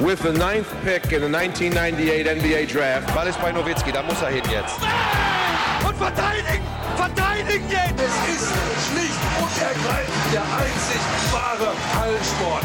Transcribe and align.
with 0.00 0.20
the 0.22 0.32
ninth 0.32 0.68
pick 0.82 1.12
in 1.12 1.22
the 1.22 1.28
1998 1.28 2.26
NBA 2.26 2.66
Draft. 2.66 3.14
Ball 3.14 3.28
ist 3.28 3.40
bei 3.40 3.52
Nowitzki, 3.52 3.92
da 3.92 4.02
muss 4.02 4.20
er 4.22 4.30
hin 4.30 4.42
jetzt. 4.50 4.78
Und 5.86 5.96
verteidigen! 5.96 6.64
Verteidigen 6.96 7.70
jetzt! 7.70 8.00
Es 8.00 8.14
ist 8.34 8.52
schlicht 8.88 9.20
und 9.40 9.62
ergreifend 9.62 10.32
der 10.32 10.42
einzig 10.42 11.00
wahre 11.32 11.72
Hallensport. 12.00 12.64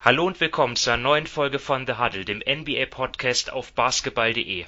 Hallo 0.00 0.26
und 0.26 0.40
willkommen 0.40 0.76
zur 0.76 0.96
neuen 0.96 1.26
Folge 1.26 1.58
von 1.58 1.86
The 1.86 1.94
Huddle, 1.94 2.24
dem 2.24 2.38
NBA-Podcast 2.38 3.52
auf 3.52 3.72
basketball.de. 3.72 4.64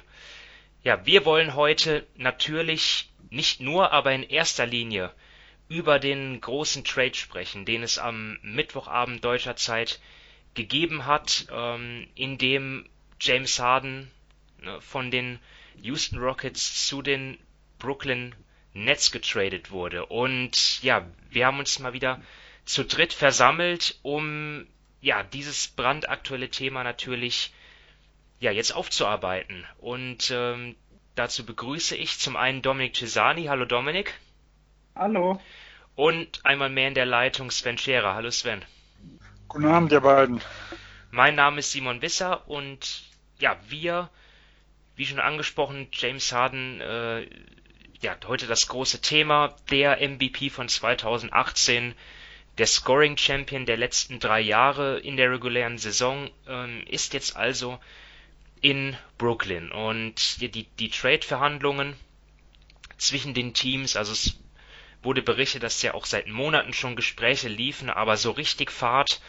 Ja, 0.83 1.05
wir 1.05 1.25
wollen 1.25 1.55
heute 1.55 2.05
natürlich 2.15 3.09
nicht 3.31 3.59
nur, 3.59 3.91
aber 3.91 4.11
in 4.11 4.23
erster 4.23 4.67
Linie 4.67 5.11
über 5.67 5.99
den 5.99 6.39
großen 6.41 6.83
Trade 6.83 7.15
sprechen, 7.15 7.65
den 7.65 7.83
es 7.83 7.97
am 7.97 8.37
Mittwochabend 8.41 9.23
deutscher 9.23 9.55
Zeit 9.55 9.99
gegeben 10.53 11.05
hat, 11.05 11.47
ähm, 11.51 12.07
in 12.15 12.37
dem 12.37 12.87
James 13.19 13.59
Harden 13.59 14.11
ne, 14.61 14.79
von 14.81 15.11
den 15.11 15.39
Houston 15.81 16.19
Rockets 16.19 16.87
zu 16.87 17.01
den 17.01 17.37
Brooklyn 17.79 18.35
Nets 18.73 19.11
getradet 19.11 19.71
wurde. 19.71 20.05
Und 20.05 20.83
ja, 20.83 21.05
wir 21.29 21.45
haben 21.45 21.59
uns 21.59 21.79
mal 21.79 21.93
wieder 21.93 22.21
zu 22.65 22.83
dritt 22.83 23.13
versammelt, 23.13 23.97
um 24.01 24.67
ja 25.01 25.23
dieses 25.23 25.67
brandaktuelle 25.67 26.49
Thema 26.49 26.83
natürlich 26.83 27.53
ja 28.39 28.51
jetzt 28.51 28.75
aufzuarbeiten. 28.75 29.65
Und 29.77 30.31
ähm, 30.31 30.75
dazu 31.15 31.45
begrüße 31.45 31.95
ich 31.95 32.19
zum 32.19 32.35
einen 32.35 32.61
Dominik 32.61 32.95
Cesani. 32.95 33.45
Hallo 33.45 33.65
Dominik. 33.65 34.13
Hallo. 34.97 35.41
Und 35.95 36.45
einmal 36.45 36.69
mehr 36.69 36.87
in 36.87 36.93
der 36.93 37.05
Leitung 37.05 37.51
Sven 37.51 37.77
Scherer. 37.77 38.15
Hallo 38.15 38.31
Sven. 38.31 38.63
Guten 39.49 39.65
Abend, 39.65 39.91
ihr 39.91 39.99
beiden. 39.99 40.39
Mein 41.11 41.35
Name 41.35 41.59
ist 41.59 41.71
Simon 41.71 42.01
Wisser 42.01 42.47
und 42.47 43.03
ja, 43.37 43.57
wir, 43.67 44.09
wie 44.95 45.05
schon 45.05 45.19
angesprochen, 45.19 45.89
James 45.91 46.31
Harden, 46.31 46.79
äh, 46.79 47.27
ja, 47.99 48.15
heute 48.25 48.47
das 48.47 48.69
große 48.69 49.01
Thema, 49.01 49.57
der 49.69 49.97
MVP 49.97 50.49
von 50.49 50.69
2018, 50.69 51.93
der 52.57 52.67
Scoring 52.67 53.17
Champion 53.17 53.65
der 53.65 53.75
letzten 53.75 54.21
drei 54.21 54.39
Jahre 54.39 54.99
in 54.99 55.17
der 55.17 55.29
regulären 55.29 55.77
Saison, 55.77 56.29
ähm, 56.47 56.85
ist 56.87 57.13
jetzt 57.13 57.35
also 57.35 57.79
in 58.61 58.95
Brooklyn. 59.17 59.73
Und 59.73 60.39
die, 60.39 60.49
die, 60.49 60.63
die 60.79 60.89
Trade-Verhandlungen 60.89 61.97
zwischen 62.97 63.33
den 63.33 63.53
Teams, 63.53 63.97
also 63.97 64.13
es 64.13 64.39
wurde 65.05 65.21
berichtet, 65.21 65.63
dass 65.63 65.81
ja 65.81 65.93
auch 65.93 66.05
seit 66.05 66.27
Monaten 66.27 66.73
schon 66.73 66.95
Gespräche 66.95 67.47
liefen, 67.47 67.89
aber 67.89 68.17
so 68.17 68.31
richtig 68.31 68.71
Fahrt 68.71 69.21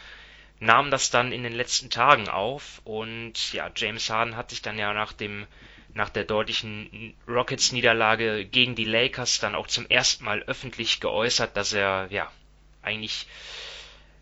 nahm 0.59 0.91
das 0.91 1.09
dann 1.09 1.31
in 1.31 1.43
den 1.43 1.53
letzten 1.53 1.89
Tagen 1.89 2.29
auf. 2.29 2.81
Und 2.83 3.53
ja, 3.53 3.69
James 3.75 4.09
Harden 4.09 4.35
hat 4.35 4.49
sich 4.49 4.61
dann 4.61 4.77
ja 4.77 4.93
nach 4.93 5.13
dem 5.13 5.47
nach 5.93 6.09
der 6.09 6.25
deutlichen 6.25 7.15
Rockets 7.27 7.71
Niederlage 7.71 8.45
gegen 8.45 8.75
die 8.75 8.85
Lakers 8.85 9.39
dann 9.39 9.55
auch 9.55 9.67
zum 9.67 9.87
ersten 9.87 10.25
Mal 10.25 10.43
öffentlich 10.43 10.99
geäußert, 10.99 11.57
dass 11.57 11.73
er 11.73 12.07
ja 12.11 12.31
eigentlich 12.83 13.25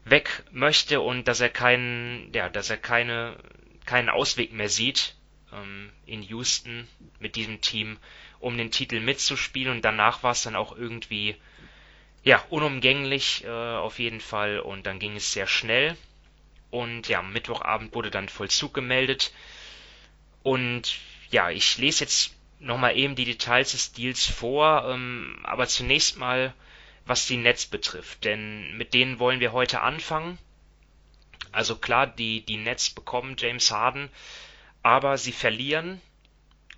weg 0.05 0.43
möchte 0.51 1.01
und 1.01 1.27
dass 1.27 1.41
er 1.41 1.49
keinen 1.49 2.31
ja, 2.33 2.49
dass 2.49 2.69
er 2.69 2.77
keine 2.77 3.37
keinen 3.85 4.09
Ausweg 4.09 4.53
mehr 4.53 4.69
sieht 4.69 5.15
ähm, 5.51 5.89
in 6.05 6.21
Houston 6.21 6.87
mit 7.19 7.35
diesem 7.35 7.61
Team 7.61 7.97
um 8.45 8.59
den 8.59 8.69
Titel 8.69 8.99
mitzuspielen 8.99 9.77
und 9.77 9.81
danach 9.83 10.21
war 10.21 10.33
es 10.33 10.43
dann 10.43 10.55
auch 10.55 10.77
irgendwie 10.77 11.35
ja 12.23 12.43
unumgänglich 12.51 13.43
äh, 13.43 13.49
auf 13.49 13.97
jeden 13.97 14.21
Fall 14.21 14.59
und 14.59 14.85
dann 14.85 14.99
ging 14.99 15.15
es 15.15 15.33
sehr 15.33 15.47
schnell 15.47 15.97
und 16.69 17.07
ja 17.07 17.23
Mittwochabend 17.23 17.95
wurde 17.95 18.11
dann 18.11 18.29
Vollzug 18.29 18.71
gemeldet 18.71 19.33
und 20.43 20.99
ja 21.31 21.49
ich 21.49 21.79
lese 21.79 22.03
jetzt 22.03 22.35
nochmal 22.59 22.95
eben 22.95 23.15
die 23.15 23.25
Details 23.25 23.71
des 23.71 23.93
Deals 23.93 24.27
vor, 24.27 24.89
ähm, 24.89 25.39
aber 25.41 25.67
zunächst 25.67 26.17
mal 26.17 26.53
was 27.03 27.25
die 27.25 27.37
Nets 27.37 27.65
betrifft, 27.65 28.25
denn 28.25 28.77
mit 28.77 28.93
denen 28.93 29.17
wollen 29.17 29.39
wir 29.39 29.53
heute 29.53 29.81
anfangen. 29.81 30.37
Also 31.51 31.77
klar, 31.77 32.05
die, 32.05 32.41
die 32.41 32.57
Nets 32.57 32.91
bekommen 32.91 33.37
James 33.39 33.71
Harden, 33.71 34.09
aber 34.83 35.17
sie 35.17 35.31
verlieren 35.31 35.99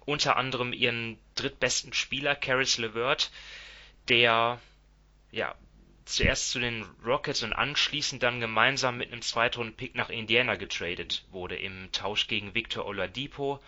unter 0.05 0.37
anderem 0.37 0.71
ihren 0.71 1.17
drittbesten 1.39 1.93
Spieler, 1.93 2.35
Caris 2.35 2.77
LeVert, 2.77 3.31
der 4.09 4.59
ja 5.31 5.55
zuerst 6.05 6.51
zu 6.51 6.59
den 6.59 6.85
Rockets 7.05 7.43
und 7.43 7.53
anschließend 7.53 8.23
dann 8.23 8.39
gemeinsam 8.39 8.97
mit 8.97 9.11
einem 9.11 9.21
Zweitrunden-Pick 9.21 9.95
nach 9.95 10.09
Indiana 10.09 10.55
getradet 10.55 11.25
wurde 11.31 11.57
im 11.57 11.91
Tausch 11.91 12.27
gegen 12.27 12.55
Victor 12.55 12.85
Oladipo. 12.85 13.59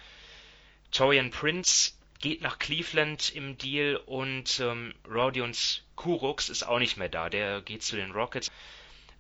Torian 0.92 1.32
Prince 1.32 1.94
geht 2.20 2.42
nach 2.42 2.58
Cleveland 2.60 3.34
im 3.36 3.58
Deal 3.58 3.98
und 3.98 4.60
ähm, 4.62 4.94
Rodions 5.10 5.84
Kurox 5.96 6.50
ist 6.50 6.64
auch 6.64 6.80
nicht 6.80 6.98
mehr 6.98 7.10
da, 7.10 7.30
der 7.30 7.62
geht 7.62 7.84
zu 7.84 7.96
den 7.98 8.12
Rockets. 8.12 8.50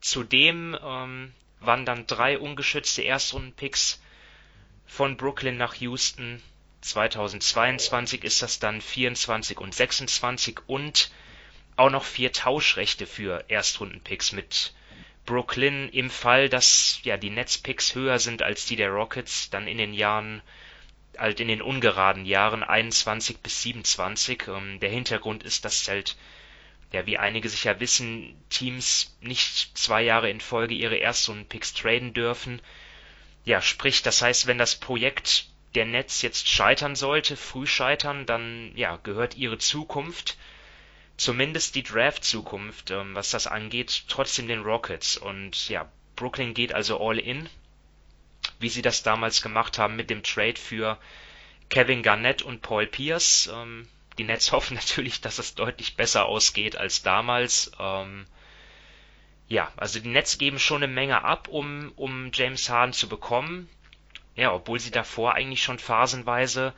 Zudem 0.01 0.77
ähm, 0.81 1.33
waren 1.59 1.85
dann 1.85 2.07
drei 2.07 2.39
ungeschützte 2.39 3.01
Erstrunden-Picks 3.01 4.01
von 4.85 5.17
Brooklyn 5.17 5.57
nach 5.57 5.75
Houston 5.75 6.41
2022 6.81 8.23
ist 8.23 8.41
das 8.41 8.59
dann 8.59 8.81
24 8.81 9.59
und 9.59 9.73
26 9.73 10.59
und 10.67 11.12
auch 11.75 11.90
noch 11.90 12.03
vier 12.03 12.31
Tauschrechte 12.31 13.06
für 13.06 13.45
Erstrundenpicks 13.47 14.31
mit 14.31 14.73
Brooklyn 15.25 15.90
im 15.90 16.09
Fall, 16.09 16.50
dass 16.50 17.00
ja 17.03 17.17
die 17.17 17.29
Netzpicks 17.29 17.95
höher 17.95 18.19
sind 18.19 18.41
als 18.41 18.66
die 18.66 18.75
der 18.75 18.90
Rockets, 18.90 19.50
dann 19.50 19.67
in 19.67 19.78
den 19.78 19.94
Jahren 19.94 20.41
halt 21.17 21.40
in 21.40 21.47
den 21.47 21.62
ungeraden 21.62 22.25
Jahren 22.25 22.63
21 22.63 23.40
bis 23.40 23.61
27. 23.63 24.47
Ähm, 24.47 24.79
der 24.79 24.90
Hintergrund 24.90 25.44
ist, 25.44 25.66
dass 25.66 25.88
halt 25.88 26.16
ja, 26.91 27.06
wie 27.06 27.17
einige 27.17 27.50
sicher 27.50 27.79
wissen, 27.79 28.35
Teams 28.50 29.16
nicht 29.22 29.78
zwei 29.78 30.01
Jahre 30.01 30.29
in 30.29 30.41
Folge 30.41 30.73
ihre 30.73 30.96
Erstrundenpicks 30.96 31.73
traden 31.73 32.13
dürfen. 32.13 32.61
Ja, 33.46 33.61
sprich, 33.61 34.01
das 34.01 34.22
heißt, 34.22 34.47
wenn 34.47 34.57
das 34.57 34.75
Projekt 34.75 35.48
der 35.75 35.85
Netz 35.85 36.22
jetzt 36.22 36.50
scheitern 36.50 36.96
sollte, 36.96 37.38
früh 37.38 37.68
scheitern, 37.68 38.25
dann 38.25 38.72
ja, 38.75 38.97
gehört 38.97 39.38
ihre 39.38 39.57
Zukunft, 39.57 40.38
zumindest 41.18 41.75
die 41.75 41.84
Draft-Zukunft, 41.84 42.91
ähm, 42.91 43.16
was 43.16 43.31
das 43.31 43.47
angeht, 43.47 44.06
trotzdem 44.08 44.47
den 44.47 44.62
Rockets. 44.62 45.18
Und 45.18 45.69
ja, 45.69 45.90
Brooklyn 46.16 46.53
geht 46.53 46.74
also 46.74 47.00
all 47.00 47.19
in, 47.19 47.50
wie 48.59 48.69
sie 48.69 48.81
das 48.81 49.03
damals 49.03 49.41
gemacht 49.41 49.78
haben 49.78 49.96
mit 49.96 50.09
dem 50.09 50.24
Trade 50.24 50.56
für 50.56 50.97
Kevin 51.69 52.02
Garnett 52.03 52.41
und 52.41 52.62
Paul 52.62 52.88
Pierce. 52.88 53.50
Ähm, 53.53 53.88
die 54.18 54.24
Nets 54.24 54.52
hoffen 54.52 54.75
natürlich, 54.75 55.22
dass 55.22 55.40
es 55.40 55.56
deutlich 55.56 55.96
besser 55.96 56.25
ausgeht 56.25 56.75
als 56.75 57.03
damals. 57.03 57.72
Ähm, 57.79 58.25
ja, 59.47 59.72
also 59.78 60.00
die 60.00 60.09
Nets 60.09 60.38
geben 60.38 60.59
schon 60.59 60.84
eine 60.84 60.94
Menge 60.94 61.24
ab, 61.24 61.47
um, 61.47 61.91
um 61.96 62.31
James 62.34 62.69
Harden 62.69 62.94
zu 62.94 63.09
bekommen. 63.09 63.68
Ja, 64.39 64.53
obwohl 64.53 64.79
sie 64.79 64.91
davor 64.91 65.33
eigentlich 65.35 65.61
schon 65.61 65.79
phasenweise 65.79 66.73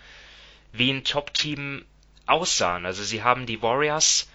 wie 0.72 0.90
ein 0.90 1.04
Top-Team 1.04 1.86
aussahen. 2.26 2.88
Also 2.88 3.04
sie 3.04 3.22
haben 3.22 3.46
die 3.46 3.62
Warriors 3.62 4.28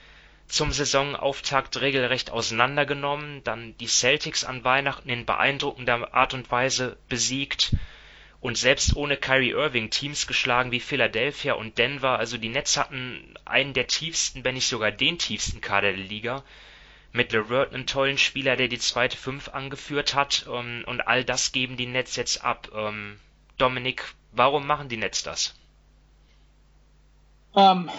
zum 0.47 0.71
Saisonauftakt 0.71 1.81
regelrecht 1.81 2.31
auseinandergenommen, 2.31 3.43
dann 3.43 3.77
die 3.79 3.89
Celtics 3.89 4.45
an 4.45 4.63
Weihnachten 4.63 5.09
in 5.09 5.27
beeindruckender 5.27 6.15
Art 6.15 6.35
und 6.35 6.49
Weise 6.53 6.99
besiegt 7.09 7.75
und 8.41 8.57
selbst 8.57 8.95
ohne 8.95 9.17
Kyrie 9.17 9.51
Irving 9.51 9.91
Teams 9.91 10.29
geschlagen 10.29 10.71
wie 10.71 10.79
Philadelphia 10.79 11.55
und 11.55 11.79
Denver. 11.79 12.21
Also 12.21 12.39
die 12.39 12.49
Nets 12.49 12.77
hatten 12.77 13.35
einen 13.45 13.73
der 13.73 13.89
tiefsten, 13.89 14.45
wenn 14.45 14.55
nicht 14.55 14.69
sogar 14.69 14.93
den 14.93 15.19
tiefsten 15.19 15.61
Kader 15.61 15.91
der 15.91 16.05
Liga 16.05 16.45
mit 17.17 17.33
LeVert 17.33 17.75
einen 17.75 17.87
tollen 17.87 18.19
Spieler, 18.19 18.57
der 18.57 18.69
die 18.69 18.79
zweite 18.79 19.17
Fünf 19.17 19.49
angeführt 19.49 20.15
hat. 20.15 20.47
Ähm, 20.53 20.85
und 20.87 21.01
all 21.01 21.25
das 21.25 21.53
geben 21.53 21.77
die 21.77 21.87
Nets 21.87 22.17
jetzt 22.17 22.45
ab. 22.45 22.69
Ähm, 22.75 23.19
Dominik, 23.59 24.05
warum 24.33 24.67
machen 24.67 24.89
die 24.89 24.99
Nets 24.99 25.23
das? 25.23 25.55
Ähm, 27.57 27.91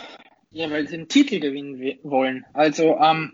ja, 0.51 0.69
weil 0.69 0.87
sie 0.87 0.95
einen 0.95 1.07
Titel 1.09 1.39
gewinnen 1.39 1.99
wollen. 2.03 2.45
Also 2.53 2.97
ähm, 2.99 3.33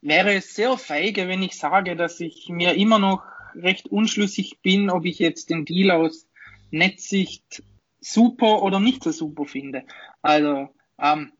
wäre 0.00 0.32
es 0.34 0.54
sehr 0.54 0.76
feige, 0.78 1.28
wenn 1.28 1.42
ich 1.42 1.58
sage, 1.58 1.96
dass 1.96 2.18
ich 2.20 2.48
mir 2.48 2.74
immer 2.74 2.98
noch 2.98 3.22
recht 3.54 3.88
unschlüssig 3.88 4.60
bin, 4.62 4.90
ob 4.90 5.04
ich 5.04 5.18
jetzt 5.18 5.50
den 5.50 5.64
Deal 5.64 5.90
aus 5.90 6.26
Netzsicht 6.70 7.62
super 8.00 8.62
oder 8.62 8.80
nicht 8.80 9.04
so 9.04 9.10
super 9.10 9.44
finde. 9.44 9.84
Also 10.22 10.68
ähm, 10.98 11.32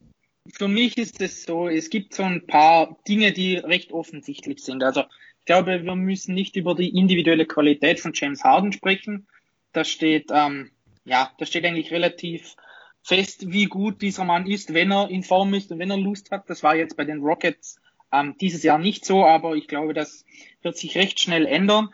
für 0.53 0.69
mich 0.69 0.97
ist 0.97 1.21
es 1.21 1.45
so, 1.45 1.69
es 1.69 1.91
gibt 1.91 2.15
so 2.15 2.23
ein 2.23 2.47
paar 2.47 2.97
Dinge, 3.07 3.33
die 3.33 3.57
recht 3.57 3.93
offensichtlich 3.93 4.63
sind. 4.63 4.83
Also 4.83 5.03
ich 5.03 5.45
glaube, 5.45 5.85
wir 5.85 5.97
müssen 5.97 6.35
nicht 6.35 6.57
über 6.57 6.75
die 6.75 6.97
individuelle 6.97 7.47
Qualität 7.47 8.01
von 8.01 8.13
James 8.15 8.45
Harden 8.45 8.73
sprechen. 8.73 9.27
Da 9.73 9.85
steht, 9.85 10.31
ähm, 10.33 10.71
ja, 11.05 11.31
da 11.39 11.47
steht 11.47 11.65
eigentlich 11.65 11.91
relativ 11.91 12.57
fest, 13.03 13.53
wie 13.53 13.67
gut 13.67 14.03
dieser 14.03 14.25
Mann 14.25 14.47
ist, 14.47 14.75
wenn 14.75 14.93
er 14.93 15.09
in 15.11 15.23
Form 15.23 15.55
ist 15.55 15.73
und 15.73 15.79
wenn 15.79 15.91
er 15.91 15.97
Lust 15.97 16.31
hat. 16.31 16.49
Das 16.51 16.63
war 16.63 16.77
jetzt 16.77 16.97
bei 16.97 17.05
den 17.05 17.21
Rockets 17.21 17.79
Ähm, 18.13 18.35
dieses 18.41 18.65
Jahr 18.65 18.79
nicht 18.79 19.05
so, 19.05 19.25
aber 19.25 19.55
ich 19.55 19.69
glaube, 19.69 19.95
das 19.95 20.25
wird 20.63 20.77
sich 20.77 20.97
recht 20.97 21.21
schnell 21.21 21.47
ändern. 21.47 21.91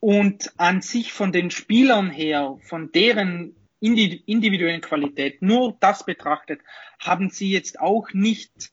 Und 0.00 0.50
an 0.56 0.80
sich 0.80 1.12
von 1.12 1.30
den 1.30 1.50
Spielern 1.50 2.10
her, 2.10 2.56
von 2.62 2.90
deren 2.90 3.54
individuellen 3.80 4.80
Qualität, 4.80 5.42
nur 5.42 5.76
das 5.80 6.04
betrachtet, 6.04 6.60
haben 6.98 7.30
sie 7.30 7.50
jetzt 7.50 7.80
auch 7.80 8.12
nicht 8.12 8.72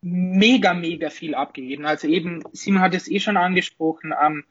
mega, 0.00 0.74
mega 0.74 1.10
viel 1.10 1.34
abgegeben. 1.34 1.86
Also 1.86 2.08
eben, 2.08 2.42
Simon 2.52 2.82
hat 2.82 2.94
es 2.94 3.08
eh 3.08 3.20
schon 3.20 3.36
angesprochen, 3.36 4.12
ähm, 4.20 4.44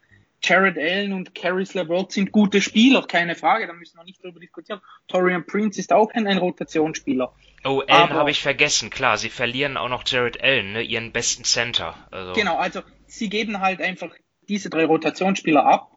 Jared 0.43 0.77
Allen 0.77 1.13
und 1.13 1.35
Caris 1.35 1.75
LeVert 1.75 2.11
sind 2.11 2.31
gute 2.31 2.61
Spieler, 2.61 3.05
keine 3.05 3.35
Frage, 3.35 3.67
da 3.67 3.73
müssen 3.73 3.97
wir 3.97 4.03
nicht 4.03 4.23
drüber 4.23 4.39
diskutieren. 4.39 4.81
Torian 5.07 5.45
Prince 5.45 5.79
ist 5.79 5.93
auch 5.93 6.11
ein, 6.13 6.25
ein 6.25 6.39
Rotationsspieler. 6.39 7.33
Oh, 7.63 7.83
Allen 7.88 8.09
habe 8.09 8.31
ich 8.31 8.41
vergessen, 8.41 8.89
klar, 8.89 9.17
sie 9.17 9.29
verlieren 9.29 9.77
auch 9.77 9.89
noch 9.89 10.03
Jared 10.05 10.41
Allen, 10.41 10.73
ne, 10.73 10.81
ihren 10.81 11.11
besten 11.11 11.43
Center. 11.43 11.95
Also. 12.09 12.33
Genau, 12.33 12.57
also 12.57 12.81
sie 13.05 13.29
geben 13.29 13.59
halt 13.59 13.81
einfach 13.81 14.09
diese 14.49 14.71
drei 14.71 14.85
Rotationsspieler 14.85 15.63
ab 15.63 15.91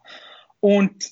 und 0.59 1.11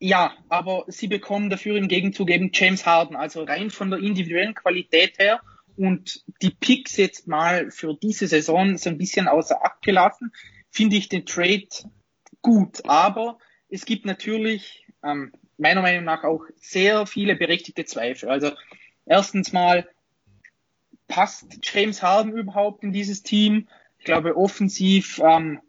ja, 0.00 0.32
aber 0.48 0.84
sie 0.88 1.08
bekommen 1.08 1.50
dafür 1.50 1.76
im 1.76 1.86
Gegenzug 1.86 2.30
eben 2.30 2.50
James 2.52 2.86
Harden, 2.86 3.16
also 3.16 3.44
rein 3.44 3.70
von 3.70 3.90
der 3.90 4.00
individuellen 4.00 4.54
Qualität 4.54 5.18
her 5.18 5.40
und 5.76 6.24
die 6.42 6.50
Picks 6.50 6.96
jetzt 6.96 7.28
mal 7.28 7.70
für 7.70 7.94
diese 7.94 8.26
Saison 8.26 8.78
so 8.78 8.88
ein 8.88 8.98
bisschen 8.98 9.28
außer 9.28 9.62
Acht 9.62 9.82
gelassen, 9.82 10.32
finde 10.70 10.96
ich 10.96 11.10
den 11.10 11.26
Trade 11.26 11.68
gut. 12.40 12.82
Aber 12.86 13.38
es 13.68 13.84
gibt 13.84 14.06
natürlich 14.06 14.86
ähm, 15.02 15.32
meiner 15.58 15.82
Meinung 15.82 16.04
nach 16.04 16.24
auch 16.24 16.44
sehr 16.56 17.06
viele 17.06 17.36
berechtigte 17.36 17.84
Zweifel. 17.84 18.30
Also 18.30 18.52
erstens 19.04 19.52
mal, 19.52 19.86
passt 21.08 21.58
James 21.62 22.02
Harden 22.02 22.32
überhaupt 22.32 22.84
in 22.84 22.92
dieses 22.92 23.22
Team? 23.22 23.68
Ich 23.98 24.06
glaube, 24.06 24.34
offensiv 24.34 25.20
ähm, 25.22 25.60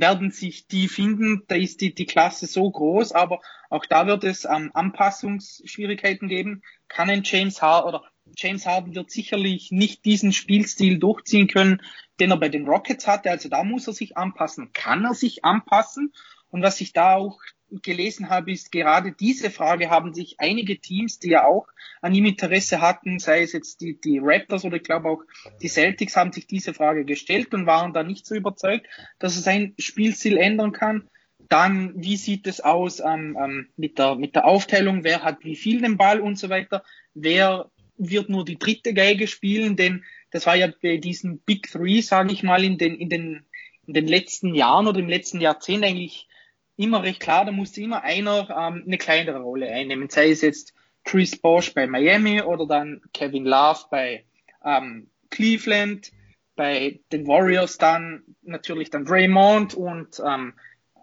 werden 0.00 0.30
sich 0.30 0.66
die 0.66 0.88
finden. 0.88 1.42
Da 1.48 1.56
ist 1.56 1.80
die, 1.80 1.94
die 1.94 2.06
Klasse 2.06 2.46
so 2.46 2.70
groß, 2.70 3.12
aber 3.12 3.40
auch 3.70 3.84
da 3.86 4.06
wird 4.06 4.24
es 4.24 4.44
ähm, 4.44 4.70
Anpassungsschwierigkeiten 4.74 6.28
geben. 6.28 6.62
Kann 6.88 7.10
ein 7.10 7.22
James 7.24 7.62
Harden 7.62 7.88
oder 7.88 8.04
James 8.36 8.66
Harden 8.66 8.94
wird 8.94 9.10
sicherlich 9.10 9.70
nicht 9.70 10.04
diesen 10.04 10.32
Spielstil 10.32 10.98
durchziehen 10.98 11.48
können, 11.48 11.82
den 12.20 12.30
er 12.30 12.36
bei 12.36 12.48
den 12.48 12.66
Rockets 12.66 13.06
hatte. 13.06 13.30
Also 13.30 13.48
da 13.48 13.64
muss 13.64 13.86
er 13.86 13.92
sich 13.92 14.16
anpassen. 14.16 14.72
Kann 14.72 15.04
er 15.04 15.14
sich 15.14 15.44
anpassen? 15.44 16.12
Und 16.50 16.62
was 16.62 16.80
ich 16.80 16.92
da 16.92 17.14
auch 17.14 17.40
gelesen 17.70 18.30
habe, 18.30 18.52
ist 18.52 18.72
gerade 18.72 19.12
diese 19.12 19.50
Frage 19.50 19.90
haben 19.90 20.14
sich 20.14 20.36
einige 20.38 20.78
Teams, 20.78 21.18
die 21.18 21.30
ja 21.30 21.44
auch 21.44 21.66
an 22.00 22.14
ihm 22.14 22.24
Interesse 22.24 22.80
hatten, 22.80 23.18
sei 23.18 23.42
es 23.42 23.52
jetzt 23.52 23.80
die, 23.80 24.00
die 24.00 24.20
Raptors 24.22 24.64
oder 24.64 24.76
ich 24.76 24.82
glaube 24.82 25.08
auch 25.08 25.22
die 25.60 25.68
Celtics, 25.68 26.16
haben 26.16 26.32
sich 26.32 26.46
diese 26.46 26.74
Frage 26.74 27.04
gestellt 27.04 27.52
und 27.54 27.66
waren 27.66 27.92
da 27.92 28.02
nicht 28.02 28.26
so 28.26 28.34
überzeugt, 28.34 28.86
dass 29.18 29.36
er 29.36 29.42
sein 29.42 29.74
Spielstil 29.78 30.36
ändern 30.36 30.72
kann. 30.72 31.08
Dann, 31.48 31.94
wie 31.96 32.16
sieht 32.16 32.46
es 32.46 32.60
aus 32.60 33.00
ähm, 33.00 33.36
ähm, 33.42 33.68
mit, 33.76 33.98
der, 33.98 34.16
mit 34.16 34.34
der 34.34 34.44
Aufteilung, 34.44 35.04
wer 35.04 35.22
hat 35.22 35.44
wie 35.44 35.56
viel 35.56 35.80
den 35.80 35.96
Ball 35.96 36.20
und 36.20 36.38
so 36.38 36.48
weiter, 36.50 36.84
wer 37.14 37.70
wird 37.96 38.28
nur 38.28 38.44
die 38.44 38.58
dritte 38.58 38.94
Geige 38.94 39.26
spielen, 39.26 39.76
denn 39.76 40.04
das 40.30 40.46
war 40.46 40.56
ja 40.56 40.70
bei 40.82 40.98
diesen 40.98 41.40
Big 41.40 41.70
Three, 41.70 42.00
sage 42.00 42.32
ich 42.32 42.42
mal, 42.42 42.62
in 42.64 42.78
den, 42.78 42.96
in, 42.96 43.08
den, 43.08 43.46
in 43.86 43.94
den 43.94 44.06
letzten 44.06 44.54
Jahren 44.54 44.86
oder 44.86 45.00
im 45.00 45.08
letzten 45.08 45.40
Jahrzehnt 45.40 45.84
eigentlich 45.84 46.28
immer 46.78 47.02
recht 47.02 47.20
klar, 47.20 47.44
da 47.44 47.52
musste 47.52 47.82
immer 47.82 48.02
einer 48.02 48.48
ähm, 48.50 48.84
eine 48.86 48.98
kleinere 48.98 49.40
Rolle 49.40 49.68
einnehmen, 49.68 50.08
sei 50.08 50.30
es 50.30 50.40
jetzt 50.40 50.74
Chris 51.04 51.36
Bosch 51.36 51.74
bei 51.74 51.86
Miami 51.86 52.40
oder 52.42 52.66
dann 52.66 53.02
Kevin 53.12 53.44
Love 53.44 53.80
bei 53.90 54.24
ähm, 54.64 55.08
Cleveland, 55.30 56.12
bei 56.56 57.00
den 57.12 57.26
Warriors 57.26 57.78
dann 57.78 58.22
natürlich 58.42 58.90
dann 58.90 59.04
Draymond 59.04 59.74
und 59.74 60.22
ähm, 60.24 60.54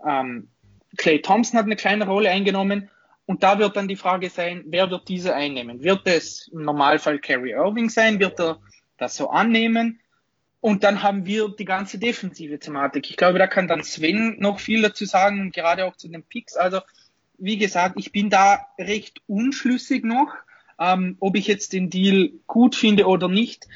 ähm, 0.08 0.50
Clay 0.98 1.22
Thompson 1.22 1.60
hat 1.60 1.66
eine 1.66 1.76
kleine 1.76 2.08
Rolle 2.08 2.30
eingenommen 2.30 2.90
und 3.26 3.44
da 3.44 3.60
wird 3.60 3.76
dann 3.76 3.88
die 3.88 3.96
Frage 3.96 4.30
sein, 4.30 4.64
wer 4.68 4.90
wird 4.92 5.10
diese 5.10 5.36
einnehmen? 5.36 5.84
Wird 5.84 6.08
es 6.08 6.48
im 6.54 6.64
Normalfall 6.64 7.20
Kerry 7.20 7.52
Irving 7.52 7.90
sein? 7.90 8.20
Wird 8.20 8.40
er 8.40 8.60
das 8.98 9.18
so 9.18 9.30
annehmen? 9.30 10.00
Und 10.66 10.84
dann 10.84 11.04
haben 11.04 11.28
wir 11.28 11.50
die 11.50 11.64
ganze 11.64 12.00
defensive 12.00 12.58
Thematik. 12.58 13.12
Ich 13.12 13.18
glaube, 13.18 13.38
da 13.38 13.46
kann 13.46 13.68
dann 13.68 13.84
Sven 13.84 14.38
noch 14.40 14.60
viel 14.60 14.82
dazu 14.82 15.06
sagen, 15.06 15.52
gerade 15.52 15.86
auch 15.86 15.96
zu 15.96 16.08
den 16.08 16.24
Picks. 16.24 16.56
Also, 16.56 16.82
wie 17.38 17.60
gesagt, 17.60 18.00
ich 18.00 18.12
bin 18.12 18.32
da 18.32 18.66
recht 18.80 19.22
unschlüssig 19.28 20.04
noch, 20.04 20.34
ähm, 20.80 21.18
ob 21.20 21.36
ich 21.36 21.46
jetzt 21.46 21.74
den 21.74 21.92
Deal 21.92 22.32
gut 22.48 22.76
finde 22.76 23.06
oder 23.06 23.28
nicht. 23.28 23.68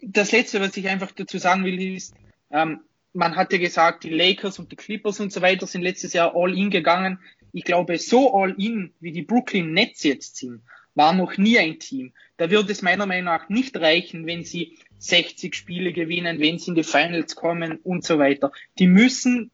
Das 0.00 0.32
Letzte, 0.32 0.60
was 0.60 0.76
ich 0.76 0.88
einfach 0.88 1.12
dazu 1.12 1.38
sagen 1.38 1.64
will, 1.64 1.80
ist, 1.94 2.12
ähm, 2.50 2.80
man 3.12 3.36
hatte 3.36 3.60
gesagt, 3.60 4.02
die 4.02 4.10
Lakers 4.10 4.58
und 4.58 4.72
die 4.72 4.76
Clippers 4.76 5.20
und 5.20 5.32
so 5.32 5.42
weiter 5.42 5.68
sind 5.68 5.82
letztes 5.82 6.12
Jahr 6.12 6.34
all 6.34 6.58
in 6.58 6.70
gegangen 6.70 7.20
ich 7.52 7.64
glaube, 7.64 7.98
so 7.98 8.34
all 8.34 8.54
in, 8.58 8.92
wie 9.00 9.12
die 9.12 9.22
Brooklyn 9.22 9.72
Nets 9.72 10.02
jetzt 10.02 10.36
sind, 10.36 10.62
war 10.94 11.12
noch 11.12 11.36
nie 11.36 11.58
ein 11.58 11.78
Team. 11.78 12.12
Da 12.36 12.50
wird 12.50 12.70
es 12.70 12.82
meiner 12.82 13.06
Meinung 13.06 13.26
nach 13.26 13.48
nicht 13.48 13.76
reichen, 13.76 14.26
wenn 14.26 14.44
sie 14.44 14.78
60 14.98 15.54
Spiele 15.54 15.92
gewinnen, 15.92 16.40
wenn 16.40 16.58
sie 16.58 16.70
in 16.70 16.74
die 16.74 16.82
Finals 16.82 17.36
kommen 17.36 17.78
und 17.78 18.04
so 18.04 18.18
weiter. 18.18 18.52
Die 18.78 18.86
müssen 18.86 19.50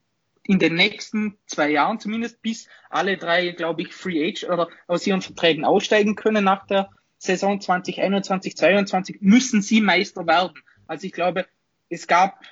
in 0.46 0.58
den 0.58 0.74
nächsten 0.74 1.38
zwei 1.46 1.70
Jahren 1.70 2.00
zumindest, 2.00 2.42
bis 2.42 2.68
alle 2.90 3.16
drei, 3.16 3.50
glaube 3.50 3.82
ich, 3.82 3.94
Free 3.94 4.28
Age 4.28 4.44
oder 4.44 4.68
aus 4.86 5.06
ihren 5.06 5.22
Verträgen 5.22 5.64
aussteigen 5.64 6.16
können 6.16 6.44
nach 6.44 6.66
der 6.66 6.90
Saison 7.18 7.60
2021, 7.60 8.56
2022, 8.56 9.16
müssen 9.20 9.62
sie 9.62 9.80
Meister 9.80 10.26
werden. 10.26 10.62
Also 10.86 11.06
ich 11.06 11.12
glaube, 11.12 11.46
es 11.88 12.06
gab 12.06 12.42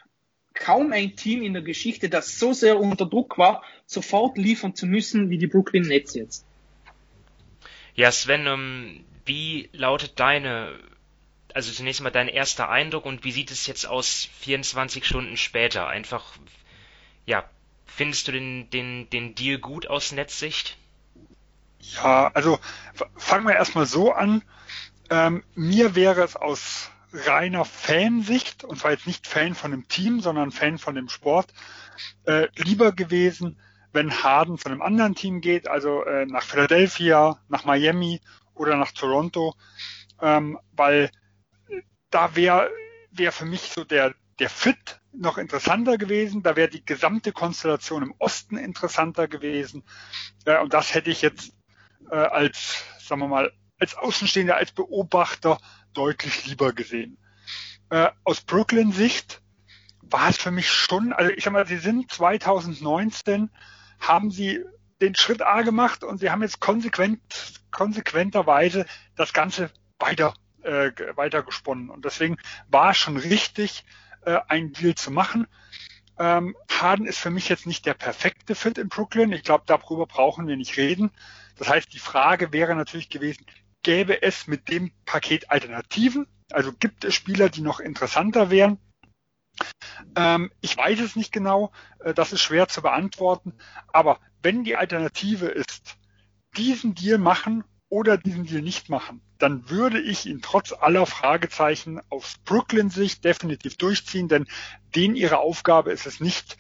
kaum 0.55 0.93
ein 0.93 1.17
Team 1.17 1.43
in 1.43 1.52
der 1.52 1.62
Geschichte, 1.62 2.08
das 2.08 2.38
so 2.38 2.52
sehr 2.52 2.81
unter 2.81 3.06
Druck 3.06 3.37
war, 3.37 3.62
sofort 3.87 4.38
liefern 4.38 4.75
zu 4.75 4.87
müssen 4.87 5.31
wie 5.31 5.38
die 5.38 5.46
Brooklyn 5.46 5.87
Nets 5.87 6.14
jetzt. 6.14 6.46
Ja, 7.94 8.11
Sven, 8.11 8.47
ähm, 8.47 9.05
wie 9.25 9.69
lautet 9.73 10.19
deine, 10.19 10.79
also 11.55 11.73
zunächst 11.73 12.00
mal 12.00 12.11
dein 12.11 12.29
erster 12.29 12.69
Eindruck 12.69 13.05
und 13.05 13.25
wie 13.25 13.33
sieht 13.33 13.50
es 13.50 13.67
jetzt 13.67 13.87
aus 13.87 14.29
24 14.41 15.05
Stunden 15.05 15.37
später? 15.37 15.89
Einfach, 15.89 16.25
ja, 17.27 17.44
findest 17.87 18.29
du 18.29 18.33
den, 18.33 18.71
den, 18.71 19.11
den 19.11 19.35
Deal 19.35 19.59
gut 19.59 19.87
aus 19.87 20.12
Netzsicht? 20.12 20.77
Ja, 21.81 22.31
also 22.35 22.59
fangen 23.17 23.47
wir 23.47 23.55
erstmal 23.55 23.87
so 23.87 24.12
an. 24.12 24.43
Ähm, 25.11 25.43
mir 25.55 25.95
wäre 25.95 26.23
es 26.23 26.37
aus 26.37 26.91
reiner 27.12 27.65
Fansicht, 27.65 28.65
und 28.65 28.79
zwar 28.79 28.93
jetzt 28.93 29.06
nicht 29.06 29.27
Fan 29.27 29.55
von 29.55 29.71
dem 29.71 29.87
Team, 29.88 30.21
sondern 30.21 30.50
Fan 30.53 30.79
von 30.79 30.95
dem 30.95 31.09
Sport, 31.09 31.53
äh, 32.25 32.49
lieber 32.56 32.93
gewesen, 32.93 33.59
wenn 33.92 34.22
Harden 34.22 34.58
zu 34.58 34.68
einem 34.68 34.82
anderen 34.82 35.14
Team 35.14 35.40
geht, 35.40 35.68
also 35.68 36.04
äh, 36.04 36.26
nach 36.26 36.42
Philadelphia, 36.42 37.38
nach 37.49 37.64
Miami 37.64 38.20
oder 38.54 38.76
nach 38.76 38.92
Toronto, 38.92 39.54
ähm, 40.20 40.58
weil 40.72 41.11
da 42.11 42.34
wäre 42.37 42.70
wär 43.11 43.32
für 43.32 43.44
mich 43.44 43.61
so 43.62 43.84
der, 43.84 44.14
der 44.38 44.49
Fit 44.49 45.00
noch 45.12 45.37
interessanter 45.37 45.99
gewesen, 45.99 46.42
da 46.42 46.56
wäre 46.56 46.68
die 46.68 46.84
gesamte 46.84 47.32
Konstellation 47.32 48.02
im 48.02 48.14
Osten 48.18 48.56
interessanter 48.56 49.28
gewesen 49.28 49.84
äh, 50.46 50.58
und 50.58 50.72
das 50.72 50.94
hätte 50.94 51.11
ich 51.11 51.22
jetzt 51.22 51.52
äh, 52.11 52.16
als, 52.16 52.84
sagen 52.99 53.20
wir 53.20 53.28
mal, 53.28 53.52
als 53.78 53.94
Außenstehender, 53.94 54.56
als 54.56 54.72
Beobachter 54.72 55.58
deutlich 55.92 56.46
lieber 56.46 56.72
gesehen. 56.72 57.18
Äh, 57.90 58.11
aus 58.25 58.40
Brooklyn-Sicht 58.40 59.42
war 60.02 60.28
es 60.28 60.37
für 60.37 60.50
mich 60.50 60.70
schon, 60.70 61.12
also 61.12 61.30
ich 61.30 61.44
sag 61.44 61.52
mal, 61.52 61.66
sie 61.66 61.78
sind 61.78 62.11
2019, 62.11 63.50
haben 64.02 64.30
sie 64.30 64.64
den 65.00 65.14
Schritt 65.14 65.42
A 65.42 65.62
gemacht 65.62 66.04
und 66.04 66.18
sie 66.18 66.30
haben 66.30 66.42
jetzt 66.42 66.61
konsequent, 66.61 67.21
konsequenterweise 67.71 68.87
das 69.16 69.32
Ganze 69.32 69.71
weiter, 69.99 70.35
äh, 70.62 70.90
weiter 71.16 71.42
gesponnen. 71.42 71.90
Und 71.90 72.04
deswegen 72.04 72.37
war 72.68 72.90
es 72.90 72.99
schon 72.99 73.16
richtig, 73.16 73.85
äh, 74.25 74.38
einen 74.49 74.73
Deal 74.73 74.94
zu 74.94 75.11
machen. 75.11 75.47
Ähm, 76.18 76.56
Harden 76.71 77.06
ist 77.06 77.18
für 77.18 77.30
mich 77.30 77.49
jetzt 77.49 77.66
nicht 77.66 77.87
der 77.87 77.94
perfekte 77.94 78.54
Fit 78.54 78.78
in 78.78 78.88
Brooklyn. 78.88 79.32
Ich 79.32 79.42
glaube, 79.42 79.64
darüber 79.66 80.06
brauchen 80.06 80.47
wir 80.47 80.56
nicht 80.56 80.76
reden. 80.76 81.11
Das 81.56 81.68
heißt, 81.68 81.92
die 81.92 81.99
Frage 81.99 82.52
wäre 82.52 82.75
natürlich 82.75 83.09
gewesen, 83.09 83.47
gäbe 83.82 84.23
es 84.23 84.47
mit 84.47 84.68
dem 84.68 84.92
Paket 85.04 85.50
Alternativen? 85.50 86.26
Also 86.52 86.73
gibt 86.73 87.04
es 87.04 87.14
Spieler, 87.14 87.49
die 87.49 87.62
noch 87.62 87.80
interessanter 87.80 88.50
wären? 88.50 88.78
Ähm, 90.16 90.50
ich 90.61 90.76
weiß 90.76 91.00
es 91.00 91.16
nicht 91.16 91.32
genau, 91.32 91.73
äh, 92.00 92.14
das 92.14 92.32
ist 92.32 92.40
schwer 92.40 92.68
zu 92.68 92.82
beantworten. 92.82 93.54
Aber 93.92 94.18
wenn 94.42 94.64
die 94.64 94.76
Alternative 94.76 95.47
ist, 95.47 95.97
diesen 96.56 96.94
Deal 96.94 97.18
machen 97.18 97.64
oder 97.88 98.18
diesen 98.18 98.44
Deal 98.44 98.62
nicht 98.62 98.88
machen, 98.88 99.23
dann 99.38 99.68
würde 99.71 100.00
ich 100.00 100.26
ihn 100.26 100.40
trotz 100.42 100.73
aller 100.73 101.06
Fragezeichen 101.06 102.00
aus 102.11 102.37
Brooklyn-Sicht 102.44 103.25
definitiv 103.25 103.76
durchziehen, 103.76 104.28
denn 104.28 104.47
denen 104.94 105.16
ihre 105.16 105.38
Aufgabe 105.38 105.92
ist 105.92 106.06
es 106.06 106.21
nicht, 106.21 106.56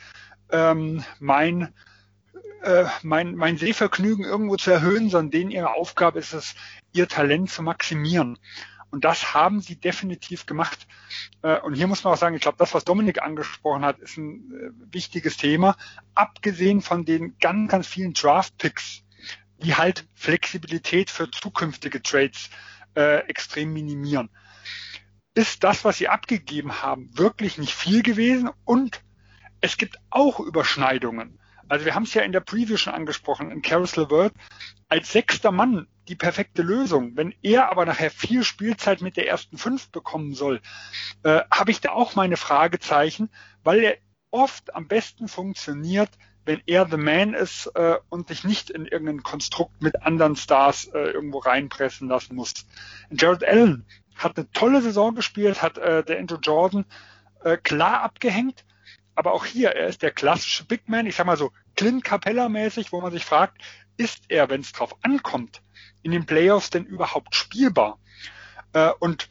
ähm, 0.50 1.04
mein 1.18 1.72
äh, 2.62 2.84
mein, 3.02 3.34
mein 3.34 3.58
Sehvergnügen 3.58 4.24
irgendwo 4.24 4.56
zu 4.56 4.70
erhöhen, 4.70 5.10
sondern 5.10 5.30
denen 5.30 5.50
ihre 5.50 5.74
Aufgabe 5.74 6.20
ist 6.20 6.32
es, 6.32 6.54
ihr 6.92 7.08
Talent 7.08 7.50
zu 7.50 7.62
maximieren. 7.62 8.38
Und 8.92 9.06
das 9.06 9.32
haben 9.32 9.62
sie 9.62 9.76
definitiv 9.76 10.44
gemacht. 10.44 10.86
Äh, 11.40 11.58
und 11.60 11.74
hier 11.74 11.86
muss 11.86 12.04
man 12.04 12.12
auch 12.12 12.18
sagen, 12.18 12.36
ich 12.36 12.42
glaube, 12.42 12.58
das, 12.58 12.74
was 12.74 12.84
Dominik 12.84 13.22
angesprochen 13.22 13.86
hat, 13.86 13.98
ist 14.00 14.18
ein 14.18 14.52
äh, 14.52 14.94
wichtiges 14.94 15.38
Thema. 15.38 15.76
Abgesehen 16.14 16.82
von 16.82 17.06
den 17.06 17.38
ganz, 17.38 17.70
ganz 17.70 17.86
vielen 17.86 18.12
Draft-Picks, 18.12 19.02
die 19.56 19.74
halt 19.76 20.06
Flexibilität 20.14 21.08
für 21.08 21.30
zukünftige 21.30 22.02
Trades 22.02 22.50
äh, 22.94 23.20
extrem 23.28 23.72
minimieren, 23.72 24.28
ist 25.34 25.64
das, 25.64 25.86
was 25.86 25.96
sie 25.96 26.08
abgegeben 26.08 26.82
haben, 26.82 27.16
wirklich 27.16 27.56
nicht 27.56 27.74
viel 27.74 28.02
gewesen. 28.02 28.50
Und 28.66 29.00
es 29.62 29.78
gibt 29.78 29.96
auch 30.10 30.38
Überschneidungen. 30.38 31.38
Also 31.68 31.84
wir 31.84 31.94
haben 31.94 32.04
es 32.04 32.14
ja 32.14 32.22
in 32.22 32.32
der 32.32 32.40
Preview 32.40 32.76
schon 32.76 32.94
angesprochen, 32.94 33.50
in 33.50 33.62
Carousel 33.62 34.04
LeVert 34.04 34.34
als 34.88 35.12
sechster 35.12 35.52
Mann 35.52 35.86
die 36.08 36.16
perfekte 36.16 36.62
Lösung. 36.62 37.16
Wenn 37.16 37.34
er 37.42 37.70
aber 37.70 37.86
nachher 37.86 38.10
viel 38.10 38.44
Spielzeit 38.44 39.00
mit 39.00 39.16
der 39.16 39.28
ersten 39.28 39.56
fünf 39.56 39.90
bekommen 39.90 40.34
soll, 40.34 40.60
äh, 41.22 41.40
habe 41.50 41.70
ich 41.70 41.80
da 41.80 41.92
auch 41.92 42.14
meine 42.14 42.36
Fragezeichen, 42.36 43.30
weil 43.64 43.80
er 43.80 43.96
oft 44.30 44.74
am 44.74 44.88
besten 44.88 45.28
funktioniert, 45.28 46.10
wenn 46.44 46.60
er 46.66 46.88
the 46.88 46.96
man 46.96 47.34
ist 47.34 47.66
äh, 47.74 47.96
und 48.08 48.28
sich 48.28 48.44
nicht 48.44 48.70
in 48.70 48.86
irgendein 48.86 49.22
Konstrukt 49.22 49.80
mit 49.80 50.02
anderen 50.02 50.36
Stars 50.36 50.86
äh, 50.86 51.10
irgendwo 51.10 51.38
reinpressen 51.38 52.08
lassen 52.08 52.34
muss. 52.34 52.52
Jared 53.10 53.44
Allen 53.44 53.86
hat 54.16 54.36
eine 54.36 54.50
tolle 54.50 54.82
Saison 54.82 55.14
gespielt, 55.14 55.62
hat 55.62 55.78
äh, 55.78 56.02
der 56.02 56.18
Andrew 56.18 56.38
Jordan 56.42 56.84
äh, 57.44 57.56
klar 57.56 58.02
abgehängt, 58.02 58.64
aber 59.14 59.32
auch 59.32 59.44
hier, 59.44 59.70
er 59.70 59.88
ist 59.88 60.02
der 60.02 60.10
klassische 60.10 60.64
Big 60.64 60.88
Man, 60.88 61.06
ich 61.06 61.16
sag 61.16 61.26
mal 61.26 61.36
so, 61.36 61.52
Clint 61.76 62.04
Capella 62.04 62.48
mäßig, 62.48 62.92
wo 62.92 63.00
man 63.00 63.12
sich 63.12 63.24
fragt, 63.24 63.62
ist 63.96 64.24
er, 64.28 64.48
wenn 64.50 64.62
es 64.62 64.72
drauf 64.72 64.96
ankommt, 65.02 65.62
in 66.02 66.12
den 66.12 66.26
Playoffs 66.26 66.70
denn 66.70 66.84
überhaupt 66.84 67.34
spielbar? 67.34 67.98
Äh, 68.72 68.90
und 68.98 69.30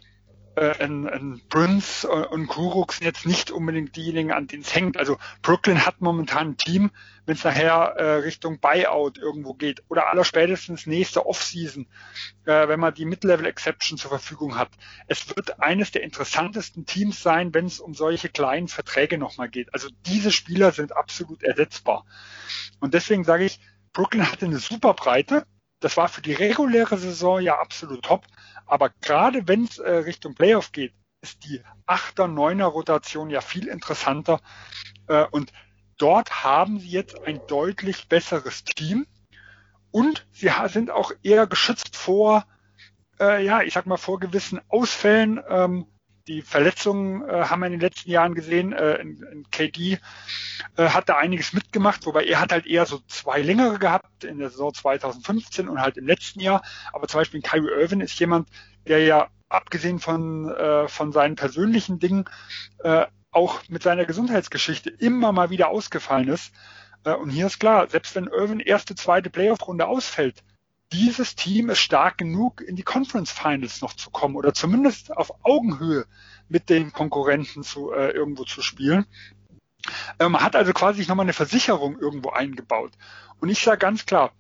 ein, 0.62 1.08
ein 1.08 1.41
Prince 1.50 2.08
und 2.08 2.48
Kuruk 2.48 2.94
sind 2.94 3.06
jetzt 3.06 3.25
nicht 3.25 3.51
unbedingt 3.51 3.96
diejenigen, 3.96 4.32
an 4.32 4.48
denen 4.48 4.62
es 4.62 4.75
hängt. 4.75 4.98
Also 4.98 5.18
Brooklyn 5.41 5.86
hat 5.86 6.01
momentan 6.01 6.50
ein 6.50 6.58
Team, 6.58 6.91
wenn 7.25 7.36
es 7.36 7.44
nachher 7.44 7.96
äh, 7.98 8.15
Richtung 8.18 8.60
Buyout 8.60 9.18
irgendwo 9.18 9.53
geht 9.53 9.84
oder 9.89 10.10
allerspätestens 10.10 10.86
nächste 10.86 11.25
Offseason, 11.25 11.88
äh, 12.46 12.68
wenn 12.68 12.80
man 12.80 12.94
die 12.94 13.06
Mid-Level 13.06 13.46
Exception 13.46 13.98
zur 13.98 14.10
Verfügung 14.10 14.58
hat. 14.58 14.70
Es 15.08 15.36
wird 15.36 15.60
eines 15.60 15.91
der 15.91 16.03
interessantesten 16.03 16.86
Teams 16.86 17.22
sein, 17.22 17.53
wenn 17.53 17.65
es 17.65 17.80
um 17.80 17.94
solche 17.94 18.30
kleinen 18.30 18.68
Verträge 18.68 19.18
nochmal 19.18 19.50
geht. 19.50 19.74
Also 19.74 19.89
diese 20.06 20.32
Spieler 20.32 20.72
sind 20.72 20.96
absolut 20.96 21.44
ersetzbar. 21.44 22.06
Und 22.80 22.94
deswegen 22.94 23.24
sage 23.24 23.46
ich, 23.46 23.60
Brooklyn 23.94 24.32
hatte 24.32 24.46
eine 24.46 24.60
super 24.60 24.94
Breite. 24.94 25.46
Das 25.82 25.98
war 25.98 26.08
für 26.08 26.22
die 26.22 26.34
reguläre 26.34 26.98
Saison 26.98 27.42
ja 27.42 27.60
absolut 27.60 28.04
top. 28.04 28.26
Aber 28.66 28.90
gerade 29.02 29.48
wenn 29.48 29.66
es 29.66 29.80
äh, 29.80 29.92
Richtung 29.92 30.36
Playoff 30.36 30.72
geht, 30.72 30.94
ist 31.22 31.44
die 31.44 31.62
8er, 31.88 32.28
9er 32.28 32.66
Rotation 32.66 33.30
ja 33.30 33.42
viel 33.42 33.68
interessanter. 33.68 34.40
Äh, 35.08 35.26
und 35.32 35.52
dort 35.98 36.44
haben 36.44 36.80
sie 36.80 36.90
jetzt 36.90 37.22
ein 37.26 37.42
deutlich 37.48 38.08
besseres 38.08 38.64
Team. 38.64 39.06
Und 39.92 40.26
sie 40.32 40.52
sind 40.68 40.90
auch 40.90 41.12
eher 41.22 41.48
geschützt 41.48 41.98
vor, 41.98 42.46
äh, 43.20 43.44
ja, 43.44 43.62
ich 43.62 43.74
sag 43.74 43.88
mal, 43.88 43.98
vor 43.98 44.20
gewissen 44.20 44.62
Ausfällen. 44.70 45.42
Ähm, 45.50 45.88
die 46.28 46.42
Verletzungen 46.42 47.28
äh, 47.28 47.46
haben 47.46 47.60
wir 47.60 47.68
in 47.68 47.74
den 47.74 47.82
letzten 47.82 48.10
Jahren 48.10 48.36
gesehen. 48.36 48.74
Äh, 48.74 48.96
in, 48.96 49.24
in 49.24 49.50
KD 49.51 50.00
äh, 50.78 50.90
hat 50.90 51.10
da 51.10 51.18
einiges 51.18 51.54
mitgemacht, 51.54 52.06
wobei 52.06 52.25
er 52.25 52.40
hat 52.40 52.51
halt 52.51 52.66
eher 52.66 52.86
so 52.86 53.00
zwei 53.08 53.42
längere 53.42 53.80
gehabt 53.80 54.24
in 54.24 54.40
der 54.40 54.50
Saison 54.50 54.74
2015 54.74 55.68
und 55.68 55.82
halt 55.82 55.98
im 55.98 56.08
letzten 56.08 56.40
Jahr. 56.40 56.62
Aber 56.94 57.08
zum 57.08 57.20
Beispiel 57.20 57.42
Kyrie 57.42 57.82
Irvin 57.82 58.01
ist 58.01 58.20
jemand, 58.20 58.50
der 58.88 59.00
ja 59.04 59.30
abgesehen 59.50 60.00
von, 60.00 60.50
äh, 60.50 60.88
von 60.88 61.12
seinen 61.12 61.36
persönlichen 61.36 62.00
Dingen 62.00 62.25
äh, 62.80 63.06
auch 63.32 63.62
mit 63.70 63.84
seiner 63.84 64.06
Gesundheitsgeschichte 64.06 64.90
immer 64.90 65.32
mal 65.32 65.50
wieder 65.50 65.70
ausgefallen 65.70 66.28
ist. 66.28 66.54
Äh, 67.04 67.13
und 67.13 67.30
hier 67.30 67.48
ist 67.48 67.60
klar, 67.60 67.90
selbst 67.90 68.16
wenn 68.16 68.28
Irvin 68.28 68.60
erste, 68.60 68.96
zweite 68.96 69.30
Playoff-Runde 69.30 69.88
ausfällt, 69.88 70.44
dieses 70.94 71.36
Team 71.36 71.70
ist 71.70 71.80
stark 71.80 72.18
genug, 72.18 72.62
in 72.62 72.76
die 72.76 72.84
Conference 72.84 73.32
Finals 73.32 73.82
noch 73.82 73.94
zu 73.94 74.10
kommen 74.10 74.36
oder 74.36 74.54
zumindest 74.54 75.16
auf 75.16 75.32
Augenhöhe 75.44 76.06
mit 76.50 76.70
den 76.70 76.92
Konkurrenten 76.92 77.64
zu, 77.64 77.92
äh, 77.92 78.12
irgendwo 78.12 78.44
zu 78.44 78.62
spielen. 78.62 79.06
Äh, 80.20 80.30
man 80.30 80.42
hat 80.42 80.56
also 80.56 80.74
quasi 80.74 81.06
nochmal 81.06 81.26
eine 81.26 81.34
Versicherung 81.34 81.98
irgendwo 81.98 82.30
eingebaut. 82.30 82.92
Und 83.40 83.50
ich 83.50 83.62
sage 83.62 83.80
ganz 83.80 84.06
klar, 84.06 84.34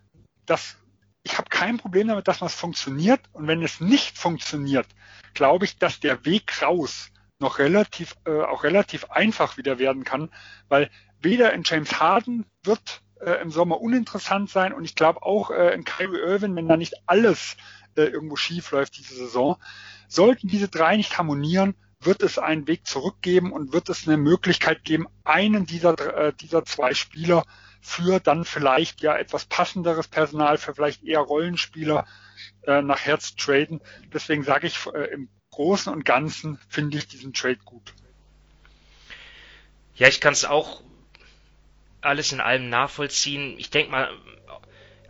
dass 0.45 0.77
ich 1.23 1.37
habe 1.37 1.49
kein 1.49 1.77
Problem 1.77 2.07
damit, 2.07 2.27
dass 2.27 2.41
was 2.41 2.55
funktioniert. 2.55 3.21
Und 3.31 3.47
wenn 3.47 3.61
es 3.61 3.79
nicht 3.79 4.17
funktioniert, 4.17 4.87
glaube 5.33 5.65
ich, 5.65 5.77
dass 5.77 5.99
der 5.99 6.25
Weg 6.25 6.61
raus 6.61 7.11
noch 7.39 7.59
relativ, 7.59 8.15
äh, 8.25 8.41
auch 8.41 8.63
relativ 8.63 9.05
einfach 9.05 9.57
wieder 9.57 9.79
werden 9.79 10.03
kann, 10.03 10.29
weil 10.67 10.89
weder 11.19 11.53
in 11.53 11.63
James 11.63 11.99
Harden 11.99 12.45
wird 12.63 13.01
äh, 13.23 13.41
im 13.41 13.51
Sommer 13.51 13.81
uninteressant 13.81 14.49
sein 14.49 14.73
und 14.73 14.83
ich 14.83 14.95
glaube 14.95 15.23
auch 15.23 15.51
äh, 15.51 15.73
in 15.73 15.83
Kyrie 15.83 16.19
Irving, 16.19 16.55
wenn 16.55 16.67
da 16.67 16.77
nicht 16.77 16.95
alles 17.05 17.57
äh, 17.95 18.03
irgendwo 18.03 18.35
schief 18.35 18.71
läuft 18.71 18.97
diese 18.97 19.15
Saison, 19.15 19.57
sollten 20.07 20.47
diese 20.47 20.67
drei 20.67 20.97
nicht 20.97 21.17
harmonieren, 21.17 21.75
wird 21.99 22.23
es 22.23 22.39
einen 22.39 22.67
Weg 22.67 22.87
zurückgeben 22.87 23.51
und 23.51 23.73
wird 23.73 23.89
es 23.89 24.07
eine 24.07 24.17
Möglichkeit 24.17 24.83
geben, 24.83 25.07
einen 25.23 25.65
dieser, 25.65 25.97
äh, 26.17 26.33
dieser 26.33 26.65
zwei 26.65 26.93
Spieler 26.93 27.45
für 27.81 28.19
dann 28.19 28.45
vielleicht 28.45 29.01
ja 29.01 29.15
etwas 29.15 29.45
passenderes 29.45 30.07
Personal, 30.07 30.57
für 30.57 30.73
vielleicht 30.73 31.03
eher 31.03 31.19
Rollenspieler 31.19 32.05
äh, 32.63 32.81
nachher 32.81 33.19
zu 33.19 33.35
traden. 33.35 33.81
Deswegen 34.13 34.43
sage 34.43 34.67
ich, 34.67 34.85
äh, 34.87 35.13
im 35.13 35.29
Großen 35.51 35.91
und 35.91 36.05
Ganzen 36.05 36.59
finde 36.69 36.97
ich 36.97 37.07
diesen 37.07 37.33
Trade 37.33 37.59
gut. 37.65 37.93
Ja, 39.95 40.07
ich 40.07 40.21
kann 40.21 40.33
es 40.33 40.45
auch 40.45 40.81
alles 42.01 42.31
in 42.31 42.41
allem 42.41 42.69
nachvollziehen. 42.69 43.57
Ich 43.57 43.69
denke 43.69 43.91
mal, 43.91 44.11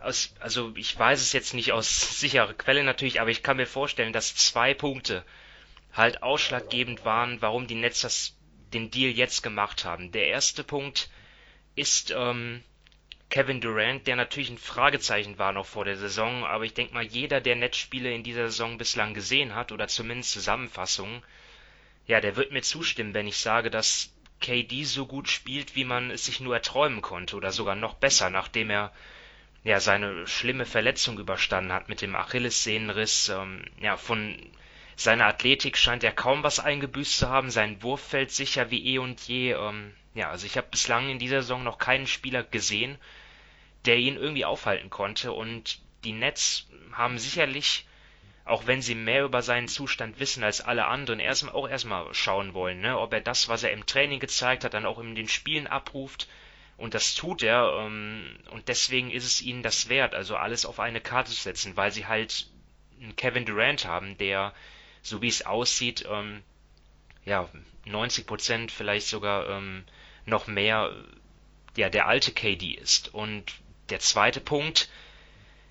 aus, 0.00 0.34
also 0.40 0.72
ich 0.76 0.98
weiß 0.98 1.20
es 1.20 1.32
jetzt 1.32 1.54
nicht 1.54 1.72
aus 1.72 2.20
sicherer 2.20 2.54
Quelle 2.54 2.84
natürlich, 2.84 3.20
aber 3.20 3.30
ich 3.30 3.42
kann 3.42 3.56
mir 3.56 3.66
vorstellen, 3.66 4.12
dass 4.12 4.36
zwei 4.36 4.74
Punkte 4.74 5.24
halt 5.92 6.22
ausschlaggebend 6.22 7.04
waren, 7.04 7.42
warum 7.42 7.66
die 7.66 7.74
Nets 7.74 8.00
das, 8.00 8.36
den 8.72 8.90
Deal 8.90 9.12
jetzt 9.12 9.42
gemacht 9.42 9.84
haben. 9.84 10.12
Der 10.12 10.28
erste 10.28 10.64
Punkt 10.64 11.10
ist 11.74 12.12
ähm, 12.16 12.62
Kevin 13.28 13.60
Durant, 13.60 14.06
der 14.06 14.16
natürlich 14.16 14.50
ein 14.50 14.58
Fragezeichen 14.58 15.38
war 15.38 15.52
noch 15.52 15.66
vor 15.66 15.84
der 15.84 15.96
Saison, 15.96 16.44
aber 16.44 16.64
ich 16.64 16.74
denke 16.74 16.94
mal, 16.94 17.04
jeder, 17.04 17.40
der 17.40 17.56
Netzspiele 17.56 18.12
in 18.12 18.22
dieser 18.22 18.48
Saison 18.48 18.78
bislang 18.78 19.14
gesehen 19.14 19.54
hat, 19.54 19.72
oder 19.72 19.88
zumindest 19.88 20.32
Zusammenfassungen, 20.32 21.22
ja, 22.06 22.20
der 22.20 22.36
wird 22.36 22.52
mir 22.52 22.62
zustimmen, 22.62 23.14
wenn 23.14 23.26
ich 23.26 23.38
sage, 23.38 23.70
dass 23.70 24.12
KD 24.42 24.84
so 24.84 25.06
gut 25.06 25.28
spielt, 25.30 25.74
wie 25.74 25.84
man 25.84 26.10
es 26.10 26.26
sich 26.26 26.40
nur 26.40 26.54
erträumen 26.54 27.00
konnte, 27.00 27.36
oder 27.36 27.52
sogar 27.52 27.74
noch 27.74 27.94
besser, 27.94 28.28
nachdem 28.28 28.68
er 28.68 28.92
ja 29.64 29.80
seine 29.80 30.26
schlimme 30.26 30.66
Verletzung 30.66 31.18
überstanden 31.18 31.72
hat 31.72 31.88
mit 31.88 32.02
dem 32.02 32.14
Achillessehnenriss. 32.14 33.30
Ähm, 33.30 33.64
ja, 33.80 33.96
von 33.96 34.36
seiner 34.96 35.26
Athletik 35.26 35.78
scheint 35.78 36.04
er 36.04 36.12
kaum 36.12 36.42
was 36.42 36.60
eingebüßt 36.60 37.18
zu 37.18 37.28
haben. 37.28 37.50
Sein 37.50 37.82
Wurf 37.82 38.02
fällt 38.02 38.32
sicher 38.32 38.70
wie 38.70 38.84
eh 38.94 38.98
und 38.98 39.20
je. 39.26 39.52
Ähm, 39.52 39.94
ja, 40.14 40.30
also 40.30 40.44
ich 40.46 40.56
habe 40.56 40.68
bislang 40.70 41.08
in 41.08 41.18
dieser 41.18 41.42
Saison 41.42 41.62
noch 41.62 41.78
keinen 41.78 42.06
Spieler 42.06 42.42
gesehen, 42.42 42.98
der 43.86 43.96
ihn 43.96 44.16
irgendwie 44.16 44.44
aufhalten 44.44 44.90
konnte. 44.90 45.32
Und 45.32 45.78
die 46.04 46.12
Nets 46.12 46.68
haben 46.92 47.18
sicherlich 47.18 47.86
auch 48.44 48.66
wenn 48.66 48.82
sie 48.82 48.94
mehr 48.94 49.24
über 49.24 49.42
seinen 49.42 49.68
Zustand 49.68 50.18
wissen 50.18 50.42
als 50.42 50.60
alle 50.60 50.86
anderen, 50.86 51.20
erstmal 51.20 51.54
auch 51.54 51.68
erstmal 51.68 52.12
schauen 52.12 52.54
wollen, 52.54 52.80
ne, 52.80 52.98
ob 52.98 53.12
er 53.12 53.20
das, 53.20 53.48
was 53.48 53.62
er 53.62 53.72
im 53.72 53.86
Training 53.86 54.20
gezeigt 54.20 54.64
hat, 54.64 54.74
dann 54.74 54.86
auch 54.86 54.98
in 54.98 55.14
den 55.14 55.28
Spielen 55.28 55.66
abruft. 55.66 56.28
Und 56.76 56.94
das 56.94 57.14
tut 57.14 57.42
er. 57.42 57.72
Ähm, 57.78 58.38
und 58.50 58.66
deswegen 58.66 59.10
ist 59.10 59.24
es 59.24 59.42
ihnen 59.42 59.62
das 59.62 59.88
wert, 59.88 60.14
also 60.14 60.36
alles 60.36 60.66
auf 60.66 60.80
eine 60.80 61.00
Karte 61.00 61.30
zu 61.30 61.40
setzen, 61.40 61.76
weil 61.76 61.92
sie 61.92 62.06
halt 62.06 62.48
einen 63.00 63.14
Kevin 63.14 63.44
Durant 63.44 63.84
haben, 63.84 64.18
der, 64.18 64.52
so 65.02 65.22
wie 65.22 65.28
es 65.28 65.46
aussieht, 65.46 66.04
ähm, 66.10 66.42
ja, 67.24 67.48
90 67.84 68.26
Prozent, 68.26 68.72
vielleicht 68.72 69.06
sogar 69.06 69.48
ähm, 69.48 69.84
noch 70.26 70.48
mehr, 70.48 70.92
ja, 71.76 71.88
der 71.88 72.06
alte 72.06 72.32
KD 72.32 72.72
ist. 72.72 73.14
Und 73.14 73.52
der 73.90 74.00
zweite 74.00 74.40
Punkt 74.40 74.88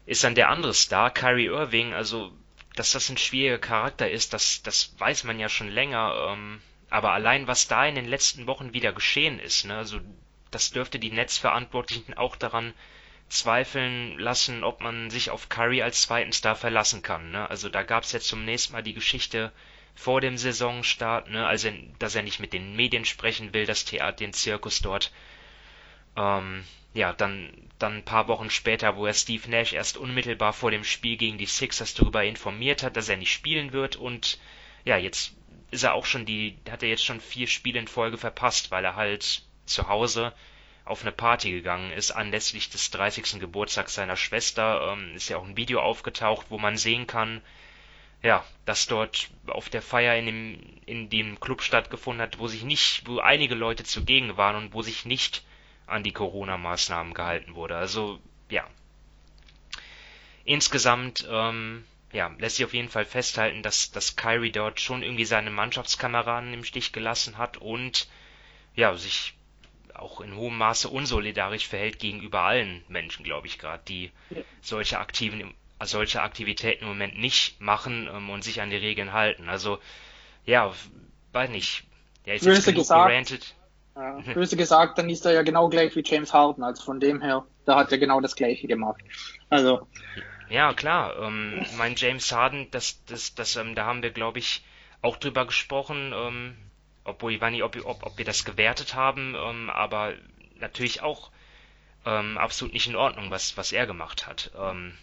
ist 0.05 0.23
dann 0.23 0.35
der 0.35 0.49
andere 0.49 0.73
Star, 0.73 1.11
Kyrie 1.11 1.47
Irving. 1.47 1.93
Also 1.93 2.31
dass 2.75 2.91
das 2.91 3.09
ein 3.09 3.17
schwieriger 3.17 3.59
Charakter 3.59 4.09
ist, 4.09 4.33
das, 4.33 4.63
das 4.63 4.95
weiß 4.97 5.23
man 5.25 5.39
ja 5.39 5.49
schon 5.49 5.69
länger. 5.69 6.29
Ähm, 6.29 6.61
aber 6.89 7.11
allein 7.11 7.47
was 7.47 7.67
da 7.67 7.85
in 7.85 7.95
den 7.95 8.07
letzten 8.07 8.47
Wochen 8.47 8.73
wieder 8.73 8.93
geschehen 8.93 9.39
ist, 9.39 9.65
ne, 9.65 9.77
also 9.77 9.99
das 10.51 10.71
dürfte 10.71 10.99
die 10.99 11.11
Netzverantwortlichen 11.11 12.13
auch 12.13 12.35
daran 12.35 12.73
zweifeln 13.29 14.19
lassen, 14.19 14.63
ob 14.63 14.81
man 14.81 15.09
sich 15.09 15.29
auf 15.29 15.47
Curry 15.47 15.81
als 15.81 16.01
zweiten 16.01 16.33
Star 16.33 16.55
verlassen 16.55 17.01
kann. 17.01 17.31
Ne? 17.31 17.49
Also 17.49 17.69
da 17.69 17.83
gab 17.83 18.03
es 18.03 18.11
jetzt 18.11 18.27
zum 18.27 18.43
nächsten 18.43 18.73
Mal 18.73 18.83
die 18.83 18.93
Geschichte 18.93 19.53
vor 19.95 20.19
dem 20.19 20.37
Saisonstart, 20.37 21.29
ne? 21.29 21.47
also 21.47 21.69
dass 21.99 22.15
er 22.15 22.23
nicht 22.23 22.39
mit 22.39 22.51
den 22.51 22.75
Medien 22.75 23.05
sprechen 23.05 23.53
will, 23.53 23.65
das 23.65 23.85
Theater, 23.85 24.17
den 24.17 24.33
Zirkus 24.33 24.81
dort. 24.81 25.11
Ähm, 26.15 26.63
ja, 26.93 27.13
dann, 27.13 27.51
dann 27.79 27.97
ein 27.97 28.05
paar 28.05 28.27
Wochen 28.27 28.49
später, 28.49 28.95
wo 28.97 29.05
er 29.05 29.13
Steve 29.13 29.49
Nash 29.49 29.73
erst 29.73 29.97
unmittelbar 29.97 30.53
vor 30.53 30.71
dem 30.71 30.83
Spiel 30.83 31.17
gegen 31.17 31.37
die 31.37 31.45
Sixers 31.45 31.93
darüber 31.93 32.23
informiert 32.23 32.83
hat, 32.83 32.97
dass 32.97 33.09
er 33.09 33.17
nicht 33.17 33.31
spielen 33.31 33.71
wird 33.71 33.95
und 33.95 34.39
ja, 34.83 34.97
jetzt 34.97 35.33
ist 35.71 35.83
er 35.83 35.93
auch 35.93 36.05
schon 36.05 36.25
die, 36.25 36.57
hat 36.69 36.83
er 36.83 36.89
jetzt 36.89 37.05
schon 37.05 37.21
vier 37.21 37.47
Spiele 37.47 37.79
in 37.79 37.87
Folge 37.87 38.17
verpasst, 38.17 38.71
weil 38.71 38.83
er 38.83 38.95
halt 38.95 39.43
zu 39.65 39.87
Hause 39.87 40.33
auf 40.83 41.01
eine 41.01 41.11
Party 41.13 41.51
gegangen 41.51 41.91
ist, 41.91 42.11
anlässlich 42.11 42.69
des 42.69 42.91
30. 42.91 43.39
Geburtstags 43.39 43.93
seiner 43.93 44.17
Schwester. 44.17 44.91
Ähm, 44.91 45.15
ist 45.15 45.29
ja 45.29 45.37
auch 45.37 45.45
ein 45.45 45.55
Video 45.55 45.79
aufgetaucht, 45.79 46.47
wo 46.49 46.57
man 46.57 46.75
sehen 46.75 47.07
kann, 47.07 47.41
ja, 48.21 48.43
dass 48.65 48.87
dort 48.87 49.29
auf 49.47 49.69
der 49.69 49.81
Feier 49.81 50.15
in 50.17 50.25
dem, 50.25 50.59
in 50.85 51.09
dem 51.09 51.39
Club 51.39 51.61
stattgefunden 51.61 52.21
hat, 52.21 52.39
wo 52.39 52.47
sich 52.47 52.63
nicht, 52.63 53.07
wo 53.07 53.19
einige 53.19 53.55
Leute 53.55 53.83
zugegen 53.83 54.37
waren 54.37 54.55
und 54.55 54.73
wo 54.73 54.81
sich 54.81 55.05
nicht 55.05 55.43
an 55.91 56.03
die 56.03 56.13
Corona-Maßnahmen 56.13 57.13
gehalten 57.13 57.55
wurde. 57.55 57.75
Also, 57.75 58.19
ja. 58.49 58.65
Insgesamt, 60.43 61.27
ähm, 61.29 61.85
ja, 62.11 62.33
lässt 62.39 62.57
sich 62.57 62.65
auf 62.65 62.73
jeden 62.73 62.89
Fall 62.89 63.05
festhalten, 63.05 63.63
dass, 63.63 63.91
dass 63.91 64.15
Kyrie 64.15 64.51
dort 64.51 64.81
schon 64.81 65.03
irgendwie 65.03 65.25
seine 65.25 65.51
Mannschaftskameraden 65.51 66.53
im 66.53 66.63
Stich 66.63 66.91
gelassen 66.91 67.37
hat 67.37 67.57
und 67.57 68.07
ja, 68.75 68.95
sich 68.95 69.33
auch 69.93 70.21
in 70.21 70.35
hohem 70.35 70.57
Maße 70.57 70.89
unsolidarisch 70.89 71.67
verhält 71.67 71.99
gegenüber 71.99 72.41
allen 72.41 72.83
Menschen, 72.87 73.23
glaube 73.23 73.47
ich, 73.47 73.59
gerade, 73.59 73.83
die 73.87 74.11
solche 74.61 74.99
aktiven 74.99 75.53
solche 75.85 76.21
Aktivitäten 76.21 76.83
im 76.83 76.89
Moment 76.89 77.17
nicht 77.17 77.59
machen 77.59 78.07
ähm, 78.11 78.29
und 78.29 78.43
sich 78.43 78.61
an 78.61 78.69
die 78.69 78.77
Regeln 78.77 79.13
halten. 79.13 79.49
Also 79.49 79.79
ja, 80.45 80.73
weiß 81.33 81.49
nicht. 81.49 81.83
Ja, 82.25 82.33
ist 82.33 82.45
böse 82.45 82.73
gesagt, 82.73 83.09
ja, 83.95 84.19
böse 84.33 84.57
gesagt, 84.57 84.97
dann 84.97 85.09
ist 85.09 85.25
er 85.25 85.33
ja 85.33 85.41
genau 85.41 85.69
gleich 85.69 85.95
wie 85.95 86.03
James 86.05 86.33
Harden. 86.33 86.63
Also 86.63 86.83
von 86.83 86.99
dem 86.99 87.21
her, 87.21 87.45
da 87.65 87.75
hat 87.77 87.91
er 87.91 87.97
genau 87.97 88.21
das 88.21 88.35
Gleiche 88.35 88.67
gemacht. 88.67 89.01
Also 89.49 89.87
ja, 90.49 90.73
klar. 90.73 91.17
Ähm, 91.17 91.65
mein 91.77 91.95
James 91.95 92.31
Harden, 92.31 92.69
das, 92.71 93.03
das, 93.05 93.35
das, 93.35 93.55
ähm, 93.55 93.73
da 93.73 93.85
haben 93.85 94.03
wir, 94.03 94.11
glaube 94.11 94.39
ich, 94.39 94.63
auch 95.01 95.15
drüber 95.15 95.45
gesprochen. 95.45 96.11
Ähm, 96.13 96.57
obwohl 97.05 97.31
ich 97.31 97.41
weiß 97.41 97.51
nicht, 97.51 97.63
ob, 97.63 97.77
ob, 97.85 98.05
ob 98.05 98.17
wir 98.17 98.25
das 98.25 98.43
gewertet 98.43 98.93
haben, 98.93 99.35
ähm, 99.35 99.69
aber 99.69 100.13
natürlich 100.59 101.01
auch 101.01 101.31
ähm, 102.05 102.37
absolut 102.37 102.73
nicht 102.73 102.87
in 102.87 102.95
Ordnung, 102.95 103.31
was, 103.31 103.55
was 103.57 103.71
er 103.71 103.87
gemacht 103.87 104.27
hat. 104.27 104.51
Ähm, 104.57 104.97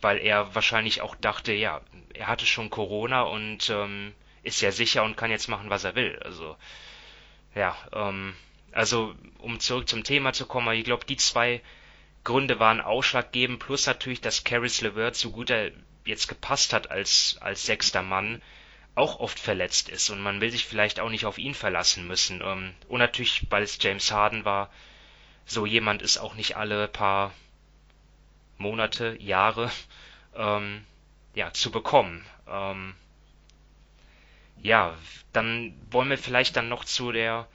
weil 0.00 0.18
er 0.18 0.54
wahrscheinlich 0.54 1.02
auch 1.02 1.14
dachte, 1.14 1.52
ja, 1.52 1.82
er 2.14 2.26
hatte 2.26 2.46
schon 2.46 2.70
Corona 2.70 3.22
und 3.22 3.70
ähm, 3.70 4.12
ist 4.42 4.60
ja 4.60 4.72
sicher 4.72 5.04
und 5.04 5.16
kann 5.16 5.30
jetzt 5.30 5.48
machen, 5.48 5.70
was 5.70 5.84
er 5.84 5.94
will. 5.94 6.18
Also, 6.24 6.56
ja, 7.54 7.76
ähm, 7.92 8.34
also 8.72 9.14
um 9.38 9.60
zurück 9.60 9.88
zum 9.88 10.04
Thema 10.04 10.32
zu 10.32 10.46
kommen, 10.46 10.74
ich 10.76 10.84
glaube, 10.84 11.04
die 11.04 11.16
zwei 11.16 11.60
Gründe 12.24 12.60
waren 12.60 12.80
ausschlaggebend, 12.80 13.60
plus 13.60 13.86
natürlich, 13.86 14.20
dass 14.20 14.44
Caris 14.44 14.80
LeVert, 14.80 15.16
so 15.16 15.30
gut 15.30 15.50
er 15.50 15.72
jetzt 16.04 16.28
gepasst 16.28 16.72
hat 16.72 16.90
als, 16.90 17.38
als 17.40 17.64
sechster 17.64 18.02
Mann, 18.02 18.42
auch 18.94 19.20
oft 19.20 19.38
verletzt 19.38 19.88
ist 19.88 20.10
und 20.10 20.20
man 20.20 20.40
will 20.40 20.50
sich 20.50 20.66
vielleicht 20.66 21.00
auch 21.00 21.10
nicht 21.10 21.24
auf 21.24 21.38
ihn 21.38 21.54
verlassen 21.54 22.06
müssen. 22.06 22.42
Ähm, 22.42 22.74
und 22.88 22.98
natürlich, 22.98 23.46
weil 23.50 23.62
es 23.62 23.78
James 23.80 24.10
Harden 24.10 24.44
war, 24.44 24.70
so 25.46 25.66
jemand 25.66 26.02
ist 26.02 26.18
auch 26.18 26.34
nicht 26.34 26.56
alle 26.56 26.88
paar 26.88 27.32
Monate, 28.58 29.16
Jahre 29.20 29.70
ähm, 30.34 30.84
ja, 31.34 31.52
zu 31.52 31.70
bekommen. 31.70 32.24
Ähm, 32.48 32.94
ja, 34.62 34.96
dann 35.32 35.74
wollen 35.90 36.10
wir 36.10 36.18
vielleicht 36.18 36.56
dann 36.56 36.68
noch 36.68 36.84
zu 36.84 37.12
der 37.12 37.48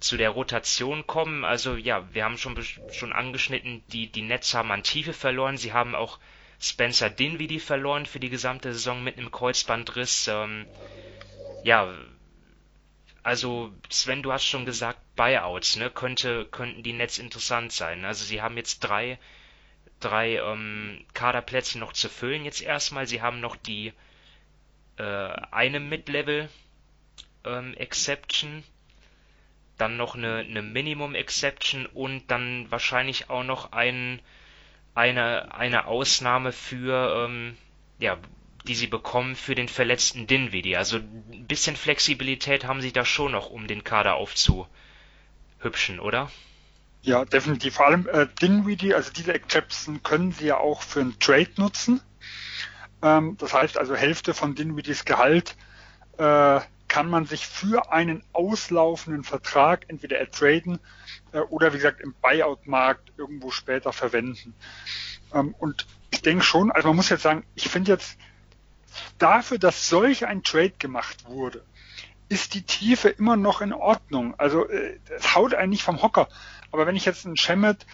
zu 0.00 0.16
der 0.16 0.30
Rotation 0.30 1.06
kommen. 1.06 1.44
Also 1.44 1.76
ja, 1.76 2.04
wir 2.12 2.24
haben 2.24 2.36
schon 2.36 2.62
schon 2.92 3.12
angeschnitten, 3.12 3.82
die 3.88 4.08
die 4.08 4.22
Nets 4.22 4.54
haben 4.54 4.70
an 4.70 4.82
Tiefe 4.82 5.12
verloren. 5.12 5.56
Sie 5.56 5.72
haben 5.72 5.94
auch 5.94 6.18
Spencer 6.60 7.10
Dinwiddie 7.10 7.60
verloren 7.60 8.06
für 8.06 8.20
die 8.20 8.30
gesamte 8.30 8.72
Saison 8.72 9.02
mit 9.02 9.18
einem 9.18 9.30
Kreuzbandriss. 9.30 10.28
Ähm, 10.28 10.66
ja, 11.62 11.92
also 13.22 13.72
Sven, 13.88 14.22
du 14.22 14.32
hast 14.32 14.44
schon 14.44 14.66
gesagt, 14.66 14.98
Buyouts, 15.16 15.76
ne, 15.76 15.90
könnte 15.90 16.44
könnten 16.46 16.82
die 16.82 16.92
Nets 16.92 17.18
interessant 17.18 17.72
sein. 17.72 18.04
Also 18.04 18.24
sie 18.24 18.42
haben 18.42 18.56
jetzt 18.56 18.80
drei 18.80 19.18
drei 20.00 20.36
ähm, 20.36 21.04
Kaderplätze 21.14 21.78
noch 21.78 21.92
zu 21.94 22.08
füllen 22.08 22.44
jetzt 22.44 22.62
erstmal. 22.62 23.06
Sie 23.06 23.22
haben 23.22 23.40
noch 23.40 23.56
die 23.56 23.92
äh, 24.96 25.02
eine 25.50 25.80
Mid-Level 25.80 26.48
ähm, 27.44 27.74
Exception, 27.74 28.62
dann 29.78 29.96
noch 29.96 30.14
eine, 30.14 30.38
eine 30.38 30.62
Minimum 30.62 31.14
Exception 31.14 31.86
und 31.86 32.30
dann 32.30 32.70
wahrscheinlich 32.70 33.30
auch 33.30 33.44
noch 33.44 33.72
ein, 33.72 34.20
eine, 34.94 35.54
eine 35.54 35.86
Ausnahme 35.86 36.52
für, 36.52 37.26
ähm, 37.26 37.56
ja, 37.98 38.18
die 38.66 38.74
sie 38.74 38.86
bekommen 38.86 39.36
für 39.36 39.54
den 39.54 39.68
verletzten 39.68 40.26
Dinwiddie. 40.26 40.76
Also 40.76 40.98
ein 40.98 41.46
bisschen 41.46 41.76
Flexibilität 41.76 42.64
haben 42.64 42.80
sie 42.80 42.92
da 42.92 43.04
schon 43.04 43.32
noch, 43.32 43.50
um 43.50 43.66
den 43.66 43.84
Kader 43.84 44.14
aufzuhübschen, 44.14 46.00
oder? 46.00 46.30
Ja, 47.02 47.26
definitiv. 47.26 47.74
Vor 47.74 47.86
allem 47.86 48.08
äh, 48.08 48.26
Dinwiddie, 48.40 48.94
also 48.94 49.12
diese 49.12 49.34
Exception 49.34 50.02
können 50.02 50.32
Sie 50.32 50.46
ja 50.46 50.56
auch 50.56 50.80
für 50.80 51.00
einen 51.00 51.18
Trade 51.18 51.50
nutzen. 51.56 52.00
Ähm, 53.04 53.36
das 53.38 53.52
heißt 53.52 53.76
also 53.76 53.94
Hälfte 53.94 54.32
von 54.32 54.54
Dinwiddies 54.54 55.04
Gehalt 55.04 55.56
äh, 56.16 56.60
kann 56.88 57.08
man 57.10 57.26
sich 57.26 57.46
für 57.46 57.92
einen 57.92 58.24
auslaufenden 58.32 59.24
Vertrag 59.24 59.84
entweder 59.88 60.18
ertraden 60.18 60.80
äh, 61.32 61.40
oder 61.40 61.72
wie 61.72 61.76
gesagt 61.76 62.00
im 62.00 62.14
Buyout-Markt 62.22 63.12
irgendwo 63.18 63.50
später 63.50 63.92
verwenden. 63.92 64.54
Ähm, 65.34 65.54
und 65.58 65.86
ich 66.10 66.22
denke 66.22 66.44
schon, 66.44 66.72
also 66.72 66.88
man 66.88 66.96
muss 66.96 67.10
jetzt 67.10 67.22
sagen, 67.22 67.44
ich 67.54 67.68
finde 67.68 67.92
jetzt 67.92 68.16
dafür, 69.18 69.58
dass 69.58 69.88
solch 69.88 70.26
ein 70.26 70.42
Trade 70.42 70.74
gemacht 70.78 71.26
wurde, 71.26 71.62
ist 72.30 72.54
die 72.54 72.62
Tiefe 72.62 73.10
immer 73.10 73.36
noch 73.36 73.60
in 73.60 73.74
Ordnung. 73.74 74.34
Also 74.38 74.66
äh, 74.66 74.98
es 75.14 75.34
haut 75.34 75.52
einen 75.52 75.70
nicht 75.70 75.82
vom 75.82 76.00
Hocker. 76.00 76.28
Aber 76.72 76.86
wenn 76.86 76.96
ich 76.96 77.04
jetzt 77.04 77.26
einen 77.26 77.36
Shemet, 77.36 77.84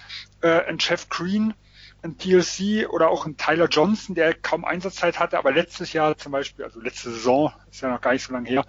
äh, 0.41 0.61
einen 0.67 0.79
Jeff 0.79 1.09
Green, 1.09 1.55
einen 2.03 2.17
TLC 2.19 2.89
oder 2.89 3.11
auch 3.11 3.27
einen 3.27 3.37
Tyler 3.37 3.69
Johnson, 3.69 4.15
der 4.15 4.35
kaum 4.35 4.65
Einsatzzeit 4.65 5.19
hatte, 5.19 5.39
aber 5.39 5.53
letztes 5.53 5.93
Jahr 5.93 6.17
zum 6.17 6.33
Beispiel, 6.33 6.65
also 6.65 6.81
letzte 6.81 7.11
Saison, 7.11 7.53
ist 7.71 7.83
ja 7.83 7.91
noch 7.91 8.01
gar 8.01 8.13
nicht 8.13 8.25
so 8.25 8.33
lange 8.33 8.49
her, 8.49 8.67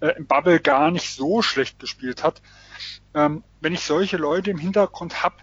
äh, 0.00 0.08
im 0.16 0.26
Bubble 0.26 0.60
gar 0.60 0.90
nicht 0.90 1.14
so 1.14 1.42
schlecht 1.42 1.78
gespielt 1.78 2.22
hat. 2.22 2.42
Ähm, 3.14 3.44
wenn 3.60 3.74
ich 3.74 3.82
solche 3.82 4.16
Leute 4.16 4.50
im 4.50 4.58
Hintergrund 4.58 5.22
habe, 5.22 5.36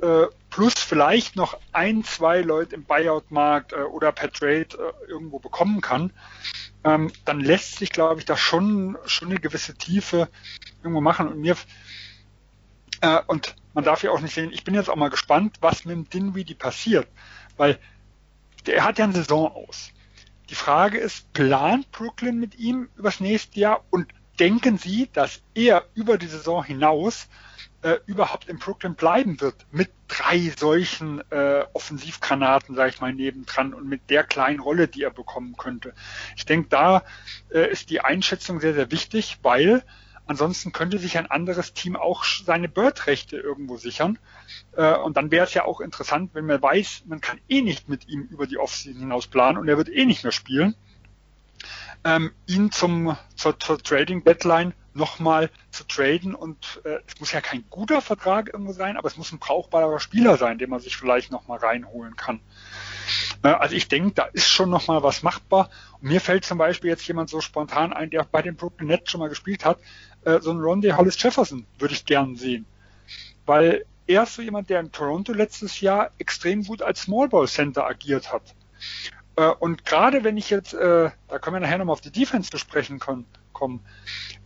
äh, 0.00 0.26
plus 0.50 0.74
vielleicht 0.74 1.36
noch 1.36 1.58
ein, 1.72 2.04
zwei 2.04 2.40
Leute 2.40 2.76
im 2.76 2.84
Buyout-Markt 2.84 3.72
äh, 3.72 3.76
oder 3.76 4.12
per 4.12 4.30
Trade 4.30 4.68
äh, 4.72 5.10
irgendwo 5.10 5.38
bekommen 5.38 5.80
kann, 5.80 6.12
ähm, 6.84 7.12
dann 7.24 7.40
lässt 7.40 7.78
sich, 7.78 7.90
glaube 7.90 8.20
ich, 8.20 8.26
da 8.26 8.36
schon, 8.36 8.96
schon 9.06 9.30
eine 9.30 9.40
gewisse 9.40 9.74
Tiefe 9.74 10.28
irgendwo 10.82 11.00
machen. 11.00 11.28
Und 11.28 11.40
mir 11.40 11.56
äh, 13.00 13.20
und 13.26 13.54
man 13.74 13.84
darf 13.84 14.02
ja 14.02 14.10
auch 14.10 14.20
nicht 14.20 14.34
sehen, 14.34 14.52
ich 14.52 14.64
bin 14.64 14.74
jetzt 14.74 14.88
auch 14.88 14.96
mal 14.96 15.10
gespannt, 15.10 15.58
was 15.60 15.84
mit 15.84 15.94
dem 15.94 16.08
Dinwiddie 16.08 16.54
passiert, 16.54 17.08
weil 17.56 17.78
der 18.66 18.84
hat 18.84 18.98
ja 18.98 19.04
eine 19.04 19.14
Saison 19.14 19.52
aus. 19.52 19.90
Die 20.50 20.54
Frage 20.54 20.98
ist, 20.98 21.32
plant 21.32 21.90
Brooklyn 21.90 22.38
mit 22.38 22.54
ihm 22.56 22.88
übers 22.96 23.20
nächste 23.20 23.60
Jahr 23.60 23.84
und 23.90 24.06
denken 24.38 24.78
Sie, 24.78 25.08
dass 25.12 25.42
er 25.54 25.84
über 25.94 26.18
die 26.18 26.26
Saison 26.26 26.64
hinaus 26.64 27.28
äh, 27.82 27.98
überhaupt 28.06 28.48
in 28.48 28.58
Brooklyn 28.58 28.94
bleiben 28.94 29.40
wird 29.40 29.66
mit 29.70 29.90
drei 30.08 30.52
solchen 30.56 31.20
äh, 31.30 31.64
Offensivgranaten, 31.72 32.74
sage 32.74 32.90
ich 32.90 33.00
mal, 33.00 33.12
nebendran 33.12 33.74
und 33.74 33.88
mit 33.88 34.10
der 34.10 34.24
kleinen 34.24 34.60
Rolle, 34.60 34.88
die 34.88 35.02
er 35.02 35.10
bekommen 35.10 35.56
könnte. 35.56 35.94
Ich 36.36 36.46
denke, 36.46 36.68
da 36.68 37.04
äh, 37.50 37.70
ist 37.70 37.90
die 37.90 38.00
Einschätzung 38.00 38.60
sehr, 38.60 38.74
sehr 38.74 38.90
wichtig, 38.90 39.38
weil 39.42 39.82
Ansonsten 40.26 40.72
könnte 40.72 40.98
sich 40.98 41.18
ein 41.18 41.30
anderes 41.30 41.74
Team 41.74 41.96
auch 41.96 42.24
seine 42.24 42.68
Bird-Rechte 42.68 43.36
irgendwo 43.36 43.76
sichern. 43.76 44.18
Äh, 44.76 44.94
und 44.94 45.16
dann 45.16 45.30
wäre 45.30 45.44
es 45.44 45.54
ja 45.54 45.64
auch 45.64 45.80
interessant, 45.80 46.30
wenn 46.32 46.46
man 46.46 46.62
weiß, 46.62 47.04
man 47.06 47.20
kann 47.20 47.40
eh 47.48 47.60
nicht 47.60 47.88
mit 47.88 48.08
ihm 48.08 48.22
über 48.22 48.46
die 48.46 48.58
Offseason 48.58 49.00
hinaus 49.00 49.26
planen 49.26 49.58
und 49.58 49.68
er 49.68 49.76
wird 49.76 49.88
eh 49.88 50.06
nicht 50.06 50.24
mehr 50.24 50.32
spielen, 50.32 50.74
ähm, 52.04 52.32
ihn 52.46 52.70
zum, 52.70 53.16
zur, 53.36 53.58
zur 53.58 53.78
Trading 53.82 54.24
Deadline 54.24 54.74
nochmal 54.94 55.50
zu 55.70 55.84
traden 55.84 56.34
und 56.34 56.80
äh, 56.84 56.98
es 57.06 57.18
muss 57.18 57.32
ja 57.32 57.40
kein 57.40 57.64
guter 57.68 58.00
Vertrag 58.00 58.52
irgendwo 58.52 58.72
sein, 58.72 58.96
aber 58.96 59.08
es 59.08 59.16
muss 59.16 59.32
ein 59.32 59.40
brauchbarer 59.40 59.98
Spieler 59.98 60.36
sein, 60.36 60.58
den 60.58 60.70
man 60.70 60.80
sich 60.80 60.96
vielleicht 60.96 61.32
nochmal 61.32 61.58
reinholen 61.58 62.14
kann. 62.16 62.40
Äh, 63.42 63.48
also 63.48 63.74
ich 63.74 63.88
denke, 63.88 64.12
da 64.12 64.24
ist 64.24 64.48
schon 64.48 64.70
nochmal 64.70 65.02
was 65.02 65.22
machbar. 65.22 65.70
Und 66.00 66.08
mir 66.08 66.20
fällt 66.20 66.44
zum 66.44 66.58
Beispiel 66.58 66.90
jetzt 66.90 67.06
jemand 67.06 67.28
so 67.28 67.40
spontan 67.40 67.92
ein, 67.92 68.10
der 68.10 68.24
bei 68.24 68.42
den 68.42 68.56
Brooklyn 68.56 68.88
Nets 68.88 69.10
schon 69.10 69.20
mal 69.20 69.28
gespielt 69.28 69.64
hat, 69.64 69.78
äh, 70.24 70.40
so 70.40 70.50
ein 70.50 70.58
Rondé 70.58 70.96
Hollis 70.96 71.22
Jefferson 71.22 71.66
würde 71.78 71.94
ich 71.94 72.04
gern 72.04 72.36
sehen. 72.36 72.66
Weil 73.46 73.84
er 74.06 74.24
ist 74.24 74.34
so 74.34 74.42
jemand, 74.42 74.68
der 74.70 74.80
in 74.80 74.92
Toronto 74.92 75.32
letztes 75.32 75.80
Jahr 75.80 76.10
extrem 76.18 76.64
gut 76.64 76.82
als 76.82 77.02
Small 77.02 77.28
Ball 77.28 77.48
Center 77.48 77.86
agiert 77.86 78.32
hat. 78.32 78.42
Äh, 79.36 79.48
und 79.48 79.84
gerade 79.84 80.24
wenn 80.24 80.36
ich 80.36 80.50
jetzt, 80.50 80.74
äh, 80.74 81.10
da 81.28 81.38
können 81.38 81.54
wir 81.56 81.60
nachher 81.60 81.78
nochmal 81.78 81.94
auf 81.94 82.00
die 82.00 82.10
Defense 82.10 82.50
zu 82.50 82.58
sprechen 82.58 82.98
kommen, 82.98 83.26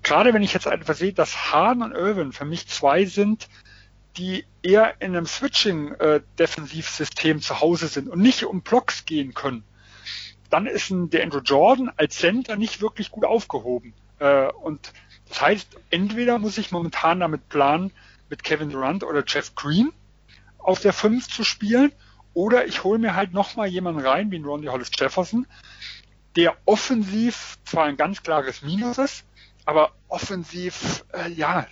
gerade 0.03 0.35
wenn 0.35 0.43
ich 0.43 0.53
jetzt 0.55 0.69
einfach 0.69 0.95
sehe, 0.95 1.13
dass 1.13 1.53
Hahn 1.53 1.83
und 1.83 1.93
Irwin 1.93 2.33
für 2.33 2.45
mich 2.45 2.69
zwei 2.69 3.05
sind, 3.05 3.49
die 4.17 4.45
eher 4.63 4.95
in 5.01 5.17
einem 5.17 5.27
Switching-Defensivsystem 5.27 7.41
zu 7.41 7.61
Hause 7.61 7.89
sind 7.89 8.09
und 8.09 8.21
nicht 8.21 8.45
um 8.45 8.63
Blocks 8.63 9.05
gehen 9.07 9.35
können, 9.35 9.65
dann 10.51 10.67
ist 10.67 10.91
ein 10.91 11.11
der 11.11 11.25
Andrew 11.25 11.41
Jordan 11.41 11.91
als 11.97 12.17
Center 12.17 12.57
nicht 12.57 12.81
wirklich 12.81 13.11
gut 13.11 13.25
aufgehoben. 13.25 13.93
Äh, 14.19 14.53
und 14.53 14.93
das 15.29 15.41
heißt, 15.41 15.77
entweder 15.91 16.39
muss 16.39 16.59
ich 16.59 16.71
momentan 16.71 17.21
damit 17.21 17.49
planen, 17.49 17.93
mit 18.31 18.45
Kevin 18.45 18.71
Durant 18.71 19.05
oder 19.05 19.25
Jeff 19.27 19.55
Green 19.55 19.93
auf 20.59 20.81
der 20.81 20.93
5 20.93 21.29
zu 21.29 21.45
spielen, 21.45 21.93
oder 22.35 22.67
ich 22.67 22.85
hole 22.85 22.99
mir 22.99 23.15
halt 23.17 23.33
nochmal 23.33 23.69
jemanden 23.69 24.01
rein, 24.07 24.31
wie 24.31 24.41
Ronnie 24.41 24.69
Hollis 24.69 24.91
Jefferson, 24.97 25.47
der 26.37 26.57
offensiv 26.67 27.59
zwar 27.65 27.87
ein 27.87 27.97
ganz 27.97 28.23
klares 28.23 28.63
Minus 28.63 28.99
ist, 28.99 29.25
aber 29.65 29.93
offensiv, 30.09 31.05
äh, 31.13 31.31
ja, 31.31 31.67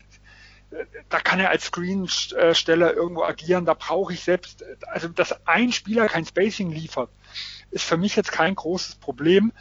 da 1.09 1.21
kann 1.21 1.39
er 1.39 1.51
als 1.51 1.67
Screensteller 1.67 2.95
irgendwo 2.95 3.23
agieren, 3.23 3.65
da 3.65 3.75
brauche 3.75 4.13
ich 4.13 4.25
selbst, 4.25 4.65
also 4.89 5.09
dass 5.09 5.47
ein 5.47 5.73
Spieler 5.73 6.09
kein 6.09 6.27
Spacing 6.27 6.71
liefert, 6.73 7.11
ist 7.71 7.85
für 7.85 7.97
mich 7.97 8.17
jetzt 8.17 8.33
kein 8.33 8.55
großes 8.55 8.97
Problem, 8.97 9.53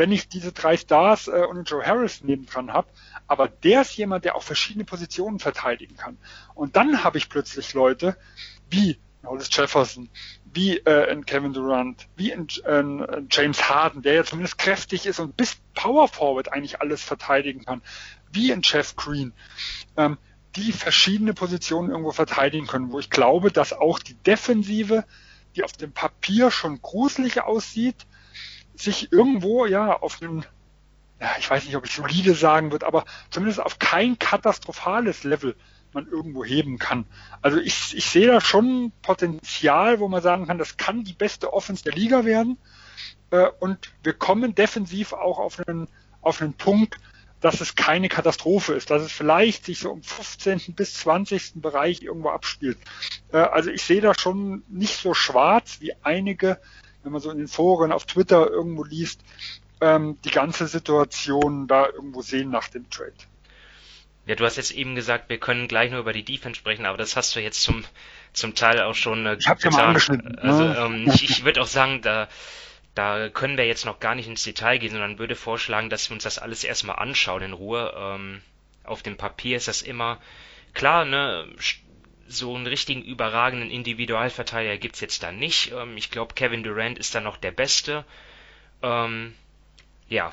wenn 0.00 0.12
ich 0.12 0.28
diese 0.28 0.52
drei 0.52 0.78
Stars 0.78 1.28
äh, 1.28 1.44
und 1.48 1.70
Joe 1.70 1.84
Harris 1.84 2.24
nebendran 2.24 2.72
habe, 2.72 2.88
aber 3.26 3.48
der 3.48 3.82
ist 3.82 3.94
jemand, 3.98 4.24
der 4.24 4.34
auch 4.34 4.42
verschiedene 4.42 4.86
Positionen 4.86 5.38
verteidigen 5.38 5.94
kann. 5.96 6.16
Und 6.54 6.74
dann 6.74 7.04
habe 7.04 7.18
ich 7.18 7.28
plötzlich 7.28 7.74
Leute 7.74 8.16
wie 8.70 8.98
Hollis 9.26 9.50
Jefferson, 9.52 10.08
wie 10.54 10.78
äh, 10.78 11.12
in 11.12 11.26
Kevin 11.26 11.52
Durant, 11.52 12.08
wie 12.16 12.30
in, 12.30 12.48
äh, 12.64 13.22
James 13.30 13.68
Harden, 13.68 14.00
der 14.00 14.14
ja 14.14 14.24
zumindest 14.24 14.56
kräftig 14.56 15.04
ist 15.04 15.20
und 15.20 15.36
bis 15.36 15.58
Power 15.74 16.08
Forward 16.08 16.50
eigentlich 16.50 16.80
alles 16.80 17.02
verteidigen 17.02 17.66
kann, 17.66 17.82
wie 18.32 18.50
in 18.50 18.62
Jeff 18.64 18.96
Green. 18.96 19.34
Ähm, 19.98 20.16
die 20.56 20.72
verschiedene 20.72 21.34
Positionen 21.34 21.90
irgendwo 21.90 22.12
verteidigen 22.12 22.66
können, 22.66 22.90
wo 22.90 22.98
ich 22.98 23.10
glaube, 23.10 23.52
dass 23.52 23.74
auch 23.74 23.98
die 23.98 24.14
Defensive, 24.14 25.04
die 25.54 25.62
auf 25.62 25.72
dem 25.72 25.92
Papier 25.92 26.50
schon 26.50 26.80
gruselig 26.80 27.42
aussieht, 27.42 28.06
sich 28.82 29.12
irgendwo 29.12 29.66
ja 29.66 30.00
auf 30.00 30.22
einem, 30.22 30.44
ja, 31.20 31.30
ich 31.38 31.50
weiß 31.50 31.64
nicht, 31.64 31.76
ob 31.76 31.86
ich 31.86 31.92
solide 31.92 32.34
sagen 32.34 32.72
würde, 32.72 32.86
aber 32.86 33.04
zumindest 33.30 33.60
auf 33.60 33.78
kein 33.78 34.18
katastrophales 34.18 35.24
Level 35.24 35.54
man 35.92 36.06
irgendwo 36.06 36.44
heben 36.44 36.78
kann. 36.78 37.04
Also 37.42 37.58
ich, 37.58 37.96
ich 37.96 38.06
sehe 38.06 38.26
da 38.26 38.40
schon 38.40 38.92
Potenzial, 39.02 40.00
wo 40.00 40.08
man 40.08 40.22
sagen 40.22 40.46
kann, 40.46 40.58
das 40.58 40.76
kann 40.76 41.04
die 41.04 41.12
beste 41.12 41.52
Offense 41.52 41.84
der 41.84 41.94
Liga 41.94 42.24
werden. 42.24 42.58
Äh, 43.30 43.48
und 43.58 43.92
wir 44.02 44.12
kommen 44.12 44.54
defensiv 44.54 45.12
auch 45.12 45.38
auf 45.38 45.60
einen, 45.66 45.88
auf 46.20 46.40
einen 46.40 46.54
Punkt, 46.54 46.96
dass 47.40 47.60
es 47.60 47.74
keine 47.74 48.08
Katastrophe 48.08 48.74
ist, 48.74 48.90
dass 48.90 49.02
es 49.02 49.12
vielleicht 49.12 49.64
sich 49.64 49.78
so 49.78 49.92
im 49.92 50.02
15. 50.02 50.74
bis 50.74 50.94
20. 50.94 51.54
Bereich 51.56 52.02
irgendwo 52.02 52.28
abspielt. 52.28 52.78
Äh, 53.32 53.38
also 53.38 53.70
ich 53.70 53.82
sehe 53.82 54.00
da 54.00 54.14
schon 54.14 54.62
nicht 54.68 54.96
so 54.96 55.14
schwarz 55.14 55.78
wie 55.80 55.94
einige, 56.02 56.60
wenn 57.02 57.12
man 57.12 57.20
so 57.20 57.30
in 57.30 57.38
den 57.38 57.48
Foren 57.48 57.92
auf 57.92 58.04
Twitter 58.04 58.48
irgendwo 58.50 58.84
liest, 58.84 59.22
ähm, 59.80 60.18
die 60.24 60.30
ganze 60.30 60.66
Situation 60.66 61.66
da 61.66 61.86
irgendwo 61.86 62.22
sehen 62.22 62.50
nach 62.50 62.68
dem 62.68 62.88
Trade. 62.90 63.12
Ja, 64.26 64.34
du 64.34 64.44
hast 64.44 64.56
jetzt 64.56 64.72
eben 64.72 64.94
gesagt, 64.94 65.28
wir 65.28 65.38
können 65.38 65.66
gleich 65.66 65.90
nur 65.90 66.00
über 66.00 66.12
die 66.12 66.24
Defense 66.24 66.58
sprechen, 66.58 66.86
aber 66.86 66.98
das 66.98 67.16
hast 67.16 67.34
du 67.34 67.40
jetzt 67.40 67.62
zum, 67.62 67.84
zum 68.32 68.54
Teil 68.54 68.82
auch 68.82 68.94
schon 68.94 69.26
äh, 69.26 69.36
ich 69.38 69.48
hab's 69.48 69.62
getan. 69.62 69.78
Ja 69.78 69.82
mal 69.82 69.88
angeschnitten. 69.88 70.38
Also 70.38 70.64
ähm, 70.64 71.10
ich, 71.14 71.24
ich 71.24 71.44
würde 71.44 71.62
auch 71.62 71.66
sagen, 71.66 72.02
da 72.02 72.28
da 72.94 73.28
können 73.28 73.56
wir 73.56 73.66
jetzt 73.66 73.86
noch 73.86 74.00
gar 74.00 74.14
nicht 74.14 74.28
ins 74.28 74.42
Detail 74.42 74.78
gehen, 74.78 74.90
sondern 74.90 75.18
würde 75.18 75.36
vorschlagen, 75.36 75.90
dass 75.90 76.10
wir 76.10 76.14
uns 76.14 76.24
das 76.24 76.38
alles 76.38 76.64
erstmal 76.64 76.96
anschauen 76.96 77.42
in 77.42 77.52
Ruhe. 77.52 77.94
Ähm, 77.96 78.42
auf 78.84 79.02
dem 79.02 79.16
Papier 79.16 79.56
ist 79.56 79.68
das 79.68 79.82
immer 79.82 80.18
klar, 80.74 81.04
ne? 81.04 81.46
So 82.32 82.54
einen 82.54 82.66
richtigen 82.66 83.02
überragenden 83.02 83.70
Individualverteidiger 83.70 84.78
gibt's 84.78 85.00
jetzt 85.00 85.22
da 85.22 85.32
nicht. 85.32 85.72
Ähm, 85.72 85.96
ich 85.96 86.10
glaube, 86.10 86.34
Kevin 86.34 86.62
Durant 86.62 86.98
ist 86.98 87.14
da 87.14 87.20
noch 87.20 87.36
der 87.36 87.50
Beste. 87.50 88.04
Ähm, 88.82 89.34
ja, 90.08 90.32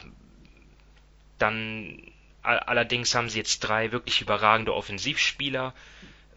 dann 1.39 2.01
allerdings 2.43 3.13
haben 3.13 3.29
sie 3.29 3.39
jetzt 3.39 3.59
drei 3.59 3.91
wirklich 3.91 4.21
überragende 4.21 4.73
Offensivspieler. 4.73 5.73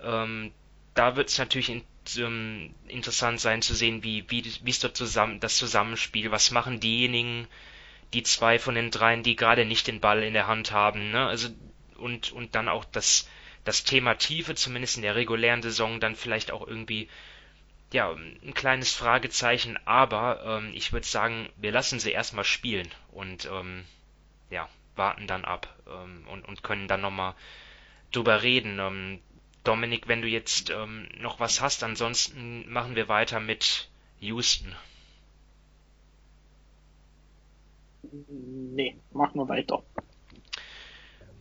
Ähm, 0.02 0.50
da 0.94 1.14
wird 1.16 1.28
es 1.28 1.38
natürlich 1.38 1.68
in, 1.68 1.82
ähm, 2.18 2.74
interessant 2.88 3.40
sein 3.40 3.62
zu 3.62 3.74
sehen, 3.74 4.02
wie, 4.02 4.24
wie, 4.28 4.44
wie 4.62 4.70
ist 4.70 4.82
dort 4.82 4.96
zusammen, 4.96 5.40
das 5.40 5.56
Zusammenspiel, 5.56 6.30
was 6.30 6.50
machen 6.50 6.80
diejenigen, 6.80 7.46
die 8.12 8.22
zwei 8.24 8.58
von 8.58 8.74
den 8.74 8.90
dreien, 8.90 9.22
die 9.22 9.36
gerade 9.36 9.64
nicht 9.64 9.86
den 9.86 10.00
Ball 10.00 10.22
in 10.22 10.32
der 10.32 10.48
Hand 10.48 10.72
haben, 10.72 11.10
ne? 11.10 11.26
Also 11.26 11.48
und, 11.96 12.32
und 12.32 12.54
dann 12.54 12.68
auch 12.68 12.84
das, 12.84 13.28
das 13.70 13.84
Thema 13.84 14.14
Tiefe, 14.14 14.56
zumindest 14.56 14.96
in 14.96 15.02
der 15.02 15.14
regulären 15.14 15.62
Saison, 15.62 16.00
dann 16.00 16.16
vielleicht 16.16 16.50
auch 16.50 16.66
irgendwie 16.66 17.08
ja, 17.92 18.10
ein 18.10 18.52
kleines 18.52 18.92
Fragezeichen, 18.92 19.78
aber 19.84 20.42
ähm, 20.44 20.72
ich 20.74 20.92
würde 20.92 21.06
sagen, 21.06 21.48
wir 21.56 21.70
lassen 21.70 22.00
sie 22.00 22.10
erstmal 22.10 22.42
spielen 22.42 22.88
und 23.12 23.48
ähm, 23.52 23.84
ja, 24.50 24.68
warten 24.96 25.28
dann 25.28 25.44
ab 25.44 25.72
ähm, 25.86 26.26
und, 26.32 26.48
und 26.48 26.64
können 26.64 26.88
dann 26.88 27.00
nochmal 27.00 27.34
drüber 28.10 28.42
reden. 28.42 28.80
Ähm, 28.80 29.20
Dominik, 29.62 30.08
wenn 30.08 30.22
du 30.22 30.26
jetzt 30.26 30.70
ähm, 30.70 31.08
noch 31.18 31.38
was 31.38 31.60
hast, 31.60 31.84
ansonsten 31.84 32.68
machen 32.72 32.96
wir 32.96 33.06
weiter 33.06 33.38
mit 33.38 33.88
Houston. 34.18 34.74
Nee, 38.02 38.96
machen 39.12 39.38
wir 39.38 39.48
weiter. 39.48 39.80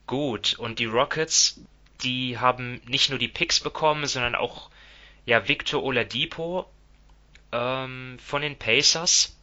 Gut, 0.05 0.59
und 0.59 0.77
die 0.77 0.85
Rockets, 0.85 1.59
die 2.03 2.37
haben 2.37 2.81
nicht 2.85 3.09
nur 3.09 3.19
die 3.19 3.27
Picks 3.27 3.59
bekommen, 3.59 4.05
sondern 4.05 4.35
auch 4.35 4.69
ja 5.25 5.47
Victor 5.47 5.83
Oladipo 5.83 6.69
ähm, 7.51 8.17
von 8.19 8.41
den 8.41 8.57
Pacers. 8.57 9.37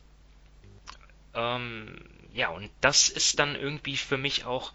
Ähm, 1.35 2.03
ja, 2.33 2.49
und 2.49 2.71
das 2.81 3.09
ist 3.09 3.39
dann 3.39 3.57
irgendwie 3.57 3.97
für 3.97 4.19
mich 4.19 4.45
auch 4.45 4.73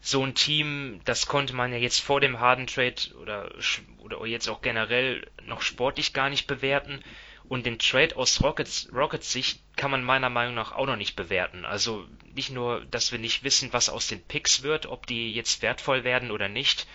so 0.00 0.24
ein 0.24 0.34
Team, 0.34 1.00
das 1.04 1.26
konnte 1.26 1.54
man 1.54 1.72
ja 1.72 1.78
jetzt 1.78 2.00
vor 2.00 2.20
dem 2.20 2.40
Harden 2.40 2.66
Trade 2.66 2.96
oder, 3.20 3.52
oder 3.98 4.26
jetzt 4.26 4.48
auch 4.48 4.60
generell 4.60 5.26
noch 5.44 5.62
sportlich 5.62 6.12
gar 6.12 6.28
nicht 6.28 6.46
bewerten. 6.46 7.02
Und 7.52 7.66
den 7.66 7.78
Trade 7.78 8.16
aus 8.16 8.42
Rockets, 8.42 8.88
Rockets 8.94 9.30
Sicht 9.30 9.60
kann 9.76 9.90
man 9.90 10.02
meiner 10.02 10.30
Meinung 10.30 10.54
nach 10.54 10.72
auch 10.72 10.86
noch 10.86 10.96
nicht 10.96 11.16
bewerten. 11.16 11.66
Also 11.66 12.08
nicht 12.34 12.48
nur, 12.48 12.82
dass 12.86 13.12
wir 13.12 13.18
nicht 13.18 13.44
wissen, 13.44 13.74
was 13.74 13.90
aus 13.90 14.06
den 14.06 14.22
Picks 14.22 14.62
wird, 14.62 14.86
ob 14.86 15.06
die 15.06 15.30
jetzt 15.34 15.60
wertvoll 15.60 16.02
werden 16.02 16.30
oder 16.30 16.48
nicht, 16.48 16.86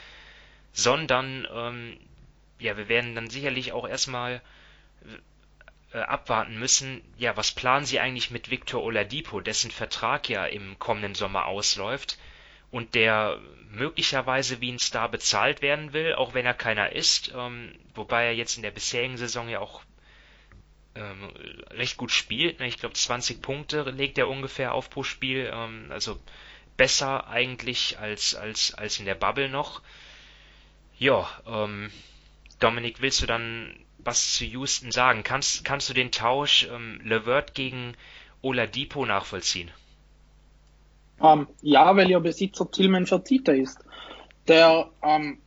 sondern 0.74 1.48
ähm, 1.54 2.00
ja, 2.58 2.76
wir 2.76 2.90
werden 2.90 3.14
dann 3.14 3.30
sicherlich 3.30 3.72
auch 3.72 3.88
erstmal 3.88 4.42
äh, 5.94 6.00
abwarten 6.00 6.58
müssen, 6.58 7.04
ja, 7.20 7.38
was 7.38 7.52
planen 7.52 7.86
sie 7.86 8.00
eigentlich 8.00 8.32
mit 8.32 8.50
Victor 8.50 8.82
Oladipo, 8.82 9.42
dessen 9.42 9.70
Vertrag 9.70 10.28
ja 10.28 10.48
im 10.48 10.80
kommenden 10.80 11.14
Sommer 11.14 11.46
ausläuft 11.46 12.18
und 12.72 12.96
der 12.96 13.40
möglicherweise 13.70 14.60
wie 14.60 14.72
ein 14.72 14.80
Star 14.80 15.08
bezahlt 15.08 15.62
werden 15.62 15.94
will, 15.94 16.16
auch 16.16 16.34
wenn 16.34 16.48
er 16.48 16.56
keiner 16.56 16.94
ist, 16.94 17.32
ähm, 17.38 17.76
wobei 17.94 18.26
er 18.26 18.34
jetzt 18.34 18.58
in 18.58 18.64
der 18.64 18.72
bisherigen 18.72 19.18
Saison 19.18 19.50
ja 19.50 19.60
auch 19.60 19.84
ähm, 20.98 21.32
recht 21.72 21.98
gut 21.98 22.12
spielt. 22.12 22.60
Ne? 22.60 22.68
Ich 22.68 22.78
glaube 22.78 22.94
20 22.94 23.42
Punkte 23.42 23.84
legt 23.84 24.18
er 24.18 24.28
ungefähr 24.28 24.74
auf 24.74 24.90
pro 24.90 25.04
Spiel, 25.04 25.50
ähm, 25.54 25.88
also 25.90 26.20
besser 26.76 27.28
eigentlich 27.28 27.98
als 28.00 28.36
als 28.36 28.74
als 28.74 29.00
in 29.00 29.06
der 29.06 29.16
Bubble 29.16 29.50
noch. 29.50 29.82
Ja, 31.00 31.30
ähm, 31.46 31.92
Dominik, 32.60 33.02
willst 33.02 33.22
du 33.22 33.26
dann 33.26 33.76
was 34.00 34.36
zu 34.36 34.46
Houston 34.46 34.92
sagen? 34.92 35.24
Kannst 35.24 35.64
kannst 35.64 35.90
du 35.90 35.94
den 35.94 36.12
Tausch 36.12 36.68
ähm, 36.72 37.02
Levert 37.04 37.54
gegen 37.54 37.96
Oladipo 38.42 39.06
nachvollziehen? 39.06 39.72
Ähm, 41.22 41.48
ja, 41.62 41.96
weil 41.96 42.10
ihr 42.10 42.20
Besitzer 42.20 42.70
Tillman 42.70 43.08
Fertitta 43.08 43.52
ist. 43.52 43.80
Der 44.48 44.90
ähm, 45.04 45.40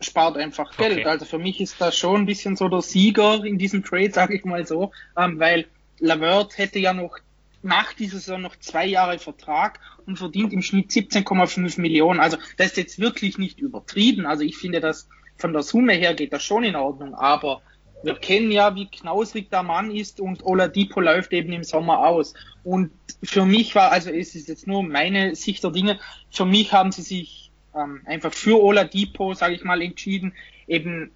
spart 0.00 0.36
einfach 0.36 0.70
okay. 0.72 0.94
Geld. 0.94 1.06
Also 1.06 1.24
für 1.24 1.38
mich 1.38 1.60
ist 1.60 1.80
das 1.80 1.96
schon 1.96 2.22
ein 2.22 2.26
bisschen 2.26 2.56
so 2.56 2.68
der 2.68 2.82
Sieger 2.82 3.44
in 3.44 3.58
diesem 3.58 3.84
Trade, 3.84 4.10
sage 4.12 4.36
ich 4.36 4.44
mal 4.44 4.66
so, 4.66 4.92
ähm, 5.16 5.38
weil 5.38 5.66
Lavert 5.98 6.58
hätte 6.58 6.78
ja 6.78 6.92
noch 6.92 7.18
nach 7.62 7.92
dieser 7.94 8.18
Saison 8.18 8.42
noch 8.42 8.56
zwei 8.56 8.86
Jahre 8.86 9.18
Vertrag 9.18 9.80
und 10.06 10.18
verdient 10.18 10.52
im 10.52 10.62
Schnitt 10.62 10.90
17,5 10.90 11.80
Millionen. 11.80 12.20
Also 12.20 12.36
das 12.56 12.68
ist 12.68 12.76
jetzt 12.76 12.98
wirklich 12.98 13.38
nicht 13.38 13.58
übertrieben. 13.58 14.26
Also 14.26 14.44
ich 14.44 14.56
finde 14.56 14.80
das 14.80 15.08
von 15.36 15.52
der 15.52 15.62
Summe 15.62 15.94
her 15.94 16.14
geht 16.14 16.32
das 16.32 16.42
schon 16.42 16.64
in 16.64 16.76
Ordnung, 16.76 17.14
aber 17.14 17.62
wir 18.02 18.14
kennen 18.14 18.52
ja, 18.52 18.74
wie 18.74 18.86
knausrig 18.86 19.50
der 19.50 19.62
Mann 19.62 19.90
ist 19.90 20.20
und 20.20 20.44
Oladipo 20.44 21.00
läuft 21.00 21.32
eben 21.32 21.52
im 21.52 21.64
Sommer 21.64 22.06
aus. 22.06 22.34
Und 22.62 22.92
für 23.22 23.44
mich 23.44 23.74
war, 23.74 23.90
also 23.90 24.10
es 24.10 24.34
ist 24.34 24.48
jetzt 24.48 24.66
nur 24.66 24.82
meine 24.82 25.34
Sicht 25.34 25.64
der 25.64 25.72
Dinge, 25.72 25.98
für 26.30 26.44
mich 26.44 26.72
haben 26.72 26.92
sie 26.92 27.02
sich 27.02 27.45
ähm, 27.76 28.02
einfach 28.04 28.32
für 28.32 28.62
Oladipo, 28.62 29.34
sage 29.34 29.54
ich 29.54 29.64
mal, 29.64 29.82
entschieden, 29.82 30.34
eben 30.66 31.10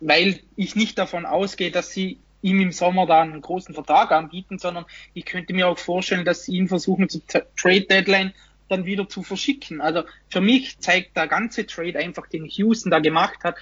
weil 0.00 0.40
ich 0.56 0.76
nicht 0.76 0.98
davon 0.98 1.24
ausgehe, 1.24 1.70
dass 1.70 1.90
sie 1.90 2.18
ihm 2.42 2.60
im 2.60 2.72
Sommer 2.72 3.06
da 3.06 3.22
einen 3.22 3.40
großen 3.40 3.74
Vertrag 3.74 4.12
anbieten, 4.12 4.58
sondern 4.58 4.84
ich 5.14 5.24
könnte 5.24 5.54
mir 5.54 5.68
auch 5.68 5.78
vorstellen, 5.78 6.24
dass 6.24 6.44
sie 6.44 6.56
ihn 6.56 6.68
versuchen 6.68 7.08
zur 7.08 7.22
Trade 7.56 7.82
Deadline 7.82 8.34
dann 8.68 8.84
wieder 8.84 9.08
zu 9.08 9.22
verschicken. 9.22 9.80
Also 9.80 10.02
für 10.28 10.40
mich 10.40 10.78
zeigt 10.78 11.16
der 11.16 11.28
ganze 11.28 11.66
Trade 11.66 11.98
einfach, 11.98 12.26
den 12.26 12.44
Houston 12.44 12.90
da 12.90 12.98
gemacht 12.98 13.42
hat, 13.42 13.56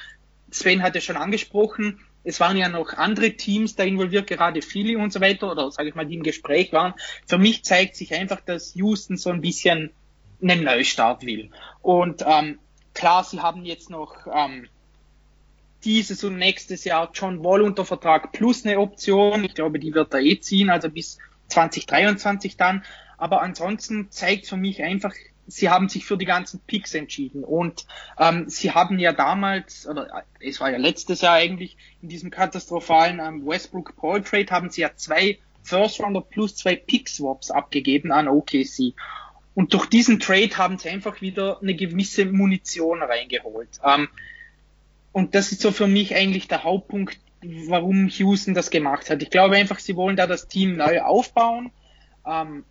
Sven 0.51 0.83
hat 0.83 0.97
es 0.97 1.05
schon 1.05 1.17
angesprochen, 1.17 2.01
es 2.23 2.41
waren 2.41 2.57
ja 2.57 2.69
noch 2.69 2.95
andere 2.95 3.33
Teams 3.33 3.77
da 3.77 3.85
involviert, 3.85 4.27
gerade 4.27 4.63
Philly 4.63 4.97
und 4.97 5.13
so 5.13 5.21
weiter, 5.21 5.51
oder 5.51 5.71
sage 5.71 5.91
ich 5.91 5.95
mal, 5.95 6.07
die 6.07 6.15
im 6.15 6.23
Gespräch 6.23 6.73
waren. 6.73 6.95
Für 7.27 7.39
mich 7.39 7.65
zeigt 7.65 7.97
sich 7.97 8.15
einfach, 8.15 8.41
dass 8.41 8.75
Houston 8.75 9.17
so 9.17 9.31
ein 9.31 9.43
bisschen 9.43 9.91
einen 10.43 10.65
Neustart 10.65 11.25
will. 11.25 11.51
Und 11.83 12.23
ähm, 12.27 12.59
klar, 12.93 13.25
sie 13.25 13.41
haben 13.41 13.65
jetzt 13.65 13.91
noch 13.91 14.27
ähm, 14.33 14.69
dieses 15.85 16.25
und 16.25 16.39
nächstes 16.39 16.85
Jahr 16.85 17.11
John 17.13 17.45
Wall 17.45 17.63
unter 17.63 17.85
Vertrag 17.85 18.33
plus 18.33 18.65
eine 18.65 18.79
Option. 18.79 19.45
Ich 19.45 19.55
glaube, 19.55 19.79
die 19.79 19.95
wird 19.95 20.15
er 20.15 20.21
eh 20.21 20.41
ziehen, 20.41 20.71
also 20.71 20.89
bis 20.89 21.19
2023 21.49 22.57
dann. 22.57 22.85
Aber 23.19 23.43
ansonsten 23.43 24.11
zeigt 24.11 24.47
für 24.47 24.57
mich 24.57 24.83
einfach, 24.83 25.15
sie 25.47 25.69
haben 25.69 25.89
sich 25.89 26.05
für 26.05 26.17
die 26.17 26.25
ganzen 26.25 26.61
Picks 26.61 26.95
entschieden. 26.95 27.45
Und 27.45 27.87
ähm, 28.19 28.49
sie 28.49 28.73
haben 28.73 28.99
ja 28.99 29.13
damals, 29.13 29.87
oder 29.87 30.25
es 30.41 30.61
war 30.61 30.71
ja 30.71 30.79
letztes 30.79 31.21
Jahr 31.21 31.35
eigentlich, 31.35 31.77
in 32.03 32.09
diesem 32.09 32.31
katastrophalen 32.31 33.21
ähm, 33.21 33.47
Westbrook 33.47 33.97
Paul 33.97 34.23
Trade 34.23 34.51
haben 34.51 34.71
sie 34.71 34.83
ja 34.83 34.91
zwei 34.97 35.39
First 35.63 36.01
Rounder 36.01 36.21
plus 36.21 36.57
zwei 36.57 36.77
Pick 36.77 37.09
Swaps 37.09 37.51
abgegeben 37.51 38.13
an 38.13 38.29
OKC. 38.29 38.95
Und 39.55 39.73
durch 39.73 39.87
diesen 39.87 40.19
Trade 40.19 40.57
haben 40.57 40.79
sie 40.79 40.89
einfach 40.89 41.21
wieder 41.21 41.61
eine 41.61 41.75
gewisse 41.75 42.27
Munition 42.27 43.03
reingeholt. 43.03 43.69
Ähm, 43.85 44.09
und 45.13 45.35
das 45.35 45.53
ist 45.53 45.61
so 45.61 45.71
für 45.71 45.87
mich 45.87 46.15
eigentlich 46.15 46.49
der 46.49 46.65
Hauptpunkt, 46.65 47.19
warum 47.69 48.09
Houston 48.09 48.55
das 48.55 48.71
gemacht 48.71 49.11
hat. 49.11 49.23
Ich 49.23 49.31
glaube 49.31 49.57
einfach, 49.57 49.79
sie 49.79 49.97
wollen 49.97 50.17
da 50.17 50.27
das 50.27 50.49
Team 50.49 50.77
neu 50.77 51.03
aufbauen. 51.03 51.71
Ähm, 52.27 52.65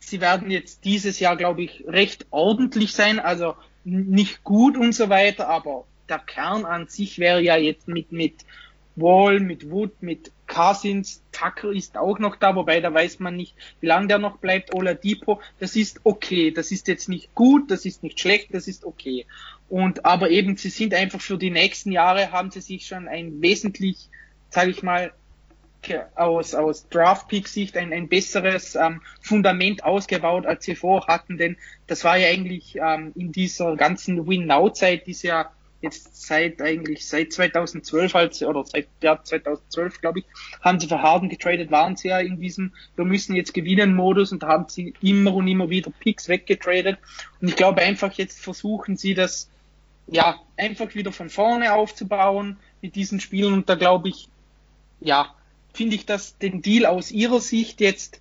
sie 0.00 0.20
werden 0.20 0.50
jetzt 0.50 0.84
dieses 0.84 1.20
Jahr, 1.20 1.36
glaube 1.36 1.62
ich, 1.62 1.84
recht 1.86 2.26
ordentlich 2.30 2.92
sein, 2.92 3.20
also 3.20 3.54
nicht 3.84 4.42
gut 4.42 4.76
und 4.76 4.94
so 4.94 5.08
weiter, 5.10 5.48
aber 5.48 5.84
der 6.08 6.18
Kern 6.18 6.64
an 6.64 6.88
sich 6.88 7.18
wäre 7.18 7.40
ja 7.40 7.56
jetzt 7.56 7.86
mit, 7.86 8.12
mit 8.12 8.44
Wall, 8.96 9.40
mit 9.40 9.70
Wood, 9.70 10.02
mit 10.02 10.32
Cousins, 10.54 11.20
Tucker 11.32 11.72
ist 11.72 11.98
auch 11.98 12.20
noch 12.20 12.36
da, 12.36 12.54
wobei 12.54 12.80
da 12.80 12.94
weiß 12.94 13.18
man 13.18 13.34
nicht, 13.34 13.56
wie 13.80 13.88
lange 13.88 14.06
der 14.06 14.18
noch 14.18 14.38
bleibt, 14.38 14.72
Oladipo, 14.72 15.40
das 15.58 15.74
ist 15.74 16.00
okay, 16.04 16.52
das 16.52 16.70
ist 16.70 16.86
jetzt 16.86 17.08
nicht 17.08 17.34
gut, 17.34 17.72
das 17.72 17.84
ist 17.84 18.04
nicht 18.04 18.20
schlecht, 18.20 18.54
das 18.54 18.68
ist 18.68 18.84
okay. 18.84 19.26
Und 19.68 20.04
aber 20.04 20.30
eben, 20.30 20.56
sie 20.56 20.68
sind 20.68 20.94
einfach 20.94 21.20
für 21.20 21.38
die 21.38 21.50
nächsten 21.50 21.90
Jahre, 21.90 22.30
haben 22.30 22.52
sie 22.52 22.60
sich 22.60 22.86
schon 22.86 23.08
ein 23.08 23.42
wesentlich, 23.42 24.08
sage 24.48 24.70
ich 24.70 24.84
mal, 24.84 25.12
aus, 26.14 26.54
aus 26.54 26.88
Draft-Pick-Sicht 26.88 27.76
ein, 27.76 27.92
ein 27.92 28.08
besseres 28.08 28.76
ähm, 28.76 29.02
Fundament 29.20 29.84
ausgebaut, 29.84 30.46
als 30.46 30.64
sie 30.64 30.76
vorher 30.76 31.12
hatten, 31.12 31.36
denn 31.36 31.56
das 31.88 32.04
war 32.04 32.16
ja 32.16 32.28
eigentlich 32.28 32.76
ähm, 32.76 33.12
in 33.16 33.32
dieser 33.32 33.76
ganzen 33.76 34.26
Win-Now-Zeit, 34.26 35.06
die 35.06 35.14
sie 35.14 35.28
ja 35.28 35.50
jetzt 35.84 36.26
seit 36.26 36.60
eigentlich 36.60 37.06
seit 37.06 37.32
2012 37.32 38.14
als 38.14 38.42
oder 38.42 38.64
seit 38.64 38.88
ja, 39.02 39.22
2012 39.22 40.00
glaube 40.00 40.20
ich 40.20 40.24
haben 40.60 40.80
sie 40.80 40.88
für 40.88 41.00
Harden 41.00 41.28
getradet 41.28 41.70
waren 41.70 41.96
sie 41.96 42.08
ja 42.08 42.18
in 42.18 42.40
diesem 42.40 42.72
wir 42.96 43.04
müssen 43.04 43.36
jetzt 43.36 43.54
gewinnen 43.54 43.94
Modus 43.94 44.32
und 44.32 44.42
haben 44.42 44.66
sie 44.68 44.94
immer 45.00 45.34
und 45.34 45.46
immer 45.46 45.70
wieder 45.70 45.92
Picks 46.00 46.28
weggetradet 46.28 46.98
und 47.40 47.48
ich 47.48 47.56
glaube 47.56 47.82
einfach 47.82 48.12
jetzt 48.14 48.40
versuchen 48.40 48.96
sie 48.96 49.14
das 49.14 49.48
ja 50.08 50.40
einfach 50.56 50.94
wieder 50.94 51.12
von 51.12 51.30
vorne 51.30 51.72
aufzubauen 51.74 52.58
mit 52.82 52.96
diesen 52.96 53.20
Spielen 53.20 53.52
und 53.52 53.68
da 53.68 53.76
glaube 53.76 54.08
ich 54.08 54.28
ja 55.00 55.34
finde 55.72 55.96
ich 55.96 56.06
das 56.06 56.38
den 56.38 56.62
Deal 56.62 56.86
aus 56.86 57.10
ihrer 57.10 57.40
Sicht 57.40 57.80
jetzt 57.80 58.20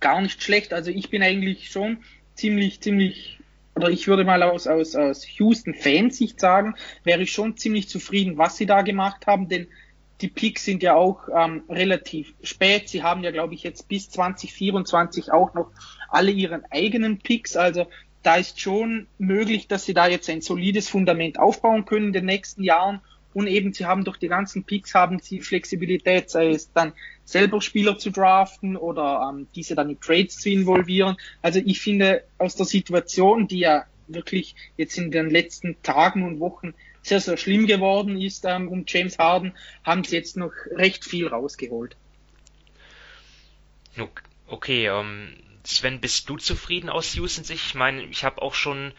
gar 0.00 0.20
nicht 0.20 0.42
schlecht. 0.42 0.72
Also 0.72 0.90
ich 0.90 1.10
bin 1.10 1.22
eigentlich 1.22 1.70
schon 1.70 1.98
ziemlich, 2.34 2.80
ziemlich, 2.80 3.35
oder 3.76 3.90
ich 3.90 4.08
würde 4.08 4.24
mal 4.24 4.42
aus, 4.42 4.66
aus, 4.66 4.96
aus 4.96 5.26
Houston-Fansicht 5.38 6.40
sagen, 6.40 6.74
wäre 7.04 7.22
ich 7.22 7.32
schon 7.32 7.56
ziemlich 7.56 7.88
zufrieden, 7.88 8.38
was 8.38 8.56
sie 8.56 8.66
da 8.66 8.82
gemacht 8.82 9.26
haben, 9.26 9.48
denn 9.48 9.68
die 10.22 10.28
Picks 10.28 10.64
sind 10.64 10.82
ja 10.82 10.94
auch 10.94 11.28
ähm, 11.34 11.62
relativ 11.68 12.32
spät. 12.42 12.88
Sie 12.88 13.02
haben 13.02 13.22
ja, 13.22 13.30
glaube 13.30 13.52
ich, 13.52 13.62
jetzt 13.62 13.86
bis 13.86 14.08
2024 14.08 15.30
auch 15.30 15.52
noch 15.52 15.70
alle 16.08 16.30
ihren 16.30 16.64
eigenen 16.70 17.18
Picks. 17.18 17.54
Also 17.54 17.86
da 18.22 18.36
ist 18.36 18.58
schon 18.58 19.08
möglich, 19.18 19.68
dass 19.68 19.84
sie 19.84 19.92
da 19.92 20.08
jetzt 20.08 20.30
ein 20.30 20.40
solides 20.40 20.88
Fundament 20.88 21.38
aufbauen 21.38 21.84
können 21.84 22.06
in 22.06 22.12
den 22.14 22.24
nächsten 22.24 22.62
Jahren 22.62 23.02
und 23.36 23.48
eben, 23.48 23.74
sie 23.74 23.84
haben 23.84 24.02
durch 24.02 24.16
die 24.16 24.28
ganzen 24.28 24.64
Picks 24.64 24.94
haben 24.94 25.18
sie 25.18 25.42
Flexibilität, 25.42 26.30
sei 26.30 26.48
es 26.48 26.72
dann 26.72 26.94
selber 27.26 27.60
Spieler 27.60 27.98
zu 27.98 28.10
draften 28.10 28.78
oder 28.78 29.30
ähm, 29.30 29.46
diese 29.54 29.74
dann 29.74 29.90
in 29.90 30.00
Trades 30.00 30.38
zu 30.38 30.48
involvieren. 30.48 31.18
Also 31.42 31.60
ich 31.62 31.78
finde, 31.80 32.24
aus 32.38 32.56
der 32.56 32.64
Situation, 32.64 33.46
die 33.46 33.58
ja 33.58 33.84
wirklich 34.06 34.56
jetzt 34.78 34.96
in 34.96 35.10
den 35.10 35.28
letzten 35.28 35.76
Tagen 35.82 36.22
und 36.22 36.40
Wochen 36.40 36.72
sehr, 37.02 37.20
sehr 37.20 37.36
schlimm 37.36 37.66
geworden 37.66 38.18
ist 38.18 38.46
ähm, 38.46 38.68
um 38.68 38.84
James 38.88 39.18
Harden, 39.18 39.52
haben 39.84 40.02
sie 40.02 40.16
jetzt 40.16 40.38
noch 40.38 40.52
recht 40.70 41.04
viel 41.04 41.26
rausgeholt. 41.26 41.94
Okay, 44.46 44.86
ähm, 44.86 45.36
Sven, 45.62 46.00
bist 46.00 46.30
du 46.30 46.38
zufrieden 46.38 46.88
aus 46.88 47.14
Houston 47.16 47.44
Sicht? 47.44 47.66
Ich 47.66 47.74
meine, 47.74 48.02
ich 48.04 48.24
habe 48.24 48.40
auch 48.40 48.54
schon 48.54 48.94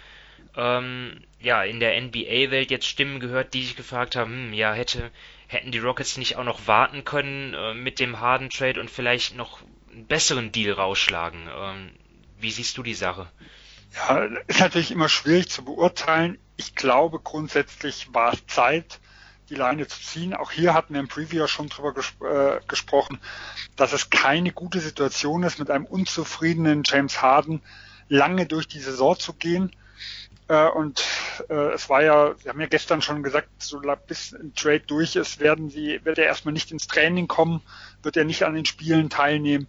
ähm, 0.58 1.22
ja, 1.40 1.64
in 1.64 1.80
der 1.80 2.02
NBA-Welt 2.02 2.72
jetzt 2.72 2.88
Stimmen 2.88 3.20
gehört, 3.20 3.54
die 3.54 3.64
sich 3.64 3.76
gefragt 3.76 4.16
haben, 4.16 4.32
hm, 4.48 4.54
ja, 4.54 4.74
hätte, 4.74 5.12
hätten 5.48 5.72
die 5.72 5.80
Rockets 5.80 6.18
nicht 6.18 6.36
auch 6.36 6.44
noch 6.44 6.68
warten 6.68 7.06
können 7.06 7.54
äh, 7.54 7.74
mit 7.76 8.00
dem 8.00 8.20
Harden-Trade 8.20 8.80
und 8.80 8.90
vielleicht 8.90 9.36
noch 9.36 9.62
einen 9.92 10.08
besseren 10.08 10.52
Deal 10.52 10.74
rausschlagen. 10.74 11.48
Ähm, 11.56 11.92
wie 12.40 12.52
siehst 12.52 12.78
du 12.78 12.84
die 12.84 12.96
Sache? 12.96 13.28
Ja, 13.96 14.28
ist 14.48 14.60
natürlich 14.60 14.92
immer 14.92 15.10
schwierig 15.10 15.50
zu 15.50 15.64
beurteilen. 15.64 16.40
Ich 16.58 16.76
glaube, 16.76 17.20
grundsätzlich 17.20 18.14
war 18.14 18.34
es 18.34 18.46
Zeit, 18.48 19.00
die 19.50 19.56
Leine 19.56 19.88
zu 19.88 20.02
ziehen. 20.02 20.34
Auch 20.34 20.52
hier 20.52 20.74
hatten 20.74 20.94
wir 20.94 21.00
im 21.00 21.08
Preview 21.08 21.48
schon 21.48 21.70
drüber 21.70 21.94
ges 21.94 22.14
äh, 22.22 22.60
gesprochen, 22.68 23.20
dass 23.76 23.94
es 23.94 24.10
keine 24.10 24.52
gute 24.52 24.80
Situation 24.80 25.44
ist, 25.44 25.60
mit 25.60 25.70
einem 25.70 25.86
unzufriedenen 25.86 26.82
James 26.84 27.22
Harden 27.22 27.62
lange 28.10 28.48
durch 28.48 28.68
die 28.68 28.80
Saison 28.80 29.18
zu 29.18 29.34
gehen. 29.34 29.72
Äh, 30.48 30.70
und 30.70 31.04
äh, 31.50 31.74
es 31.74 31.90
war 31.90 32.04
ja, 32.04 32.34
Sie 32.36 32.50
haben 32.50 32.62
ja 32.62 32.68
gestern 32.68 33.02
schon 33.02 33.24
gesagt, 33.24 33.50
so 33.60 33.82
bis 34.08 34.34
ein 34.34 34.54
Trade 34.54 34.82
durch 34.82 35.16
ist, 35.16 35.40
werden 35.40 35.70
Sie, 35.70 36.00
wird 36.06 36.18
er 36.18 36.26
erstmal 36.26 36.54
nicht 36.54 36.72
ins 36.72 36.88
Training 36.88 37.28
kommen, 37.28 37.62
wird 38.02 38.16
er 38.16 38.24
nicht 38.24 38.44
an 38.44 38.54
den 38.54 38.66
Spielen 38.66 39.10
teilnehmen. 39.10 39.68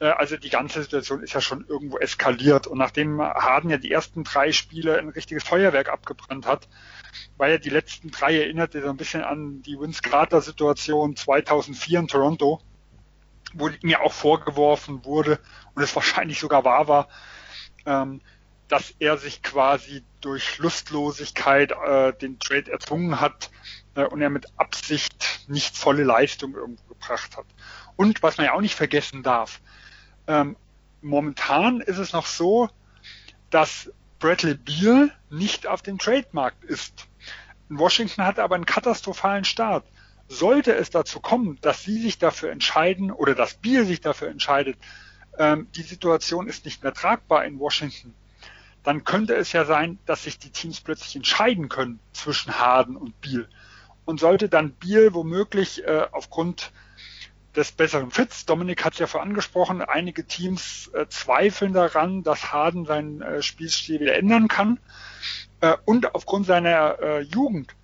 Äh, 0.00 0.06
also 0.06 0.36
die 0.36 0.50
ganze 0.50 0.82
Situation 0.82 1.22
ist 1.22 1.34
ja 1.34 1.40
schon 1.40 1.66
irgendwo 1.68 1.98
eskaliert. 1.98 2.66
Und 2.66 2.78
nachdem 2.78 3.20
Harden 3.20 3.70
ja 3.70 3.78
die 3.78 3.92
ersten 3.92 4.24
drei 4.24 4.50
Spiele 4.52 4.98
ein 4.98 5.08
richtiges 5.10 5.44
Feuerwerk 5.44 5.88
abgebrannt 5.88 6.46
hat, 6.46 6.68
weil 7.36 7.52
ja 7.52 7.58
die 7.58 7.70
letzten 7.70 8.10
drei 8.10 8.38
erinnerte 8.38 8.82
so 8.82 8.88
ein 8.88 8.96
bisschen 8.96 9.22
an 9.22 9.62
die 9.62 9.78
Vince 9.78 10.02
Carter 10.02 10.40
Situation 10.40 11.14
2004 11.14 12.00
in 12.00 12.08
Toronto, 12.08 12.60
wo 13.54 13.70
mir 13.82 14.02
auch 14.02 14.12
vorgeworfen 14.12 15.04
wurde 15.04 15.38
und 15.74 15.82
es 15.82 15.94
wahrscheinlich 15.94 16.40
sogar 16.40 16.64
wahr 16.64 16.88
war, 16.88 17.08
ähm, 17.86 18.20
dass 18.68 18.94
er 18.98 19.16
sich 19.16 19.42
quasi 19.42 20.04
durch 20.20 20.58
Lustlosigkeit 20.58 21.72
äh, 21.72 22.12
den 22.12 22.38
Trade 22.38 22.70
erzwungen 22.70 23.20
hat 23.20 23.50
äh, 23.94 24.04
und 24.04 24.20
er 24.20 24.30
mit 24.30 24.46
Absicht 24.56 25.48
nicht 25.48 25.76
volle 25.76 26.04
Leistung 26.04 26.54
irgendwo 26.54 26.94
gebracht 26.94 27.36
hat. 27.36 27.46
Und 27.96 28.22
was 28.22 28.36
man 28.36 28.46
ja 28.46 28.52
auch 28.52 28.60
nicht 28.60 28.74
vergessen 28.74 29.22
darf, 29.22 29.60
ähm, 30.26 30.56
momentan 31.00 31.80
ist 31.80 31.98
es 31.98 32.12
noch 32.12 32.26
so, 32.26 32.68
dass 33.50 33.90
Bradley 34.18 34.54
Beal 34.54 35.10
nicht 35.30 35.66
auf 35.66 35.82
dem 35.82 35.98
Trademarkt 35.98 36.64
ist. 36.64 37.06
In 37.70 37.78
Washington 37.78 38.24
hat 38.24 38.38
er 38.38 38.44
aber 38.44 38.56
einen 38.56 38.66
katastrophalen 38.66 39.44
Start. 39.44 39.86
Sollte 40.28 40.74
es 40.74 40.90
dazu 40.90 41.20
kommen, 41.20 41.58
dass 41.62 41.82
sie 41.82 42.00
sich 42.02 42.18
dafür 42.18 42.50
entscheiden 42.50 43.10
oder 43.10 43.34
dass 43.34 43.54
Beal 43.54 43.86
sich 43.86 44.00
dafür 44.00 44.28
entscheidet, 44.28 44.76
ähm, 45.38 45.68
die 45.74 45.82
Situation 45.82 46.48
ist 46.48 46.64
nicht 46.64 46.82
mehr 46.82 46.92
tragbar 46.92 47.44
in 47.44 47.58
Washington, 47.58 48.14
dann 48.88 49.04
könnte 49.04 49.34
es 49.34 49.52
ja 49.52 49.66
sein, 49.66 49.98
dass 50.06 50.22
sich 50.22 50.38
die 50.38 50.48
Teams 50.48 50.80
plötzlich 50.80 51.14
entscheiden 51.14 51.68
können 51.68 52.00
zwischen 52.14 52.58
Harden 52.58 52.96
und 52.96 53.20
Biel. 53.20 53.46
Und 54.06 54.18
sollte 54.18 54.48
dann 54.48 54.70
Biel 54.70 55.12
womöglich 55.12 55.86
äh, 55.86 56.06
aufgrund 56.10 56.72
des 57.54 57.72
besseren 57.72 58.10
Fits, 58.10 58.46
Dominik 58.46 58.86
hat 58.86 58.94
es 58.94 58.98
ja 58.98 59.06
vorangesprochen, 59.06 59.82
einige 59.82 60.24
Teams 60.24 60.90
äh, 60.94 61.06
zweifeln 61.06 61.74
daran, 61.74 62.22
dass 62.22 62.50
Harden 62.50 62.86
seinen 62.86 63.20
äh, 63.20 63.42
Spielstil 63.42 64.00
wieder 64.00 64.16
ändern 64.16 64.48
kann 64.48 64.80
äh, 65.60 65.76
und 65.84 66.14
aufgrund 66.14 66.46
seiner 66.46 66.98
äh, 66.98 67.20
Jugend 67.20 67.76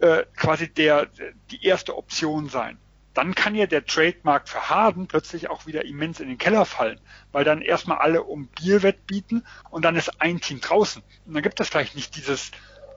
äh, 0.00 0.24
quasi 0.34 0.68
der 0.68 1.06
die 1.52 1.64
erste 1.64 1.96
Option 1.96 2.48
sein 2.48 2.78
dann 3.16 3.34
kann 3.34 3.54
ja 3.54 3.66
der 3.66 3.86
Trademark 3.86 4.48
für 4.48 4.68
Harden 4.68 5.08
plötzlich 5.08 5.48
auch 5.48 5.66
wieder 5.66 5.84
immens 5.84 6.20
in 6.20 6.28
den 6.28 6.36
Keller 6.36 6.66
fallen, 6.66 7.00
weil 7.32 7.44
dann 7.44 7.62
erstmal 7.62 7.98
alle 7.98 8.22
um 8.22 8.48
Bier 8.48 8.82
wettbieten 8.82 9.46
und 9.70 9.84
dann 9.84 9.96
ist 9.96 10.20
ein 10.20 10.40
Team 10.40 10.60
draußen. 10.60 11.02
Und 11.24 11.34
dann 11.34 11.42
gibt 11.42 11.58
es 11.58 11.68
vielleicht 11.68 11.94
nicht 11.94 12.14
dieses 12.16 12.50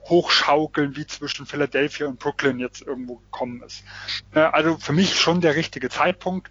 Hochschaukeln, 0.04 0.96
wie 0.96 1.06
zwischen 1.06 1.46
Philadelphia 1.46 2.06
und 2.06 2.18
Brooklyn 2.18 2.58
jetzt 2.58 2.82
irgendwo 2.82 3.16
gekommen 3.16 3.62
ist. 3.62 3.82
Also 4.32 4.76
für 4.76 4.92
mich 4.92 5.18
schon 5.18 5.40
der 5.40 5.56
richtige 5.56 5.88
Zeitpunkt. 5.88 6.50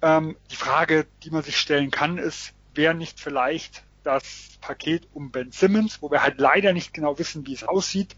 Ähm, 0.00 0.36
die 0.50 0.56
Frage, 0.56 1.06
die 1.22 1.30
man 1.30 1.42
sich 1.44 1.58
stellen 1.58 1.92
kann, 1.92 2.18
ist, 2.18 2.52
wäre 2.74 2.94
nicht 2.94 3.20
vielleicht 3.20 3.84
das 4.04 4.58
Paket 4.60 5.08
um 5.12 5.30
Ben 5.30 5.52
Simmons, 5.52 6.02
wo 6.02 6.10
wir 6.10 6.22
halt 6.22 6.38
leider 6.38 6.72
nicht 6.72 6.94
genau 6.94 7.18
wissen, 7.18 7.46
wie 7.46 7.54
es 7.54 7.64
aussieht. 7.64 8.16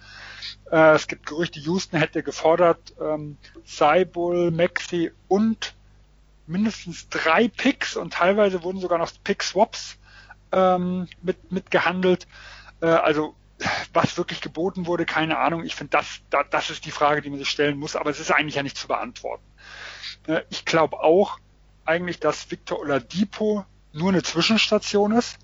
Äh, 0.71 0.95
es 0.95 1.07
gibt 1.07 1.27
Gerüchte, 1.27 1.61
Houston 1.61 1.99
hätte 1.99 2.23
gefordert, 2.23 2.95
ähm, 3.01 3.37
Seibul, 3.65 4.51
Maxi 4.51 5.13
und 5.29 5.75
mindestens 6.47 7.09
drei 7.09 7.49
Picks 7.49 7.97
und 7.97 8.13
teilweise 8.13 8.63
wurden 8.63 8.81
sogar 8.81 8.99
noch 8.99 9.11
Pick-Swaps 9.23 9.97
ähm, 10.53 11.09
mit, 11.23 11.51
mit. 11.51 11.67
Äh, 11.73 12.87
also 12.87 13.35
was 13.93 14.17
wirklich 14.17 14.41
geboten 14.41 14.87
wurde, 14.87 15.07
keine 15.07 15.39
Ahnung. 15.39 15.65
Ich 15.65 15.75
finde, 15.75 15.93
das, 15.93 16.21
das, 16.31 16.47
das 16.51 16.71
ist 16.71 16.85
die 16.85 16.91
Frage, 16.91 17.23
die 17.23 17.31
man 17.31 17.39
sich 17.39 17.49
stellen 17.49 17.79
muss, 17.79 17.97
aber 17.97 18.11
es 18.11 18.21
ist 18.21 18.31
eigentlich 18.31 18.57
ja 18.57 18.63
nicht 18.63 18.77
zu 18.77 18.89
beantworten. 18.89 19.45
Äh, 20.27 20.43
ich 20.51 20.65
glaube 20.65 21.01
auch 21.01 21.39
eigentlich, 21.85 22.21
dass 22.21 22.51
Victor 22.51 22.81
Oladipo 22.81 23.65
nur 23.93 24.11
eine 24.11 24.23
Zwischenstation 24.23 25.13
ist. 25.13 25.39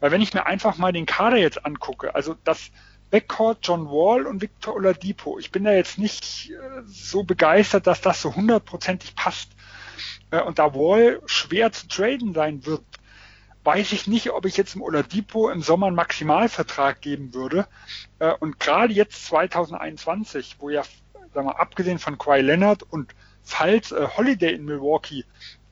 Weil 0.00 0.10
wenn 0.10 0.22
ich 0.22 0.34
mir 0.34 0.46
einfach 0.46 0.78
mal 0.78 0.92
den 0.92 1.06
Kader 1.06 1.36
jetzt 1.36 1.64
angucke, 1.64 2.14
also 2.14 2.34
das 2.44 2.70
Backcourt 3.10 3.58
John 3.62 3.86
Wall 3.86 4.26
und 4.26 4.40
Victor 4.40 4.74
Oladipo, 4.74 5.38
ich 5.38 5.50
bin 5.50 5.64
da 5.64 5.72
jetzt 5.72 5.98
nicht 5.98 6.50
äh, 6.50 6.82
so 6.86 7.24
begeistert, 7.24 7.86
dass 7.86 8.00
das 8.00 8.22
so 8.22 8.34
hundertprozentig 8.34 9.14
passt. 9.14 9.50
Äh, 10.30 10.40
und 10.40 10.58
da 10.58 10.74
Wall 10.74 11.20
schwer 11.26 11.72
zu 11.72 11.88
traden 11.88 12.34
sein 12.34 12.64
wird, 12.66 12.84
weiß 13.64 13.92
ich 13.92 14.06
nicht, 14.06 14.30
ob 14.30 14.46
ich 14.46 14.56
jetzt 14.56 14.74
im 14.76 14.82
Oladipo 14.82 15.50
im 15.50 15.60
Sommer 15.60 15.88
einen 15.88 15.96
Maximalvertrag 15.96 17.00
geben 17.00 17.34
würde. 17.34 17.66
Äh, 18.20 18.32
und 18.38 18.60
gerade 18.60 18.92
jetzt 18.94 19.26
2021, 19.26 20.56
wo 20.60 20.70
ja, 20.70 20.82
sagen 21.34 21.48
wir, 21.48 21.60
abgesehen 21.60 21.98
von 21.98 22.16
Kawhi 22.16 22.40
Leonard 22.40 22.84
und 22.84 23.14
falls 23.42 23.90
Holiday 23.90 24.54
in 24.54 24.64
Milwaukee 24.64 25.24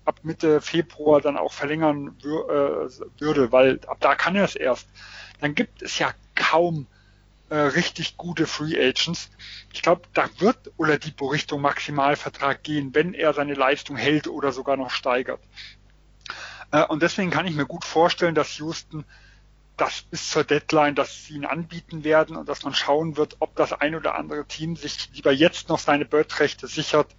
ab 0.08 0.20
Mitte 0.22 0.62
Februar 0.62 1.20
dann 1.20 1.36
auch 1.36 1.52
verlängern 1.52 2.16
würde, 2.22 3.52
weil 3.52 3.78
ab 3.86 3.98
da 4.00 4.14
kann 4.14 4.34
er 4.36 4.44
es 4.44 4.56
erst, 4.56 4.88
dann 5.40 5.54
gibt 5.54 5.82
es 5.82 5.98
ja 5.98 6.12
kaum 6.34 6.86
äh, 7.50 7.56
richtig 7.56 8.16
gute 8.16 8.46
Free 8.46 8.74
Agents. 8.76 9.30
Ich 9.72 9.82
glaube, 9.82 10.02
da 10.14 10.28
wird 10.38 10.72
Oladipo 10.78 11.26
Richtung 11.26 11.60
Maximalvertrag 11.60 12.62
gehen, 12.62 12.94
wenn 12.94 13.12
er 13.12 13.34
seine 13.34 13.54
Leistung 13.54 13.96
hält 13.96 14.28
oder 14.28 14.52
sogar 14.52 14.78
noch 14.78 14.90
steigert. 14.90 15.40
Äh, 16.70 16.84
und 16.84 17.02
deswegen 17.02 17.30
kann 17.30 17.46
ich 17.46 17.54
mir 17.54 17.66
gut 17.66 17.84
vorstellen, 17.84 18.34
dass 18.34 18.56
Houston 18.58 19.04
das 19.76 20.02
bis 20.02 20.30
zur 20.30 20.42
Deadline, 20.42 20.94
dass 20.94 21.26
sie 21.26 21.34
ihn 21.34 21.44
anbieten 21.44 22.02
werden 22.02 22.36
und 22.36 22.48
dass 22.48 22.64
man 22.64 22.74
schauen 22.74 23.16
wird, 23.16 23.36
ob 23.40 23.54
das 23.56 23.72
ein 23.72 23.94
oder 23.94 24.16
andere 24.16 24.46
Team 24.46 24.74
sich 24.74 25.10
lieber 25.12 25.32
jetzt 25.32 25.68
noch 25.68 25.78
seine 25.78 26.04
Bird-Rechte 26.04 26.66
sichert 26.66 27.14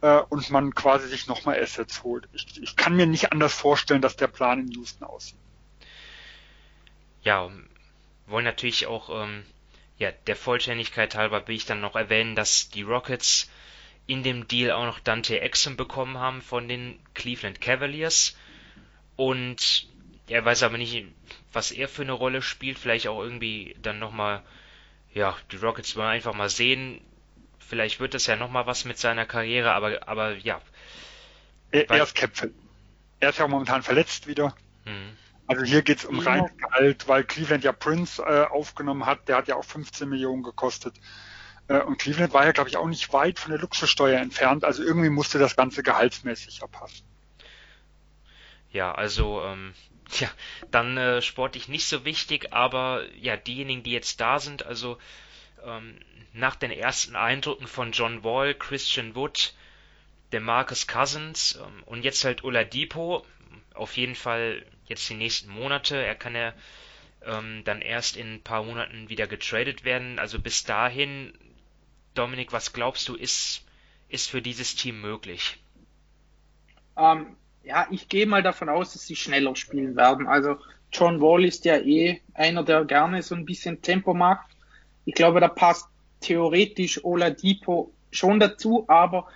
äh, 0.00 0.20
und 0.28 0.50
man 0.50 0.74
quasi 0.74 1.08
sich 1.08 1.26
nochmal 1.26 1.60
Assets 1.60 2.02
holt. 2.02 2.28
Ich, 2.32 2.60
ich 2.62 2.76
kann 2.76 2.96
mir 2.96 3.06
nicht 3.06 3.32
anders 3.32 3.54
vorstellen, 3.54 4.02
dass 4.02 4.16
der 4.16 4.28
Plan 4.28 4.60
in 4.60 4.70
Houston 4.72 5.04
aussieht. 5.04 5.38
Ja, 7.22 7.50
wollen 8.26 8.44
natürlich 8.44 8.86
auch, 8.86 9.10
ähm, 9.24 9.44
ja, 9.98 10.10
der 10.12 10.36
Vollständigkeit 10.36 11.14
halber 11.14 11.46
will 11.46 11.56
ich 11.56 11.66
dann 11.66 11.80
noch 11.80 11.96
erwähnen, 11.96 12.34
dass 12.34 12.70
die 12.70 12.82
Rockets 12.82 13.50
in 14.06 14.22
dem 14.22 14.48
Deal 14.48 14.72
auch 14.72 14.86
noch 14.86 15.00
Dante 15.00 15.40
Exum 15.40 15.76
bekommen 15.76 16.18
haben 16.18 16.40
von 16.40 16.68
den 16.68 16.98
Cleveland 17.14 17.60
Cavaliers. 17.60 18.36
Und 19.16 19.86
er 20.28 20.44
weiß 20.44 20.62
aber 20.62 20.78
nicht, 20.78 21.04
was 21.52 21.70
er 21.70 21.88
für 21.88 22.02
eine 22.02 22.12
Rolle 22.12 22.42
spielt. 22.42 22.78
Vielleicht 22.78 23.06
auch 23.08 23.22
irgendwie 23.22 23.76
dann 23.82 23.98
nochmal, 23.98 24.42
ja, 25.12 25.36
die 25.52 25.56
Rockets 25.56 25.96
wollen 25.96 26.08
einfach 26.08 26.34
mal 26.34 26.48
sehen. 26.48 27.00
Vielleicht 27.70 28.00
wird 28.00 28.14
das 28.14 28.26
ja 28.26 28.34
nochmal 28.34 28.66
was 28.66 28.84
mit 28.84 28.98
seiner 28.98 29.26
Karriere, 29.26 29.70
aber, 29.74 30.08
aber 30.08 30.34
ja. 30.38 30.60
Er, 31.70 31.88
er 31.88 32.02
ist 32.02 32.16
Captain. 32.16 32.52
Er 33.20 33.30
ist 33.30 33.38
ja 33.38 33.46
momentan 33.46 33.84
verletzt 33.84 34.26
wieder. 34.26 34.56
Mhm. 34.84 35.16
Also 35.46 35.62
hier 35.62 35.82
geht's 35.82 36.04
um 36.04 36.16
ja. 36.16 36.32
reines 36.32 36.50
Gehalt, 36.56 37.06
weil 37.06 37.22
Cleveland 37.22 37.62
ja 37.62 37.70
Prince 37.70 38.20
äh, 38.20 38.42
aufgenommen 38.42 39.06
hat, 39.06 39.28
der 39.28 39.36
hat 39.36 39.46
ja 39.46 39.54
auch 39.54 39.64
15 39.64 40.08
Millionen 40.08 40.42
gekostet. 40.42 40.96
Äh, 41.68 41.78
und 41.82 41.98
Cleveland 41.98 42.34
war 42.34 42.44
ja, 42.44 42.50
glaube 42.50 42.70
ich, 42.70 42.76
auch 42.76 42.88
nicht 42.88 43.12
weit 43.12 43.38
von 43.38 43.52
der 43.52 43.60
Luxussteuer 43.60 44.18
entfernt. 44.18 44.64
Also 44.64 44.82
irgendwie 44.82 45.10
musste 45.10 45.38
das 45.38 45.54
Ganze 45.54 45.84
gehaltsmäßig 45.84 46.62
erpassen. 46.62 47.06
Ja, 48.72 48.92
also 48.92 49.44
ähm, 49.44 49.74
ja, 50.18 50.28
dann 50.72 50.96
äh, 50.96 51.22
sportlich 51.22 51.68
nicht 51.68 51.86
so 51.86 52.04
wichtig, 52.04 52.52
aber 52.52 53.04
ja, 53.14 53.36
diejenigen, 53.36 53.84
die 53.84 53.92
jetzt 53.92 54.20
da 54.20 54.40
sind, 54.40 54.66
also 54.66 54.98
ähm, 55.64 55.96
nach 56.32 56.56
den 56.56 56.70
ersten 56.70 57.16
Eindrücken 57.16 57.66
von 57.66 57.92
John 57.92 58.22
Wall, 58.24 58.54
Christian 58.54 59.14
Wood, 59.14 59.54
der 60.32 60.40
Marcus 60.40 60.86
Cousins 60.86 61.58
ähm, 61.60 61.82
und 61.86 62.04
jetzt 62.04 62.24
halt 62.24 62.44
Oladipo, 62.44 63.24
auf 63.74 63.96
jeden 63.96 64.14
Fall 64.14 64.64
jetzt 64.86 65.08
die 65.08 65.14
nächsten 65.14 65.50
Monate. 65.50 65.96
Er 65.96 66.14
kann 66.14 66.34
ja 66.34 66.52
ähm, 67.24 67.62
dann 67.64 67.82
erst 67.82 68.16
in 68.16 68.34
ein 68.34 68.42
paar 68.42 68.64
Monaten 68.64 69.08
wieder 69.08 69.26
getradet 69.26 69.84
werden. 69.84 70.18
Also 70.18 70.38
bis 70.38 70.64
dahin, 70.64 71.32
Dominik, 72.14 72.52
was 72.52 72.72
glaubst 72.72 73.08
du, 73.08 73.14
ist, 73.14 73.64
ist 74.08 74.30
für 74.30 74.42
dieses 74.42 74.74
Team 74.74 75.00
möglich? 75.00 75.58
Ähm, 76.96 77.36
ja, 77.62 77.86
ich 77.90 78.08
gehe 78.08 78.26
mal 78.26 78.42
davon 78.42 78.68
aus, 78.68 78.92
dass 78.92 79.06
sie 79.06 79.16
schneller 79.16 79.54
spielen 79.56 79.96
werden. 79.96 80.26
Also 80.26 80.58
John 80.92 81.20
Wall 81.20 81.44
ist 81.44 81.64
ja 81.64 81.76
eh 81.76 82.20
einer, 82.34 82.64
der 82.64 82.84
gerne 82.84 83.22
so 83.22 83.34
ein 83.34 83.44
bisschen 83.44 83.82
Tempo 83.82 84.14
macht. 84.14 84.49
Ich 85.10 85.16
glaube, 85.16 85.40
da 85.40 85.48
passt 85.48 85.88
theoretisch 86.20 87.04
Oladipo 87.04 87.92
schon 88.12 88.38
dazu, 88.38 88.84
aber 88.86 89.26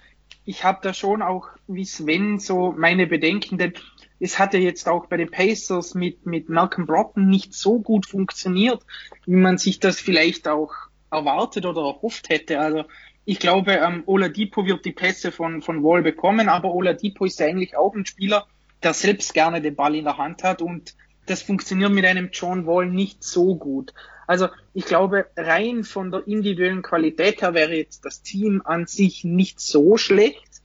ich 0.44 0.62
habe 0.62 0.78
da 0.82 0.94
schon 0.94 1.20
auch 1.20 1.48
wie 1.66 1.84
Sven 1.84 2.38
so 2.38 2.72
meine 2.78 3.08
Bedenken, 3.08 3.58
denn 3.58 3.72
es 4.20 4.38
hat 4.38 4.54
ja 4.54 4.60
jetzt 4.60 4.88
auch 4.88 5.06
bei 5.06 5.16
den 5.16 5.32
Pacers 5.32 5.96
mit, 5.96 6.26
mit 6.26 6.48
Malcolm 6.48 6.86
Brogdon 6.86 7.26
nicht 7.26 7.54
so 7.54 7.80
gut 7.80 8.06
funktioniert, 8.06 8.84
wie 9.26 9.34
man 9.34 9.58
sich 9.58 9.80
das 9.80 9.98
vielleicht 9.98 10.46
auch 10.46 10.72
erwartet 11.10 11.66
oder 11.66 11.80
erhofft 11.80 12.28
hätte. 12.28 12.60
Also 12.60 12.84
ich 13.24 13.40
glaube, 13.40 13.72
ähm, 13.72 14.04
Oladipo 14.06 14.66
wird 14.66 14.84
die 14.84 14.92
Pässe 14.92 15.32
von, 15.32 15.60
von 15.60 15.82
Wall 15.82 16.02
bekommen, 16.02 16.48
aber 16.48 16.72
Oladipo 16.72 17.24
ist 17.24 17.40
ja 17.40 17.46
eigentlich 17.46 17.76
auch 17.76 17.96
ein 17.96 18.06
Spieler, 18.06 18.46
der 18.84 18.94
selbst 18.94 19.34
gerne 19.34 19.60
den 19.60 19.74
Ball 19.74 19.96
in 19.96 20.04
der 20.04 20.18
Hand 20.18 20.44
hat 20.44 20.62
und 20.62 20.94
das 21.26 21.42
funktioniert 21.42 21.90
mit 21.90 22.04
einem 22.04 22.30
John 22.32 22.64
Wall 22.64 22.86
nicht 22.86 23.24
so 23.24 23.56
gut. 23.56 23.92
Also 24.26 24.48
ich 24.72 24.84
glaube, 24.84 25.26
rein 25.36 25.84
von 25.84 26.10
der 26.10 26.26
individuellen 26.26 26.82
Qualität 26.82 27.42
her 27.42 27.54
wäre 27.54 27.74
jetzt 27.74 28.04
das 28.04 28.22
Team 28.22 28.62
an 28.64 28.86
sich 28.86 29.24
nicht 29.24 29.60
so 29.60 29.96
schlecht. 29.96 30.62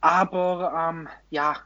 Aber 0.00 0.90
ähm, 0.90 1.08
ja, 1.30 1.56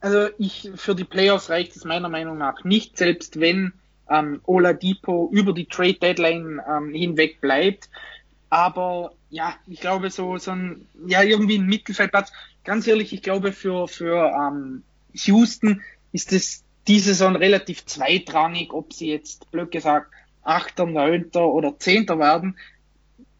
also 0.00 0.28
ich, 0.38 0.70
für 0.76 0.94
die 0.94 1.04
Playoffs 1.04 1.50
reicht 1.50 1.74
es 1.76 1.84
meiner 1.84 2.08
Meinung 2.08 2.38
nach 2.38 2.64
nicht, 2.64 2.96
selbst 2.96 3.40
wenn 3.40 3.72
ähm, 4.08 4.40
Oladipo 4.44 5.28
über 5.32 5.52
die 5.52 5.66
Trade 5.66 5.94
Deadline 5.94 6.60
ähm, 6.68 6.92
hinweg 6.92 7.40
bleibt. 7.40 7.90
Aber 8.50 9.12
ja, 9.30 9.54
ich 9.66 9.80
glaube 9.80 10.10
so, 10.10 10.38
so 10.38 10.52
ein, 10.52 10.86
ja, 11.06 11.22
irgendwie 11.22 11.58
ein 11.58 11.66
Mittelfeldplatz. 11.66 12.32
Ganz 12.64 12.86
ehrlich, 12.86 13.12
ich 13.12 13.22
glaube 13.22 13.52
für, 13.52 13.88
für 13.88 14.32
ähm, 14.32 14.82
Houston 15.12 15.82
ist 16.12 16.32
es 16.32 16.64
diese 16.86 17.14
Saison 17.14 17.36
relativ 17.36 17.84
zweitrangig, 17.84 18.72
ob 18.72 18.92
sie 18.92 19.10
jetzt, 19.10 19.50
blöd 19.50 19.70
gesagt, 19.70 20.12
Achter, 20.42 20.86
Neunter 20.86 21.46
oder 21.46 21.78
Zehnter 21.78 22.18
werden. 22.18 22.56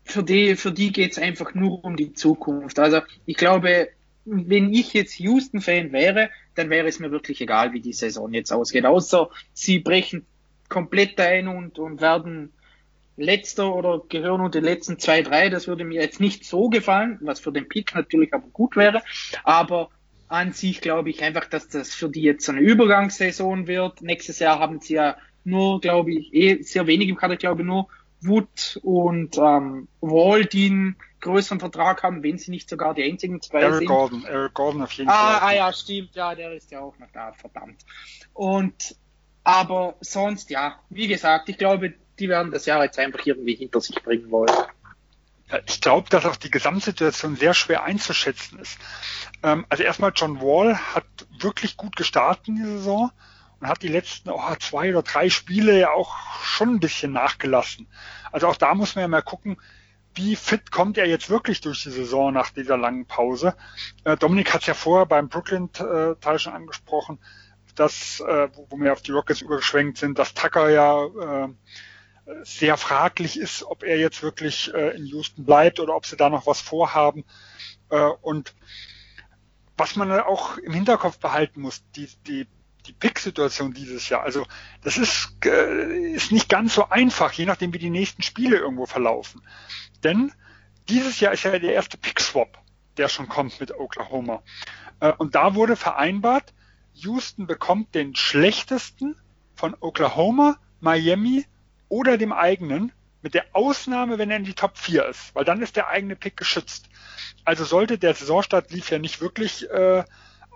Für 0.05 0.23
die, 0.23 0.57
für 0.57 0.73
die 0.73 0.93
geht's 0.93 1.19
einfach 1.19 1.55
nur 1.55 1.85
um 1.85 1.97
die 1.97 2.13
Zukunft. 2.13 2.79
Also 2.79 3.01
ich 3.25 3.37
glaube, 3.37 3.89
wenn 4.25 4.73
ich 4.73 4.93
jetzt 4.93 5.19
Houston-Fan 5.19 5.93
wäre, 5.93 6.31
dann 6.55 6.71
wäre 6.71 6.87
es 6.87 6.99
mir 6.99 7.11
wirklich 7.11 7.41
egal, 7.41 7.73
wie 7.73 7.81
die 7.81 7.93
Saison 7.93 8.33
jetzt 8.33 8.53
ausgeht. 8.53 8.85
Außer 8.85 9.31
sie 9.55 9.79
brechen 9.79 10.27
komplett 10.69 11.19
ein 11.21 11.49
und, 11.49 11.79
und 11.79 12.01
werden 12.01 12.53
letzter 13.17 13.75
oder 13.75 14.03
gehören 14.09 14.41
unter 14.41 14.61
den 14.61 14.67
letzten 14.67 14.99
zwei, 14.99 15.23
drei. 15.23 15.49
Das 15.49 15.67
würde 15.67 15.85
mir 15.85 16.01
jetzt 16.01 16.21
nicht 16.21 16.45
so 16.45 16.69
gefallen, 16.69 17.19
was 17.23 17.41
für 17.41 17.53
den 17.53 17.69
Pick 17.69 17.95
natürlich 17.95 18.33
aber 18.35 18.49
gut 18.49 18.77
wäre. 18.77 19.03
Aber 19.45 19.91
an 20.29 20.53
sich 20.53 20.81
glaube 20.81 21.11
ich 21.11 21.23
einfach, 21.23 21.47
dass 21.47 21.69
das 21.69 21.95
für 21.95 22.09
die 22.09 22.23
jetzt 22.23 22.49
eine 22.49 22.61
Übergangssaison 22.61 23.67
wird. 23.67 24.03
Nächstes 24.03 24.39
Jahr 24.39 24.59
haben 24.59 24.81
sie 24.81 24.95
ja 24.95 25.17
nur, 25.45 25.81
glaube 25.81 26.13
ich, 26.13 26.33
eh 26.35 26.63
sehr 26.63 26.87
wenig 26.87 27.09
im 27.09 27.17
Kader, 27.17 27.37
glaube 27.37 27.63
ich, 27.63 27.67
nur 27.67 27.89
Wood 28.21 28.81
und 28.83 29.39
ähm, 29.39 29.89
Wall, 30.01 30.45
die 30.45 30.67
einen 30.67 30.97
größeren 31.21 31.61
Vertrag 31.61 32.03
haben, 32.03 32.23
wenn 32.23 32.39
sie 32.39 32.51
nicht 32.51 32.69
sogar 32.69 32.95
die 32.95 33.05
einzigen 33.05 33.41
zwei 33.41 33.61
Eric 33.61 33.79
sind. 33.79 33.87
Gordon, 33.87 34.25
Eric 34.25 34.55
Gordon 34.55 34.83
auf 34.83 34.93
jeden 34.93 35.09
ah, 35.09 35.39
Fall. 35.39 35.49
Ah 35.49 35.55
ja, 35.55 35.73
stimmt, 35.73 36.15
ja, 36.15 36.35
der 36.35 36.53
ist 36.53 36.71
ja 36.71 36.81
auch 36.81 36.99
noch 36.99 37.11
da, 37.13 37.33
verdammt. 37.33 37.85
Und 38.35 38.97
aber 39.45 39.97
sonst, 40.01 40.51
ja, 40.51 40.79
wie 40.91 41.09
gesagt, 41.09 41.49
ich 41.49 41.59
glaube, 41.59 41.95
die 42.19 42.29
werden 42.29 42.53
das 42.53 42.67
Jahr 42.67 42.85
jetzt 42.85 42.99
einfach 42.99 43.25
irgendwie 43.25 43.55
hinter 43.55 43.81
sich 43.81 44.03
bringen 44.03 44.31
wollen. 44.31 44.55
Ich 45.67 45.81
glaube, 45.81 46.11
dass 46.11 46.27
auch 46.27 46.37
die 46.37 46.51
Gesamtsituation 46.51 47.37
sehr 47.37 47.55
schwer 47.55 47.85
einzuschätzen 47.85 48.59
ist. 48.59 48.79
Ähm, 49.43 49.65
also 49.69 49.83
erstmal 49.83 50.13
John 50.15 50.41
Wall 50.41 50.77
hat 50.77 51.07
wirklich 51.41 51.77
gut 51.77 51.97
gestartet 51.97 52.49
in 52.49 52.57
die 52.57 52.65
Saison 52.65 53.11
und 53.61 53.69
hat 53.69 53.83
die 53.83 53.89
letzten 53.89 54.31
oh, 54.31 54.55
zwei 54.61 54.91
oder 54.91 55.03
drei 55.03 55.31
Spiele 55.31 55.79
ja 55.79 55.91
auch 55.91 56.17
schon 56.43 56.75
ein 56.75 56.81
bisschen 56.81 57.13
nachgelassen. 57.13 57.89
Also 58.31 58.47
auch 58.47 58.57
da 58.57 58.75
muss 58.75 58.95
man 58.95 59.03
ja 59.03 59.09
mal 59.09 59.23
gucken, 59.23 59.57
wie 60.15 60.37
fit 60.37 60.71
kommt 60.71 60.99
er 60.99 61.07
jetzt 61.07 61.31
wirklich 61.31 61.61
durch 61.61 61.83
die 61.83 61.91
Saison 61.91 62.33
nach 62.33 62.51
dieser 62.51 62.77
langen 62.77 63.07
Pause. 63.07 63.55
Äh, 64.05 64.17
Dominik 64.17 64.53
hat 64.53 64.63
es 64.63 64.67
ja 64.67 64.75
vorher 64.75 65.07
beim 65.07 65.29
Brooklyn-Teil 65.29 66.39
schon 66.39 66.53
angesprochen. 66.53 67.19
dass, 67.75 68.21
äh, 68.21 68.49
wo, 68.55 68.77
wir 68.79 68.93
auf 68.93 69.03
die 69.03 69.13
Rockets 69.13 69.41
übergeschwenkt 69.41 69.99
sind, 69.99 70.19
dass 70.19 70.35
Tucker 70.35 70.69
ja 70.69 71.05
äh, 71.05 71.49
sehr 72.43 72.77
fraglich 72.77 73.39
ist, 73.39 73.63
ob 73.63 73.83
er 73.83 73.99
jetzt 73.99 74.23
wirklich 74.23 74.73
äh, 74.75 74.97
in 74.97 75.07
Houston 75.07 75.45
bleibt 75.45 75.81
oder 75.81 75.95
ob 75.97 76.07
sie 76.07 76.17
da 76.17 76.29
noch 76.29 76.47
was 76.47 76.61
vorhaben. 76.61 77.25
Äh, 77.91 78.11
und 78.21 78.55
was 79.77 79.97
man 79.97 80.11
auch 80.21 80.59
im 80.59 80.73
Hinterkopf 80.73 81.19
behalten 81.19 81.61
muss, 81.61 81.83
die, 81.97 82.09
die, 82.27 82.47
die 82.87 82.93
Pick-Situation 82.93 83.73
dieses 83.73 84.09
Jahr, 84.09 84.23
also 84.23 84.47
das 84.83 84.99
ist, 84.99 85.37
äh, 85.45 86.13
ist 86.13 86.33
nicht 86.33 86.49
ganz 86.49 86.75
so 86.75 86.89
einfach, 86.89 87.33
je 87.33 87.47
nachdem 87.47 87.73
wie 87.73 87.79
die 87.79 87.91
nächsten 87.91 88.23
Spiele 88.23 88.57
irgendwo 88.57 88.87
verlaufen. 88.87 89.43
Denn 90.03 90.33
dieses 90.89 91.21
Jahr 91.21 91.33
ist 91.33 91.45
ja 91.45 91.59
der 91.59 91.73
erste 91.73 91.97
Pick-Swap, 91.97 92.59
der 92.97 93.09
schon 93.09 93.29
kommt 93.29 93.61
mit 93.61 93.73
Oklahoma. 93.73 94.43
Äh, 95.01 95.13
und 95.13 95.35
da 95.35 95.55
wurde 95.55 95.77
vereinbart, 95.77 96.53
Houston 96.95 97.47
bekommt 97.47 97.95
den 97.95 98.17
schlechtesten 98.17 99.17
von 99.55 99.77
Oklahoma, 99.81 100.59
Miami 100.81 101.47
oder 101.89 102.19
dem 102.19 102.33
eigenen, 102.33 102.93
mit 103.23 103.35
der 103.35 103.47
Ausnahme, 103.53 104.19
wenn 104.19 104.31
er 104.31 104.37
in 104.37 104.45
die 104.45 104.55
Top 104.55 104.79
4 104.79 105.07
ist, 105.07 105.35
weil 105.35 105.45
dann 105.45 105.61
ist 105.61 105.77
der 105.77 105.89
eigene 105.89 106.17
Pick 106.17 106.37
geschützt. 106.37 106.89
Also 107.45 107.65
sollte 107.65 107.99
der 107.99 108.15
Saisonstart 108.15 108.71
lief 108.71 108.91
ja 108.91 108.99
nicht 108.99 109.21
wirklich 109.21 109.69
äh, 109.71 110.05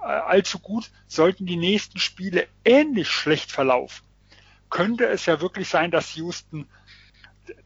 allzu 0.00 0.58
gut, 0.58 0.90
sollten 1.06 1.46
die 1.46 1.56
nächsten 1.56 1.98
Spiele 1.98 2.46
ähnlich 2.64 3.08
schlecht 3.08 3.50
verlaufen, 3.50 4.04
könnte 4.70 5.06
es 5.06 5.26
ja 5.26 5.40
wirklich 5.40 5.68
sein, 5.68 5.90
dass 5.90 6.14
Houston 6.14 6.68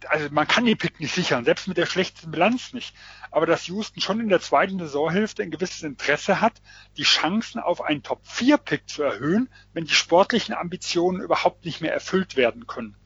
also 0.09 0.29
man 0.31 0.49
kann 0.49 0.65
den 0.65 0.79
Pick 0.79 1.01
nicht 1.01 1.15
sichern, 1.15 1.45
selbst 1.45 1.69
mit 1.69 1.77
der 1.77 1.85
schlechtesten 1.85 2.31
Bilanz 2.31 2.73
nicht. 2.73 2.95
Aber 3.31 3.45
dass 3.45 3.67
Houston 3.67 4.01
schon 4.01 4.21
in 4.21 4.31
der 4.31 4.41
zweiten 4.41 4.79
Saisonhälfte 4.79 5.43
ein 5.43 5.51
gewisses 5.51 5.83
Interesse 5.83 6.41
hat, 6.41 6.55
die 6.97 7.03
Chancen 7.03 7.61
auf 7.61 7.83
einen 7.83 8.03
Top-4-Pick 8.03 8.89
zu 8.89 9.03
erhöhen, 9.03 9.51
wenn 9.75 9.85
die 9.85 9.95
sportlichen 9.95 10.55
Ambitionen 10.55 11.21
überhaupt 11.21 11.67
nicht 11.67 11.83
mehr 11.83 11.93
erfüllt 11.93 12.37
werden 12.37 12.67
können. 12.67 12.97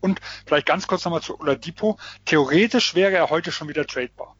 Und 0.00 0.20
vielleicht 0.46 0.66
ganz 0.66 0.86
kurz 0.86 1.04
nochmal 1.04 1.22
zu 1.22 1.38
Oladipo. 1.38 1.98
Theoretisch 2.24 2.94
wäre 2.94 3.12
er 3.12 3.30
heute 3.30 3.52
schon 3.52 3.68
wieder 3.68 3.86
tradebar. 3.86 4.36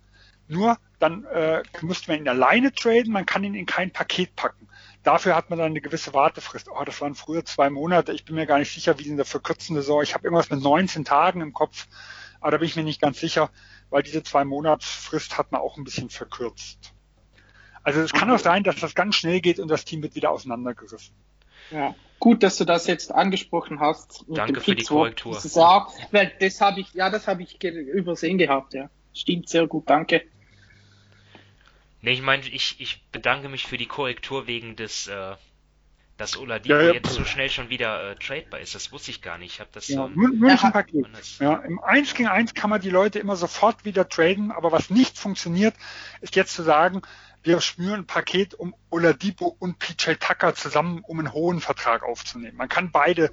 Nur 0.46 0.78
dann 0.98 1.24
äh, 1.24 1.62
müsste 1.80 2.10
man 2.10 2.20
ihn 2.20 2.28
alleine 2.28 2.72
traden, 2.72 3.12
man 3.12 3.26
kann 3.26 3.44
ihn 3.44 3.54
in 3.54 3.66
kein 3.66 3.90
Paket 3.90 4.36
packen. 4.36 4.68
Dafür 5.02 5.36
hat 5.36 5.50
man 5.50 5.58
dann 5.58 5.70
eine 5.70 5.80
gewisse 5.80 6.14
Wartefrist. 6.14 6.68
Oh, 6.68 6.82
das 6.84 7.00
waren 7.00 7.14
früher 7.14 7.44
zwei 7.44 7.68
Monate. 7.68 8.12
Ich 8.12 8.24
bin 8.24 8.36
mir 8.36 8.46
gar 8.46 8.58
nicht 8.58 8.72
sicher, 8.72 8.98
wie 8.98 9.06
in 9.06 9.16
der 9.16 9.26
verkürzten 9.26 9.76
Saison. 9.76 10.02
Ich 10.02 10.14
habe 10.14 10.24
irgendwas 10.24 10.50
mit 10.50 10.62
19 10.62 11.04
Tagen 11.04 11.40
im 11.42 11.52
Kopf, 11.52 11.86
aber 12.40 12.52
da 12.52 12.56
bin 12.58 12.68
ich 12.68 12.76
mir 12.76 12.84
nicht 12.84 13.02
ganz 13.02 13.20
sicher, 13.20 13.50
weil 13.90 14.02
diese 14.02 14.22
zwei 14.22 14.44
Monatsfrist 14.44 15.36
hat 15.36 15.52
man 15.52 15.60
auch 15.60 15.76
ein 15.76 15.84
bisschen 15.84 16.08
verkürzt. 16.08 16.94
Also 17.82 18.00
es 18.00 18.12
kann 18.12 18.30
auch 18.30 18.38
sein, 18.38 18.62
dass 18.62 18.76
das 18.76 18.94
ganz 18.94 19.16
schnell 19.16 19.40
geht 19.40 19.58
und 19.60 19.68
das 19.68 19.84
Team 19.84 20.02
wird 20.02 20.14
wieder 20.14 20.30
auseinandergerissen. 20.30 21.14
Ja, 21.74 21.94
gut, 22.20 22.44
dass 22.44 22.56
du 22.56 22.64
das 22.64 22.86
jetzt 22.86 23.12
angesprochen 23.12 23.80
hast. 23.80 24.24
Danke 24.28 24.60
für 24.60 24.76
die 24.76 24.84
Korrektur. 24.84 25.34
Das, 25.34 25.54
ja, 25.54 25.88
weil 26.12 26.32
das 26.38 26.60
habe 26.60 26.80
ich, 26.80 26.94
ja, 26.94 27.10
das 27.10 27.26
habe 27.26 27.42
ich 27.42 27.62
übersehen 27.62 28.38
gehabt, 28.38 28.74
ja. 28.74 28.88
Stimmt 29.12 29.48
sehr 29.48 29.66
gut, 29.66 29.90
danke. 29.90 30.22
Nee, 32.00 32.12
ich 32.12 32.22
meine, 32.22 32.46
ich, 32.46 32.76
ich 32.80 33.02
bedanke 33.10 33.48
mich 33.48 33.66
für 33.66 33.76
die 33.76 33.86
Korrektur 33.86 34.46
wegen 34.46 34.76
des, 34.76 35.08
äh, 35.08 35.34
dass 36.16 36.36
Oladipo 36.36 36.74
ja, 36.74 36.82
ja. 36.82 36.92
jetzt 36.92 37.10
so 37.10 37.24
schnell 37.24 37.50
schon 37.50 37.70
wieder 37.70 38.12
äh, 38.12 38.14
tradebar 38.16 38.60
ist. 38.60 38.74
Das 38.74 38.92
wusste 38.92 39.10
ich 39.10 39.20
gar 39.20 39.38
nicht. 39.38 39.54
Ich 39.54 39.60
habe 39.60 39.70
das 39.72 39.88
ja, 39.88 40.04
ähm, 40.04 40.12
nur, 40.14 40.28
nur 40.28 40.50
nicht 40.52 40.62
im 40.62 40.72
Paket. 40.72 41.06
Ja, 41.40 41.56
Im 41.56 41.80
1 41.80 42.14
gegen 42.14 42.28
1 42.28 42.54
kann 42.54 42.70
man 42.70 42.80
die 42.80 42.90
Leute 42.90 43.18
immer 43.18 43.36
sofort 43.36 43.84
wieder 43.84 44.08
traden, 44.08 44.52
aber 44.52 44.70
was 44.70 44.90
nicht 44.90 45.18
funktioniert, 45.18 45.74
ist 46.20 46.36
jetzt 46.36 46.54
zu 46.54 46.62
sagen, 46.62 47.02
wir 47.44 47.60
schnüren 47.60 48.00
ein 48.00 48.06
Paket, 48.06 48.54
um 48.54 48.74
Oladipo 48.90 49.54
und 49.58 49.78
PJ 49.78 50.14
Tucker 50.14 50.54
zusammen, 50.54 51.02
um 51.06 51.18
einen 51.18 51.32
hohen 51.32 51.60
Vertrag 51.60 52.02
aufzunehmen. 52.02 52.56
Man 52.56 52.68
kann 52.68 52.90
beide 52.90 53.30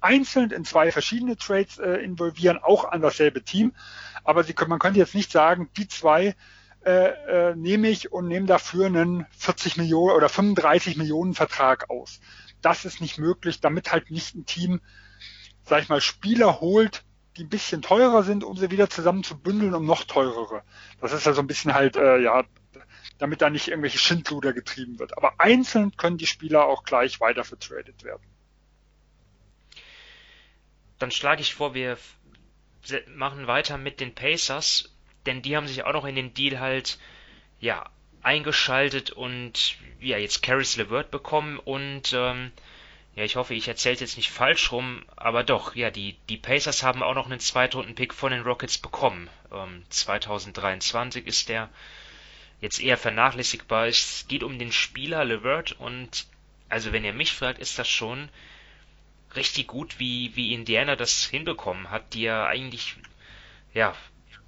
einzeln 0.00 0.50
in 0.50 0.64
zwei 0.64 0.92
verschiedene 0.92 1.36
Trades 1.36 1.78
äh, 1.78 1.94
involvieren, 1.94 2.58
auch 2.58 2.84
an 2.84 3.00
dasselbe 3.00 3.42
Team. 3.42 3.72
Aber 4.22 4.44
sie 4.44 4.54
man 4.68 4.78
könnte 4.78 4.98
jetzt 4.98 5.14
nicht 5.14 5.32
sagen, 5.32 5.70
die 5.76 5.88
zwei 5.88 6.36
äh, 6.84 7.50
äh, 7.50 7.56
nehme 7.56 7.88
ich 7.88 8.12
und 8.12 8.28
nehme 8.28 8.46
dafür 8.46 8.86
einen 8.86 9.26
40 9.38 9.78
Millionen 9.78 10.14
oder 10.14 10.28
35 10.28 10.96
Millionen 10.96 11.32
Vertrag 11.32 11.88
aus. 11.88 12.20
Das 12.60 12.84
ist 12.84 13.00
nicht 13.00 13.18
möglich, 13.18 13.60
damit 13.60 13.92
halt 13.92 14.10
nicht 14.10 14.34
ein 14.34 14.44
Team, 14.44 14.82
sag 15.64 15.82
ich 15.82 15.88
mal, 15.88 16.02
Spieler 16.02 16.60
holt, 16.60 17.04
die 17.38 17.44
ein 17.44 17.48
bisschen 17.48 17.80
teurer 17.80 18.22
sind, 18.22 18.44
um 18.44 18.56
sie 18.58 18.70
wieder 18.70 18.90
zusammen 18.90 19.24
zu 19.24 19.38
bündeln, 19.38 19.74
um 19.74 19.86
noch 19.86 20.04
teurere. 20.04 20.62
Das 21.00 21.12
ist 21.12 21.24
ja 21.24 21.32
so 21.32 21.40
ein 21.40 21.46
bisschen 21.46 21.72
halt, 21.72 21.96
äh, 21.96 22.18
ja, 22.18 22.44
damit 23.18 23.42
da 23.42 23.50
nicht 23.50 23.68
irgendwelche 23.68 23.98
Schindluder 23.98 24.52
getrieben 24.52 24.98
wird. 24.98 25.16
Aber 25.16 25.34
einzeln 25.38 25.96
können 25.96 26.18
die 26.18 26.26
Spieler 26.26 26.66
auch 26.66 26.84
gleich 26.84 27.20
weiter 27.20 27.44
vertradet 27.44 28.02
werden. 28.04 28.22
Dann 30.98 31.10
schlage 31.10 31.42
ich 31.42 31.54
vor, 31.54 31.74
wir 31.74 31.98
machen 33.14 33.46
weiter 33.46 33.78
mit 33.78 34.00
den 34.00 34.14
Pacers 34.14 34.94
denn 35.26 35.42
die 35.42 35.56
haben 35.56 35.66
sich 35.66 35.84
auch 35.84 35.92
noch 35.92 36.04
in 36.04 36.16
den 36.16 36.34
Deal 36.34 36.60
halt, 36.60 36.98
ja, 37.60 37.88
eingeschaltet 38.22 39.10
und 39.10 39.76
ja, 40.00 40.18
jetzt 40.18 40.42
Caris 40.42 40.76
LeVert 40.76 41.10
bekommen 41.10 41.58
und 41.58 42.12
ähm, 42.14 42.52
ja, 43.14 43.22
ich 43.22 43.36
hoffe, 43.36 43.54
ich 43.54 43.68
erzähle 43.68 43.96
jetzt 43.96 44.16
nicht 44.16 44.30
falsch 44.30 44.72
rum, 44.72 45.04
aber 45.14 45.44
doch, 45.44 45.74
ja, 45.74 45.90
die, 45.90 46.16
die 46.28 46.36
Pacers 46.36 46.82
haben 46.82 47.02
auch 47.02 47.14
noch 47.14 47.26
einen 47.26 47.38
Zweitrunden-Pick 47.38 48.12
von 48.12 48.32
den 48.32 48.42
Rockets 48.42 48.78
bekommen. 48.78 49.30
Ähm, 49.52 49.84
2023 49.88 51.26
ist 51.26 51.48
der 51.48 51.68
jetzt 52.64 52.80
eher 52.80 52.96
vernachlässigbar. 52.96 53.86
Es 53.86 54.24
geht 54.26 54.42
um 54.42 54.58
den 54.58 54.72
Spieler 54.72 55.24
LeVert 55.24 55.72
und 55.72 56.26
also 56.68 56.92
wenn 56.92 57.04
ihr 57.04 57.12
mich 57.12 57.32
fragt, 57.32 57.58
ist 57.60 57.78
das 57.78 57.88
schon 57.88 58.30
richtig 59.36 59.66
gut, 59.66 59.98
wie, 59.98 60.34
wie 60.34 60.54
Indiana 60.54 60.96
das 60.96 61.26
hinbekommen 61.26 61.90
hat, 61.90 62.14
die 62.14 62.22
ja 62.22 62.46
eigentlich 62.46 62.96
ja 63.74 63.94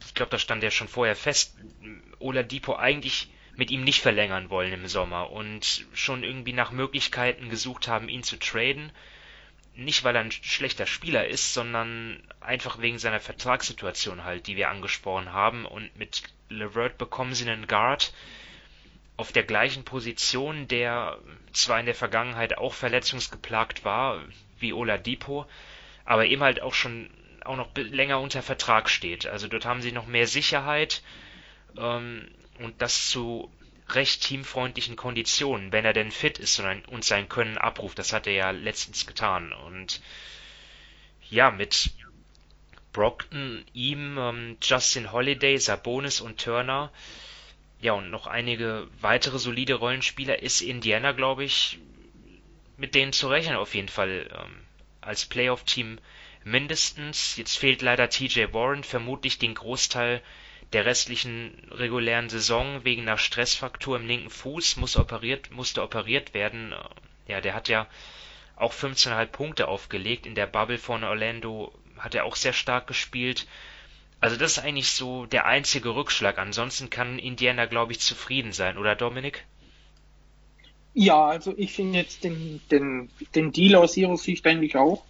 ich 0.06 0.14
glaube, 0.14 0.30
da 0.30 0.38
stand 0.38 0.62
ja 0.62 0.70
schon 0.70 0.88
vorher 0.88 1.16
fest, 1.16 1.56
Oladipo 2.18 2.76
eigentlich 2.76 3.28
mit 3.54 3.70
ihm 3.70 3.84
nicht 3.84 4.00
verlängern 4.00 4.50
wollen 4.50 4.72
im 4.72 4.86
Sommer 4.86 5.30
und 5.30 5.86
schon 5.92 6.22
irgendwie 6.22 6.52
nach 6.52 6.70
Möglichkeiten 6.70 7.48
gesucht 7.50 7.88
haben, 7.88 8.08
ihn 8.08 8.22
zu 8.22 8.38
traden. 8.38 8.92
Nicht, 9.76 10.04
weil 10.04 10.16
er 10.16 10.22
ein 10.22 10.32
schlechter 10.32 10.86
Spieler 10.86 11.26
ist, 11.28 11.52
sondern 11.52 12.22
einfach 12.40 12.80
wegen 12.80 12.98
seiner 12.98 13.20
Vertragssituation 13.20 14.24
halt, 14.24 14.46
die 14.46 14.56
wir 14.56 14.70
angesprochen 14.70 15.32
haben. 15.32 15.66
Und 15.66 15.94
mit 15.98 16.22
Levert 16.48 16.96
bekommen 16.96 17.34
sie 17.34 17.48
einen 17.48 17.66
Guard 17.66 18.12
auf 19.16 19.32
der 19.32 19.42
gleichen 19.42 19.84
Position, 19.84 20.68
der 20.68 21.18
zwar 21.52 21.80
in 21.80 21.86
der 21.86 21.94
Vergangenheit 21.94 22.58
auch 22.58 22.74
verletzungsgeplagt 22.74 23.84
war, 23.84 24.22
wie 24.58 24.72
Oladipo, 24.72 25.46
aber 26.04 26.26
eben 26.26 26.42
halt 26.42 26.62
auch 26.62 26.74
schon 26.74 27.10
auch 27.44 27.56
noch 27.56 27.74
länger 27.76 28.20
unter 28.20 28.42
Vertrag 28.42 28.90
steht. 28.90 29.26
Also 29.26 29.46
dort 29.46 29.64
haben 29.64 29.80
sie 29.82 29.92
noch 29.92 30.06
mehr 30.06 30.26
Sicherheit 30.26 31.02
ähm, 31.76 32.28
und 32.58 32.82
das 32.82 33.08
zu 33.08 33.50
recht 33.88 34.22
teamfreundlichen 34.22 34.96
Konditionen, 34.96 35.72
wenn 35.72 35.84
er 35.84 35.92
denn 35.92 36.10
fit 36.10 36.38
ist 36.38 36.60
und 36.88 37.04
sein 37.04 37.28
Können 37.28 37.58
abruft. 37.58 37.98
Das 37.98 38.12
hat 38.12 38.26
er 38.26 38.32
ja 38.32 38.50
letztens 38.50 39.06
getan. 39.06 39.52
Und 39.52 40.00
ja, 41.30 41.50
mit 41.50 41.90
Brockton, 42.92 43.64
ihm, 43.72 44.18
ähm, 44.18 44.56
Justin 44.62 45.12
Holiday, 45.12 45.58
Sabonis 45.58 46.20
und 46.20 46.40
Turner, 46.40 46.90
ja, 47.80 47.92
und 47.92 48.10
noch 48.10 48.26
einige 48.26 48.88
weitere 49.00 49.38
solide 49.38 49.74
Rollenspieler 49.74 50.42
ist 50.42 50.62
Indiana, 50.62 51.12
glaube 51.12 51.44
ich, 51.44 51.78
mit 52.76 52.94
denen 52.94 53.12
zu 53.12 53.28
rechnen 53.28 53.56
auf 53.56 53.74
jeden 53.74 53.88
Fall 53.88 54.28
ähm, 54.32 54.60
als 55.00 55.26
Playoff-Team 55.26 55.98
mindestens. 56.42 57.36
Jetzt 57.36 57.58
fehlt 57.58 57.82
leider 57.82 58.08
TJ 58.08 58.52
Warren 58.52 58.82
vermutlich 58.82 59.38
den 59.38 59.54
Großteil 59.54 60.22
der 60.72 60.84
restlichen 60.84 61.52
regulären 61.70 62.28
Saison 62.28 62.84
wegen 62.84 63.02
einer 63.02 63.18
Stressfraktur 63.18 63.96
im 63.96 64.06
linken 64.06 64.30
Fuß, 64.30 64.76
muss 64.76 64.96
operiert, 64.96 65.50
musste 65.50 65.82
operiert 65.82 66.34
werden. 66.34 66.74
Ja, 67.28 67.40
der 67.40 67.54
hat 67.54 67.68
ja 67.68 67.86
auch 68.56 68.72
15,5 68.72 69.26
Punkte 69.26 69.68
aufgelegt. 69.68 70.26
In 70.26 70.34
der 70.34 70.46
Bubble 70.46 70.78
von 70.78 71.04
Orlando 71.04 71.72
hat 71.98 72.14
er 72.14 72.24
auch 72.24 72.36
sehr 72.36 72.52
stark 72.52 72.86
gespielt. 72.86 73.46
Also 74.20 74.36
das 74.36 74.52
ist 74.56 74.64
eigentlich 74.64 74.88
so 74.88 75.26
der 75.26 75.46
einzige 75.46 75.94
Rückschlag. 75.94 76.38
Ansonsten 76.38 76.90
kann 76.90 77.18
Indiana, 77.18 77.66
glaube 77.66 77.92
ich, 77.92 78.00
zufrieden 78.00 78.52
sein, 78.52 78.78
oder 78.78 78.96
Dominik? 78.96 79.44
Ja, 80.94 81.26
also 81.26 81.52
ich 81.56 81.72
finde 81.72 81.98
jetzt 81.98 82.24
den, 82.24 82.60
den, 82.70 83.10
den 83.34 83.52
Deal 83.52 83.74
aus 83.74 83.96
ihrer 83.96 84.16
Sicht 84.16 84.46
eigentlich 84.46 84.76
auch 84.76 85.04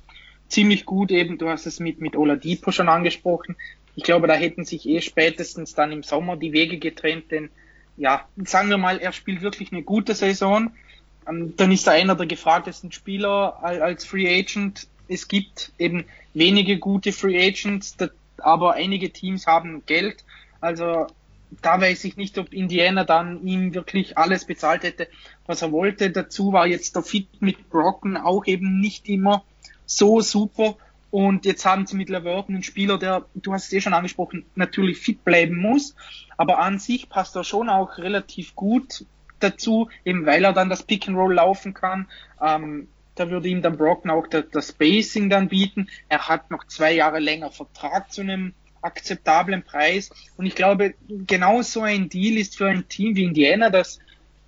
ziemlich 0.49 0.85
gut 0.85 1.11
eben, 1.11 1.39
du 1.39 1.49
hast 1.49 1.67
es 1.67 1.81
mit, 1.81 2.01
mit 2.01 2.17
Oladipo 2.17 2.73
schon 2.73 2.89
angesprochen. 2.89 3.57
Ich 3.97 4.05
glaube, 4.05 4.29
da 4.29 4.35
hätten 4.35 4.65
sich 4.65 4.87
eh 4.89 5.01
spätestens 5.01 5.75
dann 5.75 5.91
im 5.91 6.03
Sommer 6.03 6.37
die 6.37 6.53
Wege 6.53 6.79
getrennt, 6.79 7.31
denn 7.31 7.51
ja, 7.97 8.29
sagen 8.37 8.69
wir 8.69 8.77
mal, 8.77 8.99
er 8.99 9.13
spielt 9.13 9.41
wirklich 9.41 9.73
eine 9.73 9.83
gute 9.83 10.15
Saison. 10.15 10.71
Ähm, 11.27 11.55
dann 11.57 11.73
ist 11.73 11.87
er 11.87 11.95
einer 11.95 12.15
der 12.15 12.27
gefragtesten 12.27 12.93
Spieler 12.93 13.63
als 13.63 14.05
Free 14.05 14.29
Agent. 14.29 14.87
Es 15.09 15.29
gibt 15.29 15.73
eben 15.79 16.05
wenige 16.35 16.79
gute 16.79 17.13
Free 17.13 17.39
Agents, 17.49 17.97
aber 18.39 18.75
einige 18.75 19.11
Teams 19.11 19.47
haben 19.47 19.83
Geld. 19.87 20.25
Also 20.61 21.07
da 21.63 21.81
weiß 21.81 22.05
ich 22.05 22.17
nicht, 22.17 22.37
ob 22.39 22.53
Indiana 22.53 23.05
dann 23.05 23.47
ihm 23.47 23.75
wirklich 23.75 24.19
alles 24.19 24.45
bezahlt 24.45 24.83
hätte, 24.83 25.09
was 25.47 25.63
er 25.63 25.73
wollte. 25.73 26.11
Dazu 26.11 26.53
war 26.53 26.67
jetzt 26.67 26.97
der 26.97 27.03
Fit 27.03 27.41
mit 27.41 27.71
Brocken 27.71 28.17
auch 28.17 28.47
eben 28.47 28.79
nicht 28.81 29.09
immer 29.09 29.45
so 29.87 30.21
super. 30.21 30.77
Und 31.17 31.47
jetzt 31.47 31.65
haben 31.65 31.87
sie 31.87 31.97
mit 31.97 32.11
Laverton 32.11 32.57
einen 32.57 32.63
Spieler, 32.63 32.99
der, 32.99 33.25
du 33.35 33.55
hast 33.55 33.69
es 33.69 33.73
eh 33.73 33.81
schon 33.81 33.95
angesprochen, 33.95 34.45
natürlich 34.55 34.99
fit 34.99 35.25
bleiben 35.25 35.57
muss. 35.57 35.97
Aber 36.37 36.59
an 36.59 36.79
sich 36.79 37.09
passt 37.09 37.35
er 37.37 37.43
schon 37.43 37.71
auch 37.71 37.97
relativ 37.97 38.55
gut 38.55 39.07
dazu, 39.41 39.89
eben 40.05 40.27
weil 40.27 40.45
er 40.45 40.53
dann 40.53 40.69
das 40.69 40.83
Pick 40.83 41.09
and 41.09 41.17
Roll 41.17 41.33
laufen 41.33 41.73
kann. 41.73 42.07
Ähm, 42.39 42.89
da 43.15 43.31
würde 43.31 43.49
ihm 43.49 43.63
dann 43.63 43.79
Brocken 43.79 44.11
auch 44.11 44.27
das, 44.27 44.45
das 44.53 44.69
Spacing 44.69 45.31
dann 45.31 45.49
bieten. 45.49 45.89
Er 46.11 46.29
hat 46.29 46.51
noch 46.51 46.67
zwei 46.67 46.93
Jahre 46.93 47.19
länger 47.19 47.51
Vertrag 47.51 48.13
zu 48.13 48.21
einem 48.21 48.53
akzeptablen 48.83 49.63
Preis. 49.63 50.11
Und 50.37 50.45
ich 50.45 50.55
glaube, 50.55 50.97
genau 51.09 51.63
so 51.63 51.81
ein 51.81 52.11
Deal 52.11 52.37
ist 52.37 52.59
für 52.59 52.69
ein 52.69 52.91
Team 52.91 53.17
wie 53.17 53.25
Indiana, 53.25 53.71
das 53.71 54.01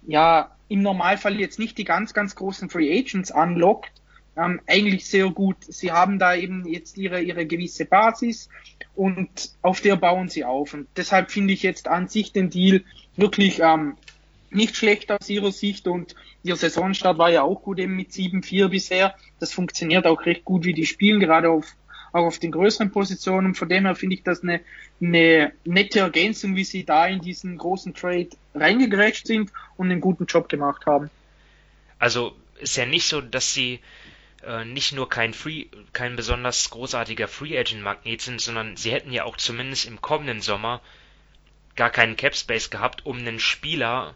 ja 0.07 0.51
im 0.69 0.83
Normalfall 0.83 1.41
jetzt 1.41 1.59
nicht 1.59 1.79
die 1.79 1.85
ganz, 1.85 2.13
ganz 2.13 2.35
großen 2.35 2.69
Free 2.69 2.95
Agents 2.95 3.33
anlockt, 3.33 3.98
ähm, 4.39 4.61
eigentlich 4.67 5.07
sehr 5.07 5.29
gut. 5.31 5.57
Sie 5.61 5.93
haben 5.93 6.19
da 6.19 6.35
eben 6.35 6.67
jetzt 6.67 6.97
ihre, 6.97 7.21
ihre 7.21 7.47
gewisse 7.47 7.85
Basis 7.85 8.49
und 8.95 9.53
auf 9.63 9.81
der 9.81 9.97
bauen 9.97 10.29
sie 10.29 10.45
auf. 10.45 10.75
Und 10.75 10.87
deshalb 10.97 11.31
finde 11.31 11.55
ich 11.55 11.63
jetzt 11.63 11.89
an 11.89 12.09
sich 12.09 12.33
den 12.33 12.51
Deal 12.51 12.83
wirklich 13.17 13.61
ähm, 13.61 13.97
nicht 14.51 14.77
schlecht 14.77 15.11
aus 15.11 15.29
ihrer 15.29 15.53
Sicht 15.53 15.87
und 15.87 16.15
ihr 16.43 16.57
Saisonstart 16.57 17.19
war 17.19 17.31
ja 17.31 17.43
auch 17.43 17.63
gut 17.63 17.79
eben 17.79 17.97
mit 17.97 18.11
7-4 18.11 18.69
bisher. 18.69 19.15
Das 19.41 19.53
funktioniert 19.53 20.07
auch 20.07 20.25
recht 20.25 20.45
gut, 20.45 20.65
wie 20.65 20.73
die 20.73 20.87
spielen, 20.87 21.21
gerade 21.21 21.51
auf 21.51 21.75
auch 22.11 22.25
auf 22.25 22.39
den 22.39 22.53
größeren 22.53 22.91
Positionen. 22.91 23.55
Von 23.55 23.69
dem 23.69 23.85
her 23.85 23.95
finde 23.95 24.17
ich 24.17 24.23
das 24.23 24.43
eine, 24.43 24.61
eine 25.01 25.53
nette 25.65 26.01
Ergänzung, 26.01 26.57
wie 26.57 26.65
sie 26.65 26.85
da 26.85 27.07
in 27.07 27.21
diesen 27.21 27.59
großen 27.59 27.93
Trade 27.93 28.31
reingegrätscht 28.55 29.27
sind 29.27 29.53
und 29.77 29.91
einen 29.91 30.01
guten 30.01 30.25
Job 30.25 30.49
gemacht 30.49 30.87
haben. 30.87 31.11
Also 31.99 32.35
ist 32.61 32.77
ja 32.77 32.87
nicht 32.87 33.07
so, 33.07 33.21
dass 33.21 33.53
sie 33.53 33.81
nicht 34.65 34.93
nur 34.93 35.09
kein 35.09 35.35
Free, 35.35 35.67
kein 35.93 36.15
besonders 36.17 36.71
großartiger 36.71 37.27
Free 37.29 37.59
Agent 37.59 37.83
Magnet 37.83 38.23
sind, 38.23 38.41
sondern 38.41 38.77
sie 38.77 38.93
hätten 38.93 39.13
ja 39.13 39.25
auch 39.25 39.37
zumindest 39.37 39.87
im 39.87 40.01
kommenden 40.01 40.41
Sommer 40.41 40.81
gar 41.75 41.91
keinen 41.91 42.17
Cap 42.17 42.37
Space 42.37 42.71
gehabt, 42.71 43.05
um 43.05 43.19
einen 43.19 43.41
Spieler 43.41 44.15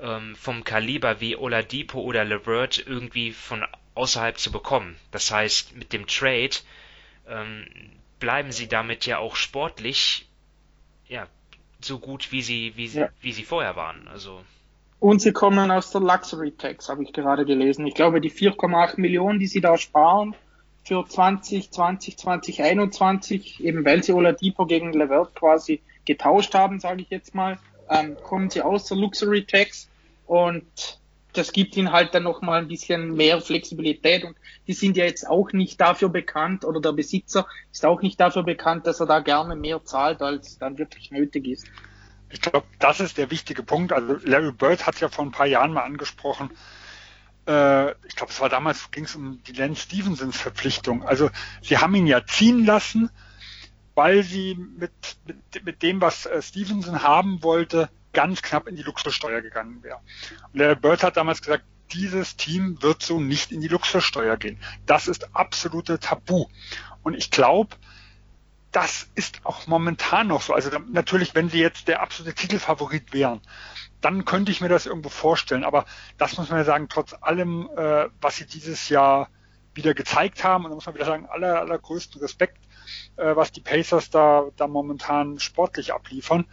ähm, 0.00 0.36
vom 0.36 0.64
Kaliber 0.64 1.20
wie 1.20 1.36
Oladipo 1.36 2.00
oder 2.00 2.24
LeVert 2.24 2.78
irgendwie 2.86 3.32
von 3.32 3.64
außerhalb 3.94 4.38
zu 4.38 4.52
bekommen. 4.52 4.96
Das 5.10 5.30
heißt, 5.30 5.74
mit 5.76 5.92
dem 5.92 6.06
Trade 6.06 6.56
ähm, 7.28 7.66
bleiben 8.20 8.52
sie 8.52 8.68
damit 8.68 9.06
ja 9.06 9.18
auch 9.18 9.36
sportlich 9.36 10.26
ja 11.08 11.26
so 11.80 11.98
gut 11.98 12.32
wie 12.32 12.42
sie 12.42 12.76
wie 12.76 12.88
sie, 12.88 13.00
ja. 13.00 13.08
wie 13.20 13.32
sie 13.32 13.44
vorher 13.44 13.76
waren. 13.76 14.08
Also 14.08 14.44
und 15.00 15.22
sie 15.22 15.32
kommen 15.32 15.70
aus 15.70 15.90
der 15.90 16.00
Luxury 16.00 16.52
Tax, 16.52 16.88
habe 16.88 17.02
ich 17.02 17.12
gerade 17.12 17.44
gelesen. 17.44 17.86
Ich 17.86 17.94
glaube, 17.94 18.20
die 18.20 18.30
4,8 18.30 19.00
Millionen, 19.00 19.38
die 19.38 19.46
sie 19.46 19.60
da 19.60 19.76
sparen 19.78 20.34
für 20.84 21.06
2020, 21.06 22.16
2021, 22.16 23.62
eben 23.62 23.84
weil 23.84 24.02
sie 24.02 24.12
Oladipo 24.12 24.66
gegen 24.66 24.92
Levert 24.92 25.34
quasi 25.34 25.80
getauscht 26.04 26.54
haben, 26.54 26.80
sage 26.80 27.02
ich 27.02 27.10
jetzt 27.10 27.34
mal, 27.34 27.58
ähm, 27.90 28.16
kommen 28.22 28.50
sie 28.50 28.62
aus 28.62 28.86
der 28.86 28.96
Luxury 28.96 29.44
Tax 29.44 29.88
und 30.26 30.98
das 31.34 31.52
gibt 31.52 31.76
ihnen 31.76 31.92
halt 31.92 32.14
dann 32.14 32.22
nochmal 32.24 32.60
ein 32.60 32.68
bisschen 32.68 33.14
mehr 33.14 33.40
Flexibilität 33.40 34.24
und 34.24 34.36
die 34.66 34.72
sind 34.72 34.96
ja 34.96 35.04
jetzt 35.04 35.28
auch 35.28 35.52
nicht 35.52 35.80
dafür 35.80 36.08
bekannt 36.08 36.64
oder 36.64 36.80
der 36.80 36.92
Besitzer 36.92 37.46
ist 37.70 37.84
auch 37.84 38.02
nicht 38.02 38.18
dafür 38.18 38.42
bekannt, 38.42 38.86
dass 38.86 39.00
er 39.00 39.06
da 39.06 39.20
gerne 39.20 39.54
mehr 39.54 39.84
zahlt, 39.84 40.22
als 40.22 40.58
dann 40.58 40.78
wirklich 40.78 41.10
nötig 41.10 41.46
ist. 41.46 41.66
Ich 42.30 42.40
glaube, 42.40 42.66
das 42.78 43.00
ist 43.00 43.18
der 43.18 43.30
wichtige 43.30 43.62
Punkt. 43.62 43.92
Also 43.92 44.18
Larry 44.24 44.52
Bird 44.52 44.86
hat 44.86 45.00
ja 45.00 45.08
vor 45.08 45.24
ein 45.24 45.30
paar 45.30 45.46
Jahren 45.46 45.72
mal 45.72 45.82
angesprochen. 45.82 46.50
Äh, 47.46 47.92
ich 48.06 48.16
glaube, 48.16 48.32
es 48.32 48.40
war 48.40 48.48
damals, 48.48 48.90
ging 48.90 49.04
es 49.04 49.14
um 49.14 49.42
die 49.44 49.52
Lance 49.52 49.82
Stevensons 49.82 50.36
Verpflichtung. 50.36 51.02
Also 51.02 51.30
sie 51.62 51.78
haben 51.78 51.94
ihn 51.94 52.06
ja 52.06 52.24
ziehen 52.26 52.66
lassen, 52.66 53.10
weil 53.94 54.22
sie 54.22 54.54
mit, 54.54 54.92
mit, 55.24 55.64
mit 55.64 55.82
dem, 55.82 56.00
was 56.00 56.26
äh, 56.26 56.42
Stevenson 56.42 57.02
haben 57.02 57.42
wollte, 57.42 57.88
ganz 58.12 58.42
knapp 58.42 58.68
in 58.68 58.76
die 58.76 58.82
Luxussteuer 58.82 59.40
gegangen 59.40 59.82
wäre. 59.82 60.00
Und 60.52 60.58
der 60.58 60.74
Bird 60.74 61.02
hat 61.02 61.16
damals 61.16 61.40
gesagt, 61.40 61.64
dieses 61.92 62.36
Team 62.36 62.82
wird 62.82 63.02
so 63.02 63.20
nicht 63.20 63.50
in 63.52 63.60
die 63.60 63.68
Luxussteuer 63.68 64.36
gehen. 64.36 64.58
Das 64.86 65.08
ist 65.08 65.34
absolute 65.34 65.98
Tabu. 65.98 66.46
Und 67.02 67.14
ich 67.14 67.30
glaube, 67.30 67.76
das 68.72 69.08
ist 69.14 69.40
auch 69.44 69.66
momentan 69.66 70.28
noch 70.28 70.42
so. 70.42 70.52
Also 70.52 70.70
natürlich, 70.90 71.34
wenn 71.34 71.48
sie 71.48 71.60
jetzt 71.60 71.88
der 71.88 72.02
absolute 72.02 72.34
Titelfavorit 72.34 73.12
wären, 73.12 73.40
dann 74.00 74.24
könnte 74.24 74.52
ich 74.52 74.60
mir 74.60 74.68
das 74.68 74.86
irgendwo 74.86 75.08
vorstellen. 75.08 75.64
Aber 75.64 75.86
das 76.18 76.36
muss 76.36 76.50
man 76.50 76.58
ja 76.58 76.64
sagen, 76.64 76.88
trotz 76.88 77.14
allem, 77.20 77.68
äh, 77.76 78.08
was 78.20 78.36
sie 78.36 78.46
dieses 78.46 78.88
Jahr 78.88 79.30
wieder 79.74 79.94
gezeigt 79.94 80.44
haben, 80.44 80.64
und 80.64 80.70
da 80.70 80.74
muss 80.74 80.86
man 80.86 80.94
wieder 80.94 81.06
sagen, 81.06 81.26
aller, 81.26 81.60
allergrößten 81.60 82.20
Respekt, 82.20 82.58
äh, 83.16 83.34
was 83.36 83.52
die 83.52 83.60
Pacers 83.60 84.10
da, 84.10 84.46
da 84.56 84.66
momentan 84.66 85.38
sportlich 85.38 85.92
abliefern. 85.92 86.44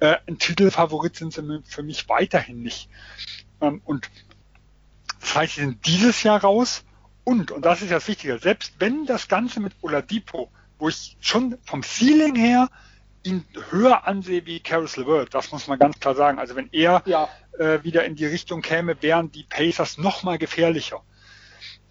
Äh, 0.00 0.16
ein 0.26 0.38
Titelfavorit 0.38 1.16
sind 1.16 1.32
sie 1.32 1.62
für 1.64 1.82
mich 1.82 2.08
weiterhin 2.08 2.62
nicht. 2.62 2.90
Ähm, 3.60 3.80
und 3.84 4.10
das 5.20 5.34
heißt, 5.34 5.54
sie 5.54 5.60
sind 5.62 5.86
dieses 5.86 6.22
Jahr 6.22 6.40
raus 6.40 6.84
und, 7.24 7.50
und 7.50 7.64
das 7.64 7.82
ist 7.82 7.90
ja 7.90 7.96
das 7.96 8.08
Wichtige, 8.08 8.38
selbst 8.38 8.74
wenn 8.78 9.06
das 9.06 9.28
Ganze 9.28 9.60
mit 9.60 9.74
Oladipo, 9.82 10.50
wo 10.78 10.88
ich 10.88 11.16
schon 11.20 11.58
vom 11.64 11.82
Ceiling 11.82 12.34
her 12.34 12.68
ihn 13.22 13.44
höher 13.70 14.06
ansehe 14.06 14.46
wie 14.46 14.60
Caris 14.60 14.96
LeVert, 14.96 15.34
das 15.34 15.52
muss 15.52 15.66
man 15.66 15.78
ganz 15.78 15.98
klar 16.00 16.14
sagen. 16.14 16.38
Also 16.38 16.56
wenn 16.56 16.68
er 16.72 17.02
ja. 17.04 17.28
äh, 17.58 17.82
wieder 17.82 18.04
in 18.04 18.14
die 18.14 18.26
Richtung 18.26 18.62
käme, 18.62 19.00
wären 19.02 19.30
die 19.32 19.44
Pacers 19.44 19.98
noch 19.98 20.22
mal 20.22 20.38
gefährlicher. 20.38 21.02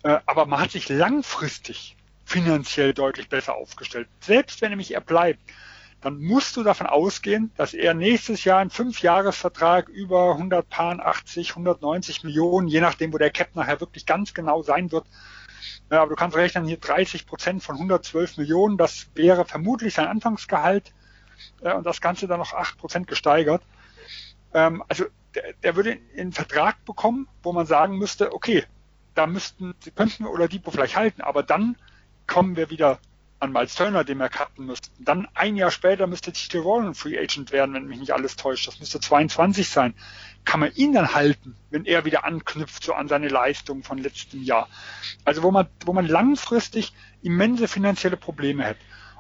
Äh, 0.04 0.20
aber 0.26 0.46
man 0.46 0.60
hat 0.62 0.72
sich 0.72 0.90
langfristig 0.90 1.98
finanziell 2.26 2.94
deutlich 2.94 3.30
besser 3.30 3.56
aufgestellt. 3.56 4.08
Selbst 4.20 4.62
wenn 4.62 4.70
nämlich 4.70 4.94
er 4.94 5.02
bleibt, 5.02 5.40
dann 6.02 6.22
musst 6.22 6.56
du 6.56 6.64
davon 6.64 6.86
ausgehen, 6.86 7.52
dass 7.58 7.74
er 7.74 7.94
nächstes 7.94 8.44
Jahr 8.44 8.60
einen 8.60 8.70
Fünfjahresvertrag 8.70 9.90
über 9.90 10.34
180, 10.34 11.52
190 11.52 12.24
Millionen, 12.24 12.68
je 12.68 12.82
nachdem, 12.82 13.14
wo 13.14 13.18
der 13.18 13.32
Cap 13.32 13.56
nachher 13.56 13.80
wirklich 13.80 14.06
ganz 14.06 14.34
genau 14.34 14.62
sein 14.62 14.92
wird. 14.92 15.06
Ja, 15.90 16.02
aber 16.02 16.10
du 16.10 16.16
kannst 16.16 16.36
rechnen, 16.36 16.66
hier 16.66 16.78
30 16.78 17.26
Prozent 17.26 17.64
von 17.64 17.76
112 17.76 18.38
Millionen, 18.38 18.78
das 18.78 19.08
wäre 19.16 19.46
vermutlich 19.46 19.94
sein 19.94 20.08
Anfangsgehalt 20.08 20.94
äh, 21.62 21.74
und 21.74 21.86
das 21.86 22.02
Ganze 22.02 22.28
dann 22.28 22.40
noch 22.40 22.54
8 22.54 22.78
Prozent 22.78 23.08
gesteigert. 23.08 23.64
Ähm, 24.54 24.84
also 24.88 25.06
der, 25.34 25.54
der 25.64 25.76
würde 25.76 25.98
einen 26.18 26.34
Vertrag 26.34 26.84
bekommen, 26.84 27.28
wo 27.42 27.54
man 27.54 27.66
sagen 27.66 27.98
müsste, 27.98 28.34
okay, 28.34 28.66
da 29.16 29.28
müssten, 29.28 29.76
sie 29.80 29.92
könnten 29.92 30.26
wir 30.26 30.32
Oladipo 30.32 30.72
vielleicht 30.72 30.96
halten, 30.96 31.22
aber 31.22 31.42
dann 31.42 31.78
kommen 32.28 32.56
wir 32.56 32.70
wieder 32.70 33.00
an 33.40 33.52
Miles 33.52 33.76
Turner, 33.76 34.04
den 34.04 34.18
wir 34.18 34.30
cutten 34.30 34.66
müssten. 34.66 35.04
Dann 35.04 35.28
ein 35.34 35.56
Jahr 35.56 35.70
später 35.72 36.08
müsste 36.08 36.32
Tito 36.32 36.66
Warren 36.66 36.96
Free 36.96 37.18
Agent 37.18 37.52
werden, 37.52 37.76
wenn 37.76 37.88
mich 37.88 38.00
nicht 38.00 38.12
alles 38.12 38.36
täuscht. 38.36 38.68
Das 38.68 38.80
müsste 38.80 39.00
22 39.00 39.70
sein. 39.70 39.94
Kann 40.44 40.60
man 40.60 40.74
ihn 40.74 40.94
dann 40.94 41.14
halten, 41.14 41.56
wenn 41.70 41.86
er 41.86 42.06
wieder 42.06 42.24
anknüpft 42.24 42.84
so 42.84 42.94
an 42.94 43.08
seine 43.08 43.28
Leistung 43.28 43.84
von 43.84 44.00
letztem 44.00 44.42
Jahr? 44.42 44.68
Also 45.26 45.44
wo 45.44 45.52
man, 45.52 45.68
wo 45.86 45.94
man 45.94 46.08
langfristig 46.08 46.94
immense 47.22 47.68
finanzielle 47.68 48.18
Probleme 48.18 48.66
hat. 48.66 48.78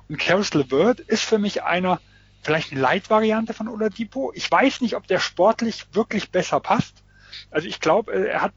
Und 0.09 0.17
Caris 0.17 0.53
LeVert 0.53 0.99
ist 1.01 1.23
für 1.23 1.37
mich 1.37 1.63
einer, 1.63 1.99
vielleicht 2.41 2.71
eine 2.71 2.81
Leitvariante 2.81 3.53
von 3.53 3.67
Oladipo. 3.67 4.31
Ich 4.33 4.49
weiß 4.49 4.81
nicht, 4.81 4.95
ob 4.95 5.05
der 5.07 5.19
sportlich 5.19 5.85
wirklich 5.91 6.31
besser 6.31 6.59
passt. 6.59 7.03
Also 7.51 7.67
ich 7.67 7.79
glaube, 7.79 8.13
er 8.13 8.41
hat 8.41 8.53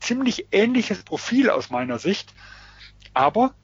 ziemlich 0.00 0.48
ähnliches 0.52 1.02
Profil 1.02 1.50
aus 1.50 1.70
meiner 1.70 1.98
Sicht. 1.98 2.34
Aber 3.14 3.54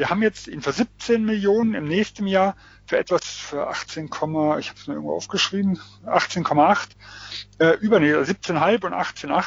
wir 0.00 0.08
haben 0.08 0.22
jetzt 0.22 0.48
ihn 0.48 0.62
für 0.62 0.72
17 0.72 1.26
Millionen 1.26 1.74
im 1.74 1.84
nächsten 1.84 2.26
Jahr 2.26 2.56
für 2.86 2.96
etwas 2.96 3.26
für 3.26 3.66
18, 3.66 4.06
ich 4.06 4.10
habe 4.18 4.58
es 4.58 4.86
mir 4.86 4.94
irgendwo 4.94 5.14
aufgeschrieben, 5.14 5.78
18,8, 6.06 6.88
äh, 7.58 7.76
über 7.80 7.98
17,5 7.98 8.86
und 8.86 8.94
18,8. 8.94 9.44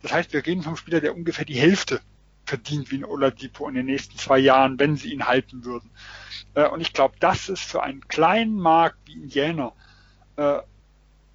Das 0.00 0.12
heißt, 0.14 0.32
wir 0.32 0.46
reden 0.46 0.62
vom 0.62 0.78
Spieler, 0.78 1.02
der 1.02 1.14
ungefähr 1.14 1.44
die 1.44 1.60
Hälfte 1.60 2.00
verdient 2.46 2.90
wie 2.90 2.96
ein 2.96 3.04
Oladipo 3.04 3.68
in 3.68 3.74
den 3.74 3.84
nächsten 3.84 4.16
zwei 4.16 4.38
Jahren, 4.38 4.80
wenn 4.80 4.96
sie 4.96 5.12
ihn 5.12 5.26
halten 5.26 5.66
würden. 5.66 5.90
Äh, 6.54 6.68
und 6.68 6.80
ich 6.80 6.94
glaube, 6.94 7.16
das 7.20 7.50
ist 7.50 7.62
für 7.62 7.82
einen 7.82 8.08
kleinen 8.08 8.56
Markt 8.56 8.96
wie 9.04 9.12
Indiana 9.12 9.74
äh, 10.36 10.60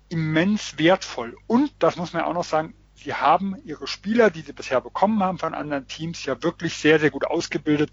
immens 0.10 0.80
wertvoll. 0.80 1.38
Und, 1.46 1.72
das 1.78 1.96
muss 1.96 2.12
man 2.12 2.24
auch 2.24 2.34
noch 2.34 2.44
sagen, 2.44 2.74
sie 2.96 3.14
haben 3.14 3.56
ihre 3.64 3.88
Spieler, 3.88 4.30
die 4.30 4.42
sie 4.42 4.54
bisher 4.54 4.82
bekommen 4.82 5.24
haben 5.24 5.38
von 5.38 5.54
anderen 5.54 5.88
Teams, 5.88 6.26
ja 6.26 6.42
wirklich 6.44 6.74
sehr, 6.74 7.00
sehr 7.00 7.12
gut 7.12 7.26
ausgebildet. 7.26 7.92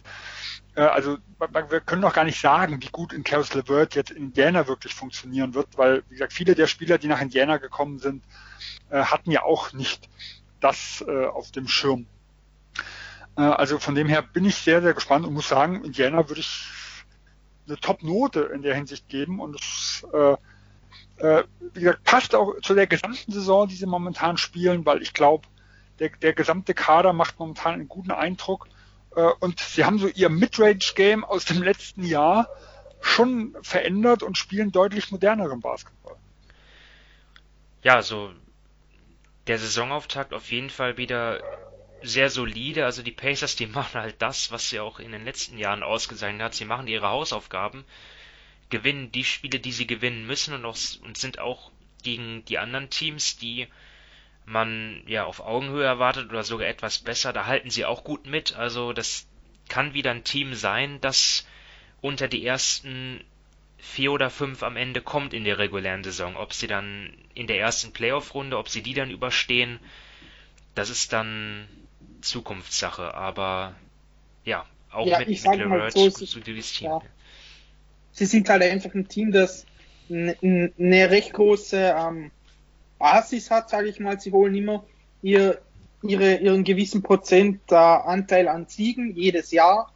Äh, 0.75 0.83
also 0.83 1.19
wir 1.39 1.81
können 1.81 2.03
noch 2.03 2.15
gar 2.15 2.25
nicht 2.25 2.41
sagen, 2.41 2.83
wie 2.83 2.89
gut 2.89 3.13
in 3.13 3.25
Caris 3.25 3.55
LeVert 3.55 3.95
jetzt 3.95 4.11
in 4.11 4.25
Indiana 4.25 4.67
wirklich 4.67 4.95
funktionieren 4.95 5.55
wird, 5.55 5.77
weil, 5.77 6.03
wie 6.09 6.15
gesagt, 6.15 6.33
viele 6.33 6.55
der 6.55 6.67
Spieler, 6.67 6.99
die 6.99 7.09
nach 7.09 7.21
Indiana 7.21 7.59
gekommen 7.59 7.99
sind, 7.99 8.25
äh, 8.91 9.03
hatten 9.03 9.31
ja 9.31 9.43
auch 9.43 9.73
nicht 9.73 10.09
das 10.61 11.05
äh, 11.07 11.27
auf 11.27 11.51
dem 11.51 11.69
Schirm. 11.69 12.07
Also 13.37 13.81
von 13.81 13.97
dem 13.97 14.09
her 14.09 14.23
bin 14.23 14.45
ich 14.45 14.55
sehr, 14.55 14.81
sehr 14.81 14.95
gespannt 14.95 15.27
und 15.27 15.35
muss 15.35 15.49
sagen, 15.49 15.83
Indiana 15.83 16.29
würde 16.29 16.41
ich 16.41 16.69
eine 17.67 17.77
Top-Note 17.79 18.43
in 18.55 18.63
der 18.63 18.77
Hinsicht 18.77 19.09
geben 19.09 19.41
und 19.41 19.57
es 19.57 20.07
wie 21.19 21.81
gesagt, 21.81 22.05
passt 22.05 22.35
auch 22.37 22.55
zu 22.63 22.75
der 22.75 22.87
gesamten 22.87 23.33
Saison, 23.33 23.67
die 23.67 23.75
sie 23.75 23.87
momentan 23.87 24.37
spielen, 24.37 24.87
weil 24.87 25.03
ich 25.03 25.15
glaube, 25.15 25.49
der, 25.99 26.11
der 26.11 26.33
gesamte 26.33 26.75
Kader 26.75 27.13
macht 27.13 27.41
momentan 27.41 27.75
einen 27.75 27.89
guten 27.89 28.13
Eindruck. 28.13 28.69
Äh, 29.17 29.31
und 29.41 29.61
sie 29.61 29.85
haben 29.85 29.99
so 29.99 30.09
ihr 30.09 30.29
Midrange-Game 30.29 31.25
aus 31.25 31.45
dem 31.45 31.63
letzten 31.63 32.05
Jahr 32.05 32.49
schon 33.01 33.57
verändert 33.63 34.23
und 34.23 34.39
spielen 34.39 34.73
deutlich 34.73 35.11
moderneren 35.11 35.61
Basketball. 35.61 36.17
Ja, 37.83 38.03
so 38.03 38.33
der 39.47 39.59
Saisonauftakt 39.59 40.33
auf 40.33 40.51
jeden 40.51 40.71
Fall 40.71 40.97
wieder 40.97 41.43
sehr 42.03 42.31
solide. 42.31 42.85
Also 42.85 43.03
die 43.03 43.13
Pacers, 43.13 43.57
die 43.57 43.67
machen 43.79 44.01
halt 44.01 44.17
das, 44.21 44.51
was 44.51 44.69
sie 44.71 44.81
auch 44.81 45.01
in 45.01 45.13
den 45.13 45.25
letzten 45.25 45.59
Jahren 45.59 45.83
ausgezeichnet 45.83 46.43
hat. 46.43 46.55
Sie 46.55 46.65
machen 46.65 46.87
ihre 46.87 47.09
Hausaufgaben, 47.09 47.85
gewinnen 48.71 49.13
die 49.13 49.25
Spiele, 49.25 49.61
die 49.61 49.73
sie 49.73 49.87
gewinnen 49.87 50.27
müssen 50.27 50.55
und, 50.55 50.65
auch, 50.65 50.77
und 51.03 51.19
sind 51.19 51.39
auch 51.39 51.71
gegen 52.03 52.45
die 52.47 52.59
anderen 52.59 52.91
Teams, 52.91 53.37
die 53.37 53.69
man 54.47 55.03
ja 55.07 55.25
auf 55.25 55.41
Augenhöhe 55.41 55.85
erwartet 55.85 56.31
oder 56.31 56.43
sogar 56.43 56.69
etwas 56.69 56.99
besser, 56.99 57.33
da 57.33 57.47
halten 57.47 57.71
sie 57.71 57.85
auch 57.85 58.05
gut 58.05 58.27
mit. 58.27 58.55
Also 58.55 58.93
das 58.93 59.27
kann 59.69 59.95
wieder 59.95 60.11
ein 60.11 60.25
Team 60.25 60.55
sein, 60.55 61.01
das 61.01 61.47
unter 62.01 62.29
die 62.29 62.45
ersten 62.45 63.25
vier 63.79 64.13
oder 64.13 64.31
fünf 64.31 64.63
am 64.63 64.77
Ende 64.77 65.01
kommt 65.01 65.35
in 65.35 65.45
der 65.45 65.59
regulären 65.59 66.05
Saison. 66.05 66.37
Ob 66.37 66.53
sie 66.53 66.67
dann 66.67 67.13
in 67.35 67.47
der 67.47 67.59
ersten 67.59 67.93
Playoff-Runde, 67.93 68.59
ob 68.59 68.69
sie 68.69 68.83
die 68.83 68.95
dann 68.95 69.11
überstehen, 69.11 69.79
das 70.75 70.91
ist 70.91 71.13
dann 71.13 71.69
Zukunftssache. 72.21 73.15
Aber 73.15 73.75
ja, 74.45 74.67
auch 74.91 75.07
ja, 75.07 75.19
mit 75.19 75.29
ich 75.29 75.43
sage 75.43 75.67
mal 75.67 75.91
so, 75.91 76.09
sie, 76.09 76.27
Team. 76.27 76.91
Ja. 76.91 77.03
sie 78.13 78.27
sind 78.27 78.49
halt 78.49 78.63
einfach 78.63 78.95
ein 78.95 79.09
Team, 79.09 79.33
das 79.33 79.67
eine 80.09 81.11
recht 81.11 81.33
große 81.33 81.95
ähm, 81.97 82.31
Basis 82.99 83.51
hat, 83.51 83.71
sage 83.71 83.89
ich 83.89 84.01
mal. 84.01 84.19
Sie 84.21 84.33
holen 84.33 84.55
immer 84.55 84.85
ihr, 85.23 85.61
ihre, 86.03 86.37
ihren 86.37 86.65
gewissen 86.65 87.03
Prozent 87.03 87.61
äh, 87.71 87.75
Anteil 87.75 88.49
an 88.49 88.67
Siegen 88.67 89.15
jedes 89.15 89.51
Jahr, 89.51 89.93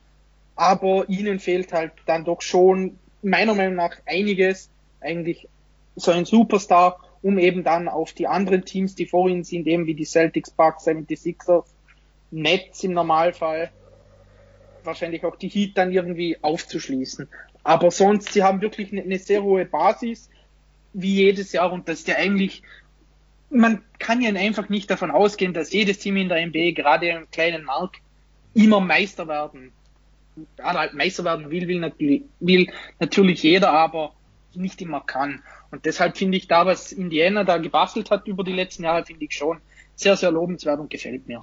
aber 0.57 1.09
ihnen 1.09 1.39
fehlt 1.39 1.73
halt 1.73 1.93
dann 2.07 2.25
doch 2.25 2.43
schon 2.43 2.99
meiner 3.23 3.55
Meinung 3.55 3.77
nach 3.77 3.97
einiges, 4.07 4.71
eigentlich 5.01 5.49
so 5.97 6.11
ein 6.11 6.25
Superstar, 6.25 7.01
um 7.23 7.39
eben 7.39 7.65
dann 7.65 7.89
auf 7.89 8.13
die 8.13 8.27
anderen 8.27 8.65
Teams, 8.65 8.95
die 8.95 9.07
vor 9.07 9.29
ihnen 9.29 9.45
sind, 9.45 9.67
eben 9.67 9.87
wie 9.87 9.95
die 9.95 10.05
Celtics, 10.05 10.51
Bucks, 10.51 10.87
76ers, 10.87 11.65
Nets 12.31 12.85
im 12.85 12.93
Normalfall, 12.93 13.71
wahrscheinlich 14.85 15.25
auch 15.25 15.37
die 15.37 15.49
Heat 15.49 15.77
dann 15.77 15.93
irgendwie 15.93 16.39
aufzuschließen. 16.43 17.29
Aber 17.65 17.91
sonst, 17.91 18.33
sie 18.33 18.43
haben 18.43 18.61
wirklich 18.61 18.93
eine, 18.93 19.03
eine 19.03 19.19
sehr 19.19 19.43
hohe 19.43 19.65
Basis, 19.65 20.31
wie 20.93 21.17
jedes 21.17 21.53
Jahr, 21.53 21.73
und 21.73 21.89
das 21.89 22.01
ist 22.01 22.09
ja 22.09 22.17
eigentlich 22.17 22.63
man 23.51 23.83
kann 23.99 24.21
ja 24.21 24.31
einfach 24.31 24.69
nicht 24.69 24.91
davon 24.91 25.11
ausgehen, 25.11 25.55
dass 25.55 25.73
jedes 25.73 25.99
Team 25.99 26.17
in 26.17 26.29
der 26.29 26.47
NBA, 26.47 26.73
gerade 26.73 27.09
im 27.09 27.31
kleinen 27.31 27.65
Markt, 27.65 27.97
immer 28.55 28.81
Meister 28.81 29.29
werden. 29.29 29.73
halt 30.63 30.95
Meister 30.95 31.25
werden 31.25 31.51
will, 31.51 31.69
will 31.69 31.81
natürlich, 31.81 32.23
will 32.41 32.71
natürlich 32.99 33.43
jeder, 33.43 33.73
aber 33.73 34.15
nicht 34.55 34.81
immer 34.83 35.01
kann. 35.01 35.43
Und 35.71 35.85
deshalb 35.85 36.17
finde 36.17 36.39
ich 36.39 36.49
da, 36.49 36.67
was 36.67 36.93
Indiana 36.93 37.45
da 37.45 37.59
gebastelt 37.59 38.11
hat 38.11 38.27
über 38.27 38.45
die 38.45 38.53
letzten 38.53 38.85
Jahre, 38.85 39.05
finde 39.05 39.25
ich 39.25 39.35
schon 39.35 39.61
sehr, 39.95 40.17
sehr 40.17 40.31
lobenswert 40.31 40.81
und 40.81 40.91
gefällt 40.91 41.27
mir. 41.27 41.41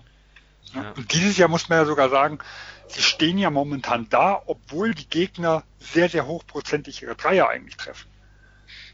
Ja, 0.73 0.91
und 0.95 1.13
dieses 1.13 1.37
Jahr 1.37 1.49
muss 1.49 1.69
man 1.69 1.79
ja 1.79 1.85
sogar 1.85 2.09
sagen, 2.09 2.39
sie 2.87 3.01
stehen 3.01 3.37
ja 3.37 3.49
momentan 3.49 4.07
da, 4.09 4.41
obwohl 4.45 4.93
die 4.93 5.07
Gegner 5.07 5.63
sehr, 5.79 6.09
sehr 6.09 6.25
hochprozentig 6.25 7.03
ihre 7.03 7.15
Dreier 7.15 7.49
eigentlich 7.49 7.77
treffen. 7.77 8.07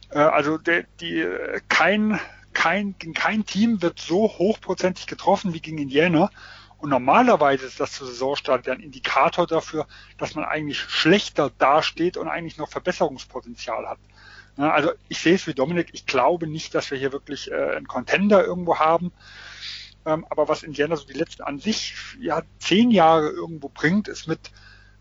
Äh, 0.10 0.20
also 0.20 0.58
der, 0.58 0.84
die, 1.00 1.26
kein 1.70 2.20
kein, 2.54 2.96
kein 3.14 3.46
Team 3.46 3.82
wird 3.82 4.00
so 4.00 4.28
hochprozentig 4.28 5.08
getroffen 5.08 5.54
wie 5.54 5.62
gegen 5.62 5.78
Indiana. 5.78 6.30
Und 6.78 6.90
normalerweise 6.90 7.66
ist 7.68 7.80
das 7.80 7.94
zur 7.94 8.08
Saisonstart 8.08 8.68
ein 8.68 8.80
Indikator 8.80 9.46
dafür, 9.46 9.88
dass 10.18 10.34
man 10.34 10.46
eigentlich 10.46 10.80
schlechter 10.80 11.52
dasteht 11.60 12.18
und 12.18 12.28
eigentlich 12.28 12.58
noch 12.58 12.70
Verbesserungspotenzial 12.70 13.88
hat. 13.88 14.00
Also 14.58 14.92
ich 15.08 15.20
sehe 15.20 15.36
es 15.36 15.48
wie 15.48 15.54
Dominik, 15.54 15.90
ich 15.94 16.06
glaube 16.06 16.48
nicht, 16.48 16.74
dass 16.76 16.92
wir 16.92 16.98
hier 16.98 17.12
wirklich 17.12 17.52
äh, 17.52 17.76
einen 17.76 17.88
Contender 17.88 18.44
irgendwo 18.44 18.80
haben. 18.80 19.12
Ähm, 20.06 20.26
aber 20.30 20.48
was 20.48 20.64
Indiana 20.64 20.96
so 20.96 21.06
die 21.06 21.14
letzten 21.14 21.44
an 21.44 21.60
sich 21.60 21.96
ja 22.20 22.42
zehn 22.60 22.92
Jahre 22.92 23.30
irgendwo 23.30 23.70
bringt, 23.70 24.08
ist 24.08 24.28
mit 24.28 24.52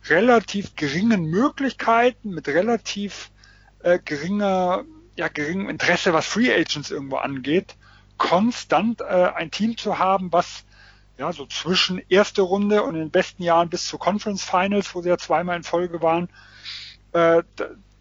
relativ 0.08 0.76
geringen 0.76 1.24
Möglichkeiten, 1.24 2.30
mit 2.30 2.48
relativ 2.48 3.30
äh, 3.82 3.98
geringer 3.98 4.84
ja, 5.20 5.28
geringem 5.28 5.68
Interesse, 5.68 6.14
was 6.14 6.26
Free 6.26 6.50
Agents 6.50 6.90
irgendwo 6.90 7.16
angeht, 7.16 7.76
konstant 8.16 9.02
äh, 9.02 9.04
ein 9.04 9.50
Team 9.50 9.76
zu 9.76 9.98
haben, 9.98 10.32
was 10.32 10.64
ja 11.18 11.30
so 11.34 11.44
zwischen 11.44 12.00
erste 12.08 12.40
Runde 12.40 12.82
und 12.82 12.94
in 12.94 13.02
den 13.02 13.10
besten 13.10 13.42
Jahren 13.42 13.68
bis 13.68 13.86
zu 13.86 13.98
Conference 13.98 14.42
Finals, 14.42 14.94
wo 14.94 15.02
sie 15.02 15.10
ja 15.10 15.18
zweimal 15.18 15.58
in 15.58 15.62
Folge 15.62 16.00
waren, 16.00 16.30
äh, 17.12 17.42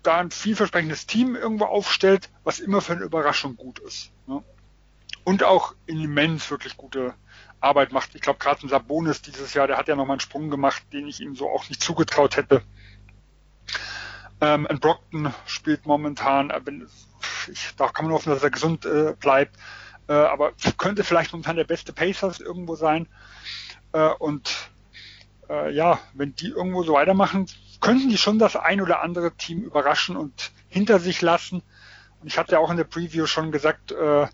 da 0.02 0.18
ein 0.18 0.32
vielversprechendes 0.32 1.08
Team 1.08 1.36
irgendwo 1.36 1.66
aufstellt, 1.66 2.30
was 2.46 2.62
immer 2.62 2.80
für 2.80 2.94
eine 2.94 3.04
Überraschung 3.04 3.58
gut 3.58 3.80
ist. 3.80 4.12
Ne? 4.26 4.42
Und 5.26 5.44
auch 5.44 5.76
immens 5.88 6.50
wirklich 6.50 6.78
gute 6.78 7.14
Arbeit 7.60 7.92
macht. 7.92 8.16
Ich 8.16 8.22
glaube, 8.22 8.40
gerade 8.40 8.66
ein 8.66 8.70
Sabonis 8.70 9.22
dieses 9.22 9.54
Jahr, 9.54 9.68
der 9.68 9.76
hat 9.76 9.90
ja 9.90 9.98
nochmal 9.98 10.14
einen 10.14 10.22
Sprung 10.22 10.50
gemacht, 10.50 10.84
den 10.94 11.06
ich 11.06 11.20
ihm 11.20 11.36
so 11.36 11.50
auch 11.50 11.68
nicht 11.68 11.84
zugetraut 11.84 12.38
hätte. 12.38 12.62
Ähm, 14.40 14.66
Brockton 14.80 15.34
spielt 15.46 15.86
momentan, 15.86 16.50
ich, 17.52 17.76
da 17.76 17.88
kann 17.88 18.06
man 18.06 18.14
hoffen, 18.14 18.32
dass 18.32 18.44
er 18.44 18.50
gesund 18.50 18.86
äh, 18.86 19.14
bleibt, 19.20 19.56
äh, 20.08 20.14
aber 20.14 20.54
könnte 20.78 21.04
vielleicht 21.04 21.32
momentan 21.32 21.56
der 21.56 21.64
beste 21.64 21.94
Pacers 21.94 22.40
irgendwo 22.40 22.76
sein. 22.76 23.08
Äh, 23.94 24.10
und 24.10 24.70
äh, 25.50 25.72
ja, 25.74 26.00
wenn 26.14 26.36
die 26.36 26.50
irgendwo 26.50 26.84
so 26.84 26.94
weitermachen, 26.94 27.48
könnten 27.82 28.10
die 28.10 28.18
schon 28.18 28.40
das 28.40 28.56
ein 28.56 28.82
oder 28.82 29.02
andere 29.02 29.32
Team 29.34 29.62
überraschen 29.62 30.16
und 30.16 30.52
hinter 30.68 31.00
sich 31.00 31.22
lassen. 31.22 31.64
Und 32.22 32.28
ich 32.28 32.38
hatte 32.38 32.54
ja 32.54 32.60
auch 32.60 32.70
in 32.72 32.78
der 32.78 32.84
Preview 32.84 33.26
schon 33.26 33.52
gesagt, 33.52 33.92
äh, 33.92 34.28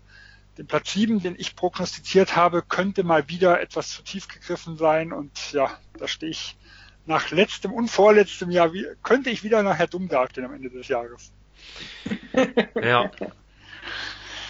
den 0.58 0.66
Platz 0.66 0.92
7, 0.92 1.20
den 1.20 1.36
ich 1.38 1.54
prognostiziert 1.54 2.34
habe, 2.34 2.62
könnte 2.62 3.04
mal 3.04 3.28
wieder 3.28 3.60
etwas 3.60 3.90
zu 3.90 4.02
tief 4.02 4.28
gegriffen 4.28 4.76
sein. 4.76 5.12
Und 5.12 5.52
ja, 5.52 5.70
da 5.98 6.08
stehe 6.08 6.30
ich 6.30 6.56
nach 7.04 7.30
letztem 7.30 7.72
und 7.72 7.88
vorletztem 7.88 8.50
Jahr, 8.50 8.70
könnte 9.02 9.30
ich 9.30 9.44
wieder 9.44 9.62
nachher 9.62 9.86
dumm 9.86 10.08
dastehen 10.08 10.46
am 10.46 10.54
Ende 10.54 10.70
des 10.70 10.88
Jahres. 10.88 11.32
Ja. 12.82 13.10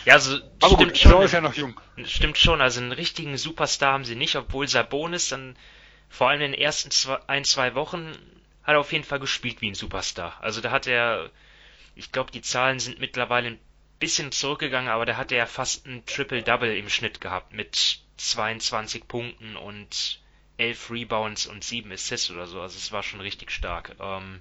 Ja, 0.04 0.14
also 0.14 0.36
Aber 0.60 0.74
stimmt 0.74 0.92
gut, 0.92 0.98
schon. 0.98 1.22
ist 1.24 1.32
ja 1.32 1.40
noch 1.40 1.54
jung. 1.54 1.80
Stimmt 2.04 2.38
schon, 2.38 2.60
also 2.60 2.80
einen 2.80 2.92
richtigen 2.92 3.36
Superstar 3.36 3.92
haben 3.92 4.04
sie 4.04 4.14
nicht, 4.14 4.36
obwohl 4.36 4.68
Sabonis 4.68 5.30
dann 5.30 5.56
vor 6.08 6.28
allem 6.28 6.40
in 6.42 6.52
den 6.52 6.60
ersten 6.60 6.90
zwei, 6.92 7.18
ein, 7.26 7.44
zwei 7.44 7.74
Wochen 7.74 8.12
hat 8.62 8.74
er 8.74 8.80
auf 8.80 8.92
jeden 8.92 9.04
Fall 9.04 9.18
gespielt 9.18 9.60
wie 9.60 9.70
ein 9.70 9.74
Superstar. 9.74 10.36
Also 10.40 10.60
da 10.60 10.70
hat 10.70 10.86
er, 10.86 11.30
ich 11.96 12.12
glaube, 12.12 12.30
die 12.30 12.42
Zahlen 12.42 12.78
sind 12.78 13.00
mittlerweile 13.00 13.48
ein 13.48 13.58
bisschen 13.98 14.30
zurückgegangen, 14.30 14.90
aber 14.90 15.06
da 15.06 15.16
hat 15.16 15.32
er 15.32 15.46
fast 15.46 15.86
ein 15.86 16.04
Triple-Double 16.06 16.76
im 16.76 16.88
Schnitt 16.88 17.20
gehabt 17.20 17.52
mit 17.52 17.98
22 18.16 19.08
Punkten 19.08 19.56
und 19.56 20.20
11 20.58 20.90
Rebounds 20.90 21.46
und 21.46 21.64
7 21.64 21.90
Assists 21.92 22.30
oder 22.30 22.46
so. 22.46 22.60
Also 22.60 22.76
es 22.76 22.92
war 22.92 23.02
schon 23.02 23.20
richtig 23.20 23.50
stark. 23.50 23.96
Ähm, 24.00 24.40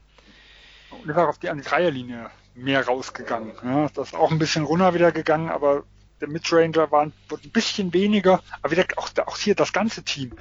und 0.91 1.09
ist 1.09 1.17
auch 1.17 1.27
auf 1.27 1.39
die, 1.39 1.49
an 1.49 1.57
die 1.57 1.63
Dreierlinie 1.63 2.29
mehr 2.55 2.85
rausgegangen. 2.85 3.53
Ja, 3.63 3.89
das 3.93 4.09
ist 4.09 4.13
auch 4.13 4.31
ein 4.31 4.39
bisschen 4.39 4.63
runter 4.63 4.93
wieder 4.93 5.11
gegangen, 5.11 5.49
aber 5.49 5.83
der 6.21 6.29
Midranger 6.29 6.91
war 6.91 7.03
ein, 7.03 7.13
ein 7.29 7.51
bisschen 7.51 7.93
weniger. 7.93 8.41
Aber 8.61 8.71
wieder 8.71 8.85
auch, 8.97 9.09
auch 9.25 9.37
hier 9.37 9.55
das 9.55 9.73
ganze 9.73 10.03
Team. 10.03 10.33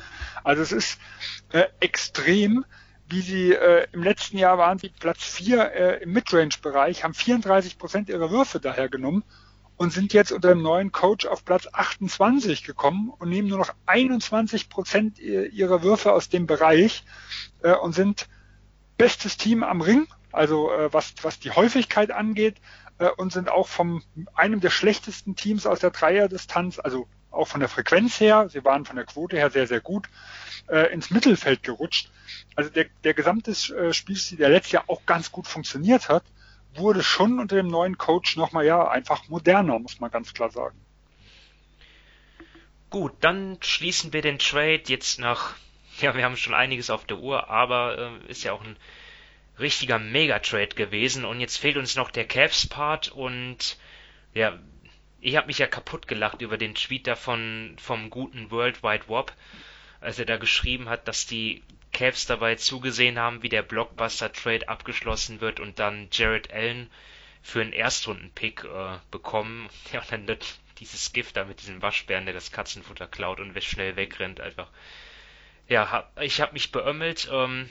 Also 0.45 0.63
es 0.63 0.73
ist 0.73 0.99
äh, 1.53 1.65
extrem, 1.81 2.65
wie 3.09 3.21
sie 3.21 3.53
äh, 3.53 3.87
im 3.93 4.03
letzten 4.03 4.39
Jahr 4.39 4.59
waren 4.59 4.79
sie 4.79 4.89
Platz 4.89 5.25
4 5.25 5.73
äh, 5.73 6.03
im 6.03 6.13
Midrange-Bereich, 6.13 7.05
haben 7.05 7.15
34 7.15 7.79
Prozent 7.79 8.09
ihrer 8.09 8.31
Würfe 8.31 8.61
daher 8.61 8.89
genommen 8.89 9.25
und 9.77 9.93
sind 9.93 10.13
jetzt 10.13 10.31
unter 10.31 10.51
dem 10.51 10.63
neuen 10.63 10.93
Coach 10.93 11.27
auf 11.27 11.45
Platz 11.45 11.67
28 11.73 12.65
gekommen 12.65 13.13
und 13.19 13.29
nehmen 13.29 13.49
nur 13.49 13.59
noch 13.59 13.75
21 13.87 14.69
Prozent 14.69 15.19
ihrer 15.19 15.83
Würfe 15.83 16.13
aus 16.13 16.29
dem 16.29 16.47
Bereich 16.47 17.05
äh, 17.63 17.73
und 17.73 17.95
sind 17.95 18.29
bestes 18.97 19.37
Team 19.37 19.65
am 19.65 19.81
Ring, 19.81 20.07
also 20.35 20.71
äh, 20.73 20.93
was, 20.93 21.15
was 21.23 21.39
die 21.39 21.51
Häufigkeit 21.51 22.11
angeht 22.11 22.57
äh, 22.99 23.09
und 23.09 23.33
sind 23.33 23.49
auch 23.49 23.69
vom 23.69 24.03
einem 24.35 24.61
der 24.61 24.71
schlechtesten 24.71 25.37
Teams 25.37 25.67
aus 25.67 25.81
der 25.81 25.91
Dreierdistanz, 25.91 26.79
also 26.79 27.07
auch 27.31 27.49
von 27.49 27.61
der 27.61 27.69
Frequenz 27.69 28.21
her, 28.21 28.49
sie 28.49 28.65
waren 28.65 28.85
von 28.85 28.97
der 28.97 29.05
Quote 29.05 29.37
her 29.37 29.51
sehr, 29.51 29.67
sehr 29.67 29.81
gut, 29.81 30.09
äh, 30.69 30.93
ins 30.93 31.11
Mittelfeld 31.11 31.63
gerutscht. 31.63 32.11
Also 32.55 32.71
der, 32.71 32.87
der 33.03 33.15
gesamte 33.15 33.51
äh, 33.51 33.93
Spielstil, 33.93 34.39
der 34.39 34.49
letztes 34.49 34.73
Jahr 34.73 34.85
auch 34.87 35.05
ganz 35.07 35.33
gut 35.33 35.47
funktioniert 35.47 36.09
hat, 36.09 36.25
wurde 36.75 37.03
schon 37.03 37.39
unter 37.39 37.57
dem 37.57 37.69
neuen 37.69 37.99
Coach 37.99 38.37
nochmal 38.37 38.65
ja 38.67 38.89
einfach 38.89 39.29
moderner, 39.29 39.79
muss 39.79 40.01
man 40.01 40.11
ganz 40.11 40.35
klar 40.35 40.51
sagen. 40.51 40.79
Gut, 42.91 43.13
dann 43.21 43.59
schließen 43.61 44.13
wir 44.13 44.23
den 44.23 44.39
Trade 44.39 44.83
jetzt 44.87 45.19
nach, 45.19 45.55
ja, 46.01 46.15
wir 46.15 46.25
haben 46.25 46.37
schon 46.37 46.55
einiges 46.55 46.91
auf 46.91 47.05
der 47.05 47.19
Uhr, 47.19 47.51
aber 47.51 47.99
äh, 47.99 48.31
ist 48.31 48.45
ja 48.45 48.53
auch 48.53 48.63
ein 48.63 48.77
richtiger 49.59 49.99
Megatrade 49.99 50.75
gewesen 50.75 51.25
und 51.25 51.41
jetzt 51.41 51.59
fehlt 51.59 51.77
uns 51.77 51.97
noch 51.97 52.11
der 52.11 52.27
Cavs-Part 52.27 53.13
und 53.13 53.79
Ja, 54.35 54.59
ich 55.21 55.37
habe 55.37 55.47
mich 55.47 55.59
ja 55.59 55.67
kaputt 55.67 56.07
gelacht 56.07 56.43
über 56.43 56.59
den 56.59 56.75
Tweet 56.75 57.07
davon 57.07 57.77
vom 57.81 58.11
guten 58.11 58.51
World 58.51 58.83
Wide 58.83 59.09
Wop, 59.09 59.33
als 60.01 60.19
er 60.19 60.27
da 60.27 60.37
geschrieben 60.37 60.89
hat, 60.89 61.09
dass 61.09 61.27
die 61.27 61.63
Cavs 61.93 62.27
dabei 62.27 62.57
zugesehen 62.57 63.19
haben, 63.19 63.43
wie 63.43 63.49
der 63.49 63.63
Blockbuster 63.63 64.33
Trade 64.33 64.69
abgeschlossen 64.69 65.41
wird 65.41 65.61
und 65.61 65.79
dann 65.79 66.09
Jared 66.13 66.53
Allen 66.53 66.91
für 67.43 67.63
einen 67.63 67.73
Erstrunden-Pick 67.73 68.65
äh, 68.65 68.99
bekommen. 69.11 69.71
Ja, 69.93 70.01
und 70.01 70.29
dann 70.29 70.39
dieses 70.79 71.13
Gift 71.13 71.37
da 71.37 71.45
mit 71.45 71.61
diesem 71.61 71.81
Waschbären, 71.81 72.27
der 72.27 72.35
das 72.35 72.53
Katzenfutter 72.53 73.07
klaut 73.07 73.41
und 73.41 73.63
schnell 73.63 73.97
wegrennt, 73.97 74.41
einfach. 74.41 74.69
Ja, 75.69 75.91
hab, 75.91 76.21
ich 76.21 76.41
habe 76.41 76.53
mich 76.53 76.73
beömmelt. 76.73 77.31
Ähm, 77.33 77.71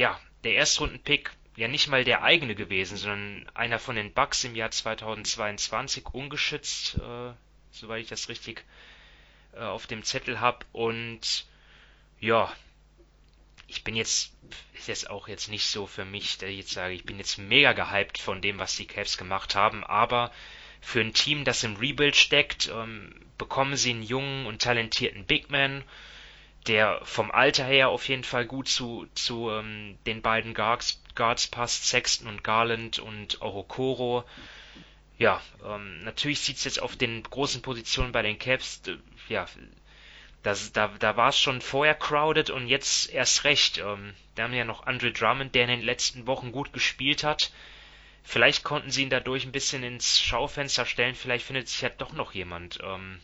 ja, 0.00 0.18
der 0.44 0.54
Erstrunden-Pick 0.54 1.30
ja 1.56 1.68
nicht 1.68 1.88
mal 1.88 2.04
der 2.04 2.22
eigene 2.22 2.54
gewesen, 2.54 2.96
sondern 2.96 3.46
einer 3.52 3.78
von 3.78 3.96
den 3.96 4.14
Bucks 4.14 4.44
im 4.44 4.54
Jahr 4.54 4.70
2022 4.70 6.06
ungeschützt, 6.14 6.94
äh, 6.94 7.34
soweit 7.70 8.04
ich 8.04 8.08
das 8.08 8.30
richtig 8.30 8.64
äh, 9.52 9.58
auf 9.58 9.86
dem 9.86 10.02
Zettel 10.02 10.40
habe. 10.40 10.64
Und 10.72 11.44
ja, 12.18 12.50
ich 13.66 13.84
bin 13.84 13.94
jetzt, 13.94 14.32
ist 14.72 14.88
jetzt 14.88 15.10
auch 15.10 15.28
jetzt 15.28 15.50
nicht 15.50 15.66
so 15.66 15.86
für 15.86 16.06
mich, 16.06 16.38
dass 16.38 16.48
ich 16.48 16.56
jetzt 16.56 16.70
sage, 16.70 16.94
ich 16.94 17.04
bin 17.04 17.18
jetzt 17.18 17.36
mega 17.36 17.74
gehypt 17.74 18.16
von 18.16 18.40
dem, 18.40 18.58
was 18.58 18.76
die 18.76 18.86
Cavs 18.86 19.18
gemacht 19.18 19.54
haben, 19.54 19.84
aber 19.84 20.32
für 20.80 21.02
ein 21.02 21.12
Team, 21.12 21.44
das 21.44 21.62
im 21.62 21.76
Rebuild 21.76 22.16
steckt, 22.16 22.70
ähm, 22.72 23.14
bekommen 23.36 23.76
sie 23.76 23.90
einen 23.90 24.02
jungen 24.02 24.46
und 24.46 24.62
talentierten 24.62 25.26
Big 25.26 25.50
Man, 25.50 25.84
der 26.66 27.00
vom 27.04 27.30
Alter 27.30 27.64
her 27.64 27.88
auf 27.88 28.08
jeden 28.08 28.24
Fall 28.24 28.46
gut 28.46 28.68
zu, 28.68 29.06
zu 29.14 29.50
ähm, 29.50 29.98
den 30.06 30.22
beiden 30.22 30.54
Guards, 30.54 31.02
Guards 31.14 31.46
passt, 31.46 31.86
Sexton 31.86 32.28
und 32.28 32.44
Garland 32.44 32.98
und 32.98 33.40
Orokoro. 33.40 34.24
Ja, 35.18 35.40
ähm, 35.64 36.04
natürlich 36.04 36.40
sieht's 36.40 36.64
jetzt 36.64 36.80
auf 36.80 36.96
den 36.96 37.22
großen 37.22 37.62
Positionen 37.62 38.12
bei 38.12 38.22
den 38.22 38.38
Cavs, 38.38 38.82
äh, 38.86 38.96
ja, 39.28 39.46
das, 40.42 40.72
da, 40.72 40.88
da 40.98 41.16
war 41.16 41.28
es 41.28 41.38
schon 41.38 41.60
vorher 41.60 41.94
crowded 41.94 42.50
und 42.50 42.66
jetzt 42.66 43.10
erst 43.10 43.44
recht. 43.44 43.78
Ähm, 43.78 44.14
da 44.34 44.44
haben 44.44 44.52
wir 44.52 44.60
ja 44.60 44.64
noch 44.64 44.86
Andre 44.86 45.12
Drummond, 45.12 45.54
der 45.54 45.64
in 45.64 45.70
den 45.70 45.82
letzten 45.82 46.26
Wochen 46.26 46.52
gut 46.52 46.72
gespielt 46.72 47.24
hat. 47.24 47.52
Vielleicht 48.22 48.64
konnten 48.64 48.90
sie 48.90 49.02
ihn 49.02 49.10
dadurch 49.10 49.44
ein 49.44 49.52
bisschen 49.52 49.82
ins 49.82 50.20
Schaufenster 50.20 50.86
stellen. 50.86 51.14
Vielleicht 51.14 51.44
findet 51.44 51.68
sich 51.68 51.82
ja 51.82 51.90
doch 51.90 52.12
noch 52.12 52.32
jemand, 52.32 52.78
ähm, 52.82 53.20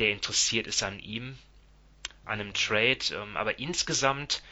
der 0.00 0.10
interessiert 0.10 0.66
ist 0.66 0.82
an 0.82 0.98
ihm, 0.98 1.38
an 2.30 2.40
einem 2.40 2.54
Trade. 2.54 2.98
Ähm, 3.12 3.36
aber 3.36 3.58
insgesamt 3.58 4.42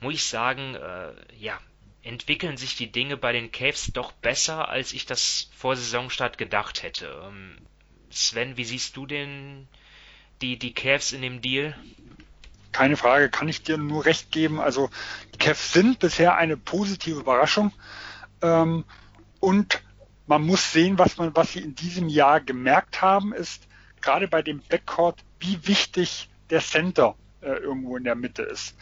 muss 0.00 0.14
ich 0.14 0.24
sagen, 0.24 0.74
äh, 0.74 1.12
ja, 1.38 1.58
entwickeln 2.02 2.56
sich 2.56 2.76
die 2.76 2.90
Dinge 2.90 3.16
bei 3.16 3.32
den 3.32 3.52
Caves 3.52 3.92
doch 3.92 4.12
besser, 4.12 4.68
als 4.68 4.92
ich 4.92 5.06
das 5.06 5.48
vor 5.56 5.76
Saisonstart 5.76 6.36
gedacht 6.36 6.82
hätte. 6.82 7.22
Ähm, 7.24 7.56
Sven, 8.10 8.56
wie 8.56 8.64
siehst 8.64 8.96
du 8.96 9.06
den, 9.06 9.68
die, 10.42 10.58
die 10.58 10.74
Cavs 10.74 11.12
in 11.12 11.22
dem 11.22 11.40
Deal? 11.40 11.76
Keine 12.72 12.96
Frage, 12.96 13.30
kann 13.30 13.48
ich 13.48 13.62
dir 13.62 13.78
nur 13.78 14.04
recht 14.04 14.32
geben. 14.32 14.60
Also 14.60 14.90
die 15.34 15.38
Cavs 15.38 15.72
sind 15.72 16.00
bisher 16.00 16.36
eine 16.36 16.56
positive 16.56 17.20
Überraschung. 17.20 17.72
Ähm, 18.42 18.84
und 19.40 19.82
man 20.26 20.42
muss 20.42 20.72
sehen, 20.72 20.98
was 20.98 21.16
man, 21.18 21.34
was 21.36 21.52
sie 21.52 21.60
in 21.60 21.74
diesem 21.74 22.08
Jahr 22.08 22.40
gemerkt 22.40 23.00
haben, 23.00 23.32
ist 23.32 23.68
gerade 24.00 24.26
bei 24.26 24.42
dem 24.42 24.60
Backcourt, 24.60 25.22
wie 25.38 25.66
wichtig 25.66 26.28
der 26.52 26.60
Center 26.60 27.16
äh, 27.40 27.48
irgendwo 27.48 27.96
in 27.96 28.04
der 28.04 28.14
Mitte 28.14 28.42
ist. 28.42 28.76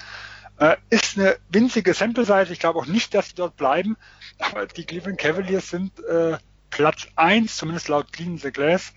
Äh, 0.58 0.76
ist 0.90 1.16
eine 1.16 1.38
winzige 1.48 1.94
Sample-Size. 1.94 2.52
Ich 2.52 2.58
glaube 2.58 2.78
auch 2.80 2.86
nicht, 2.86 3.14
dass 3.14 3.28
sie 3.28 3.34
dort 3.36 3.56
bleiben. 3.56 3.96
Aber 4.38 4.66
die 4.66 4.84
Cleveland 4.84 5.18
Cavaliers 5.18 5.70
sind 5.70 5.98
äh, 6.04 6.36
Platz 6.68 7.08
1, 7.16 7.56
zumindest 7.56 7.88
laut 7.88 8.12
Clean 8.12 8.36
the 8.36 8.50
Glass, 8.50 8.92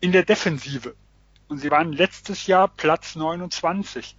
in 0.00 0.12
der 0.12 0.24
Defensive. 0.24 0.96
Und 1.48 1.58
sie 1.58 1.70
waren 1.70 1.92
letztes 1.92 2.46
Jahr 2.46 2.68
Platz 2.68 3.14
29. 3.14 4.16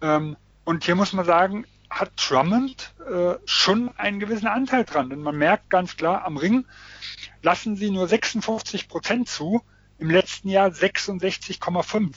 Ähm, 0.00 0.36
und 0.64 0.84
hier 0.84 0.94
muss 0.94 1.12
man 1.12 1.24
sagen, 1.24 1.66
hat 1.90 2.12
Drummond 2.16 2.94
äh, 3.08 3.34
schon 3.44 3.90
einen 3.96 4.20
gewissen 4.20 4.46
Anteil 4.46 4.84
dran. 4.84 5.10
Denn 5.10 5.20
man 5.20 5.36
merkt 5.36 5.68
ganz 5.70 5.96
klar, 5.96 6.24
am 6.24 6.36
Ring 6.36 6.64
lassen 7.42 7.76
sie 7.76 7.90
nur 7.90 8.08
56 8.08 8.88
Prozent 8.88 9.28
zu, 9.28 9.62
im 9.98 10.10
letzten 10.10 10.48
Jahr 10.48 10.68
66,5. 10.68 12.14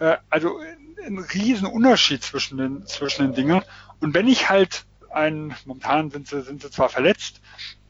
Äh, 0.00 0.16
also 0.28 0.58
ein 1.06 1.18
riesen 1.18 1.66
Unterschied 1.66 2.24
zwischen 2.24 2.58
den, 2.58 2.86
zwischen 2.86 3.26
den 3.26 3.34
Dingen. 3.34 3.62
Und 4.00 4.14
wenn 4.14 4.26
ich 4.26 4.50
halt 4.50 4.84
ein, 5.10 5.54
momentan 5.64 6.10
sind 6.10 6.28
sie, 6.28 6.42
sind 6.42 6.62
sie 6.62 6.70
zwar 6.70 6.88
verletzt, 6.88 7.40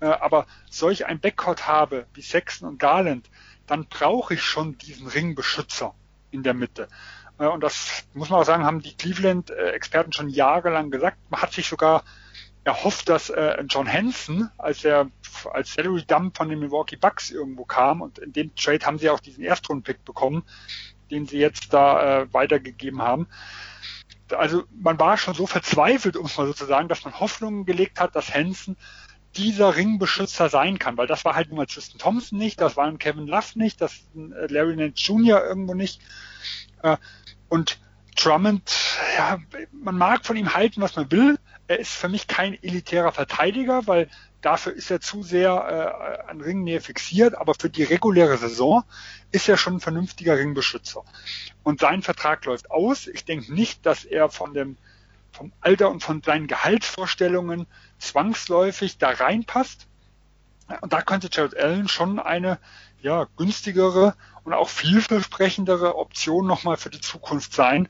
äh, 0.00 0.06
aber 0.06 0.46
solch 0.70 1.06
ein 1.06 1.20
Backcourt 1.20 1.66
habe 1.66 2.06
wie 2.14 2.22
Sexton 2.22 2.68
und 2.68 2.78
Garland, 2.78 3.30
dann 3.66 3.86
brauche 3.86 4.34
ich 4.34 4.42
schon 4.42 4.78
diesen 4.78 5.06
Ringbeschützer 5.06 5.94
in 6.30 6.42
der 6.42 6.54
Mitte. 6.54 6.88
Äh, 7.38 7.46
und 7.46 7.62
das 7.62 8.04
muss 8.14 8.30
man 8.30 8.40
auch 8.40 8.46
sagen, 8.46 8.64
haben 8.64 8.82
die 8.82 8.96
Cleveland-Experten 8.96 10.12
schon 10.12 10.28
jahrelang 10.28 10.90
gesagt. 10.90 11.18
Man 11.30 11.42
hat 11.42 11.52
sich 11.52 11.68
sogar 11.68 12.04
erhofft, 12.64 13.08
dass 13.08 13.30
äh, 13.30 13.62
John 13.68 13.90
Hansen, 13.90 14.50
als 14.58 14.84
er 14.84 15.10
als 15.52 15.72
Salary 15.72 16.04
Dump 16.06 16.36
von 16.36 16.48
den 16.48 16.58
Milwaukee 16.58 16.96
Bucks 16.96 17.30
irgendwo 17.30 17.64
kam 17.64 18.02
und 18.02 18.18
in 18.18 18.32
dem 18.32 18.54
Trade 18.54 18.84
haben 18.84 18.98
sie 18.98 19.08
auch 19.08 19.20
diesen 19.20 19.44
Erstrunden-Pick 19.44 20.04
bekommen, 20.04 20.44
den 21.10 21.26
sie 21.26 21.38
jetzt 21.38 21.72
da 21.72 22.22
äh, 22.22 22.32
weitergegeben 22.32 23.02
haben. 23.02 23.28
Also 24.32 24.64
man 24.70 24.98
war 25.00 25.16
schon 25.16 25.34
so 25.34 25.46
verzweifelt, 25.46 26.16
um 26.16 26.26
es 26.26 26.36
mal 26.36 26.46
so 26.46 26.52
zu 26.52 26.66
sagen, 26.66 26.88
dass 26.88 27.04
man 27.04 27.18
Hoffnungen 27.18 27.64
gelegt 27.66 27.98
hat, 27.98 28.14
dass 28.14 28.32
Hansen 28.32 28.76
dieser 29.36 29.76
Ringbeschützer 29.76 30.48
sein 30.48 30.78
kann, 30.78 30.96
weil 30.96 31.06
das 31.06 31.24
war 31.24 31.36
halt 31.36 31.48
nun 31.48 31.58
mal 31.58 31.66
Tristan 31.66 31.98
Thompson 31.98 32.38
nicht, 32.38 32.60
das 32.60 32.76
war 32.76 32.86
ein 32.86 32.98
Kevin 32.98 33.26
Love 33.26 33.58
nicht, 33.58 33.80
das 33.80 34.08
äh, 34.14 34.46
Larry 34.52 34.76
Nance 34.76 35.02
Jr. 35.02 35.44
irgendwo 35.44 35.74
nicht. 35.74 36.00
Äh, 36.82 36.96
und 37.48 37.78
Drummond, 38.16 38.70
ja, 39.16 39.38
man 39.72 39.96
mag 39.96 40.26
von 40.26 40.36
ihm 40.36 40.54
halten, 40.54 40.80
was 40.80 40.96
man 40.96 41.10
will. 41.10 41.38
Er 41.68 41.78
ist 41.78 41.92
für 41.92 42.08
mich 42.08 42.26
kein 42.26 42.60
elitärer 42.62 43.12
Verteidiger, 43.12 43.86
weil 43.86 44.10
dafür 44.40 44.72
ist 44.72 44.90
er 44.90 45.00
zu 45.00 45.22
sehr 45.22 45.50
äh, 46.26 46.30
an 46.30 46.40
Ringnähe 46.40 46.80
fixiert, 46.80 47.34
aber 47.36 47.54
für 47.58 47.70
die 47.70 47.84
reguläre 47.84 48.36
Saison 48.36 48.84
ist 49.30 49.48
er 49.48 49.56
schon 49.56 49.76
ein 49.76 49.80
vernünftiger 49.80 50.36
Ringbeschützer. 50.36 51.04
Und 51.62 51.80
sein 51.80 52.02
Vertrag 52.02 52.44
läuft 52.44 52.70
aus. 52.70 53.06
Ich 53.06 53.24
denke 53.24 53.52
nicht, 53.52 53.84
dass 53.86 54.04
er 54.04 54.28
von 54.28 54.54
dem 54.54 54.76
vom 55.32 55.52
Alter 55.60 55.90
und 55.90 56.02
von 56.02 56.22
seinen 56.22 56.48
Gehaltsvorstellungen 56.48 57.66
zwangsläufig 57.98 58.98
da 58.98 59.10
reinpasst. 59.10 59.86
Und 60.80 60.92
da 60.92 61.02
könnte 61.02 61.28
Jared 61.30 61.56
Allen 61.56 61.88
schon 61.88 62.18
eine 62.18 62.58
ja, 63.00 63.26
günstigere 63.36 64.14
und 64.44 64.52
auch 64.52 64.68
vielversprechendere 64.68 65.96
Option 65.96 66.46
nochmal 66.46 66.76
für 66.76 66.90
die 66.90 67.00
Zukunft 67.00 67.54
sein, 67.54 67.88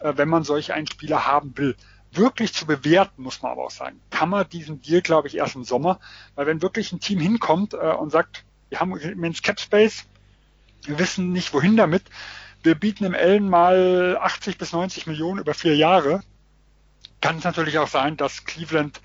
äh, 0.00 0.14
wenn 0.16 0.28
man 0.28 0.44
solch 0.44 0.72
einen 0.72 0.86
Spieler 0.86 1.26
haben 1.26 1.56
will. 1.56 1.76
Wirklich 2.12 2.54
zu 2.54 2.66
bewerten, 2.66 3.22
muss 3.22 3.42
man 3.42 3.52
aber 3.52 3.64
auch 3.64 3.70
sagen, 3.70 4.00
kann 4.10 4.30
man 4.30 4.48
diesen 4.48 4.80
Deal, 4.80 5.02
glaube 5.02 5.28
ich, 5.28 5.36
erst 5.36 5.56
im 5.56 5.64
Sommer, 5.64 6.00
weil 6.34 6.46
wenn 6.46 6.62
wirklich 6.62 6.92
ein 6.92 7.00
Team 7.00 7.20
hinkommt 7.20 7.74
äh, 7.74 7.76
und 7.76 8.10
sagt, 8.10 8.44
wir 8.70 8.80
haben 8.80 8.96
immens 8.96 9.42
Cap 9.42 9.60
Space, 9.60 10.04
wir 10.84 10.98
wissen 10.98 11.32
nicht 11.32 11.52
wohin 11.52 11.76
damit, 11.76 12.04
wir 12.62 12.74
bieten 12.74 13.04
im 13.04 13.14
Allen 13.14 13.48
mal 13.48 14.18
80 14.20 14.58
bis 14.58 14.72
90 14.72 15.06
Millionen 15.06 15.40
über 15.40 15.54
vier 15.54 15.76
Jahre, 15.76 16.22
kann 17.20 17.38
es 17.38 17.44
natürlich 17.44 17.78
auch 17.78 17.88
sein, 17.88 18.16
dass 18.16 18.44
Cleveland 18.44 19.00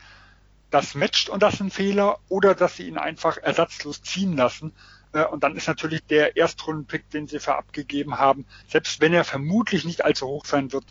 das 0.69 0.95
matcht 0.95 1.29
und 1.29 1.43
das 1.43 1.59
ein 1.59 1.69
Fehler 1.69 2.19
oder 2.29 2.55
dass 2.55 2.77
sie 2.77 2.87
ihn 2.87 2.97
einfach 2.97 3.37
ersatzlos 3.37 4.01
ziehen 4.01 4.35
lassen. 4.35 4.73
Äh, 5.13 5.25
und 5.25 5.43
dann 5.43 5.55
ist 5.55 5.67
natürlich 5.67 6.03
der 6.05 6.35
Erstrundenpick, 6.35 7.09
den 7.09 7.27
sie 7.27 7.39
für 7.39 7.55
abgegeben 7.55 8.17
haben, 8.17 8.45
selbst 8.67 8.99
wenn 8.99 9.13
er 9.13 9.23
vermutlich 9.23 9.85
nicht 9.85 10.03
allzu 10.03 10.27
hoch 10.27 10.45
sein 10.45 10.71
wird, 10.71 10.85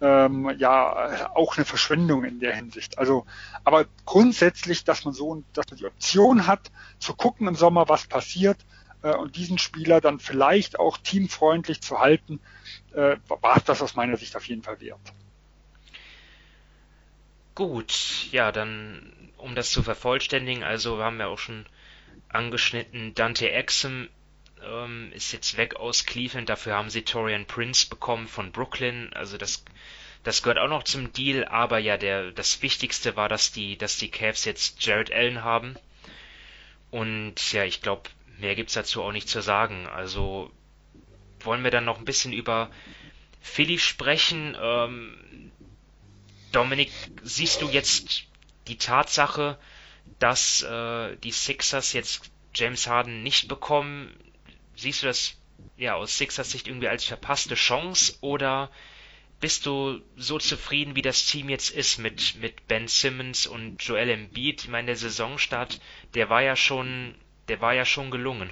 ähm, 0.00 0.52
ja, 0.58 1.34
auch 1.34 1.56
eine 1.56 1.64
Verschwendung 1.64 2.24
in 2.24 2.40
der 2.40 2.54
Hinsicht. 2.54 2.98
Also, 2.98 3.24
aber 3.64 3.86
grundsätzlich, 4.04 4.84
dass 4.84 5.04
man 5.04 5.14
so, 5.14 5.42
dass 5.52 5.66
man 5.70 5.78
die 5.78 5.86
Option 5.86 6.46
hat, 6.46 6.70
zu 6.98 7.14
gucken 7.14 7.46
im 7.46 7.54
Sommer, 7.54 7.88
was 7.88 8.06
passiert, 8.06 8.58
äh, 9.02 9.14
und 9.14 9.36
diesen 9.36 9.58
Spieler 9.58 10.00
dann 10.00 10.18
vielleicht 10.18 10.78
auch 10.78 10.98
teamfreundlich 10.98 11.80
zu 11.80 12.00
halten, 12.00 12.40
äh, 12.92 13.16
war 13.28 13.60
das 13.64 13.82
aus 13.82 13.94
meiner 13.94 14.16
Sicht 14.16 14.36
auf 14.36 14.46
jeden 14.46 14.62
Fall 14.62 14.80
wert. 14.80 15.00
Gut, 17.54 18.26
ja, 18.32 18.50
dann 18.50 19.12
um 19.36 19.54
das 19.54 19.70
zu 19.70 19.82
vervollständigen, 19.82 20.64
also 20.64 20.96
wir 20.98 21.04
haben 21.04 21.20
ja 21.20 21.26
auch 21.26 21.38
schon 21.38 21.66
angeschnitten, 22.34 23.14
Dante 23.14 23.50
Exum 23.50 24.08
ähm, 24.62 25.12
ist 25.12 25.32
jetzt 25.32 25.56
weg 25.56 25.76
aus 25.76 26.04
Cleveland, 26.04 26.48
dafür 26.48 26.74
haben 26.74 26.90
sie 26.90 27.02
Torian 27.02 27.46
Prince 27.46 27.88
bekommen 27.88 28.28
von 28.28 28.52
Brooklyn, 28.52 29.12
also 29.12 29.36
das 29.36 29.64
das 30.24 30.42
gehört 30.42 30.58
auch 30.58 30.68
noch 30.68 30.84
zum 30.84 31.12
Deal, 31.12 31.44
aber 31.44 31.78
ja, 31.78 31.98
der 31.98 32.32
das 32.32 32.62
Wichtigste 32.62 33.14
war, 33.14 33.28
dass 33.28 33.52
die 33.52 33.76
dass 33.76 33.98
die 33.98 34.10
Cavs 34.10 34.46
jetzt 34.46 34.84
Jared 34.84 35.12
Allen 35.12 35.44
haben. 35.44 35.76
Und 36.90 37.52
ja, 37.52 37.64
ich 37.64 37.82
glaube, 37.82 38.08
mehr 38.38 38.54
gibt's 38.54 38.72
dazu 38.72 39.02
auch 39.02 39.12
nicht 39.12 39.28
zu 39.28 39.42
sagen. 39.42 39.86
Also 39.86 40.50
wollen 41.40 41.62
wir 41.62 41.70
dann 41.70 41.84
noch 41.84 41.98
ein 41.98 42.06
bisschen 42.06 42.32
über 42.32 42.70
Philly 43.42 43.78
sprechen. 43.78 44.56
Ähm, 44.58 45.52
Dominik, 46.52 46.90
siehst 47.22 47.60
du 47.60 47.68
jetzt 47.68 48.24
die 48.68 48.78
Tatsache, 48.78 49.58
dass 50.24 50.62
äh, 50.62 51.18
die 51.18 51.32
Sixers 51.32 51.92
jetzt 51.92 52.30
James 52.54 52.86
Harden 52.86 53.22
nicht 53.22 53.46
bekommen. 53.46 54.10
Siehst 54.74 55.02
du 55.02 55.06
das 55.06 55.36
ja 55.76 55.96
aus 55.96 56.16
Sixers 56.16 56.50
Sicht 56.50 56.66
irgendwie 56.66 56.88
als 56.88 57.04
verpasste 57.04 57.56
Chance 57.56 58.14
oder 58.22 58.70
bist 59.38 59.66
du 59.66 60.00
so 60.16 60.38
zufrieden, 60.38 60.96
wie 60.96 61.02
das 61.02 61.26
Team 61.26 61.50
jetzt 61.50 61.68
ist 61.68 61.98
mit, 61.98 62.36
mit 62.40 62.66
Ben 62.68 62.88
Simmons 62.88 63.46
und 63.46 63.82
Joel 63.82 64.08
Embiid? 64.08 64.62
Ich 64.62 64.70
meine, 64.70 64.86
der 64.86 64.96
Saisonstart, 64.96 65.78
der 66.14 66.30
war 66.30 66.40
ja 66.40 66.56
schon, 66.56 67.14
der 67.48 67.60
war 67.60 67.74
ja 67.74 67.84
schon 67.84 68.10
gelungen. 68.10 68.48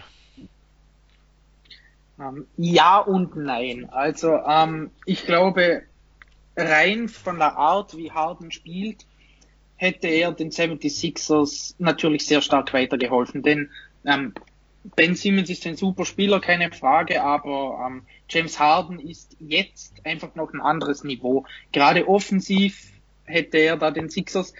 Ähm, 2.20 2.46
ja 2.58 2.98
und 2.98 3.34
nein. 3.34 3.88
Also 3.88 4.28
ähm, 4.46 4.90
ich 5.06 5.24
glaube, 5.24 5.84
rein 6.54 7.08
von 7.08 7.38
der 7.38 7.56
Art, 7.56 7.96
wie 7.96 8.12
Harden 8.12 8.52
spielt, 8.52 9.06
hätte 9.82 10.06
er 10.06 10.30
den 10.30 10.52
76ers 10.52 11.74
natürlich 11.78 12.24
sehr 12.24 12.40
stark 12.40 12.72
weitergeholfen. 12.72 13.42
Denn 13.42 13.70
ähm, 14.06 14.32
Ben 14.94 15.16
Simmons 15.16 15.50
ist 15.50 15.66
ein 15.66 15.74
super 15.74 16.04
Spieler, 16.04 16.40
keine 16.40 16.70
Frage, 16.70 17.20
aber 17.20 17.84
ähm, 17.84 18.02
James 18.28 18.60
Harden 18.60 19.00
ist 19.00 19.36
jetzt 19.40 20.06
einfach 20.06 20.36
noch 20.36 20.52
ein 20.52 20.60
anderes 20.60 21.02
Niveau. 21.02 21.46
Gerade 21.72 22.06
offensiv 22.08 22.92
hätte 23.24 23.58
er 23.58 23.76
da 23.76 23.90
den 23.90 24.08
Sixers 24.08 24.54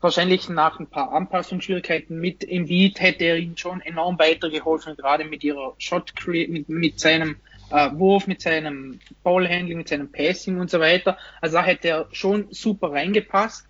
wahrscheinlich 0.00 0.48
nach 0.48 0.80
ein 0.80 0.88
paar 0.88 1.12
Anpassungsschwierigkeiten 1.12 2.18
mit 2.18 2.42
Embiid 2.42 3.00
hätte 3.00 3.24
er 3.24 3.36
ihn 3.36 3.56
schon 3.56 3.80
enorm 3.80 4.18
weitergeholfen, 4.18 4.96
gerade 4.96 5.24
mit 5.24 5.44
ihrer 5.44 5.76
Shot 5.78 6.12
mit, 6.26 6.68
mit 6.68 6.98
seinem 6.98 7.36
äh, 7.70 7.90
Wurf, 7.92 8.26
mit 8.26 8.40
seinem 8.40 8.98
Ballhandling, 9.22 9.78
mit 9.78 9.88
seinem 9.88 10.10
Passing 10.10 10.58
und 10.58 10.70
so 10.70 10.80
weiter. 10.80 11.16
Also 11.40 11.58
da 11.58 11.62
hätte 11.62 11.88
er 11.88 12.08
schon 12.10 12.48
super 12.50 12.90
reingepasst. 12.90 13.68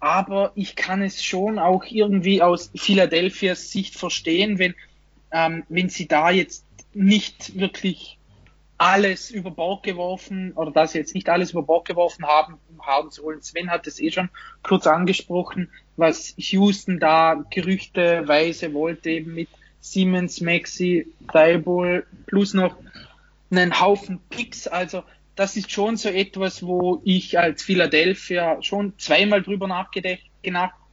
Aber 0.00 0.52
ich 0.54 0.76
kann 0.76 1.02
es 1.02 1.22
schon 1.24 1.58
auch 1.58 1.84
irgendwie 1.84 2.42
aus 2.42 2.70
Philadelphias 2.74 3.70
Sicht 3.70 3.96
verstehen, 3.96 4.58
wenn, 4.58 4.74
ähm, 5.32 5.64
wenn 5.68 5.88
sie 5.88 6.06
da 6.06 6.30
jetzt 6.30 6.64
nicht 6.94 7.58
wirklich 7.58 8.18
alles 8.78 9.30
über 9.30 9.50
Bord 9.50 9.82
geworfen 9.82 10.52
oder 10.52 10.70
dass 10.70 10.92
sie 10.92 10.98
jetzt 10.98 11.14
nicht 11.14 11.28
alles 11.28 11.50
über 11.50 11.62
Bord 11.62 11.86
geworfen 11.86 12.24
haben, 12.26 12.58
um 12.70 12.86
Harden 12.86 13.10
zu 13.10 13.24
holen. 13.24 13.42
Sven 13.42 13.70
hat 13.70 13.88
es 13.88 13.98
eh 13.98 14.12
schon 14.12 14.30
kurz 14.62 14.86
angesprochen, 14.86 15.68
was 15.96 16.34
Houston 16.36 17.00
da 17.00 17.44
gerüchteweise 17.50 18.72
wollte, 18.72 19.10
eben 19.10 19.34
mit 19.34 19.48
Siemens, 19.80 20.40
Maxi, 20.40 21.12
Thibault 21.32 22.04
plus 22.26 22.54
noch 22.54 22.76
einen 23.50 23.80
Haufen 23.80 24.20
Picks. 24.30 24.68
Also 24.68 25.02
das 25.38 25.56
ist 25.56 25.70
schon 25.70 25.96
so 25.96 26.08
etwas, 26.08 26.64
wo 26.64 27.00
ich 27.04 27.38
als 27.38 27.62
Philadelphia 27.62 28.60
schon 28.60 28.98
zweimal 28.98 29.40
drüber 29.40 29.68
nachgedacht, 29.68 30.24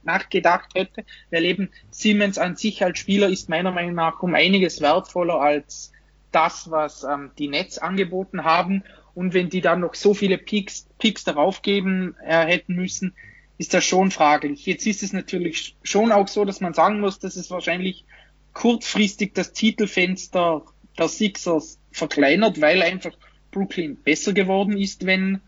nachgedacht 0.04 0.70
hätte, 0.74 1.04
weil 1.32 1.44
eben 1.44 1.70
Siemens 1.90 2.38
an 2.38 2.54
sich 2.54 2.84
als 2.84 3.00
Spieler 3.00 3.28
ist 3.28 3.48
meiner 3.48 3.72
Meinung 3.72 3.94
nach 3.94 4.22
um 4.22 4.36
einiges 4.36 4.80
wertvoller 4.80 5.40
als 5.40 5.90
das, 6.30 6.70
was 6.70 7.02
ähm, 7.02 7.32
die 7.38 7.48
Nets 7.48 7.78
angeboten 7.78 8.44
haben. 8.44 8.84
Und 9.14 9.34
wenn 9.34 9.48
die 9.48 9.62
dann 9.62 9.80
noch 9.80 9.96
so 9.96 10.14
viele 10.14 10.38
Picks, 10.38 10.86
Picks 10.98 11.24
darauf 11.24 11.62
geben 11.62 12.14
äh, 12.24 12.46
hätten 12.46 12.76
müssen, 12.76 13.14
ist 13.58 13.74
das 13.74 13.84
schon 13.84 14.12
fraglich. 14.12 14.64
Jetzt 14.64 14.86
ist 14.86 15.02
es 15.02 15.12
natürlich 15.12 15.74
schon 15.82 16.12
auch 16.12 16.28
so, 16.28 16.44
dass 16.44 16.60
man 16.60 16.72
sagen 16.72 17.00
muss, 17.00 17.18
dass 17.18 17.34
es 17.34 17.50
wahrscheinlich 17.50 18.04
kurzfristig 18.52 19.34
das 19.34 19.52
Titelfenster 19.52 20.62
der 20.96 21.08
Sixers 21.08 21.80
verkleinert, 21.90 22.60
weil 22.60 22.82
einfach 22.82 23.12
Brooklyn 23.56 23.96
besser 23.96 24.32
geworden 24.34 24.76
ist, 24.76 25.06
wenn, 25.06 25.40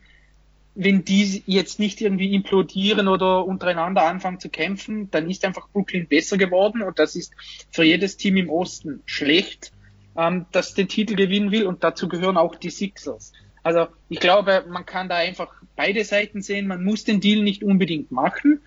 wenn 0.74 1.04
die 1.04 1.42
jetzt 1.46 1.78
nicht 1.78 2.00
irgendwie 2.00 2.34
implodieren 2.34 3.06
oder 3.06 3.44
untereinander 3.44 4.04
anfangen 4.04 4.40
zu 4.40 4.48
kämpfen, 4.48 5.10
dann 5.10 5.28
ist 5.28 5.44
einfach 5.44 5.68
Brooklyn 5.68 6.08
besser 6.08 6.38
geworden 6.38 6.82
und 6.82 6.98
das 6.98 7.14
ist 7.14 7.34
für 7.70 7.84
jedes 7.84 8.16
Team 8.16 8.36
im 8.38 8.48
Osten 8.48 9.02
schlecht 9.04 9.72
ähm, 10.18 10.46
das 10.50 10.74
den 10.74 10.88
Titel 10.88 11.14
gewinnen 11.14 11.52
will 11.52 11.66
und 11.66 11.84
dazu 11.84 12.08
gehören 12.08 12.36
auch 12.36 12.56
die 12.56 12.70
Sixers. 12.70 13.32
Also 13.62 13.86
ich 14.08 14.18
glaube, 14.20 14.64
man 14.68 14.84
kann 14.84 15.08
da 15.08 15.16
einfach 15.16 15.52
beide 15.76 16.04
Seiten 16.04 16.42
sehen. 16.42 16.66
Man 16.66 16.84
muss 16.84 17.04
den 17.04 17.20
Deal 17.20 17.42
nicht 17.42 17.62
unbedingt 17.62 18.10
machen, 18.10 18.60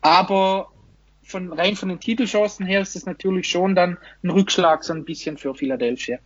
aber 0.00 0.70
von, 1.22 1.52
rein 1.52 1.76
von 1.76 1.88
den 1.88 2.00
Titelchancen 2.00 2.66
her 2.66 2.80
ist 2.80 2.96
es 2.96 3.06
natürlich 3.06 3.48
schon 3.48 3.74
dann 3.74 3.98
ein 4.22 4.30
Rückschlag 4.30 4.84
so 4.84 4.92
ein 4.92 5.04
bisschen 5.04 5.38
für 5.38 5.54
Philadelphia. 5.54 6.18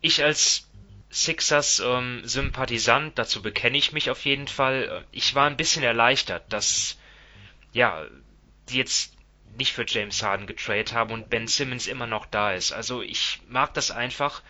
Ich 0.00 0.22
als 0.22 0.67
Sixers 1.10 1.80
ähm, 1.80 2.20
Sympathisant, 2.24 3.18
dazu 3.18 3.40
bekenne 3.42 3.78
ich 3.78 3.92
mich 3.92 4.10
auf 4.10 4.24
jeden 4.24 4.48
Fall. 4.48 5.06
Ich 5.10 5.34
war 5.34 5.46
ein 5.46 5.56
bisschen 5.56 5.82
erleichtert, 5.82 6.52
dass 6.52 6.98
ja, 7.72 8.06
die 8.68 8.76
jetzt 8.76 9.14
nicht 9.56 9.72
für 9.72 9.86
James 9.86 10.22
Harden 10.22 10.46
getradet 10.46 10.92
haben 10.92 11.12
und 11.12 11.30
Ben 11.30 11.46
Simmons 11.46 11.86
immer 11.86 12.06
noch 12.06 12.26
da 12.26 12.52
ist. 12.52 12.72
Also 12.72 13.02
ich 13.02 13.40
mag 13.48 13.74
das 13.74 13.90
einfach. 13.90 14.42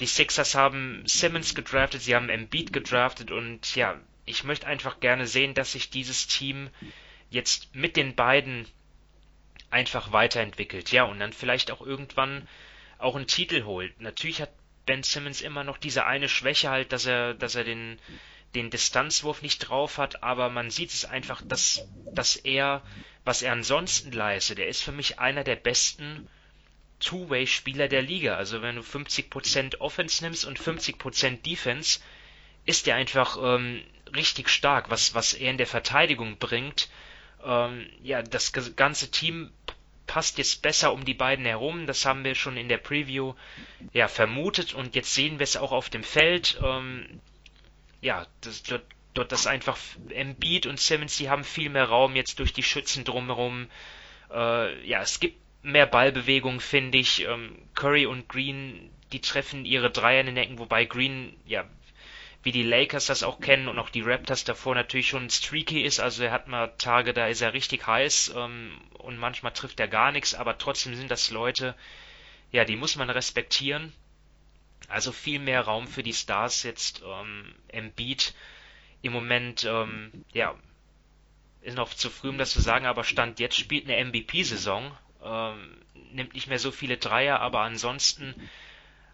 Die 0.00 0.06
Sixers 0.06 0.54
haben 0.54 1.02
Simmons 1.06 1.54
gedraftet, 1.54 2.02
sie 2.02 2.14
haben 2.14 2.28
Embiid 2.28 2.72
gedraftet 2.72 3.30
und 3.30 3.74
ja, 3.74 4.00
ich 4.24 4.44
möchte 4.44 4.66
einfach 4.66 5.00
gerne 5.00 5.26
sehen, 5.26 5.54
dass 5.54 5.72
sich 5.72 5.90
dieses 5.90 6.26
Team 6.26 6.70
jetzt 7.30 7.74
mit 7.74 7.96
den 7.96 8.14
beiden 8.14 8.66
einfach 9.70 10.12
weiterentwickelt. 10.12 10.92
Ja, 10.92 11.04
und 11.04 11.18
dann 11.18 11.32
vielleicht 11.32 11.70
auch 11.70 11.80
irgendwann 11.80 12.46
auch 12.98 13.16
einen 13.16 13.26
Titel 13.26 13.64
holt. 13.64 14.00
Natürlich 14.00 14.40
hat 14.40 14.50
Ben 14.86 15.02
Simmons 15.02 15.40
immer 15.40 15.64
noch 15.64 15.78
diese 15.78 16.06
eine 16.06 16.28
Schwäche 16.28 16.70
halt, 16.70 16.92
dass 16.92 17.06
er, 17.06 17.34
dass 17.34 17.54
er 17.54 17.64
den, 17.64 17.98
den 18.54 18.70
Distanzwurf 18.70 19.42
nicht 19.42 19.58
drauf 19.58 19.98
hat, 19.98 20.22
aber 20.22 20.48
man 20.48 20.70
sieht 20.70 20.90
es 20.90 21.04
einfach, 21.04 21.42
dass, 21.42 21.86
dass 22.12 22.36
er 22.36 22.82
was 23.26 23.42
er 23.42 23.52
ansonsten 23.52 24.12
leistet, 24.12 24.60
er 24.60 24.68
ist 24.68 24.84
für 24.84 24.92
mich 24.92 25.18
einer 25.18 25.42
der 25.42 25.56
besten 25.56 26.28
Two-Way-Spieler 27.00 27.88
der 27.88 28.00
Liga. 28.00 28.36
Also 28.36 28.62
wenn 28.62 28.76
du 28.76 28.82
50% 28.82 29.78
Offense 29.80 30.24
nimmst 30.24 30.44
und 30.44 30.60
50% 30.60 31.42
Defense, 31.42 31.98
ist 32.64 32.86
er 32.86 32.94
einfach 32.94 33.36
ähm, 33.42 33.82
richtig 34.14 34.48
stark, 34.48 34.90
was, 34.90 35.14
was 35.14 35.34
er 35.34 35.50
in 35.50 35.58
der 35.58 35.66
Verteidigung 35.66 36.38
bringt. 36.38 36.88
Ähm, 37.44 37.86
ja, 38.00 38.22
das 38.22 38.52
ganze 38.76 39.10
Team 39.10 39.50
passt 40.06 40.38
jetzt 40.38 40.62
besser 40.62 40.92
um 40.92 41.04
die 41.04 41.14
beiden 41.14 41.44
herum. 41.44 41.86
Das 41.86 42.04
haben 42.04 42.24
wir 42.24 42.34
schon 42.34 42.56
in 42.56 42.68
der 42.68 42.78
Preview 42.78 43.34
ja 43.92 44.08
vermutet 44.08 44.74
und 44.74 44.94
jetzt 44.94 45.14
sehen 45.14 45.38
wir 45.38 45.44
es 45.44 45.56
auch 45.56 45.72
auf 45.72 45.90
dem 45.90 46.02
Feld. 46.02 46.60
Ähm, 46.64 47.20
ja, 48.00 48.26
das, 48.40 48.62
dort 49.14 49.32
das 49.32 49.46
einfach 49.46 49.78
Embiid 50.10 50.66
und 50.66 50.78
Simmons, 50.78 51.16
die 51.16 51.30
haben 51.30 51.44
viel 51.44 51.70
mehr 51.70 51.86
Raum 51.86 52.16
jetzt 52.16 52.38
durch 52.38 52.52
die 52.52 52.62
Schützen 52.62 53.04
drumherum. 53.04 53.68
Äh, 54.30 54.86
ja, 54.86 55.00
es 55.00 55.20
gibt 55.20 55.38
mehr 55.62 55.86
Ballbewegung, 55.86 56.60
finde 56.60 56.98
ich. 56.98 57.24
Ähm, 57.24 57.58
Curry 57.74 58.06
und 58.06 58.28
Green, 58.28 58.90
die 59.12 59.20
treffen 59.20 59.64
ihre 59.64 59.90
Dreier 59.90 60.20
in 60.20 60.26
den 60.26 60.36
Ecken, 60.36 60.58
wobei 60.58 60.84
Green, 60.84 61.36
ja, 61.46 61.64
wie 62.46 62.52
die 62.52 62.62
Lakers 62.62 63.06
das 63.06 63.24
auch 63.24 63.40
kennen 63.40 63.66
und 63.66 63.76
auch 63.80 63.90
die 63.90 64.02
Raptors 64.02 64.44
davor 64.44 64.76
natürlich 64.76 65.08
schon 65.08 65.28
streaky 65.28 65.82
ist. 65.82 65.98
Also 65.98 66.22
er 66.22 66.30
hat 66.30 66.46
mal 66.46 66.72
Tage, 66.78 67.12
da 67.12 67.26
ist 67.26 67.40
er 67.40 67.54
richtig 67.54 67.88
heiß 67.88 68.34
ähm, 68.36 68.80
und 68.98 69.18
manchmal 69.18 69.52
trifft 69.52 69.80
er 69.80 69.88
gar 69.88 70.12
nichts, 70.12 70.32
aber 70.32 70.56
trotzdem 70.56 70.94
sind 70.94 71.10
das 71.10 71.32
Leute, 71.32 71.74
ja, 72.52 72.64
die 72.64 72.76
muss 72.76 72.94
man 72.94 73.10
respektieren. 73.10 73.92
Also 74.86 75.10
viel 75.10 75.40
mehr 75.40 75.62
Raum 75.62 75.88
für 75.88 76.04
die 76.04 76.12
Stars 76.12 76.62
jetzt. 76.62 77.02
Ähm, 77.04 77.52
Embiid 77.66 78.32
im 79.02 79.12
Moment, 79.12 79.64
ähm, 79.64 80.12
ja, 80.32 80.54
ist 81.62 81.76
noch 81.76 81.92
zu 81.92 82.10
früh, 82.10 82.28
um 82.28 82.38
das 82.38 82.52
zu 82.52 82.60
sagen, 82.60 82.86
aber 82.86 83.02
Stand 83.02 83.40
jetzt 83.40 83.56
spielt 83.56 83.90
eine 83.90 84.04
MVP-Saison, 84.04 84.96
ähm, 85.20 85.78
nimmt 86.12 86.34
nicht 86.34 86.46
mehr 86.46 86.60
so 86.60 86.70
viele 86.70 86.96
Dreier, 86.96 87.40
aber 87.40 87.62
ansonsten 87.62 88.36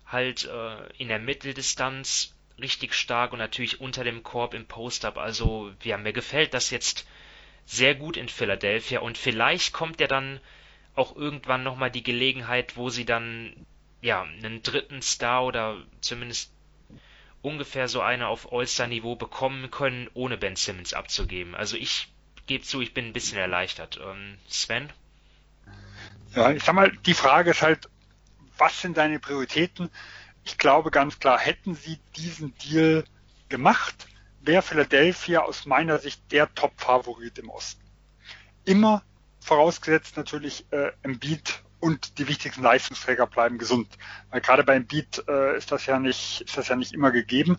halt 0.06 0.44
äh, 0.44 0.86
in 0.98 1.08
der 1.08 1.18
Mitteldistanz 1.18 2.34
richtig 2.62 2.94
stark 2.94 3.32
und 3.32 3.38
natürlich 3.38 3.80
unter 3.80 4.04
dem 4.04 4.22
Korb 4.22 4.54
im 4.54 4.66
Post-Up. 4.66 5.18
Also, 5.18 5.72
ja, 5.82 5.98
mir 5.98 6.12
gefällt 6.12 6.54
das 6.54 6.70
jetzt 6.70 7.06
sehr 7.66 7.94
gut 7.94 8.16
in 8.16 8.28
Philadelphia 8.28 9.00
und 9.00 9.18
vielleicht 9.18 9.72
kommt 9.72 10.00
ja 10.00 10.06
dann 10.06 10.40
auch 10.94 11.16
irgendwann 11.16 11.62
nochmal 11.62 11.90
die 11.90 12.02
Gelegenheit, 12.02 12.76
wo 12.76 12.90
sie 12.90 13.04
dann 13.04 13.54
ja 14.00 14.22
einen 14.22 14.62
dritten 14.62 15.00
Star 15.00 15.44
oder 15.44 15.82
zumindest 16.00 16.52
ungefähr 17.40 17.88
so 17.88 18.00
eine 18.00 18.28
auf 18.28 18.52
All-Star-Niveau 18.52 19.16
bekommen 19.16 19.70
können, 19.70 20.08
ohne 20.14 20.36
Ben 20.36 20.56
Simmons 20.56 20.92
abzugeben. 20.92 21.54
Also 21.54 21.76
ich 21.76 22.08
gebe 22.46 22.64
zu, 22.64 22.80
ich 22.80 22.94
bin 22.94 23.06
ein 23.06 23.12
bisschen 23.12 23.38
erleichtert. 23.38 24.00
Ähm, 24.02 24.38
Sven? 24.48 24.90
Ja, 26.34 26.52
ich 26.52 26.62
sag 26.62 26.74
mal, 26.74 26.92
die 27.04 27.14
Frage 27.14 27.50
ist 27.50 27.62
halt, 27.62 27.88
was 28.58 28.80
sind 28.80 28.96
deine 28.96 29.18
Prioritäten? 29.18 29.90
Ich 30.44 30.58
glaube 30.58 30.90
ganz 30.90 31.18
klar, 31.18 31.38
hätten 31.38 31.74
sie 31.74 31.98
diesen 32.16 32.54
Deal 32.58 33.04
gemacht, 33.48 34.06
wäre 34.40 34.62
Philadelphia 34.62 35.40
aus 35.40 35.66
meiner 35.66 35.98
Sicht 35.98 36.20
der 36.32 36.52
Top-Favorit 36.54 37.38
im 37.38 37.48
Osten. 37.48 37.82
Immer 38.64 39.02
vorausgesetzt 39.40 40.16
natürlich 40.16 40.66
äh, 40.70 40.92
Embiid 41.02 41.62
und 41.80 42.18
die 42.18 42.28
wichtigsten 42.28 42.62
Leistungsträger 42.62 43.26
bleiben 43.26 43.58
gesund. 43.58 43.88
Weil 44.30 44.40
gerade 44.40 44.62
beim 44.62 44.86
Beat 44.86 45.24
äh, 45.28 45.56
ist 45.56 45.72
das 45.72 45.86
ja 45.86 45.98
nicht, 45.98 46.42
ist 46.42 46.56
das 46.56 46.68
ja 46.68 46.76
nicht 46.76 46.92
immer 46.92 47.10
gegeben. 47.10 47.58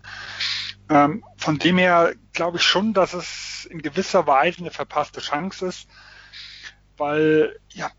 Ähm, 0.90 1.26
von 1.38 1.60
dem 1.60 1.78
her 1.78 2.14
glaube 2.32 2.58
ich 2.58 2.64
schon, 2.64 2.94
dass 2.94 3.14
es 3.14 3.66
in 3.66 3.82
gewisser 3.82 4.26
Weise 4.26 4.60
eine 4.60 4.72
verpasste 4.72 5.20
Chance 5.20 5.68
ist, 5.68 5.90
weil 6.98 7.60
ja, 7.70 7.92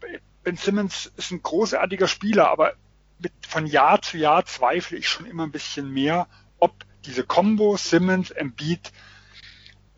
Ben 0.42 0.56
Simmons 0.56 1.12
ist 1.16 1.30
ein 1.30 1.42
großartiger 1.42 2.08
Spieler, 2.08 2.48
aber 2.50 2.74
mit, 3.18 3.32
von 3.46 3.66
Jahr 3.66 4.02
zu 4.02 4.18
Jahr 4.18 4.44
zweifle 4.44 4.98
ich 4.98 5.08
schon 5.08 5.26
immer 5.26 5.44
ein 5.44 5.52
bisschen 5.52 5.90
mehr, 5.90 6.28
ob 6.58 6.72
diese 7.06 7.24
Combo 7.24 7.76
Simmons, 7.76 8.30
Embiid 8.30 8.92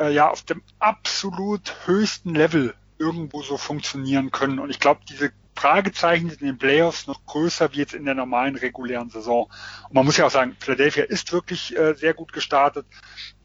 äh, 0.01 0.13
ja 0.13 0.31
auf 0.31 0.43
dem 0.43 0.63
absolut 0.79 1.75
höchsten 1.87 2.35
Level 2.35 2.75
irgendwo 2.99 3.43
so 3.43 3.57
funktionieren 3.57 4.31
können. 4.31 4.59
Und 4.59 4.71
ich 4.71 4.81
glaube, 4.81 5.01
diese 5.09 5.33
Fragezeichen 5.55 6.29
sind 6.29 6.43
in 6.43 6.49
den 6.49 6.59
Playoffs 6.59 7.07
noch 7.07 7.25
größer 7.25 7.73
wie 7.73 7.79
jetzt 7.79 7.95
in 7.95 8.05
der 8.05 8.15
normalen 8.15 8.57
regulären 8.57 9.11
Saison. 9.11 9.51
Und 9.89 9.95
man 9.95 10.05
muss 10.05 10.17
ja 10.19 10.27
auch 10.27 10.31
sagen, 10.31 10.57
Philadelphia 10.61 11.05
ist 11.05 11.33
wirklich 11.33 11.77
äh, 11.77 11.95
sehr 11.95 12.15
gut 12.15 12.33
gestartet, 12.33 12.87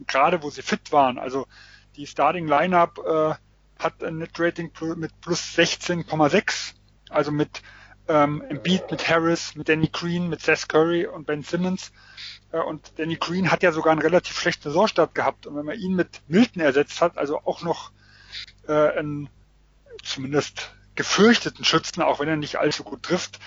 gerade 0.07 0.43
wo 0.43 0.49
sie 0.49 0.61
fit 0.61 0.91
waren. 0.91 1.17
Also 1.17 1.47
die 1.95 2.07
Starting 2.07 2.47
Lineup 2.47 2.99
äh, 2.99 3.34
hat 3.82 4.03
ein 4.03 4.17
Net 4.17 4.32
Rating 4.38 4.72
mit 4.97 5.19
plus 5.22 5.41
16,6, 5.57 6.74
also 7.09 7.32
mit 7.32 7.61
ähm, 8.12 8.43
Embiid, 8.49 8.91
mit 8.91 9.07
Harris, 9.07 9.55
mit 9.55 9.70
Danny 9.70 9.88
Green, 9.88 10.28
mit 10.28 10.41
Seth 10.41 10.68
Curry 10.68 11.05
und 11.05 11.26
Ben 11.26 11.43
Simmons. 11.43 11.93
Äh, 12.51 12.59
und 12.59 12.91
Danny 12.97 13.16
Green 13.16 13.49
hat 13.51 13.64
ja 13.64 13.72
sogar 13.72 13.93
einen 13.93 14.01
relativ 14.01 14.38
schlechten 14.38 14.64
Saisonstart 14.64 15.16
gehabt. 15.16 15.47
Und 15.47 15.55
wenn 15.55 15.66
man 15.66 15.80
ihn 15.80 15.95
mit 15.95 16.22
Milton 16.28 16.62
ersetzt 16.62 16.99
hat, 16.99 17.18
also 17.18 17.39
auch 17.39 17.62
noch 17.62 17.91
äh, 18.68 18.74
einen 18.74 19.30
zumindest 20.03 20.74
gefürchteten 20.95 21.64
Schützen, 21.64 22.01
auch 22.01 22.20
wenn 22.20 22.28
er 22.28 22.36
nicht 22.36 22.57
allzu 22.57 22.84
gut 22.84 23.03
trifft, 23.03 23.39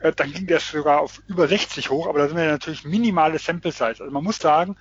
äh, 0.00 0.12
dann 0.12 0.32
ging 0.32 0.48
der 0.48 0.58
sogar 0.58 1.00
auf 1.00 1.22
über 1.28 1.46
60 1.46 1.90
hoch, 1.90 2.08
aber 2.08 2.18
da 2.18 2.26
sind 2.26 2.36
wir 2.36 2.46
natürlich 2.46 2.84
minimale 2.84 3.38
Sample 3.38 3.70
Size. 3.70 3.84
Also 4.00 4.10
man 4.10 4.24
muss 4.24 4.38
sagen, 4.38 4.76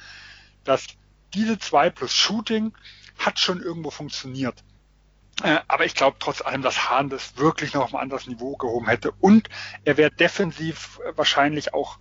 dass 0.63 0.87
diese 1.35 1.59
zwei 1.59 1.91
plus 1.91 2.15
Shooting 2.15 2.73
hat 3.19 3.39
schon 3.39 3.61
irgendwo 3.61 3.91
funktioniert. 3.91 4.63
Äh, 5.43 5.59
aber 5.67 5.85
ich 5.85 5.93
glaube 5.93 6.17
trotz 6.19 6.41
allem, 6.41 6.61
dass 6.61 6.89
Hahn 6.89 7.09
das 7.09 7.37
wirklich 7.37 7.73
noch 7.73 7.83
auf 7.83 7.93
ein 7.93 8.01
anderes 8.01 8.27
Niveau 8.27 8.55
gehoben 8.55 8.87
hätte. 8.87 9.11
Und 9.19 9.49
er 9.85 9.97
wäre 9.97 10.11
defensiv 10.11 10.99
wahrscheinlich 11.15 11.73
auch 11.73 11.99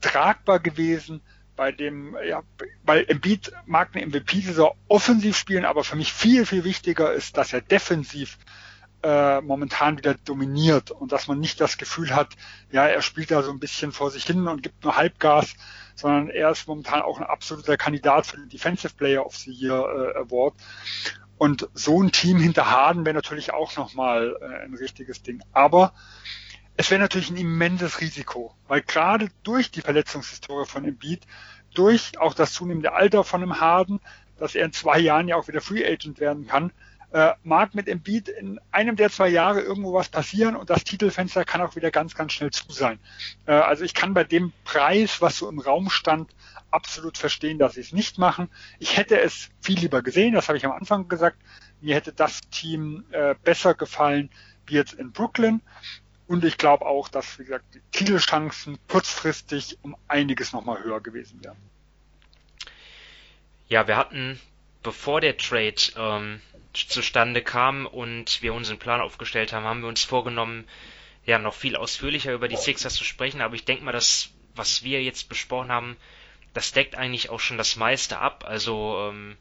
tragbar 0.00 0.60
gewesen 0.60 1.22
bei 1.56 1.72
dem, 1.72 2.16
ja, 2.24 2.42
weil 2.84 3.04
Embiid 3.08 3.52
mag 3.66 3.90
eine 3.92 4.06
MVP-Saison 4.06 4.76
offensiv 4.86 5.36
spielen, 5.36 5.64
aber 5.64 5.82
für 5.82 5.96
mich 5.96 6.12
viel, 6.12 6.46
viel 6.46 6.62
wichtiger 6.62 7.12
ist, 7.12 7.36
dass 7.36 7.52
er 7.52 7.60
defensiv 7.60 8.38
äh, 9.02 9.40
momentan 9.40 9.98
wieder 9.98 10.14
dominiert 10.14 10.92
und 10.92 11.10
dass 11.10 11.26
man 11.26 11.40
nicht 11.40 11.60
das 11.60 11.76
Gefühl 11.76 12.14
hat, 12.14 12.34
ja, 12.70 12.86
er 12.86 13.02
spielt 13.02 13.32
da 13.32 13.42
so 13.42 13.50
ein 13.50 13.58
bisschen 13.58 13.90
vor 13.90 14.12
sich 14.12 14.24
hin 14.24 14.46
und 14.46 14.62
gibt 14.62 14.84
nur 14.84 14.96
Halbgas, 14.96 15.54
sondern 15.96 16.30
er 16.30 16.50
ist 16.50 16.68
momentan 16.68 17.02
auch 17.02 17.18
ein 17.18 17.26
absoluter 17.26 17.76
Kandidat 17.76 18.26
für 18.26 18.36
den 18.36 18.48
Defensive 18.48 18.94
Player 18.94 19.26
of 19.26 19.36
the 19.36 19.50
Year 19.50 20.14
äh, 20.14 20.18
Award. 20.18 20.54
Und 21.38 21.68
so 21.72 22.02
ein 22.02 22.12
Team 22.12 22.38
hinter 22.38 22.70
Harden 22.70 23.04
wäre 23.04 23.14
natürlich 23.14 23.52
auch 23.52 23.76
nochmal 23.76 24.36
äh, 24.40 24.64
ein 24.64 24.74
richtiges 24.74 25.22
Ding. 25.22 25.40
Aber 25.52 25.94
es 26.76 26.90
wäre 26.90 27.00
natürlich 27.00 27.30
ein 27.30 27.36
immenses 27.36 28.00
Risiko, 28.00 28.54
weil 28.66 28.82
gerade 28.82 29.28
durch 29.44 29.70
die 29.70 29.80
Verletzungshistorie 29.80 30.66
von 30.66 30.84
Embiid, 30.84 31.26
durch 31.74 32.18
auch 32.18 32.34
das 32.34 32.52
zunehmende 32.52 32.92
Alter 32.92 33.24
von 33.24 33.42
einem 33.42 33.60
Harden, 33.60 34.00
dass 34.38 34.54
er 34.54 34.64
in 34.64 34.72
zwei 34.72 34.98
Jahren 34.98 35.28
ja 35.28 35.36
auch 35.36 35.48
wieder 35.48 35.60
Free 35.60 35.84
Agent 35.84 36.20
werden 36.20 36.46
kann, 36.46 36.72
äh, 37.10 37.32
mag 37.42 37.74
mit 37.74 37.88
Embiid 37.88 38.28
in 38.28 38.60
einem 38.70 38.96
der 38.96 39.10
zwei 39.10 39.28
Jahre 39.28 39.60
irgendwo 39.60 39.94
was 39.94 40.08
passieren 40.08 40.56
und 40.56 40.70
das 40.70 40.84
Titelfenster 40.84 41.44
kann 41.44 41.62
auch 41.62 41.74
wieder 41.74 41.90
ganz, 41.90 42.14
ganz 42.14 42.32
schnell 42.32 42.50
zu 42.50 42.70
sein. 42.70 42.98
Äh, 43.46 43.52
also 43.52 43.84
ich 43.84 43.94
kann 43.94 44.14
bei 44.14 44.24
dem 44.24 44.52
Preis, 44.64 45.20
was 45.20 45.38
so 45.38 45.48
im 45.48 45.58
Raum 45.58 45.90
stand, 45.90 46.30
absolut 46.70 47.18
verstehen, 47.18 47.58
dass 47.58 47.74
sie 47.74 47.80
es 47.80 47.92
nicht 47.92 48.18
machen. 48.18 48.48
Ich 48.78 48.96
hätte 48.96 49.20
es 49.20 49.50
viel 49.60 49.78
lieber 49.78 50.02
gesehen, 50.02 50.34
das 50.34 50.48
habe 50.48 50.58
ich 50.58 50.64
am 50.64 50.72
Anfang 50.72 51.08
gesagt. 51.08 51.38
Mir 51.80 51.94
hätte 51.94 52.12
das 52.12 52.40
Team 52.50 53.04
äh, 53.10 53.34
besser 53.42 53.74
gefallen 53.74 54.30
wie 54.66 54.74
jetzt 54.74 54.94
in 54.94 55.12
Brooklyn. 55.12 55.62
Und 56.26 56.44
ich 56.44 56.58
glaube 56.58 56.84
auch, 56.84 57.08
dass, 57.08 57.38
wie 57.38 57.44
gesagt, 57.44 57.74
die 57.74 57.80
Titelchancen 57.90 58.78
kurzfristig 58.86 59.78
um 59.82 59.96
einiges 60.08 60.52
nochmal 60.52 60.82
höher 60.84 61.00
gewesen 61.00 61.42
wären. 61.42 61.56
Ja, 63.68 63.86
wir 63.88 63.96
hatten, 63.96 64.38
bevor 64.82 65.22
der 65.22 65.38
Trade 65.38 65.74
ähm, 65.96 66.40
zustande 66.74 67.42
kam 67.42 67.86
und 67.86 68.42
wir 68.42 68.52
unseren 68.52 68.78
Plan 68.78 69.00
aufgestellt 69.00 69.52
haben, 69.52 69.64
haben 69.64 69.80
wir 69.80 69.88
uns 69.88 70.04
vorgenommen, 70.04 70.66
ja, 71.24 71.38
noch 71.38 71.54
viel 71.54 71.76
ausführlicher 71.76 72.32
über 72.32 72.48
die 72.48 72.56
Sixers 72.56 72.94
zu 72.94 73.04
sprechen. 73.04 73.40
Aber 73.40 73.54
ich 73.54 73.64
denke 73.64 73.84
mal, 73.84 73.92
das, 73.92 74.30
was 74.54 74.82
wir 74.82 75.02
jetzt 75.02 75.28
besprochen 75.28 75.70
haben, 75.70 75.96
das 76.58 76.72
deckt 76.72 76.96
eigentlich 76.96 77.30
auch 77.30 77.38
schon 77.38 77.56
das 77.56 77.76
meiste 77.76 78.18
ab. 78.18 78.44
Also 78.44 79.08
ähm, 79.08 79.36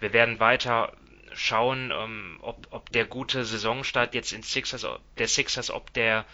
wir 0.00 0.14
werden 0.14 0.40
weiter 0.40 0.96
schauen, 1.34 1.92
ähm, 1.94 2.38
ob, 2.40 2.66
ob 2.70 2.90
der 2.92 3.04
gute 3.04 3.44
Saisonstart 3.44 4.14
jetzt 4.14 4.32
in 4.32 4.42
Sixers, 4.42 4.86
der 5.18 5.28
Sixers, 5.28 5.70
ob 5.70 5.92
der, 5.92 6.24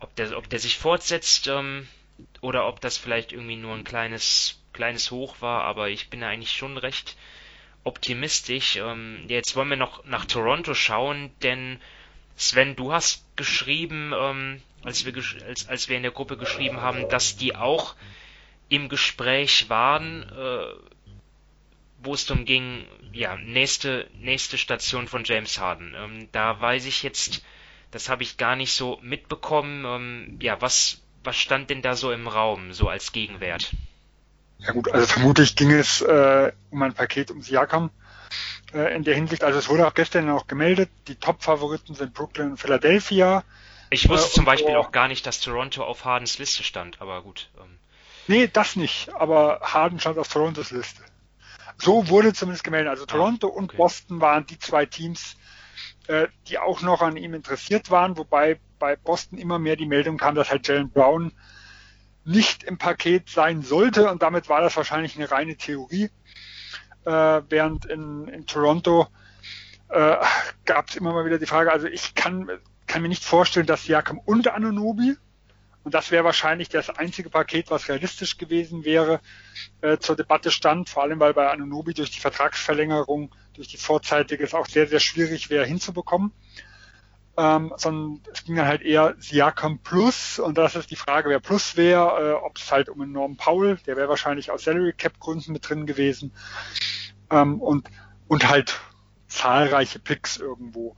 ob 0.00 0.14
der, 0.16 0.36
ob 0.36 0.50
der 0.50 0.58
sich 0.58 0.76
fortsetzt 0.76 1.46
ähm, 1.46 1.88
oder 2.42 2.68
ob 2.68 2.82
das 2.82 2.98
vielleicht 2.98 3.32
irgendwie 3.32 3.56
nur 3.56 3.74
ein 3.74 3.84
kleines, 3.84 4.60
kleines 4.74 5.10
Hoch 5.10 5.36
war. 5.40 5.64
Aber 5.64 5.88
ich 5.88 6.10
bin 6.10 6.22
eigentlich 6.22 6.52
schon 6.52 6.76
recht 6.76 7.16
optimistisch. 7.84 8.76
Ähm, 8.76 9.24
jetzt 9.28 9.56
wollen 9.56 9.70
wir 9.70 9.78
noch 9.78 10.04
nach 10.04 10.26
Toronto 10.26 10.74
schauen, 10.74 11.30
denn 11.42 11.80
Sven, 12.36 12.76
du 12.76 12.92
hast 12.92 13.24
geschrieben, 13.36 14.12
ähm, 14.14 14.62
als, 14.84 15.06
wir, 15.06 15.14
als, 15.46 15.70
als 15.70 15.88
wir 15.88 15.96
in 15.96 16.02
der 16.02 16.12
Gruppe 16.12 16.36
geschrieben 16.36 16.82
haben, 16.82 17.08
dass 17.08 17.38
die 17.38 17.56
auch 17.56 17.94
im 18.68 18.88
Gespräch 18.88 19.68
waren, 19.68 20.22
äh, 20.22 20.74
wo 22.02 22.14
es 22.14 22.26
darum 22.26 22.44
ging, 22.44 22.86
ja, 23.12 23.36
nächste, 23.36 24.08
nächste 24.20 24.58
Station 24.58 25.08
von 25.08 25.24
James 25.24 25.58
Harden. 25.58 25.94
Ähm, 25.96 26.28
da 26.32 26.60
weiß 26.60 26.86
ich 26.86 27.02
jetzt, 27.02 27.42
das 27.90 28.08
habe 28.08 28.22
ich 28.22 28.36
gar 28.36 28.56
nicht 28.56 28.72
so 28.72 28.98
mitbekommen. 29.02 29.84
Ähm, 29.84 30.38
ja, 30.40 30.60
was, 30.60 31.02
was 31.24 31.36
stand 31.36 31.70
denn 31.70 31.82
da 31.82 31.96
so 31.96 32.12
im 32.12 32.28
Raum, 32.28 32.72
so 32.72 32.88
als 32.88 33.12
Gegenwert? 33.12 33.72
Ja 34.58 34.72
gut, 34.72 34.90
also 34.92 35.06
vermutlich 35.06 35.54
ging 35.56 35.70
es 35.70 36.00
äh, 36.02 36.52
um 36.70 36.82
ein 36.82 36.92
Paket 36.92 37.30
um 37.30 37.42
Siakam 37.42 37.90
äh, 38.74 38.94
in 38.94 39.04
der 39.04 39.14
Hinsicht. 39.14 39.44
Also 39.44 39.58
es 39.58 39.68
wurde 39.68 39.86
auch 39.86 39.94
gestern 39.94 40.28
auch 40.30 40.46
gemeldet, 40.46 40.90
die 41.06 41.14
Top-Favoriten 41.14 41.94
sind 41.94 42.12
Brooklyn 42.12 42.50
und 42.50 42.56
Philadelphia. 42.58 43.44
Ich 43.90 44.08
wusste 44.08 44.28
äh, 44.28 44.32
zum 44.32 44.44
Beispiel 44.44 44.76
auch 44.76 44.92
gar 44.92 45.08
nicht, 45.08 45.26
dass 45.26 45.40
Toronto 45.40 45.84
auf 45.84 46.04
Hardens 46.04 46.38
Liste 46.38 46.62
stand, 46.62 47.00
aber 47.00 47.22
gut. 47.22 47.48
Nee, 48.28 48.46
das 48.46 48.76
nicht, 48.76 49.12
aber 49.14 49.60
Harden 49.62 49.98
stand 49.98 50.18
auf 50.18 50.28
Torontos 50.28 50.70
Liste. 50.70 51.02
So 51.78 52.08
wurde 52.08 52.34
zumindest 52.34 52.62
gemeldet. 52.62 52.90
Also 52.90 53.06
Toronto 53.06 53.48
okay. 53.48 53.58
und 53.58 53.76
Boston 53.76 54.20
waren 54.20 54.46
die 54.46 54.58
zwei 54.58 54.84
Teams, 54.84 55.36
äh, 56.08 56.28
die 56.46 56.58
auch 56.58 56.82
noch 56.82 57.00
an 57.00 57.16
ihm 57.16 57.34
interessiert 57.34 57.90
waren, 57.90 58.16
wobei 58.18 58.60
bei 58.78 58.96
Boston 58.96 59.38
immer 59.38 59.58
mehr 59.58 59.76
die 59.76 59.86
Meldung 59.86 60.18
kam, 60.18 60.34
dass 60.34 60.50
halt 60.50 60.68
Jalen 60.68 60.90
Brown 60.90 61.32
nicht 62.24 62.64
im 62.64 62.76
Paket 62.76 63.30
sein 63.30 63.62
sollte 63.62 64.10
und 64.10 64.22
damit 64.22 64.48
war 64.50 64.60
das 64.60 64.76
wahrscheinlich 64.76 65.16
eine 65.16 65.30
reine 65.30 65.56
Theorie. 65.56 66.10
Äh, 67.06 67.42
während 67.48 67.86
in, 67.86 68.28
in 68.28 68.46
Toronto 68.46 69.06
äh, 69.88 70.16
gab 70.66 70.90
es 70.90 70.96
immer 70.96 71.12
mal 71.14 71.24
wieder 71.24 71.38
die 71.38 71.46
Frage, 71.46 71.72
also 71.72 71.86
ich 71.86 72.14
kann, 72.14 72.50
kann 72.86 73.00
mir 73.00 73.08
nicht 73.08 73.24
vorstellen, 73.24 73.66
dass 73.66 73.84
Siakam 73.84 74.18
und 74.18 74.48
Anunobi, 74.48 75.16
und 75.88 75.94
das 75.94 76.10
wäre 76.10 76.22
wahrscheinlich 76.22 76.68
das 76.68 76.90
einzige 76.90 77.30
Paket, 77.30 77.70
was 77.70 77.88
realistisch 77.88 78.36
gewesen 78.36 78.84
wäre, 78.84 79.22
äh, 79.80 79.96
zur 79.96 80.16
Debatte 80.16 80.50
stand, 80.50 80.90
vor 80.90 81.02
allem 81.02 81.18
weil 81.18 81.32
bei 81.32 81.48
Anunobi 81.48 81.94
durch 81.94 82.10
die 82.10 82.20
Vertragsverlängerung, 82.20 83.34
durch 83.54 83.68
die 83.68 83.78
vorzeitige 83.78 84.44
es 84.44 84.52
auch 84.52 84.66
sehr, 84.66 84.86
sehr 84.86 85.00
schwierig 85.00 85.48
wäre 85.48 85.64
hinzubekommen. 85.64 86.32
Ähm, 87.38 87.72
sondern 87.78 88.20
es 88.30 88.44
ging 88.44 88.56
dann 88.56 88.66
halt 88.66 88.82
eher 88.82 89.14
Siakam 89.18 89.78
Plus. 89.78 90.38
Und 90.38 90.58
das 90.58 90.76
ist 90.76 90.90
die 90.90 90.96
Frage, 90.96 91.30
wer 91.30 91.40
Plus 91.40 91.78
wäre, 91.78 92.32
äh, 92.32 92.44
ob 92.44 92.58
es 92.58 92.70
halt 92.70 92.90
um 92.90 93.00
einen 93.00 93.12
Norm 93.12 93.38
Paul, 93.38 93.78
der 93.86 93.96
wäre 93.96 94.10
wahrscheinlich 94.10 94.50
aus 94.50 94.64
Salary 94.64 94.92
Cap 94.92 95.18
Gründen 95.18 95.52
mit 95.52 95.66
drin 95.66 95.86
gewesen. 95.86 96.34
Ähm, 97.30 97.62
und 97.62 97.88
und 98.26 98.46
halt 98.46 98.78
zahlreiche 99.26 100.00
Picks 100.00 100.36
irgendwo. 100.36 100.96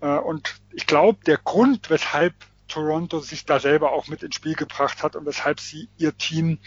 Äh, 0.00 0.16
und 0.16 0.54
ich 0.72 0.86
glaube, 0.86 1.18
der 1.26 1.36
Grund, 1.36 1.90
weshalb 1.90 2.32
Toronto 2.68 3.20
sich 3.20 3.44
da 3.44 3.58
selber 3.58 3.92
auch 3.92 4.08
mit 4.08 4.22
ins 4.22 4.36
Spiel 4.36 4.54
gebracht 4.54 5.02
hat 5.02 5.16
und 5.16 5.26
weshalb 5.26 5.60
sie 5.60 5.88
ihr 5.96 6.16
Team 6.16 6.58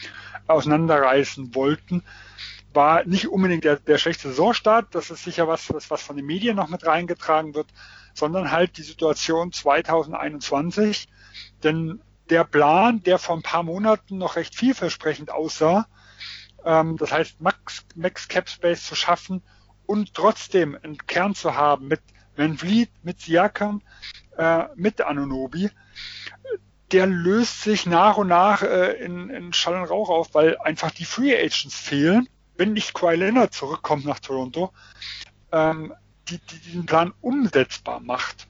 auseinanderreißen 0.48 1.56
wollten, 1.56 2.04
war 2.74 3.04
nicht 3.06 3.28
unbedingt 3.28 3.64
der, 3.64 3.78
der 3.78 3.98
schlechte 3.98 4.30
Saisonstart. 4.30 4.94
Das 4.96 5.10
ist 5.12 5.24
sicher 5.24 5.48
was, 5.48 5.74
was, 5.74 5.90
was 5.90 6.02
von 6.02 6.16
den 6.16 6.26
Medien 6.26 6.56
noch 6.56 6.70
mit 6.70 6.86
reingetragen 6.86 7.54
wird, 7.54 7.68
sondern 8.14 8.52
halt 8.52 8.78
die 8.78 8.84
Situation 8.84 9.52
2021. 9.52 11.08
Denn 11.64 12.02
der 12.30 12.44
Plan, 12.44 13.04
der 13.04 13.20
vor 13.20 13.36
ein 13.36 13.44
paar 13.44 13.64
Monaten 13.64 14.18
noch 14.18 14.36
recht 14.36 14.56
vielversprechend 14.56 15.32
aussah, 15.32 15.88
ähm, 16.64 16.98
das 16.98 17.12
heißt 17.12 17.42
Max, 17.42 17.86
Max 17.96 18.28
Cap 18.28 18.50
Space 18.50 18.86
zu 18.86 18.96
schaffen 18.96 19.42
und 19.86 20.14
trotzdem 20.14 20.78
einen 20.82 20.98
Kern 20.98 21.36
zu 21.36 21.56
haben 21.56 21.88
mit 21.88 22.02
Van 22.36 22.58
Vliet, 22.58 22.90
mit 23.04 23.20
Siakam, 23.20 23.82
äh, 24.38 24.64
mit 24.76 25.02
Anunobi, 25.02 25.70
der 26.92 27.08
löst 27.08 27.62
sich 27.62 27.86
nach 27.86 28.18
und 28.18 28.28
nach 28.28 28.62
äh, 28.64 28.94
in, 28.94 29.30
in 29.30 29.54
Schall 29.54 29.76
und 29.76 29.90
Rauch 29.90 30.10
auf, 30.10 30.34
weil 30.34 30.58
einfach 30.58 30.92
die 30.92 31.06
Free 31.06 31.36
Agents 31.36 31.76
fehlen. 31.76 32.28
Wenn 32.56 32.74
nicht 32.74 32.94
Kawhi 32.94 33.16
Leonard 33.16 33.54
zurückkommt 33.54 34.06
nach 34.06 34.20
Toronto, 34.20 34.72
ähm, 35.52 35.94
die, 36.28 36.38
die 36.38 36.60
diesen 36.60 36.86
Plan 36.86 37.14
umsetzbar 37.22 38.00
macht. 38.00 38.48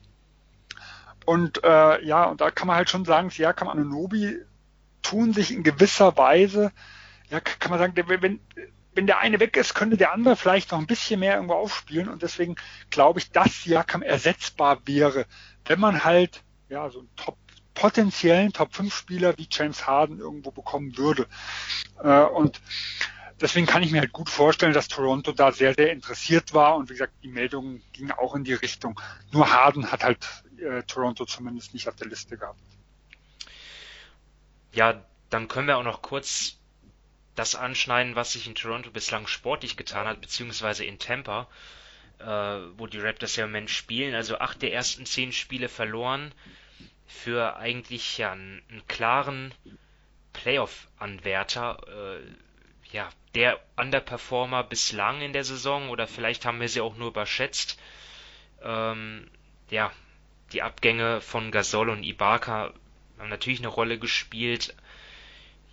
Und 1.24 1.62
äh, 1.62 2.04
ja, 2.04 2.24
und 2.24 2.40
da 2.40 2.50
kann 2.50 2.66
man 2.66 2.76
halt 2.76 2.90
schon 2.90 3.04
sagen, 3.04 3.30
Siakam 3.30 3.68
Anunobi 3.68 4.38
tun 5.02 5.32
sich 5.32 5.52
in 5.52 5.62
gewisser 5.62 6.16
Weise, 6.16 6.72
ja, 7.30 7.40
kann 7.40 7.70
man 7.70 7.78
sagen, 7.78 7.94
wenn, 7.96 8.40
wenn 8.94 9.06
der 9.06 9.20
eine 9.20 9.40
weg 9.40 9.56
ist, 9.56 9.74
könnte 9.74 9.96
der 9.96 10.12
andere 10.12 10.36
vielleicht 10.36 10.72
noch 10.72 10.78
ein 10.78 10.86
bisschen 10.86 11.20
mehr 11.20 11.36
irgendwo 11.36 11.54
aufspielen. 11.54 12.08
Und 12.08 12.22
deswegen 12.22 12.56
glaube 12.90 13.20
ich, 13.20 13.30
dass 13.30 13.62
Siakam 13.62 14.02
ersetzbar 14.02 14.80
wäre, 14.84 15.26
wenn 15.64 15.80
man 15.80 16.04
halt 16.04 16.42
ja 16.68 16.90
so 16.90 17.00
einen 17.00 17.16
Top, 17.16 17.36
potenziellen 17.74 18.52
Top 18.52 18.74
5 18.74 18.94
Spieler 18.94 19.36
wie 19.38 19.48
James 19.50 19.86
Harden 19.86 20.18
irgendwo 20.18 20.50
bekommen 20.50 20.96
würde. 20.96 21.26
Äh, 22.02 22.22
und 22.22 22.60
deswegen 23.40 23.66
kann 23.66 23.82
ich 23.82 23.90
mir 23.90 24.00
halt 24.00 24.12
gut 24.12 24.28
vorstellen, 24.28 24.72
dass 24.72 24.88
Toronto 24.88 25.32
da 25.32 25.52
sehr, 25.52 25.74
sehr 25.74 25.92
interessiert 25.92 26.54
war. 26.54 26.76
Und 26.76 26.88
wie 26.88 26.94
gesagt, 26.94 27.14
die 27.22 27.28
Meldung 27.28 27.82
ging 27.92 28.10
auch 28.10 28.34
in 28.34 28.44
die 28.44 28.54
Richtung. 28.54 29.00
Nur 29.32 29.52
Harden 29.52 29.90
hat 29.90 30.04
halt 30.04 30.26
äh, 30.58 30.82
Toronto 30.84 31.24
zumindest 31.24 31.74
nicht 31.74 31.88
auf 31.88 31.96
der 31.96 32.08
Liste 32.08 32.36
gehabt. 32.36 32.60
Ja, 34.72 35.04
dann 35.30 35.48
können 35.48 35.66
wir 35.66 35.78
auch 35.78 35.82
noch 35.82 36.02
kurz 36.02 36.58
das 37.34 37.54
anschneiden, 37.54 38.14
was 38.14 38.32
sich 38.32 38.46
in 38.46 38.54
Toronto 38.54 38.90
bislang 38.90 39.26
sportlich 39.26 39.76
getan 39.76 40.06
hat, 40.06 40.20
beziehungsweise 40.20 40.84
in 40.84 40.98
Tampa, 40.98 41.48
äh, 42.18 42.24
wo 42.76 42.86
die 42.86 42.98
Raptors 42.98 43.36
ja 43.36 43.44
im 43.44 43.50
Moment 43.50 43.70
spielen. 43.70 44.14
Also 44.14 44.38
acht 44.38 44.60
der 44.62 44.72
ersten 44.72 45.06
zehn 45.06 45.32
Spiele 45.32 45.68
verloren 45.68 46.32
für 47.12 47.56
eigentlich 47.56 48.18
ja 48.18 48.32
einen, 48.32 48.62
einen 48.70 48.86
klaren 48.88 49.54
Playoff-Anwärter. 50.32 51.78
Äh, 51.86 52.94
ja, 52.94 53.08
der 53.34 53.60
Underperformer 53.76 54.64
bislang 54.64 55.22
in 55.22 55.32
der 55.32 55.44
Saison 55.44 55.88
oder 55.88 56.06
vielleicht 56.06 56.44
haben 56.44 56.60
wir 56.60 56.68
sie 56.68 56.80
auch 56.80 56.96
nur 56.96 57.08
überschätzt. 57.08 57.78
Ähm, 58.62 59.30
ja, 59.70 59.92
die 60.52 60.62
Abgänge 60.62 61.20
von 61.20 61.50
Gasol 61.50 61.90
und 61.90 62.02
Ibaka 62.02 62.72
haben 63.18 63.28
natürlich 63.28 63.60
eine 63.60 63.68
Rolle 63.68 63.98
gespielt. 63.98 64.74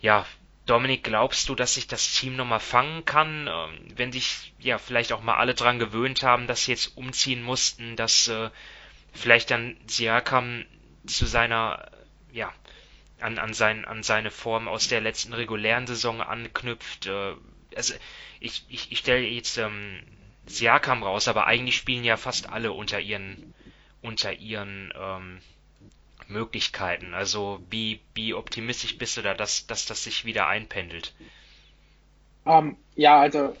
Ja, 0.00 0.24
Dominik, 0.66 1.04
glaubst 1.04 1.48
du, 1.48 1.54
dass 1.54 1.74
sich 1.74 1.88
das 1.88 2.14
Team 2.14 2.36
nochmal 2.36 2.60
fangen 2.60 3.04
kann, 3.04 3.48
ähm, 3.48 3.78
wenn 3.96 4.12
sich 4.12 4.52
ja 4.58 4.78
vielleicht 4.78 5.12
auch 5.12 5.22
mal 5.22 5.36
alle 5.36 5.54
dran 5.54 5.78
gewöhnt 5.78 6.22
haben, 6.22 6.46
dass 6.46 6.64
sie 6.64 6.72
jetzt 6.72 6.96
umziehen 6.96 7.42
mussten, 7.42 7.96
dass 7.96 8.28
äh, 8.28 8.50
vielleicht 9.12 9.50
dann 9.50 9.76
Siakam 9.86 10.64
zu 11.06 11.26
seiner, 11.26 11.90
ja, 12.32 12.52
an, 13.20 13.38
an, 13.38 13.54
sein, 13.54 13.84
an 13.84 14.02
seine 14.02 14.30
Form 14.30 14.68
aus 14.68 14.88
der 14.88 15.00
letzten 15.00 15.32
regulären 15.32 15.86
Saison 15.86 16.20
anknüpft. 16.20 17.06
Äh, 17.06 17.34
also 17.76 17.94
ich, 18.40 18.64
ich, 18.68 18.92
ich 18.92 18.98
stelle 18.98 19.26
jetzt 19.26 19.58
ähm, 19.58 20.00
Siakam 20.46 21.02
raus, 21.02 21.28
aber 21.28 21.46
eigentlich 21.46 21.76
spielen 21.76 22.04
ja 22.04 22.16
fast 22.16 22.48
alle 22.48 22.72
unter 22.72 23.00
ihren 23.00 23.54
unter 24.02 24.32
ihren 24.32 24.92
ähm, 24.98 25.40
Möglichkeiten. 26.28 27.14
Also 27.14 27.60
wie, 27.70 28.00
wie 28.14 28.34
optimistisch 28.34 28.96
bist 28.98 29.16
du 29.16 29.22
da, 29.22 29.34
dass, 29.34 29.66
dass 29.66 29.86
das 29.86 30.04
sich 30.04 30.24
wieder 30.24 30.46
einpendelt? 30.46 31.14
Um, 32.44 32.52
ähm, 32.52 32.76
ja, 32.94 33.20
also 33.20 33.56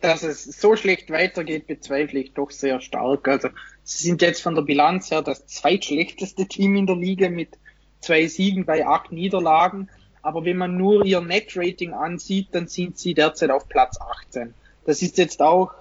dass 0.00 0.22
es 0.22 0.44
so 0.44 0.76
schlecht 0.76 1.10
weitergeht, 1.10 1.66
bezweifle 1.66 2.20
ich 2.20 2.32
doch 2.34 2.50
sehr 2.50 2.80
stark. 2.80 3.26
Also 3.28 3.48
sie 3.84 4.04
sind 4.04 4.22
jetzt 4.22 4.42
von 4.42 4.54
der 4.54 4.62
Bilanz 4.62 5.10
her 5.10 5.22
das 5.22 5.46
zweitschlechteste 5.46 6.46
Team 6.46 6.76
in 6.76 6.86
der 6.86 6.96
Liga 6.96 7.28
mit 7.28 7.58
zwei 8.00 8.26
Siegen 8.26 8.64
bei 8.64 8.86
acht 8.86 9.12
Niederlagen. 9.12 9.88
Aber 10.22 10.44
wenn 10.44 10.56
man 10.56 10.76
nur 10.76 11.04
ihr 11.04 11.20
Net-Rating 11.20 11.94
ansieht, 11.94 12.48
dann 12.52 12.68
sind 12.68 12.98
sie 12.98 13.14
derzeit 13.14 13.50
auf 13.50 13.68
Platz 13.68 13.98
18. 14.00 14.54
Das 14.84 15.02
ist 15.02 15.18
jetzt 15.18 15.40
auch 15.42 15.72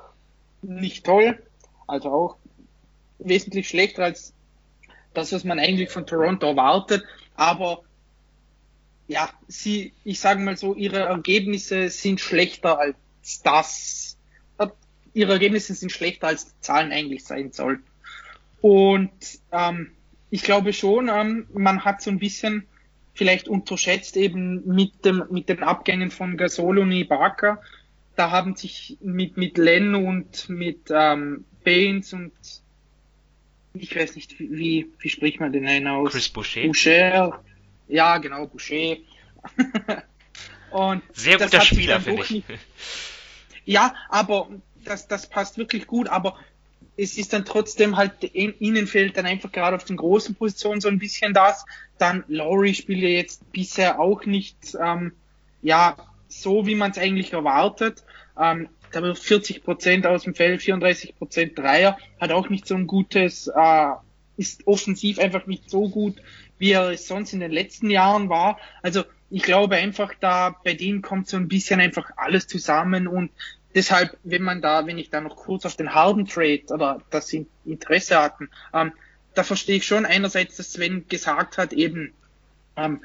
nicht 0.61 1.05
toll, 1.05 1.41
also 1.87 2.09
auch 2.09 2.37
wesentlich 3.19 3.67
schlechter 3.67 4.03
als 4.03 4.33
das, 5.13 5.31
was 5.31 5.43
man 5.43 5.59
eigentlich 5.59 5.89
von 5.89 6.07
Toronto 6.07 6.47
erwartet. 6.47 7.03
Aber 7.35 7.83
ja, 9.07 9.29
sie, 9.47 9.93
ich 10.03 10.19
sage 10.19 10.41
mal 10.41 10.57
so, 10.57 10.73
ihre 10.73 10.99
Ergebnisse 10.99 11.89
sind 11.89 12.19
schlechter 12.19 12.79
als 12.79 12.95
das. 13.43 14.17
Ihre 15.13 15.33
Ergebnisse 15.33 15.73
sind 15.75 15.91
schlechter 15.91 16.27
als 16.27 16.45
die 16.45 16.61
Zahlen 16.61 16.93
eigentlich 16.93 17.25
sein 17.25 17.51
sollten. 17.51 17.83
Und 18.61 19.11
ähm, 19.51 19.91
ich 20.29 20.43
glaube 20.43 20.73
schon, 20.73 21.09
ähm, 21.09 21.47
man 21.53 21.83
hat 21.83 22.01
so 22.01 22.09
ein 22.09 22.19
bisschen 22.19 22.67
vielleicht 23.13 23.47
unterschätzt 23.47 24.15
eben 24.15 24.65
mit 24.67 25.03
dem 25.03 25.23
mit 25.29 25.49
den 25.49 25.63
Abgängen 25.63 26.11
von 26.11 26.37
Gasol 26.37 26.79
und 26.79 26.91
Ibaka. 26.91 27.61
Da 28.15 28.31
haben 28.31 28.55
sich 28.55 28.97
mit 29.01 29.37
mit 29.37 29.57
Len 29.57 29.95
und 29.95 30.47
mit 30.49 30.89
ähm, 30.89 31.45
Baines 31.63 32.13
und 32.13 32.31
ich 33.73 33.95
weiß 33.95 34.15
nicht, 34.15 34.37
wie, 34.39 34.91
wie 34.99 35.09
spricht 35.09 35.39
man 35.39 35.53
den 35.53 35.65
einen 35.65 35.87
aus? 35.87 36.11
Chris 36.11 36.29
Boucher. 36.29 36.63
Boucher. 36.63 37.41
Ja, 37.87 38.17
genau, 38.17 38.47
Boucher. 38.47 38.97
und 40.71 41.03
Sehr 41.13 41.37
guter 41.37 41.61
Spieler, 41.61 42.01
finde 42.01 42.23
ich. 42.23 42.43
ja, 43.65 43.95
aber 44.09 44.49
das, 44.83 45.07
das 45.07 45.29
passt 45.29 45.57
wirklich 45.57 45.87
gut, 45.87 46.09
aber 46.09 46.37
es 47.01 47.17
ist 47.17 47.33
dann 47.33 47.45
trotzdem 47.45 47.97
halt, 47.97 48.13
ihnen 48.33 48.85
fehlt 48.85 49.17
dann 49.17 49.25
einfach 49.25 49.51
gerade 49.51 49.75
auf 49.75 49.85
den 49.85 49.97
großen 49.97 50.35
Positionen 50.35 50.81
so 50.81 50.87
ein 50.87 50.99
bisschen 50.99 51.33
das. 51.33 51.65
Dann 51.97 52.23
Laurie 52.27 52.75
spielt 52.75 52.99
ja 52.99 53.09
jetzt 53.09 53.51
bisher 53.51 53.99
auch 53.99 54.25
nicht, 54.25 54.77
ähm, 54.79 55.13
ja, 55.63 55.97
so 56.27 56.67
wie 56.67 56.75
man 56.75 56.91
es 56.91 56.99
eigentlich 56.99 57.33
erwartet. 57.33 58.03
Ähm, 58.39 58.69
da 58.91 59.01
wird 59.01 59.17
40 59.17 59.63
Prozent 59.63 60.05
aus 60.05 60.23
dem 60.23 60.35
Feld, 60.35 60.61
34 60.61 61.17
Prozent 61.17 61.57
Dreier, 61.57 61.97
hat 62.19 62.31
auch 62.31 62.49
nicht 62.49 62.67
so 62.67 62.75
ein 62.75 62.85
gutes, 62.85 63.47
äh, 63.47 63.91
ist 64.37 64.67
offensiv 64.67 65.17
einfach 65.17 65.47
nicht 65.47 65.71
so 65.71 65.89
gut, 65.89 66.21
wie 66.59 66.71
er 66.71 66.91
es 66.91 67.07
sonst 67.07 67.33
in 67.33 67.39
den 67.39 67.51
letzten 67.51 67.89
Jahren 67.89 68.29
war. 68.29 68.59
Also 68.83 69.03
ich 69.31 69.41
glaube 69.41 69.75
einfach, 69.75 70.13
da 70.19 70.55
bei 70.63 70.75
denen 70.75 71.01
kommt 71.01 71.27
so 71.27 71.37
ein 71.37 71.47
bisschen 71.47 71.79
einfach 71.79 72.11
alles 72.15 72.47
zusammen 72.47 73.07
und 73.07 73.31
deshalb, 73.75 74.17
wenn 74.23 74.43
man 74.43 74.61
da, 74.61 74.85
wenn 74.85 74.97
ich 74.97 75.09
da 75.09 75.21
noch 75.21 75.35
kurz 75.35 75.65
auf 75.65 75.75
den 75.75 75.93
Harden 75.93 76.25
Trade 76.25 76.63
oder 76.69 77.01
das 77.09 77.33
Interesse 77.65 78.21
hatten, 78.21 78.49
ähm, 78.73 78.93
da 79.33 79.43
verstehe 79.43 79.77
ich 79.77 79.85
schon 79.85 80.05
einerseits, 80.05 80.57
dass 80.57 80.73
Sven 80.73 81.07
gesagt 81.07 81.57
hat, 81.57 81.73
eben, 81.73 82.13
ähm, 82.75 83.01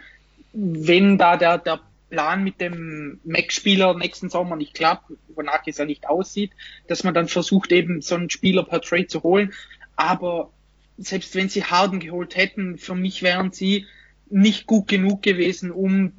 wenn 0.53 1.19
da 1.19 1.37
der, 1.37 1.59
der 1.59 1.81
Plan 2.11 2.45
mit 2.45 2.61
dem 2.61 3.21
Mac-Spieler 3.25 3.95
nächsten 3.95 4.31
Sommer 4.31 4.57
nicht 4.57 4.75
klappt, 4.75 5.12
wonach 5.29 5.67
es 5.67 5.79
ja 5.79 5.85
nicht 5.85 6.09
aussieht, 6.09 6.53
dass 6.89 7.05
man 7.05 7.14
dann 7.14 7.29
versucht, 7.29 7.73
eben 7.73 8.01
so 8.01 8.14
einen 8.14 8.31
Spieler 8.31 8.64
per 8.64 8.81
Trade 8.81 9.07
zu 9.07 9.23
holen. 9.23 9.53
Aber 9.97 10.53
selbst 10.99 11.35
wenn 11.35 11.49
sie 11.49 11.64
Harden 11.64 12.01
geholt 12.01 12.37
hätten, 12.37 12.79
für 12.79 12.95
mich 12.95 13.23
wären 13.23 13.53
sie 13.53 13.87
nicht 14.29 14.67
gut 14.67 14.89
genug 14.89 15.23
gewesen, 15.23 15.71
um 15.71 16.12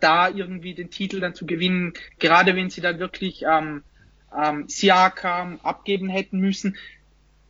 da 0.00 0.28
irgendwie 0.28 0.74
den 0.74 0.90
Titel 0.90 1.20
dann 1.20 1.34
zu 1.34 1.46
gewinnen, 1.46 1.94
gerade 2.18 2.54
wenn 2.56 2.70
sie 2.70 2.80
dann 2.80 2.98
wirklich 2.98 3.42
ähm, 3.42 3.82
ähm, 4.36 4.68
Siakam 4.68 5.60
abgeben 5.62 6.08
hätten 6.08 6.38
müssen. 6.38 6.76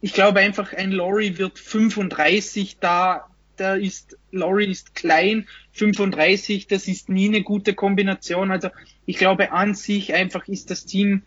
Ich 0.01 0.13
glaube 0.13 0.41
einfach, 0.41 0.73
ein 0.73 0.93
Laurie 0.93 1.39
wird 1.39 1.59
35 1.59 2.79
da 2.79 3.29
der 3.59 3.77
ist, 3.77 4.17
Laurie 4.31 4.71
ist 4.71 4.95
klein, 4.95 5.47
35, 5.73 6.67
das 6.67 6.89
ist 6.89 7.09
nie 7.09 7.29
eine 7.29 7.43
gute 7.43 7.75
Kombination. 7.75 8.51
Also 8.51 8.69
ich 9.07 9.19
glaube 9.19 9.53
an 9.53 9.75
sich 9.75 10.15
einfach 10.15 10.47
ist 10.49 10.71
das 10.71 10.87
Team, 10.87 11.23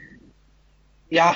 ja, 1.09 1.35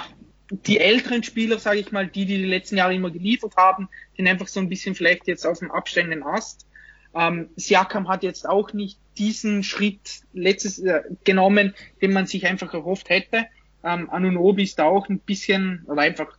die 0.50 0.80
älteren 0.80 1.24
Spieler, 1.24 1.60
sage 1.60 1.80
ich 1.80 1.92
mal, 1.92 2.08
die, 2.08 2.26
die 2.26 2.38
die 2.38 2.46
letzten 2.46 2.78
Jahre 2.78 2.94
immer 2.94 3.12
geliefert 3.12 3.56
haben, 3.58 3.90
sind 4.16 4.28
einfach 4.28 4.48
so 4.48 4.60
ein 4.60 4.70
bisschen 4.70 4.96
vielleicht 4.96 5.28
jetzt 5.28 5.46
auf 5.46 5.60
dem 5.60 5.72
absteigenden 5.72 6.24
Ast. 6.24 6.68
Ähm, 7.16 7.50
Siakam 7.56 8.08
hat 8.08 8.24
jetzt 8.24 8.48
auch 8.48 8.74
nicht 8.74 9.00
diesen 9.18 9.64
Schritt 9.64 10.22
letztes 10.34 10.80
äh, 10.80 11.02
genommen, 11.24 11.74
den 12.02 12.12
man 12.12 12.26
sich 12.28 12.46
einfach 12.46 12.74
erhofft 12.74 13.10
hätte. 13.10 13.46
Ähm, 13.84 14.10
Anunobi 14.10 14.64
ist 14.64 14.80
da 14.80 14.86
auch 14.86 15.08
ein 15.10 15.20
bisschen, 15.20 15.86
oder 15.88 16.02
einfach 16.02 16.38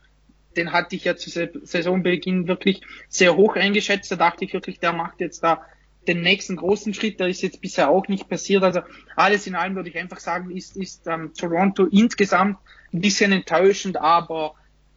den 0.57 0.73
hatte 0.73 0.97
ich 0.97 1.05
ja 1.05 1.16
zu 1.16 1.31
Saisonbeginn 1.31 2.48
wirklich 2.48 2.81
sehr 3.09 3.36
hoch 3.36 3.57
eingeschätzt. 3.57 4.11
Da 4.11 4.16
dachte 4.16 4.44
ich 4.44 4.53
wirklich, 4.53 4.81
der 4.81 4.93
macht 4.93 5.20
jetzt 5.20 5.43
da 5.43 5.62
den 6.09 6.23
nächsten 6.23 6.57
großen 6.57 6.94
Schritt. 6.94 7.20
Der 7.20 7.28
ist 7.28 7.43
jetzt 7.43 7.61
bisher 7.61 7.90
auch 7.90 8.09
nicht 8.09 8.28
passiert. 8.28 8.62
Also 8.62 8.81
alles 9.16 9.47
in 9.47 9.55
allem 9.55 9.77
würde 9.77 9.90
ich 9.90 9.98
einfach 9.98 10.20
sagen, 10.20 10.51
ist, 10.51 10.77
ist 10.77 11.07
ähm, 11.07 11.32
Toronto 11.35 11.85
insgesamt 11.85 12.59
ein 12.93 13.01
bisschen 13.01 13.32
enttäuschend, 13.32 13.97
aber 13.97 14.55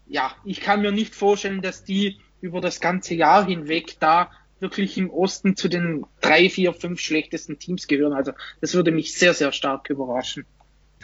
ja, 0.08 0.32
ich 0.44 0.62
kann 0.62 0.82
mir 0.82 0.92
nicht 0.92 1.14
vorstellen, 1.14 1.62
dass 1.62 1.84
die 1.84 2.20
über 2.42 2.62
das 2.62 2.80
ganze 2.80 3.16
Jahr 3.16 3.46
hinweg 3.46 3.98
da 4.00 4.32
wirklich 4.62 4.98
im 4.98 5.10
Osten 5.10 5.56
zu 5.56 5.68
den 5.68 6.06
drei, 6.22 6.50
vier, 6.50 6.74
fünf 6.74 7.00
schlechtesten 7.00 7.60
Teams 7.60 7.88
gehören. 7.88 8.14
Also 8.14 8.34
das 8.62 8.74
würde 8.74 8.92
mich 8.92 9.14
sehr, 9.14 9.34
sehr 9.34 9.52
stark 9.52 9.90
überraschen. 9.90 10.46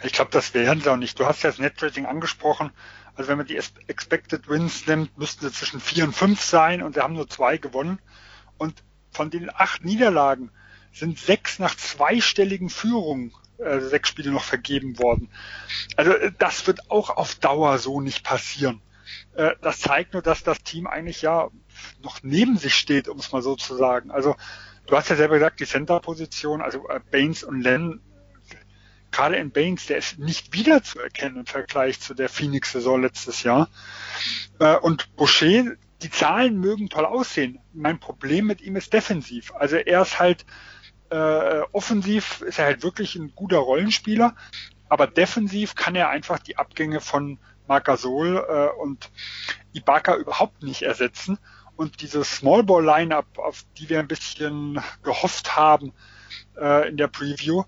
Ich 0.02 0.12
glaube, 0.12 0.30
das 0.30 0.52
wären 0.52 0.80
sie 0.80 0.90
auch 0.90 0.96
nicht. 0.96 1.18
Du 1.18 1.26
hast 1.26 1.42
ja 1.42 1.50
das 1.50 1.58
Netrating 1.58 2.06
angesprochen. 2.06 2.70
Also 3.14 3.30
wenn 3.30 3.38
man 3.38 3.46
die 3.46 3.56
Expected 3.56 4.48
Wins 4.48 4.86
nimmt, 4.86 5.16
müssten 5.16 5.46
sie 5.46 5.52
zwischen 5.52 5.80
vier 5.80 6.04
und 6.04 6.14
fünf 6.14 6.42
sein 6.42 6.82
und 6.82 6.94
sie 6.94 7.00
haben 7.00 7.14
nur 7.14 7.28
zwei 7.28 7.56
gewonnen. 7.56 7.98
Und 8.58 8.82
von 9.10 9.30
den 9.30 9.50
acht 9.50 9.84
Niederlagen 9.84 10.50
sind 10.92 11.18
sechs 11.18 11.58
nach 11.58 11.74
zweistelligen 11.74 12.68
Führungen 12.68 13.32
äh, 13.58 13.80
sechs 13.80 14.10
Spiele 14.10 14.30
noch 14.30 14.44
vergeben 14.44 14.98
worden. 14.98 15.30
Also 15.96 16.12
äh, 16.12 16.32
das 16.38 16.66
wird 16.66 16.90
auch 16.90 17.10
auf 17.10 17.36
Dauer 17.36 17.78
so 17.78 18.02
nicht 18.02 18.22
passieren. 18.22 18.82
Äh, 19.34 19.52
das 19.62 19.80
zeigt 19.80 20.12
nur, 20.12 20.22
dass 20.22 20.42
das 20.42 20.62
Team 20.62 20.86
eigentlich 20.86 21.22
ja 21.22 21.48
noch 22.02 22.22
neben 22.22 22.56
sich 22.58 22.74
steht, 22.74 23.08
um 23.08 23.18
es 23.18 23.32
mal 23.32 23.42
so 23.42 23.56
zu 23.56 23.76
sagen. 23.76 24.10
Also 24.10 24.36
du 24.86 24.96
hast 24.96 25.08
ja 25.08 25.16
selber 25.16 25.34
gesagt, 25.34 25.60
die 25.60 25.66
Center-Position, 25.66 26.62
also 26.62 26.88
äh, 26.88 27.00
Baines 27.10 27.42
und 27.42 27.60
Len, 27.60 28.00
gerade 29.10 29.36
in 29.36 29.50
Baines, 29.50 29.86
der 29.86 29.98
ist 29.98 30.18
nicht 30.18 30.52
wiederzuerkennen 30.52 31.40
im 31.40 31.46
Vergleich 31.46 32.00
zu 32.00 32.14
der 32.14 32.28
Phoenix-Saison 32.28 33.02
letztes 33.02 33.42
Jahr. 33.42 33.68
Äh, 34.58 34.76
und 34.76 35.16
Boucher, 35.16 35.76
die 36.02 36.10
Zahlen 36.10 36.58
mögen 36.60 36.88
toll 36.88 37.06
aussehen. 37.06 37.58
Mein 37.72 37.98
Problem 37.98 38.46
mit 38.46 38.60
ihm 38.60 38.76
ist 38.76 38.92
defensiv. 38.92 39.52
Also 39.54 39.76
er 39.76 40.02
ist 40.02 40.18
halt 40.18 40.44
äh, 41.10 41.60
offensiv 41.72 42.40
ist 42.42 42.58
er 42.58 42.66
halt 42.66 42.82
wirklich 42.82 43.14
ein 43.14 43.32
guter 43.34 43.58
Rollenspieler, 43.58 44.34
aber 44.88 45.06
defensiv 45.06 45.74
kann 45.74 45.94
er 45.94 46.08
einfach 46.08 46.38
die 46.38 46.58
Abgänge 46.58 47.00
von 47.00 47.38
Marcasol 47.68 48.44
äh, 48.48 48.80
und 48.80 49.10
Ibaka 49.72 50.16
überhaupt 50.16 50.62
nicht 50.62 50.82
ersetzen. 50.82 51.38
Und 51.76 52.00
diese 52.00 52.24
Small 52.24 52.62
Ball 52.62 52.84
Lineup, 52.84 53.38
auf 53.38 53.64
die 53.78 53.88
wir 53.88 53.98
ein 53.98 54.08
bisschen 54.08 54.80
gehofft 55.02 55.56
haben 55.56 55.92
äh, 56.58 56.88
in 56.88 56.96
der 56.96 57.08
Preview, 57.08 57.64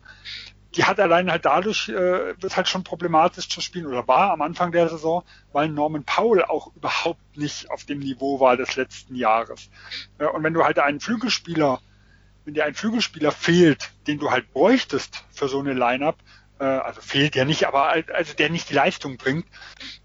die 0.75 0.85
hat 0.85 1.01
allein 1.01 1.31
halt 1.31 1.45
dadurch, 1.45 1.89
äh, 1.89 2.41
wird 2.41 2.57
halt 2.57 2.69
schon 2.69 2.85
problematisch 2.85 3.49
zu 3.49 3.61
spielen 3.61 3.87
oder 3.87 4.07
war 4.07 4.33
am 4.33 4.43
Anfang 4.43 4.71
der 4.73 4.89
Saison, 4.89 5.25
weil 5.53 5.69
Norman 5.69 6.05
Powell 6.05 6.45
auch 6.45 6.75
überhaupt 6.77 7.37
nicht 7.37 7.71
auf 7.71 7.85
dem 7.85 7.99
Niveau 8.01 8.39
war 8.41 8.57
des 8.57 8.77
letzten 8.77 9.15
Jahres. 9.15 9.71
Äh, 10.19 10.27
und 10.27 10.43
wenn 10.43 10.55
du 10.55 10.65
halt 10.65 10.79
einen 10.79 11.01
Flügelspieler, 11.01 11.81
wenn 12.45 12.55
dir 12.55 12.65
ein 12.65 12.75
Flügelspieler 12.75 13.33
fehlt, 13.33 13.91
den 14.07 14.19
du 14.19 14.31
halt 14.31 14.53
bräuchtest 14.53 15.25
für 15.31 15.49
so 15.49 15.59
eine 15.59 15.73
Lineup, 15.73 16.17
äh, 16.59 16.65
also 16.65 17.01
fehlt 17.01 17.35
ja 17.35 17.45
nicht, 17.45 17.67
aber 17.67 17.95
also 18.15 18.35
der 18.35 18.51
nicht 18.51 18.71
die 18.71 18.75
Leistung 18.75 19.17
bringt, 19.17 19.47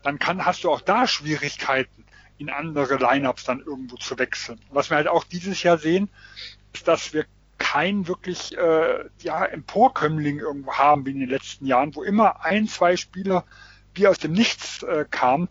dann 0.02 0.18
kann, 0.18 0.46
hast 0.46 0.64
du 0.64 0.72
auch 0.72 0.82
da 0.82 1.08
Schwierigkeiten, 1.08 2.03
in 2.38 2.50
andere 2.50 2.98
Lineups 2.98 3.44
dann 3.44 3.60
irgendwo 3.60 3.96
zu 3.98 4.18
wechseln. 4.18 4.60
Was 4.70 4.90
wir 4.90 4.98
halt 4.98 5.08
auch 5.08 5.24
dieses 5.24 5.64
Jahr 5.64 5.78
sehen, 5.78 6.10
ist, 6.74 6.88
dass 6.88 7.14
wir 7.14 7.26
kein 7.58 8.08
wirklich 8.08 8.58
äh, 8.58 9.06
ja, 9.22 9.46
Emporkömmling 9.46 10.40
irgendwo 10.40 10.74
haben 10.74 11.06
wie 11.06 11.12
in 11.12 11.20
den 11.20 11.30
letzten 11.30 11.66
Jahren, 11.66 11.96
wo 11.96 12.04
immer 12.04 12.44
ein, 12.44 12.68
zwei 12.68 12.98
Spieler 12.98 13.46
wie 13.96 14.08
aus 14.08 14.18
dem 14.18 14.34
Nichts 14.34 14.84
äh, 14.84 15.06
kamen. 15.10 15.50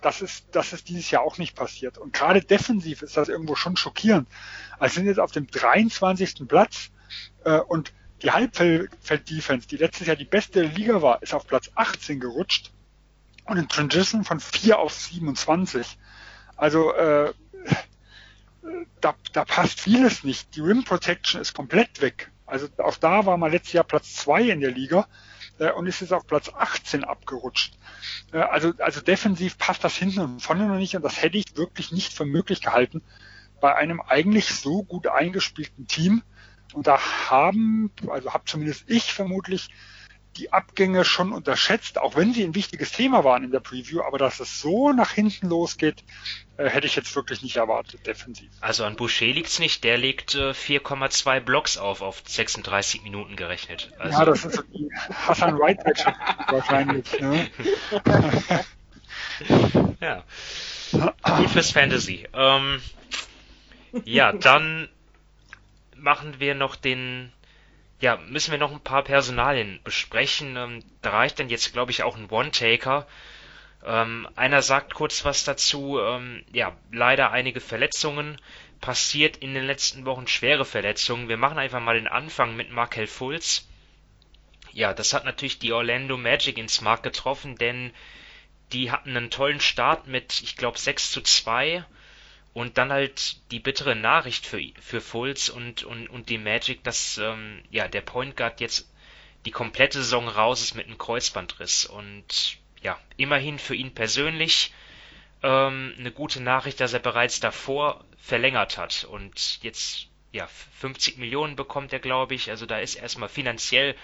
Das 0.00 0.22
ist, 0.22 0.46
das 0.52 0.72
ist 0.72 0.88
dieses 0.88 1.10
Jahr 1.10 1.22
auch 1.22 1.38
nicht 1.38 1.56
passiert. 1.56 1.98
Und 1.98 2.12
gerade 2.12 2.40
defensiv 2.40 3.02
ist 3.02 3.16
das 3.16 3.28
irgendwo 3.28 3.56
schon 3.56 3.76
schockierend. 3.76 4.28
Also 4.78 4.96
sind 4.96 5.06
jetzt 5.06 5.20
auf 5.20 5.32
dem 5.32 5.48
23. 5.48 6.46
Platz 6.48 6.90
äh, 7.44 7.58
und 7.58 7.92
die 8.22 8.30
Halbfeld-Defense, 8.30 9.66
die 9.66 9.76
letztes 9.76 10.06
Jahr 10.06 10.16
die 10.16 10.24
beste 10.24 10.62
Liga 10.62 11.02
war, 11.02 11.22
ist 11.22 11.34
auf 11.34 11.46
Platz 11.46 11.70
18 11.74 12.20
gerutscht 12.20 12.70
und 13.44 13.56
in 13.56 13.68
Transition 13.68 14.24
von 14.24 14.40
4 14.40 14.78
auf 14.78 14.92
27. 14.92 15.98
Also 16.60 16.92
äh, 16.92 17.32
da, 19.00 19.14
da 19.32 19.44
passt 19.46 19.80
vieles 19.80 20.24
nicht. 20.24 20.54
Die 20.54 20.60
Rim 20.60 20.84
Protection 20.84 21.40
ist 21.40 21.54
komplett 21.54 22.02
weg. 22.02 22.30
Also 22.44 22.68
auch 22.76 22.98
da 22.98 23.24
war 23.24 23.38
man 23.38 23.50
letztes 23.50 23.72
Jahr 23.72 23.84
Platz 23.84 24.14
2 24.16 24.42
in 24.42 24.60
der 24.60 24.70
Liga 24.70 25.08
äh, 25.58 25.70
und 25.70 25.86
ist 25.86 26.02
jetzt 26.02 26.12
auf 26.12 26.26
Platz 26.26 26.50
18 26.54 27.04
abgerutscht. 27.04 27.78
Äh, 28.32 28.40
also, 28.40 28.74
also 28.78 29.00
defensiv 29.00 29.56
passt 29.56 29.84
das 29.84 29.96
hinten 29.96 30.20
und 30.20 30.42
vorne 30.42 30.66
noch 30.66 30.76
nicht 30.76 30.94
und 30.94 31.02
das 31.02 31.22
hätte 31.22 31.38
ich 31.38 31.56
wirklich 31.56 31.92
nicht 31.92 32.12
für 32.12 32.26
möglich 32.26 32.60
gehalten 32.60 33.00
bei 33.62 33.74
einem 33.74 34.02
eigentlich 34.02 34.50
so 34.50 34.82
gut 34.82 35.06
eingespielten 35.06 35.86
Team 35.86 36.22
und 36.74 36.86
da 36.86 37.00
haben, 37.30 37.90
also 38.10 38.34
habe 38.34 38.44
zumindest 38.44 38.84
ich 38.86 39.14
vermutlich 39.14 39.70
die 40.36 40.52
Abgänge 40.52 41.04
schon 41.04 41.32
unterschätzt, 41.32 41.98
auch 41.98 42.16
wenn 42.16 42.32
sie 42.32 42.44
ein 42.44 42.54
wichtiges 42.54 42.92
Thema 42.92 43.24
waren 43.24 43.44
in 43.44 43.50
der 43.50 43.60
Preview, 43.60 44.02
aber 44.02 44.18
dass 44.18 44.40
es 44.40 44.60
so 44.60 44.92
nach 44.92 45.10
hinten 45.10 45.48
losgeht, 45.48 46.04
äh, 46.56 46.68
hätte 46.68 46.86
ich 46.86 46.96
jetzt 46.96 47.14
wirklich 47.16 47.42
nicht 47.42 47.56
erwartet, 47.56 48.06
defensiv. 48.06 48.48
Also 48.60 48.84
an 48.84 48.96
Boucher 48.96 49.26
liegt's 49.26 49.58
nicht, 49.58 49.82
der 49.82 49.98
legt 49.98 50.34
äh, 50.34 50.50
4,2 50.50 51.40
Blocks 51.40 51.78
auf, 51.78 52.00
auf 52.00 52.22
36 52.24 53.02
Minuten 53.02 53.36
gerechnet. 53.36 53.90
Also 53.98 54.18
ja, 54.18 54.24
das 54.24 54.44
ist 54.44 54.56
so 54.56 54.62
die 54.62 54.88
Hassan 55.26 55.58
White 55.58 55.84
wahrscheinlich. 56.48 57.20
Ne? 57.20 57.50
ja. 60.00 60.24
Gut 61.36 61.50
fürs 61.50 61.70
Fantasy. 61.70 62.26
Ähm, 62.32 62.80
ja, 64.04 64.32
dann 64.32 64.88
machen 65.96 66.36
wir 66.38 66.54
noch 66.54 66.76
den, 66.76 67.32
ja, 68.00 68.16
müssen 68.16 68.50
wir 68.50 68.58
noch 68.58 68.72
ein 68.72 68.80
paar 68.80 69.04
Personalien 69.04 69.80
besprechen. 69.84 70.56
Ähm, 70.56 70.82
da 71.02 71.10
reicht 71.10 71.38
dann 71.38 71.50
jetzt, 71.50 71.72
glaube 71.72 71.90
ich, 71.90 72.02
auch 72.02 72.16
ein 72.16 72.30
One-Taker. 72.30 73.06
Ähm, 73.84 74.28
einer 74.36 74.62
sagt 74.62 74.94
kurz 74.94 75.24
was 75.24 75.44
dazu. 75.44 76.00
Ähm, 76.00 76.44
ja, 76.52 76.76
leider 76.90 77.30
einige 77.30 77.60
Verletzungen. 77.60 78.40
Passiert 78.80 79.36
in 79.36 79.52
den 79.52 79.66
letzten 79.66 80.06
Wochen 80.06 80.26
schwere 80.26 80.64
Verletzungen. 80.64 81.28
Wir 81.28 81.36
machen 81.36 81.58
einfach 81.58 81.80
mal 81.80 81.96
den 81.96 82.08
Anfang 82.08 82.56
mit 82.56 82.70
Markel 82.70 83.06
Fultz. 83.06 83.68
Ja, 84.72 84.94
das 84.94 85.12
hat 85.12 85.26
natürlich 85.26 85.58
die 85.58 85.72
Orlando 85.72 86.16
Magic 86.16 86.56
ins 86.56 86.80
Mark 86.80 87.02
getroffen, 87.02 87.56
denn 87.56 87.92
die 88.72 88.90
hatten 88.90 89.16
einen 89.16 89.30
tollen 89.30 89.60
Start 89.60 90.06
mit, 90.06 90.40
ich 90.42 90.56
glaube, 90.56 90.78
6 90.78 91.10
zu 91.10 91.20
2 91.20 91.84
und 92.52 92.78
dann 92.78 92.90
halt 92.90 93.50
die 93.52 93.60
bittere 93.60 93.94
Nachricht 93.94 94.46
für, 94.46 94.60
für 94.80 95.00
Fultz 95.00 95.48
und, 95.48 95.84
und, 95.84 96.08
und 96.08 96.28
die 96.28 96.38
Magic, 96.38 96.82
dass 96.82 97.18
ähm, 97.18 97.62
ja, 97.70 97.86
der 97.86 98.00
Point 98.00 98.36
Guard 98.36 98.60
jetzt 98.60 98.92
die 99.44 99.52
komplette 99.52 99.98
Saison 99.98 100.28
raus 100.28 100.60
ist 100.60 100.74
mit 100.74 100.86
einem 100.86 100.98
Kreuzbandriss. 100.98 101.86
Und 101.86 102.58
ja, 102.82 102.98
immerhin 103.16 103.58
für 103.58 103.74
ihn 103.74 103.94
persönlich 103.94 104.72
ähm, 105.42 105.94
eine 105.98 106.10
gute 106.10 106.42
Nachricht, 106.42 106.80
dass 106.80 106.92
er 106.92 106.98
bereits 106.98 107.40
davor 107.40 108.04
verlängert 108.18 108.78
hat. 108.78 109.04
Und 109.04 109.62
jetzt, 109.62 110.08
ja, 110.32 110.46
50 110.46 111.18
Millionen 111.18 111.56
bekommt 111.56 111.92
er, 111.92 112.00
glaube 112.00 112.34
ich. 112.34 112.50
Also 112.50 112.66
da 112.66 112.78
ist 112.78 112.96
erstmal 112.96 113.28
finanziell, 113.28 113.94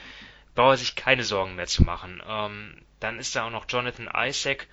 braucht 0.54 0.74
er 0.74 0.78
sich 0.78 0.94
keine 0.94 1.24
Sorgen 1.24 1.56
mehr 1.56 1.66
zu 1.66 1.82
machen. 1.82 2.22
Ähm, 2.26 2.80
dann 3.00 3.18
ist 3.18 3.34
da 3.34 3.46
auch 3.46 3.50
noch 3.50 3.66
Jonathan 3.68 4.08
Isaac. 4.14 4.68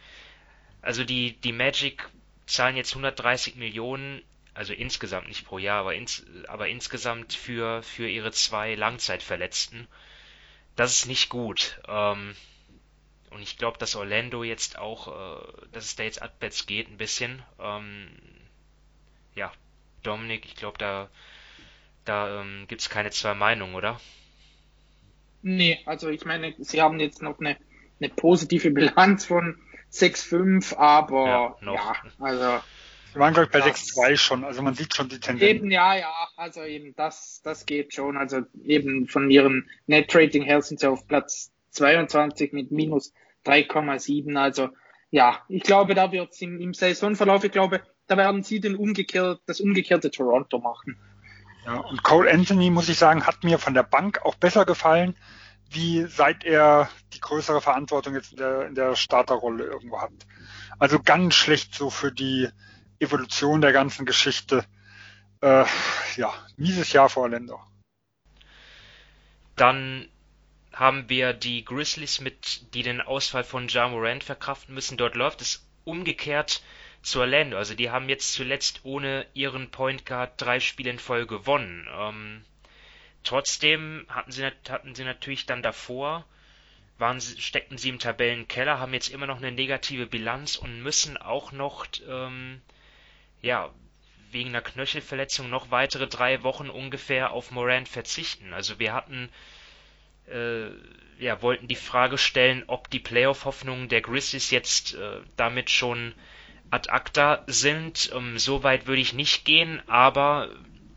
Also 0.82 1.04
die, 1.04 1.34
die 1.41 1.52
Magic 1.52 2.08
zahlen 2.53 2.77
jetzt 2.77 2.91
130 2.91 3.55
Millionen, 3.55 4.21
also 4.53 4.73
insgesamt 4.73 5.27
nicht 5.27 5.45
pro 5.45 5.57
Jahr, 5.57 5.80
aber, 5.80 5.95
ins, 5.95 6.23
aber 6.47 6.67
insgesamt 6.67 7.34
für, 7.34 7.81
für 7.81 8.07
ihre 8.07 8.31
zwei 8.31 8.75
Langzeitverletzten. 8.75 9.88
Das 10.75 10.93
ist 10.93 11.07
nicht 11.07 11.30
gut. 11.30 11.81
Ähm, 11.88 12.35
und 13.31 13.41
ich 13.41 13.57
glaube, 13.57 13.80
dass 13.80 13.95
Orlando 13.95 14.43
jetzt 14.43 14.77
auch, 14.77 15.07
äh, 15.07 15.67
dass 15.71 15.85
es 15.85 15.95
da 15.95 16.03
jetzt 16.03 16.21
abwärts 16.21 16.67
geht 16.67 16.89
ein 16.89 16.97
bisschen. 16.97 17.41
Ähm, 17.59 18.07
ja, 19.34 19.51
Dominik, 20.03 20.45
ich 20.45 20.55
glaube, 20.55 20.77
da, 20.77 21.09
da 22.05 22.41
ähm, 22.41 22.65
gibt 22.67 22.81
es 22.81 22.89
keine 22.89 23.09
zwei 23.09 23.34
Meinungen, 23.34 23.73
oder? 23.73 23.99
Nee, 25.41 25.81
also 25.85 26.09
ich 26.09 26.23
meine, 26.23 26.53
sie 26.59 26.81
haben 26.81 26.99
jetzt 26.99 27.23
noch 27.23 27.39
eine, 27.39 27.57
eine 27.99 28.09
positive 28.09 28.69
Bilanz 28.69 29.25
von 29.25 29.59
6-5, 29.94 30.76
aber 30.76 31.57
ja, 31.61 31.74
ja, 31.74 31.95
also. 32.20 32.64
Wir 33.14 33.20
waren, 33.20 33.34
glaube 33.36 33.45
ich, 33.45 33.52
bei 33.52 33.60
6-2 33.60 34.18
schon, 34.18 34.44
also 34.44 34.64
man 34.64 34.74
sieht 34.74 34.95
schon 34.95 35.07
die 35.07 35.20
Tendenz. 35.20 35.48
Eben, 35.48 35.70
ja, 35.70 35.95
ja, 35.95 36.11
also 36.36 36.64
eben, 36.64 36.95
das, 36.95 37.41
das 37.44 37.68
geht 37.68 37.94
schon. 37.94 38.18
Also 38.18 38.41
eben 38.64 39.07
von 39.07 39.30
ihrem 39.30 39.68
Net-Rating 39.86 40.41
her 40.41 40.64
sind 40.64 40.80
sie 40.80 40.90
auf 40.90 41.07
Platz 41.07 41.52
22 41.70 42.53
mit 42.53 42.72
minus 42.72 43.14
3,7. 43.45 44.36
Also 44.36 44.70
ja, 45.11 45.40
ich 45.48 45.61
glaube, 45.61 45.94
da 45.94 46.11
wird 46.11 46.32
es 46.32 46.41
im, 46.41 46.60
im 46.60 46.74
Saisonverlauf, 46.74 47.44
ich 47.44 47.52
glaube, 47.52 47.82
da 48.07 48.18
werden 48.18 48.41
sie 48.41 48.60
den 48.60 48.76
umgekehrt, 48.76 49.41
das 49.45 49.61
umgekehrte 49.61 50.10
Toronto 50.10 50.57
machen. 50.57 50.98
Ja, 51.65 51.78
und 51.78 52.02
Cole 52.02 52.32
Anthony, 52.32 52.72
muss 52.72 52.90
ich 52.90 52.98
sagen, 52.98 53.28
hat 53.28 53.44
mir 53.44 53.60
von 53.60 53.76
der 53.76 53.84
Bank 53.84 54.26
auch 54.26 54.34
besser 54.34 54.65
gefallen 54.65 55.15
wie 55.74 56.06
seit 56.08 56.44
er 56.44 56.90
die 57.14 57.20
größere 57.20 57.62
Verantwortung 57.62 58.14
jetzt 58.14 58.32
in 58.32 58.38
der, 58.38 58.68
in 58.68 58.76
der 58.76 58.95
Starterrolle 58.95 59.66
irgendwo 59.66 60.02
hat. 60.02 60.12
Also 60.80 61.00
ganz 61.02 61.36
schlecht 61.36 61.76
so 61.76 61.90
für 61.90 62.12
die 62.12 62.50
Evolution 63.00 63.62
der 63.62 63.74
ganzen 63.74 64.06
Geschichte. 64.06 64.66
Äh, 65.41 65.66
ja, 66.16 66.34
mieses 66.58 66.94
Jahr 66.94 67.10
vor 67.10 67.24
Orlando. 67.24 67.60
Dann 69.56 70.08
haben 70.72 71.10
wir 71.10 71.34
die 71.34 71.64
Grizzlies 71.64 72.20
mit, 72.20 72.74
die 72.74 72.82
den 72.82 73.02
Ausfall 73.02 73.44
von 73.44 73.68
Ja 73.68 73.88
Morant 73.88 74.24
verkraften 74.24 74.74
müssen. 74.74 74.98
Dort 74.98 75.16
läuft 75.16 75.41
es 75.41 75.68
umgekehrt 75.84 76.64
zu 77.04 77.20
Orlando. 77.20 77.58
Also 77.58 77.76
die 77.76 77.91
haben 77.91 78.10
jetzt 78.10 78.34
zuletzt 78.34 78.82
ohne 78.84 79.28
ihren 79.34 79.70
Point 79.70 80.06
Guard 80.06 80.41
drei 80.41 80.60
Spiele 80.60 80.90
in 80.90 81.00
Folge 81.00 81.38
gewonnen. 81.38 81.88
Ähm, 81.94 82.45
Trotzdem 83.24 84.06
hatten 84.10 84.32
sie, 84.32 84.45
hatten 84.45 84.95
sie 84.95 85.04
natürlich 85.04 85.45
dann 85.45 85.64
davor, 85.64 86.26
waren, 86.98 87.22
steckten 87.22 87.78
sie 87.78 87.90
im 87.90 88.00
Tabellenkeller, 88.00 88.80
haben 88.80 88.94
jetzt 88.94 89.10
immer 89.10 89.28
noch 89.28 89.38
eine 89.38 89.52
negative 89.52 90.06
Bilanz 90.06 90.56
und 90.56 90.82
müssen 90.82 91.18
auch 91.18 91.52
noch, 91.52 91.86
ähm, 92.08 92.62
ja, 93.41 93.72
wegen 94.32 94.50
einer 94.50 94.62
Knöchelverletzung 94.62 95.50
noch 95.50 95.72
weitere 95.72 96.08
drei 96.08 96.44
Wochen 96.44 96.70
ungefähr 96.70 97.32
auf 97.32 97.52
Morant 97.52 97.88
verzichten. 97.88 98.54
Also 98.54 98.80
wir 98.80 98.94
hatten, 98.94 99.30
äh, 100.28 100.70
ja, 101.20 101.41
wollten 101.41 101.68
die 101.68 101.76
Frage 101.76 102.18
stellen, 102.18 102.64
ob 102.68 102.90
die 102.90 103.00
Playoff-Hoffnungen 103.00 103.90
der 103.90 104.02
Grizzlies 104.02 104.50
jetzt 104.50 104.95
äh, 104.95 105.22
damit 105.38 105.70
schon 105.70 106.14
ad 106.72 106.90
acta 106.90 107.44
sind. 107.48 108.12
Ähm, 108.14 108.38
so 108.40 108.64
weit 108.64 108.88
würde 108.88 109.02
ich 109.02 109.14
nicht 109.14 109.45
gehen, 109.45 109.82
aber 109.88 110.50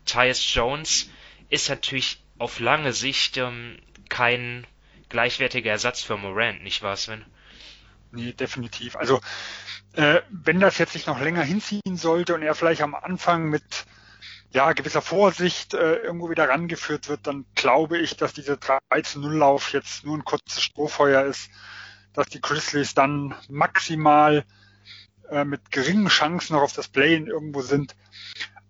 Tyus 0.07 0.55
Jones 0.55 1.11
ist 1.49 1.69
natürlich 1.69 2.23
auf 2.39 2.61
lange 2.61 2.93
Sicht 2.93 3.37
ähm, 3.37 3.79
kein 4.09 4.67
gleichwertiger 5.09 5.71
Ersatz 5.71 6.03
für 6.03 6.17
Morant, 6.17 6.63
nicht 6.63 6.83
wahr, 6.83 6.97
Sven? 6.97 7.25
Nee, 8.13 8.33
definitiv. 8.33 8.97
Also 8.97 9.21
äh, 9.93 10.21
wenn 10.31 10.61
das 10.61 10.79
jetzt 10.79 10.93
sich 10.93 11.07
noch 11.07 11.21
länger 11.21 11.43
hinziehen 11.43 11.97
sollte 11.97 12.35
und 12.35 12.43
er 12.43 12.55
vielleicht 12.55 12.83
am 12.83 12.95
Anfang 12.95 13.49
mit 13.49 13.87
ja, 14.51 14.73
gewisser 14.73 15.03
Vorsicht 15.03 15.75
äh, 15.75 15.97
irgendwo 15.97 16.31
wieder 16.31 16.49
rangeführt 16.49 17.09
wird, 17.09 17.27
dann 17.27 17.45
glaube 17.55 17.99
ich, 17.99 18.17
dass 18.17 18.33
dieser 18.33 18.55
13-0-Lauf 18.55 19.73
jetzt 19.73 20.05
nur 20.05 20.17
ein 20.17 20.25
kurzes 20.25 20.63
Strohfeuer 20.63 21.25
ist, 21.25 21.51
dass 22.15 22.29
die 22.29 22.41
Grizzlies 22.41 22.95
dann 22.95 23.35
maximal 23.49 24.45
äh, 25.31 25.45
mit 25.45 25.71
geringen 25.71 26.09
Chancen 26.09 26.55
noch 26.55 26.63
auf 26.63 26.73
das 26.73 26.89
Play-in 26.89 27.27
irgendwo 27.27 27.61
sind. 27.61 27.95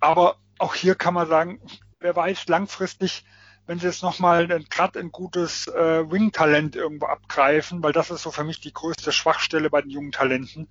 Aber 0.01 0.39
auch 0.59 0.75
hier 0.75 0.95
kann 0.95 1.15
man 1.15 1.29
sagen, 1.29 1.61
wer 2.07 2.15
weiß, 2.15 2.47
langfristig, 2.47 3.25
wenn 3.67 3.81
sie 3.81 3.87
jetzt 3.87 4.05
nochmal 4.05 4.47
gerade 4.47 5.01
ein 5.01 5.11
gutes 5.11 5.67
äh, 5.67 6.09
Wing-Talent 6.09 6.77
irgendwo 6.77 7.07
abgreifen, 7.07 7.83
weil 7.83 7.93
das 7.93 8.11
ist 8.11 8.23
so 8.23 8.31
für 8.31 8.45
mich 8.45 8.61
die 8.61 8.73
größte 8.73 9.11
Schwachstelle 9.11 9.71
bei 9.71 9.83
den 9.83 9.91
jungen 9.91 10.13
Talenten, 10.13 10.69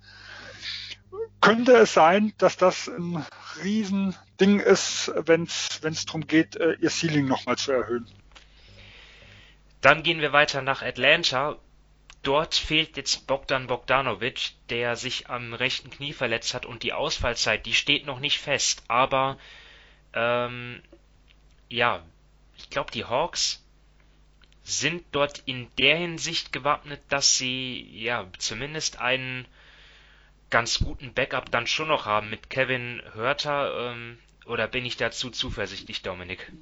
könnte 1.42 1.72
es 1.76 1.92
sein, 1.92 2.32
dass 2.38 2.56
das 2.56 2.88
ein 2.88 3.22
Riesending 3.62 4.60
ist, 4.60 5.12
wenn 5.14 5.42
es 5.42 6.06
darum 6.06 6.26
geht, 6.26 6.56
äh, 6.56 6.72
ihr 6.80 6.88
Ceiling 6.88 7.26
nochmal 7.26 7.58
zu 7.58 7.72
erhöhen. 7.72 8.08
Dann 9.82 10.02
gehen 10.02 10.22
wir 10.22 10.32
weiter 10.32 10.62
nach 10.62 10.80
Atlanta. 10.80 11.58
Dort 12.22 12.54
fehlt 12.54 12.96
jetzt 12.96 13.26
Bogdan 13.26 13.66
Bogdanovic, 13.66 14.52
der 14.70 14.96
sich 14.96 15.28
am 15.28 15.52
rechten 15.52 15.90
Knie 15.90 16.14
verletzt 16.14 16.54
hat 16.54 16.64
und 16.64 16.82
die 16.82 16.94
Ausfallzeit, 16.94 17.66
die 17.66 17.74
steht 17.74 18.06
noch 18.06 18.20
nicht 18.20 18.40
fest. 18.40 18.82
Aber 18.88 19.36
ähm, 20.14 20.82
ja, 21.68 22.02
ich 22.56 22.70
glaube, 22.70 22.90
die 22.90 23.04
Hawks 23.04 23.62
sind 24.62 25.04
dort 25.12 25.42
in 25.46 25.68
der 25.78 25.96
Hinsicht 25.96 26.52
gewappnet, 26.52 27.00
dass 27.08 27.38
sie 27.38 27.88
ja 27.92 28.26
zumindest 28.38 29.00
einen 29.00 29.46
ganz 30.50 30.80
guten 30.80 31.12
Backup 31.12 31.50
dann 31.50 31.66
schon 31.66 31.88
noch 31.88 32.06
haben 32.06 32.30
mit 32.30 32.50
Kevin 32.50 33.02
Hörter. 33.14 33.92
Ähm, 33.92 34.18
oder 34.44 34.66
bin 34.68 34.84
ich 34.84 34.96
dazu 34.96 35.30
zuversichtlich, 35.30 36.02
Dominik? 36.02 36.52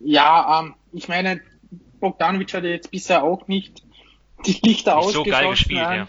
Ja, 0.00 0.60
ähm, 0.60 0.74
ich 0.92 1.08
meine, 1.08 1.40
Bogdanovic 2.00 2.54
hat 2.54 2.64
jetzt 2.64 2.90
bisher 2.90 3.22
auch 3.22 3.46
nicht 3.48 3.82
die 4.46 4.60
Lichter 4.62 4.66
nicht 4.66 4.88
ausgeschossen. 4.88 5.24
So 5.24 5.30
geil 5.30 5.50
gespielt, 5.50 5.80
ja. 5.80 6.08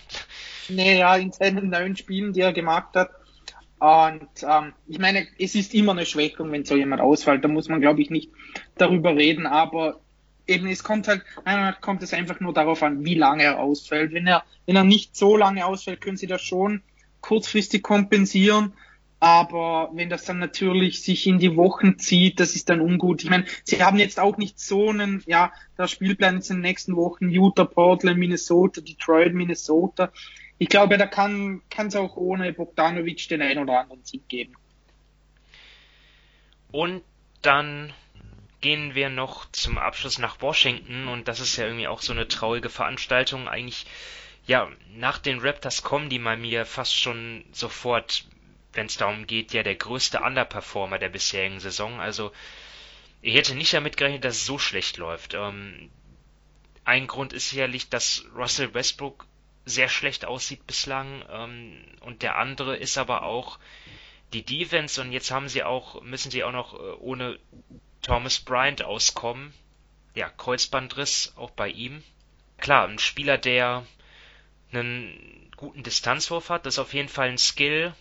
Nee, 0.69 0.99
ja, 0.99 1.15
in 1.15 1.31
seinen 1.31 1.69
neun 1.69 1.95
Spielen, 1.95 2.34
die 2.34 2.41
er 2.41 2.53
gemacht 2.53 2.95
hat. 2.95 3.11
Und 3.84 4.30
ähm, 4.44 4.72
ich 4.88 4.98
meine, 4.98 5.28
es 5.38 5.56
ist 5.56 5.74
immer 5.74 5.92
eine 5.92 6.06
Schwächung, 6.06 6.50
wenn 6.54 6.64
so 6.64 6.78
jemand 6.78 7.02
ausfällt. 7.02 7.44
Da 7.44 7.50
muss 7.50 7.68
man, 7.68 7.82
glaube 7.82 8.02
ich, 8.02 8.10
nicht 8.10 8.32
darüber 8.78 9.14
reden. 9.14 9.46
Aber 9.46 10.00
eben, 10.48 10.68
es 10.68 10.86
kommt 10.86 11.10
halt, 11.10 11.22
einmal 11.44 11.76
kommt 11.82 12.02
es 12.02 12.14
einfach 12.14 12.40
nur 12.40 12.54
darauf 12.54 12.82
an, 12.82 13.04
wie 13.04 13.16
lange 13.16 13.44
er 13.44 13.60
ausfällt. 13.60 14.14
Wenn 14.14 14.26
er, 14.26 14.46
wenn 14.66 14.78
er 14.78 14.86
nicht 14.86 15.18
so 15.18 15.36
lange 15.36 15.66
ausfällt, 15.66 16.00
können 16.00 16.16
sie 16.16 16.28
das 16.28 16.42
schon 16.42 16.82
kurzfristig 17.20 17.84
kompensieren. 17.84 18.72
Aber 19.20 19.90
wenn 19.94 20.10
das 20.10 20.24
dann 20.24 20.40
natürlich 20.40 21.04
sich 21.04 21.28
in 21.28 21.38
die 21.38 21.58
Wochen 21.58 22.00
zieht, 22.00 22.40
das 22.40 22.56
ist 22.56 22.70
dann 22.70 22.80
ungut. 22.80 23.22
Ich 23.22 23.30
meine, 23.30 23.44
sie 23.66 23.84
haben 23.84 24.00
jetzt 24.00 24.18
auch 24.18 24.38
nicht 24.38 24.62
so 24.62 24.92
einen, 24.92 25.24
ja, 25.26 25.52
der 25.78 25.90
Spielplan 25.90 26.38
ist 26.38 26.50
in 26.50 26.58
den 26.58 26.62
nächsten 26.62 26.96
Wochen 26.96 27.28
Utah, 27.28 27.66
Portland, 27.66 28.18
Minnesota, 28.18 28.80
Detroit, 28.80 29.34
Minnesota. 29.34 30.10
Ich 30.64 30.69
glaube, 30.69 30.98
da 30.98 31.07
kann 31.07 31.61
es 31.76 31.94
auch 31.98 32.15
ohne 32.15 32.53
Bogdanovic 32.53 33.27
den 33.27 33.41
einen 33.41 33.64
oder 33.64 33.81
anderen 33.81 34.06
Sieg 34.06 34.30
geben. 34.30 34.53
Und 36.72 37.03
dann 37.41 37.91
gehen 38.61 38.95
wir 38.95 39.10
noch 39.10 39.52
zum 39.52 39.77
Abschluss 39.77 40.19
nach 40.19 40.40
Washington 40.40 41.10
und 41.10 41.27
das 41.27 41.41
ist 41.41 41.57
ja 41.57 41.65
irgendwie 41.65 41.90
auch 41.90 42.02
so 42.02 42.14
eine 42.14 42.30
traurige 42.30 42.69
Veranstaltung. 42.69 43.49
Eigentlich, 43.49 43.85
ja, 44.48 44.72
nach 44.95 45.18
den 45.18 45.40
Raptors 45.40 45.84
kommen 45.84 46.07
die 46.07 46.19
bei 46.19 46.38
mir 46.38 46.65
fast 46.65 46.95
schon 46.95 47.44
sofort 47.52 48.26
wenn 48.72 48.85
es 48.85 48.95
darum 48.95 49.27
geht, 49.27 49.52
ja 49.52 49.64
der 49.64 49.76
größte 49.76 50.22
Underperformer 50.22 50.98
der 50.98 51.10
bisherigen 51.10 51.60
Saison. 51.60 51.99
Also 51.99 52.31
ich 53.22 53.35
hätte 53.35 53.53
nicht 53.53 53.73
damit 53.73 53.98
gerechnet, 53.98 54.23
dass 54.23 54.38
es 54.38 54.45
so 54.45 54.57
schlecht 54.57 54.95
läuft. 54.95 55.34
Ähm, 55.34 55.91
ein 56.85 57.06
Grund 57.07 57.34
ist 57.34 57.49
sicherlich, 57.49 57.90
dass 57.90 58.26
Russell 58.34 58.73
Westbrook 58.73 59.27
sehr 59.65 59.90
schlecht 59.90 60.26
aussieht 60.26 60.68
bislang 60.68 61.23
ähm, 61.30 61.85
und 62.02 62.22
der 62.22 62.38
andere 62.38 62.76
ist 62.76 62.98
aber 62.98 63.23
auch 63.23 63.60
die 64.34 64.44
Defense 64.44 64.99
und 64.99 65.11
jetzt 65.11 65.31
haben 65.31 65.48
sie 65.48 65.64
auch 65.64 66.02
müssen 66.02 66.31
sie 66.31 66.44
auch 66.44 66.52
noch 66.52 66.73
äh, 66.73 66.94
ohne 66.99 67.40
Thomas 68.02 68.40
Bryant 68.40 68.84
auskommen. 68.84 69.53
Ja, 70.15 70.30
Kreuzbandriss 70.30 71.34
auch 71.38 71.52
bei 71.52 71.69
ihm. 71.69 72.03
Klar, 72.57 72.88
ein 72.88 72.99
Spieler, 72.99 73.38
der 73.38 73.85
einen 74.72 75.49
guten 75.56 75.84
Distanzwurf 75.84 76.49
hat, 76.49 76.65
das 76.65 76.76
ist 76.76 76.80
auf 76.80 76.94
jeden 76.94 77.10
Fall 77.10 77.30
ein 77.30 77.38
Skill, 77.38 77.95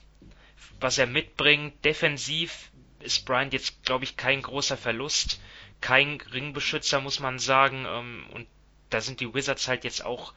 was 0.81 0.99
er 0.99 1.07
mitbringt. 1.07 1.85
Defensiv 1.85 2.71
ist 3.01 3.25
Bryant 3.25 3.53
jetzt, 3.53 3.85
glaube 3.85 4.05
ich, 4.05 4.17
kein 4.17 4.43
großer 4.43 4.77
Verlust. 4.77 5.41
Kein 5.81 6.21
Ringbeschützer, 6.33 7.01
muss 7.01 7.21
man 7.21 7.39
sagen. 7.39 7.85
Ähm, 7.89 8.27
und 8.33 8.47
da 8.91 9.01
sind 9.01 9.21
die 9.21 9.33
Wizards 9.33 9.69
halt 9.69 9.85
jetzt 9.85 10.05
auch 10.05 10.33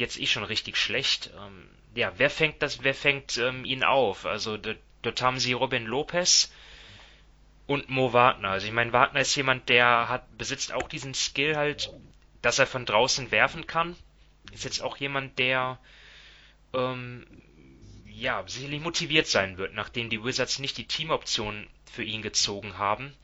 jetzt 0.00 0.18
eh 0.18 0.26
schon 0.26 0.44
richtig 0.44 0.76
schlecht. 0.76 1.30
Ähm, 1.36 1.68
ja, 1.94 2.12
wer 2.16 2.30
fängt 2.30 2.62
das, 2.62 2.82
wer 2.82 2.94
fängt 2.94 3.36
ähm, 3.38 3.64
ihn 3.64 3.84
auf? 3.84 4.26
Also 4.26 4.56
dort 4.56 5.22
haben 5.22 5.38
sie 5.38 5.52
Robin 5.52 5.86
Lopez 5.86 6.52
und 7.66 7.88
Mo 7.88 8.12
Wagner. 8.12 8.50
Also 8.50 8.66
ich 8.66 8.72
meine, 8.72 8.92
Wagner 8.92 9.20
ist 9.20 9.36
jemand, 9.36 9.68
der 9.68 10.08
hat, 10.08 10.36
besitzt 10.36 10.72
auch 10.72 10.88
diesen 10.88 11.14
Skill 11.14 11.56
halt, 11.56 11.92
dass 12.42 12.58
er 12.58 12.66
von 12.66 12.86
draußen 12.86 13.30
werfen 13.30 13.66
kann. 13.66 13.96
Ist 14.52 14.64
jetzt 14.64 14.82
auch 14.82 14.96
jemand, 14.96 15.38
der 15.38 15.78
ähm, 16.72 17.26
ja, 18.06 18.42
sicherlich 18.46 18.80
motiviert 18.80 19.26
sein 19.26 19.56
wird, 19.56 19.74
nachdem 19.74 20.10
die 20.10 20.24
Wizards 20.24 20.58
nicht 20.58 20.76
die 20.78 20.86
Teamoption 20.86 21.68
für 21.90 22.02
ihn 22.02 22.22
gezogen 22.22 22.76
haben. 22.76 23.14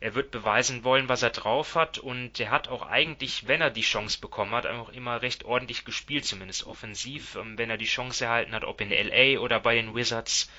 Er 0.00 0.14
wird 0.14 0.30
beweisen 0.30 0.84
wollen, 0.84 1.08
was 1.08 1.22
er 1.22 1.30
drauf 1.30 1.74
hat 1.74 1.98
und 1.98 2.38
er 2.38 2.50
hat 2.50 2.68
auch 2.68 2.82
eigentlich, 2.82 3.48
wenn 3.48 3.60
er 3.60 3.70
die 3.70 3.82
Chance 3.82 4.20
bekommen 4.20 4.52
hat, 4.52 4.66
auch 4.66 4.90
immer 4.90 5.22
recht 5.22 5.44
ordentlich 5.44 5.84
gespielt, 5.84 6.24
zumindest 6.24 6.66
offensiv, 6.66 7.34
ähm, 7.34 7.58
wenn 7.58 7.70
er 7.70 7.78
die 7.78 7.84
Chance 7.84 8.24
erhalten 8.24 8.54
hat, 8.54 8.64
ob 8.64 8.80
in 8.80 8.90
LA 8.90 9.40
oder 9.40 9.58
bei 9.58 9.74
den 9.74 9.94
Wizards. 9.96 10.50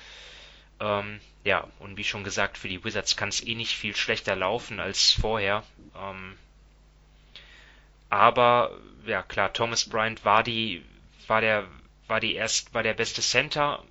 Ähm, 0.78 1.20
ja, 1.44 1.66
und 1.78 1.96
wie 1.96 2.04
schon 2.04 2.22
gesagt, 2.22 2.58
für 2.58 2.68
die 2.68 2.84
Wizards 2.84 3.16
kann 3.16 3.30
es 3.30 3.42
eh 3.46 3.54
nicht 3.54 3.76
viel 3.76 3.96
schlechter 3.96 4.36
laufen 4.36 4.78
als 4.78 5.12
vorher. 5.12 5.64
Ähm, 5.96 6.36
aber 8.10 8.76
ja 9.06 9.22
klar, 9.22 9.52
Thomas 9.52 9.88
Bryant 9.88 10.24
war 10.24 10.42
die, 10.42 10.84
war 11.28 11.40
der 11.40 11.66
war 12.08 12.20
die 12.20 12.34
erst 12.34 12.74
war 12.74 12.82
der 12.82 12.94
beste 12.94 13.22
Center, 13.22 13.82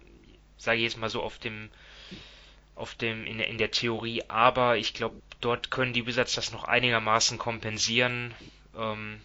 sage 0.58 0.78
ich 0.78 0.84
jetzt 0.84 0.98
mal 0.98 1.10
so 1.10 1.24
auf 1.24 1.40
dem 1.40 1.70
auf 2.76 2.94
dem 2.96 3.26
in 3.26 3.40
in 3.40 3.58
der 3.58 3.72
Theorie, 3.72 4.24
aber 4.28 4.78
ich 4.78 4.94
glaube, 4.94 5.22
dort 5.42 5.72
können 5.72 5.94
die 5.94 6.06
Wizards 6.06 6.36
das 6.36 6.52
noch 6.52 6.64
einigermaßen 6.66 7.38
kompensieren. 7.38 8.34
Ähm, 8.78 9.20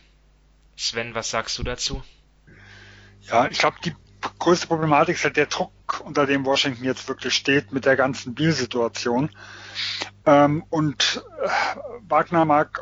Sven, 0.77 1.15
was 1.15 1.31
sagst 1.31 1.59
du 1.59 1.63
dazu? 1.63 2.03
Ja, 3.23 3.47
ich 3.47 3.59
glaube, 3.59 3.77
die 3.85 3.95
größte 4.39 4.67
Problematik 4.67 5.17
ist 5.17 5.25
halt 5.25 5.37
der 5.37 5.47
Druck, 5.47 5.73
unter 6.05 6.27
dem 6.27 6.45
Washington 6.45 6.85
jetzt 6.85 7.09
wirklich 7.09 7.35
steht 7.35 7.73
mit 7.73 7.85
der 7.85 7.97
ganzen 7.97 8.35
Bill-Situation. 8.35 9.31
Ähm, 10.27 10.65
und 10.71 11.25
äh, 11.43 11.49
Wagner 12.09 12.45
mag 12.45 12.81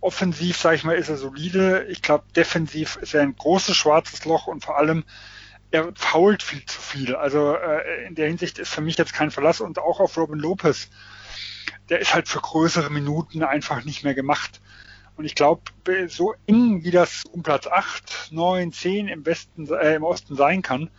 offensiv, 0.00 0.56
sage 0.56 0.76
ich 0.76 0.84
mal, 0.84 0.96
ist 0.96 1.08
er 1.08 1.16
solide. 1.16 1.86
Ich 1.88 2.02
glaube, 2.02 2.24
defensiv 2.34 2.96
ist 2.96 3.14
er 3.14 3.22
ein 3.22 3.34
großes 3.34 3.76
schwarzes 3.76 4.24
Loch 4.24 4.46
und 4.46 4.64
vor 4.64 4.78
allem 4.78 5.04
er 5.70 5.92
fault 5.94 6.42
viel 6.42 6.64
zu 6.64 6.80
viel. 6.80 7.14
Also 7.14 7.54
äh, 7.54 8.06
in 8.06 8.14
der 8.14 8.28
Hinsicht 8.28 8.58
ist 8.58 8.70
für 8.70 8.80
mich 8.80 8.96
jetzt 8.96 9.12
kein 9.12 9.30
Verlass 9.30 9.60
und 9.60 9.78
auch 9.78 10.00
auf 10.00 10.16
Robin 10.16 10.38
Lopez. 10.38 10.88
Der 11.88 12.00
ist 12.00 12.14
halt 12.14 12.28
für 12.28 12.40
größere 12.40 12.90
Minuten 12.90 13.42
einfach 13.42 13.84
nicht 13.84 14.04
mehr 14.04 14.14
gemacht. 14.14 14.60
Und 15.16 15.24
ich 15.24 15.34
glaube, 15.34 15.62
so 16.08 16.34
eng 16.46 16.84
wie 16.84 16.90
das 16.90 17.24
um 17.24 17.42
Platz 17.42 17.66
8, 17.66 18.28
9, 18.30 18.72
10 18.72 19.08
im 19.08 19.26
Westen, 19.26 19.68
äh, 19.68 19.96
im 19.96 20.04
Osten 20.04 20.36
sein 20.36 20.62
kann, 20.62 20.90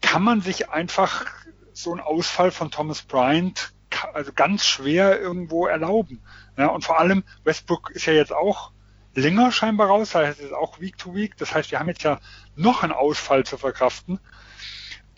kann 0.00 0.22
man 0.22 0.40
sich 0.42 0.70
einfach 0.70 1.26
so 1.72 1.90
einen 1.90 2.00
Ausfall 2.00 2.52
von 2.52 2.70
Thomas 2.70 3.02
Bryant 3.02 3.74
also 4.12 4.32
ganz 4.32 4.64
schwer 4.64 5.20
irgendwo 5.20 5.66
erlauben. 5.66 6.20
Ja, 6.56 6.68
und 6.68 6.84
vor 6.84 6.98
allem 6.98 7.24
Westbrook 7.44 7.90
ist 7.90 8.06
ja 8.06 8.12
jetzt 8.12 8.32
auch 8.32 8.72
länger 9.14 9.52
scheinbar 9.52 9.88
raus, 9.88 10.10
das 10.10 10.22
heißt, 10.22 10.40
es 10.40 10.46
ist 10.46 10.52
auch 10.52 10.80
Week 10.80 10.98
to 10.98 11.14
Week. 11.14 11.36
Das 11.36 11.54
heißt, 11.54 11.70
wir 11.70 11.78
haben 11.78 11.88
jetzt 11.88 12.02
ja 12.02 12.20
noch 12.56 12.82
einen 12.82 12.92
Ausfall 12.92 13.44
zu 13.44 13.56
verkraften. 13.56 14.18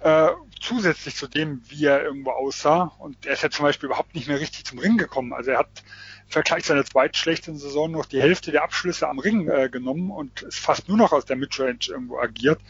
Äh, 0.00 0.28
zusätzlich 0.60 1.16
zu 1.16 1.26
dem, 1.26 1.62
wie 1.68 1.86
er 1.86 2.02
irgendwo 2.02 2.30
aussah. 2.30 2.92
Und 2.98 3.26
er 3.26 3.32
ist 3.32 3.42
ja 3.42 3.50
zum 3.50 3.64
Beispiel 3.64 3.86
überhaupt 3.86 4.14
nicht 4.14 4.28
mehr 4.28 4.40
richtig 4.40 4.64
zum 4.64 4.78
Ring 4.78 4.98
gekommen. 4.98 5.32
Also 5.32 5.52
er 5.52 5.58
hat 5.58 5.82
im 6.26 6.32
Vergleich 6.32 6.62
zu 6.62 6.68
seiner 6.68 6.84
zweitschlechten 6.84 7.56
Saison 7.56 7.90
noch 7.90 8.06
die 8.06 8.20
Hälfte 8.20 8.52
der 8.52 8.62
Abschlüsse 8.62 9.08
am 9.08 9.18
Ring 9.18 9.48
äh, 9.48 9.68
genommen 9.70 10.10
und 10.10 10.42
ist 10.42 10.58
fast 10.58 10.88
nur 10.88 10.98
noch 10.98 11.12
aus 11.12 11.24
der 11.24 11.36
Midrange 11.36 11.78
irgendwo 11.88 12.18
agiert. 12.18 12.60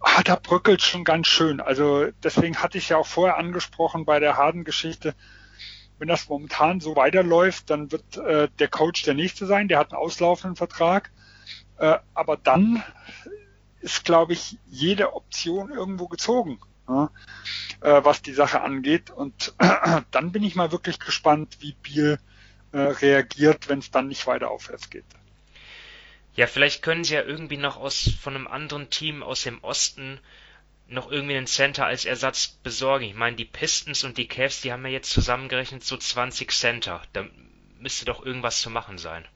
ah, 0.00 0.22
da 0.22 0.36
bröckelt 0.36 0.82
schon 0.82 1.04
ganz 1.04 1.26
schön. 1.28 1.60
Also 1.60 2.08
deswegen 2.22 2.56
hatte 2.62 2.78
ich 2.78 2.90
ja 2.90 2.96
auch 2.96 3.06
vorher 3.06 3.36
angesprochen 3.36 4.04
bei 4.04 4.20
der 4.20 4.36
Harden-Geschichte, 4.36 5.14
wenn 5.98 6.08
das 6.08 6.28
momentan 6.28 6.80
so 6.80 6.96
weiterläuft, 6.96 7.70
dann 7.70 7.92
wird 7.92 8.16
äh, 8.16 8.48
der 8.58 8.68
Coach 8.68 9.02
der 9.04 9.14
nächste 9.14 9.46
sein, 9.46 9.68
der 9.68 9.78
hat 9.78 9.92
einen 9.92 10.02
auslaufenden 10.02 10.56
Vertrag. 10.56 11.10
Äh, 11.78 11.98
aber 12.14 12.36
dann 12.36 12.82
ist, 13.84 14.04
glaube 14.04 14.32
ich, 14.32 14.58
jede 14.66 15.14
Option 15.14 15.70
irgendwo 15.70 16.08
gezogen, 16.08 16.58
ja, 16.88 17.10
äh, 17.80 18.02
was 18.02 18.22
die 18.22 18.32
Sache 18.32 18.62
angeht. 18.62 19.10
Und 19.10 19.54
äh, 19.58 20.00
dann 20.10 20.32
bin 20.32 20.42
ich 20.42 20.56
mal 20.56 20.72
wirklich 20.72 20.98
gespannt, 20.98 21.58
wie 21.60 21.74
Biel 21.74 22.18
äh, 22.72 22.78
reagiert, 22.78 23.68
wenn 23.68 23.78
es 23.78 23.90
dann 23.90 24.08
nicht 24.08 24.26
weiter 24.26 24.50
aufwärts 24.50 24.88
geht. 24.90 25.04
Ja, 26.34 26.46
vielleicht 26.46 26.82
können 26.82 27.04
sie 27.04 27.14
ja 27.14 27.22
irgendwie 27.22 27.58
noch 27.58 27.76
aus 27.76 28.10
von 28.20 28.34
einem 28.34 28.48
anderen 28.48 28.90
Team 28.90 29.22
aus 29.22 29.42
dem 29.42 29.62
Osten 29.62 30.18
noch 30.88 31.10
irgendwie 31.10 31.36
einen 31.36 31.46
Center 31.46 31.86
als 31.86 32.04
Ersatz 32.06 32.48
besorgen. 32.62 33.04
Ich 33.04 33.14
meine, 33.14 33.36
die 33.36 33.44
Pistons 33.44 34.02
und 34.02 34.18
die 34.18 34.28
Cavs, 34.28 34.62
die 34.62 34.72
haben 34.72 34.84
ja 34.84 34.92
jetzt 34.92 35.10
zusammengerechnet 35.10 35.84
so 35.84 35.96
20 35.96 36.50
Center. 36.50 37.02
Da 37.12 37.26
müsste 37.78 38.06
doch 38.06 38.24
irgendwas 38.24 38.60
zu 38.60 38.70
machen 38.70 38.98
sein. 38.98 39.26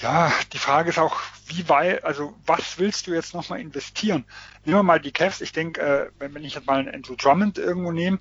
Ja, 0.00 0.30
die 0.52 0.58
Frage 0.58 0.90
ist 0.90 0.98
auch, 0.98 1.20
wie 1.46 1.68
weit, 1.70 2.04
also 2.04 2.34
was 2.44 2.78
willst 2.78 3.06
du 3.06 3.14
jetzt 3.14 3.32
nochmal 3.32 3.60
investieren? 3.60 4.26
Nehmen 4.64 4.78
wir 4.78 4.82
mal 4.82 5.00
die 5.00 5.12
Cavs. 5.12 5.40
Ich 5.40 5.52
denke, 5.52 5.80
äh, 5.80 6.10
wenn, 6.18 6.34
wenn 6.34 6.44
ich 6.44 6.54
jetzt 6.54 6.66
mal 6.66 6.80
einen 6.80 6.94
Andrew 6.94 7.14
Drummond 7.16 7.56
irgendwo 7.56 7.92
nehme, 7.92 8.18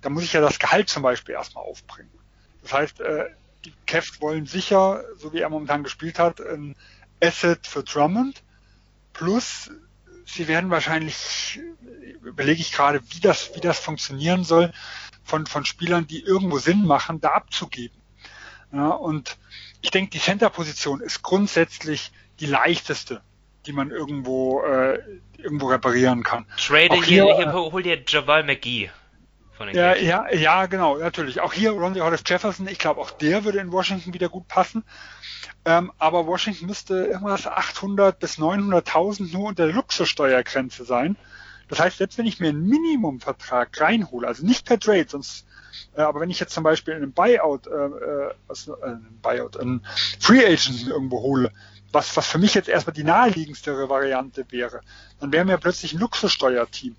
dann 0.00 0.12
muss 0.14 0.24
ich 0.24 0.32
ja 0.32 0.40
das 0.40 0.58
Gehalt 0.58 0.88
zum 0.88 1.02
Beispiel 1.02 1.34
erstmal 1.34 1.64
aufbringen. 1.64 2.10
Das 2.62 2.72
heißt, 2.72 3.00
äh, 3.00 3.26
die 3.64 3.74
Cavs 3.86 4.20
wollen 4.22 4.46
sicher, 4.46 5.04
so 5.18 5.32
wie 5.34 5.40
er 5.40 5.50
momentan 5.50 5.82
gespielt 5.82 6.18
hat, 6.18 6.40
ein 6.40 6.76
Asset 7.22 7.66
für 7.66 7.82
Drummond. 7.82 8.42
Plus, 9.12 9.70
sie 10.24 10.48
werden 10.48 10.70
wahrscheinlich, 10.70 11.60
überlege 12.22 12.60
ich 12.60 12.72
gerade, 12.72 13.02
wie 13.10 13.20
das, 13.20 13.54
wie 13.54 13.60
das 13.60 13.78
funktionieren 13.78 14.44
soll, 14.44 14.72
von, 15.24 15.46
von 15.46 15.66
Spielern, 15.66 16.06
die 16.06 16.22
irgendwo 16.22 16.58
Sinn 16.58 16.86
machen, 16.86 17.20
da 17.20 17.30
abzugeben. 17.30 17.98
Ja, 18.72 18.88
und 18.88 19.36
ich 19.80 19.90
denke, 19.90 20.10
die 20.10 20.20
Center-Position 20.20 21.00
ist 21.00 21.22
grundsätzlich 21.22 22.12
die 22.40 22.46
leichteste, 22.46 23.22
die 23.66 23.72
man 23.72 23.90
irgendwo, 23.90 24.62
äh, 24.62 24.98
irgendwo 25.36 25.68
reparieren 25.68 26.22
kann. 26.22 26.46
Trade 26.56 26.94
hier, 27.02 27.24
hier, 27.24 27.36
hier, 27.36 27.52
hol 27.52 27.82
dir 27.82 28.02
Javal 28.06 28.44
McGee 28.44 28.90
von 29.58 29.66
den 29.66 29.76
ja, 29.76 29.94
ja, 29.94 30.32
ja, 30.32 30.66
genau, 30.66 30.96
natürlich. 30.96 31.40
Auch 31.40 31.52
hier 31.52 31.72
Ronnie 31.72 32.00
Hollis 32.00 32.22
Jefferson, 32.24 32.66
ich 32.68 32.78
glaube, 32.78 33.00
auch 33.00 33.10
der 33.10 33.44
würde 33.44 33.58
in 33.58 33.72
Washington 33.72 34.14
wieder 34.14 34.28
gut 34.28 34.48
passen. 34.48 34.84
Ähm, 35.64 35.92
aber 35.98 36.26
Washington 36.26 36.66
müsste 36.66 37.06
irgendwas 37.06 37.46
800 37.46 38.18
bis 38.18 38.38
900.000 38.38 39.32
nur 39.32 39.48
unter 39.48 39.66
der 39.66 39.74
Luxussteuergrenze 39.74 40.84
sein. 40.84 41.16
Das 41.68 41.80
heißt, 41.80 41.98
selbst 41.98 42.16
wenn 42.16 42.26
ich 42.26 42.40
mir 42.40 42.48
einen 42.48 42.66
Minimumvertrag 42.66 43.78
reinhole, 43.78 44.26
also 44.26 44.46
nicht 44.46 44.64
per 44.64 44.78
Trade, 44.78 45.06
sonst, 45.08 45.46
äh, 45.94 46.02
aber 46.02 46.20
wenn 46.20 46.30
ich 46.30 46.40
jetzt 46.40 46.52
zum 46.52 46.64
Beispiel 46.64 46.94
einen 46.94 47.12
Buyout, 47.12 47.66
äh, 47.66 47.70
äh, 47.70 48.34
also, 48.48 48.76
äh, 48.80 48.86
einen 48.86 49.18
Buyout, 49.22 49.56
einen 49.58 49.84
Free 50.20 50.44
Agent 50.44 50.86
irgendwo 50.86 51.20
hole, 51.22 51.52
was, 51.92 52.16
was 52.16 52.26
für 52.26 52.38
mich 52.38 52.54
jetzt 52.54 52.68
erstmal 52.68 52.94
die 52.94 53.04
naheliegendste 53.04 53.88
Variante 53.88 54.44
wäre, 54.50 54.80
dann 55.20 55.32
wären 55.32 55.48
wir 55.48 55.56
plötzlich 55.56 55.94
ein 55.94 56.00
Luxussteuerteam. 56.00 56.96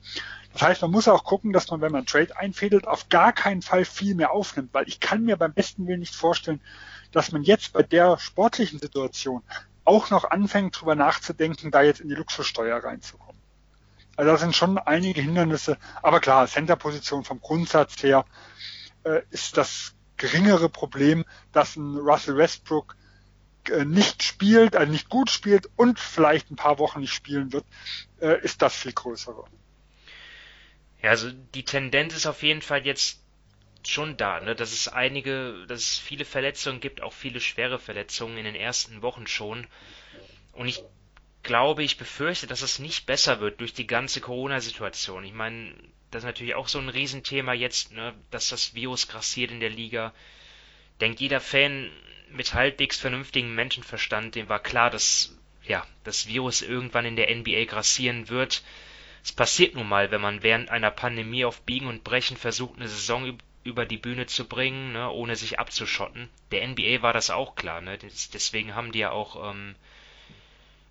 Das 0.54 0.64
heißt, 0.64 0.82
man 0.82 0.92
muss 0.92 1.08
auch 1.08 1.24
gucken, 1.24 1.54
dass 1.54 1.70
man, 1.70 1.82
wenn 1.82 1.92
man 1.92 2.06
Trade 2.06 2.36
einfädelt, 2.36 2.88
auf 2.88 3.10
gar 3.10 3.34
keinen 3.34 3.62
Fall 3.62 3.86
viel 3.86 4.16
mehr 4.16 4.32
aufnimmt, 4.32 4.74
weil 4.74 4.88
ich 4.88 5.00
kann 5.00 5.24
mir 5.24 5.38
beim 5.38 5.54
besten 5.54 5.88
Willen 5.88 6.00
nicht 6.00 6.16
vorstellen, 6.16 6.60
dass 7.12 7.32
man 7.32 7.44
jetzt 7.44 7.74
bei 7.74 7.84
der 7.84 8.18
sportlichen 8.18 8.80
Situation 8.80 9.44
auch 9.86 10.10
noch 10.10 10.30
anfängt, 10.30 10.80
drüber 10.80 10.96
nachzudenken, 10.96 11.72
da 11.72 11.82
jetzt 11.82 12.02
in 12.02 12.10
die 12.10 12.16
Luxussteuer 12.16 12.84
reinzukommen. 12.84 13.40
Also 14.16 14.32
da 14.32 14.38
sind 14.38 14.56
schon 14.56 14.78
einige 14.78 15.22
Hindernisse, 15.22 15.78
aber 16.02 16.20
klar, 16.20 16.46
Center-Position 16.46 17.24
vom 17.24 17.40
Grundsatz 17.40 18.04
her 18.04 18.26
äh, 19.04 19.22
ist 19.32 19.58
das 19.58 19.96
geringere 20.18 20.70
Problem, 20.70 21.26
dass 21.52 21.76
ein 21.76 21.96
Russell 21.96 22.38
Westbrook 22.38 22.96
äh, 23.70 23.86
nicht 23.86 24.24
spielt, 24.24 24.76
also 24.76 24.92
nicht 24.92 25.10
gut 25.10 25.30
spielt 25.30 25.70
und 25.76 26.00
vielleicht 26.00 26.52
ein 26.52 26.56
paar 26.56 26.80
Wochen 26.80 27.02
nicht 27.02 27.14
spielen 27.14 27.52
wird, 27.54 27.66
äh, 28.22 28.42
ist 28.44 28.62
das 28.62 28.76
viel 28.76 28.94
größere. 28.94 29.46
Ja, 31.02 31.12
also 31.12 31.32
die 31.32 31.64
Tendenz 31.64 32.16
ist 32.16 32.28
auf 32.28 32.44
jeden 32.44 32.62
Fall 32.62 32.86
jetzt 32.86 33.22
schon 33.88 34.18
da, 34.18 34.42
ne, 34.42 34.56
dass 34.56 34.74
es 34.74 34.88
einige, 34.88 35.66
dass 35.68 35.80
es 35.80 35.98
viele 35.98 36.26
Verletzungen 36.26 36.82
gibt, 36.82 37.02
auch 37.02 37.14
viele 37.14 37.40
schwere 37.40 37.80
Verletzungen 37.80 38.38
in 38.38 38.46
den 38.46 38.56
ersten 38.56 39.02
Wochen 39.02 39.28
schon. 39.28 39.66
Und 40.52 40.68
ich 40.68 40.84
glaube, 41.44 41.84
ich 41.84 41.98
befürchte, 41.98 42.48
dass 42.48 42.62
es 42.62 42.80
nicht 42.80 43.06
besser 43.06 43.40
wird 43.40 43.62
durch 43.62 43.74
die 43.74 43.88
ganze 43.88 44.20
Corona-Situation. 44.20 45.24
Ich 45.24 45.34
meine, 45.34 45.74
das 46.12 46.24
ist 46.24 46.28
natürlich 46.28 46.56
auch 46.56 46.68
so 46.68 46.80
ein 46.80 46.90
Riesenthema 46.90 47.54
jetzt, 47.54 47.92
ne, 47.92 48.14
dass 48.32 48.50
das 48.50 48.74
Virus 48.74 49.08
grassiert 49.08 49.52
in 49.52 49.60
der 49.60 49.70
Liga. 49.70 50.14
Denkt 51.02 51.20
jeder 51.20 51.40
Fan 51.40 51.92
mit 52.32 52.54
halbwegs 52.54 52.98
vernünftigem 52.98 53.54
Menschenverstand, 53.56 54.36
dem 54.36 54.50
war 54.50 54.60
klar, 54.60 54.90
dass 54.90 55.38
ja, 55.64 55.86
das 56.04 56.28
Virus 56.28 56.62
irgendwann 56.62 57.06
in 57.06 57.16
der 57.16 57.34
NBA 57.36 57.66
grassieren 57.66 58.30
wird. 58.30 58.64
Es 59.24 59.32
passiert 59.32 59.76
nun 59.76 59.88
mal, 59.88 60.12
wenn 60.12 60.22
man 60.22 60.42
während 60.42 60.70
einer 60.70 60.92
Pandemie 60.92 61.46
auf 61.46 61.62
Biegen 61.62 61.88
und 61.88 62.04
Brechen 62.04 62.38
versucht, 62.38 62.78
eine 62.78 62.88
Saison 62.88 63.38
über 63.64 63.86
die 63.86 63.98
Bühne 63.98 64.26
zu 64.26 64.48
bringen, 64.48 64.94
ne, 64.94 65.12
ohne 65.12 65.36
sich 65.36 65.60
abzuschotten. 65.60 66.30
Der 66.52 66.68
NBA 66.68 67.02
war 67.02 67.14
das 67.14 67.30
auch 67.30 67.56
klar, 67.56 67.82
ne? 67.82 67.98
deswegen 67.98 68.74
haben 68.74 68.92
die 68.92 69.00
ja 69.00 69.12
auch 69.12 69.52
ähm, 69.52 69.76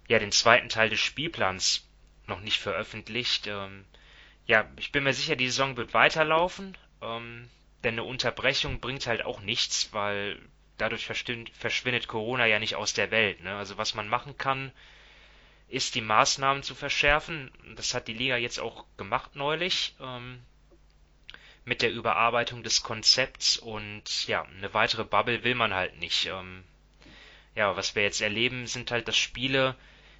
ja 0.07 0.19
den 0.19 0.33
zweiten 0.33 0.69
Teil 0.69 0.91
des 0.91 1.01
Spielplans 1.01 1.87
noch 2.27 2.41
nicht 2.41 2.59
veröffentlicht. 2.59 3.47
Ähm, 3.47 3.85
ja, 4.49 4.67
ich 4.77 4.93
bin 4.93 5.05
mir 5.05 5.13
sicher, 5.13 5.37
die 5.37 5.47
Saison 5.47 5.77
wird 5.77 5.93
weiterlaufen, 5.93 6.77
ähm, 7.03 7.49
denn 7.85 7.95
eine 7.95 8.05
Unterbrechung 8.05 8.81
bringt 8.81 9.07
halt 9.07 9.25
auch 9.25 9.41
nichts, 9.41 9.93
weil 9.93 10.41
dadurch 10.79 11.07
verschwindet 11.07 12.09
Corona 12.09 12.47
ja 12.47 12.59
nicht 12.59 12.75
aus 12.75 12.95
der 12.95 13.11
Welt. 13.11 13.43
Ne? 13.43 13.55
Also 13.55 13.77
was 13.77 13.95
man 13.95 14.09
machen 14.09 14.39
kann, 14.39 14.73
ist, 15.69 15.95
die 15.95 16.01
Maßnahmen 16.01 16.63
zu 16.63 16.75
verschärfen. 16.75 17.51
Das 17.77 17.93
hat 17.93 18.09
die 18.09 18.15
Liga 18.15 18.39
jetzt 18.39 18.59
auch 18.59 18.87
gemacht 18.97 19.37
neulich 19.37 19.95
ähm, 20.01 20.41
mit 21.67 21.83
der 21.83 21.93
Überarbeitung 21.93 22.63
des 22.63 22.83
Konzepts 22.83 23.59
und 23.59 24.27
ja, 24.29 24.45
eine 24.45 24.73
weitere 24.73 25.05
Bubble 25.05 25.45
will 25.45 25.57
man 25.57 25.75
halt 25.75 25.99
nicht. 25.99 26.25
Ähm, 26.27 26.65
ja, 27.55 27.77
was 27.77 27.95
wir 27.95 28.03
jetzt 28.03 28.23
erleben, 28.23 28.67
sind 28.67 28.91
halt, 28.93 29.09
dass 29.09 29.19
Spiele, 29.19 29.75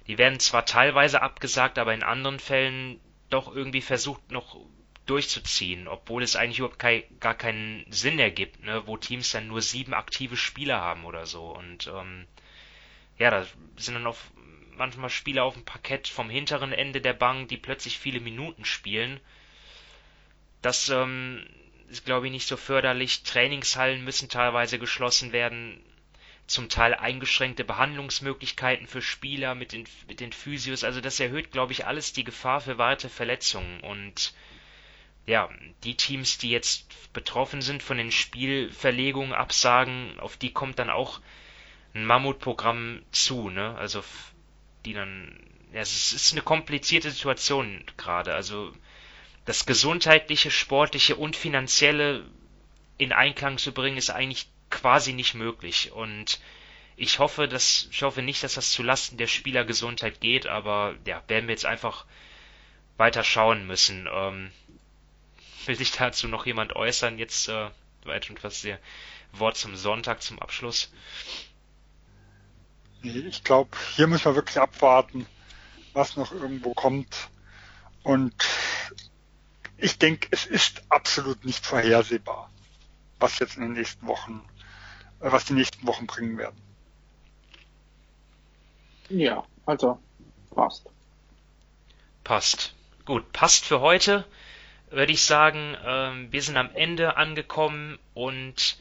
die 0.05 0.19
werden 0.19 0.39
zwar 0.39 0.67
teilweise 0.67 1.23
abgesagt, 1.23 1.79
aber 1.79 1.95
in 1.95 2.03
anderen 2.03 2.39
Fällen 2.39 2.99
doch 3.29 3.53
irgendwie 3.53 3.81
versucht 3.81 4.31
noch 4.31 4.57
durchzuziehen, 5.05 5.87
obwohl 5.87 6.21
es 6.21 6.35
eigentlich 6.35 6.59
überhaupt 6.59 6.79
kei 6.79 7.05
gar 7.19 7.33
keinen 7.33 7.85
Sinn 7.91 8.19
ergibt, 8.19 8.63
ne, 8.63 8.83
wo 8.85 8.95
Teams 8.95 9.31
dann 9.31 9.47
nur 9.47 9.61
sieben 9.61 9.93
aktive 9.93 10.37
Spieler 10.37 10.79
haben 10.79 11.03
oder 11.05 11.25
so. 11.25 11.45
Und 11.45 11.87
ähm, 11.87 12.27
ja, 13.17 13.31
da 13.31 13.45
sind 13.75 13.95
dann 13.95 14.07
auf 14.07 14.31
manchmal 14.77 15.09
Spieler 15.09 15.43
auf 15.43 15.55
dem 15.55 15.65
Parkett 15.65 16.07
vom 16.07 16.29
hinteren 16.29 16.71
Ende 16.71 17.01
der 17.01 17.13
Bank, 17.13 17.49
die 17.49 17.57
plötzlich 17.57 17.97
viele 17.99 18.19
Minuten 18.19 18.65
spielen. 18.65 19.19
Das 20.61 20.89
ähm, 20.89 21.45
ist, 21.89 22.05
glaube 22.05 22.27
ich, 22.27 22.31
nicht 22.31 22.47
so 22.47 22.55
förderlich. 22.55 23.23
Trainingshallen 23.23 24.03
müssen 24.03 24.29
teilweise 24.29 24.79
geschlossen 24.79 25.31
werden. 25.31 25.83
Zum 26.49 26.67
Teil 26.67 26.95
eingeschränkte 26.95 27.63
Behandlungsmöglichkeiten 27.63 28.87
für 28.87 29.03
Spieler 29.03 29.53
mit 29.53 29.71
den, 29.71 29.85
mit 30.07 30.19
den 30.19 30.33
Physios. 30.33 30.83
Also 30.83 30.99
das 30.99 31.19
erhöht, 31.19 31.51
glaube 31.51 31.73
ich, 31.73 31.85
alles 31.85 32.11
die 32.11 32.23
Gefahr 32.23 32.59
für 32.59 32.79
weitere 32.79 33.09
Verletzungen. 33.09 33.81
Und 33.81 34.33
ja, 35.27 35.47
die 35.83 35.93
Teams, 35.93 36.39
die 36.39 36.49
jetzt 36.49 37.13
betroffen 37.13 37.61
sind 37.61 37.83
von 37.83 37.97
den 37.97 38.11
Spielverlegungen, 38.11 39.33
Absagen, 39.33 40.19
auf 40.19 40.37
die 40.37 40.51
kommt 40.51 40.79
dann 40.79 40.89
auch 40.89 41.21
ein 41.93 42.03
Mammutprogramm 42.03 43.03
zu. 43.11 43.51
Ne? 43.51 43.75
Also 43.77 44.03
die 44.85 44.93
dann, 44.93 45.39
ja, 45.71 45.81
es 45.81 46.13
ist 46.13 46.31
eine 46.31 46.41
komplizierte 46.41 47.11
Situation 47.11 47.83
gerade. 47.95 48.33
Also 48.33 48.73
das 49.45 49.67
gesundheitliche, 49.67 50.49
sportliche 50.49 51.15
und 51.15 51.35
finanzielle 51.35 52.25
in 52.97 53.11
Einklang 53.13 53.59
zu 53.59 53.71
bringen, 53.71 53.97
ist 53.97 54.09
eigentlich 54.09 54.47
quasi 54.69 55.13
nicht 55.13 55.33
möglich. 55.33 55.91
Und 55.91 56.39
ich 56.95 57.19
hoffe, 57.19 57.47
dass, 57.47 57.87
ich 57.91 58.03
hoffe 58.03 58.21
nicht, 58.21 58.43
dass 58.43 58.55
das 58.55 58.71
zulasten 58.71 59.17
der 59.17 59.27
Spielergesundheit 59.27 60.19
geht, 60.21 60.47
aber 60.47 60.95
ja, 61.05 61.23
werden 61.27 61.47
wir 61.47 61.53
jetzt 61.53 61.65
einfach 61.65 62.05
weiter 62.97 63.23
schauen 63.23 63.65
müssen. 63.65 64.07
Ähm, 64.11 64.51
will 65.65 65.75
sich 65.75 65.91
dazu 65.91 66.27
noch 66.27 66.45
jemand 66.45 66.75
äußern? 66.75 67.17
Jetzt 67.17 67.47
äh, 67.47 67.69
weit 68.03 68.29
und 68.29 68.43
was 68.43 68.61
der 68.61 68.79
Wort 69.31 69.57
zum 69.57 69.75
Sonntag 69.75 70.21
zum 70.21 70.39
Abschluss. 70.39 70.91
Ich 73.01 73.43
glaube, 73.43 73.77
hier 73.95 74.07
müssen 74.07 74.25
wir 74.25 74.35
wirklich 74.35 74.57
abwarten, 74.57 75.25
was 75.93 76.17
noch 76.17 76.31
irgendwo 76.31 76.73
kommt. 76.73 77.29
Und 78.03 78.33
ich 79.77 79.97
denke, 79.97 80.27
es 80.31 80.45
ist 80.45 80.83
absolut 80.89 81.45
nicht 81.45 81.65
vorhersehbar, 81.65 82.49
was 83.19 83.39
jetzt 83.39 83.55
in 83.55 83.63
den 83.63 83.73
nächsten 83.73 84.05
Wochen, 84.07 84.41
was 85.19 85.45
die 85.45 85.53
nächsten 85.53 85.85
Wochen 85.85 86.07
bringen 86.07 86.37
werden. 86.37 86.59
Ja, 89.09 89.43
also 89.65 89.99
passt. 90.51 90.87
Passt. 92.23 92.73
Gut, 93.05 93.31
passt 93.33 93.65
für 93.65 93.79
heute, 93.79 94.25
würde 94.91 95.11
ich 95.11 95.23
sagen. 95.23 95.75
Ähm, 95.83 96.31
wir 96.31 96.41
sind 96.41 96.57
am 96.57 96.69
Ende 96.75 97.17
angekommen 97.17 97.97
und 98.13 98.77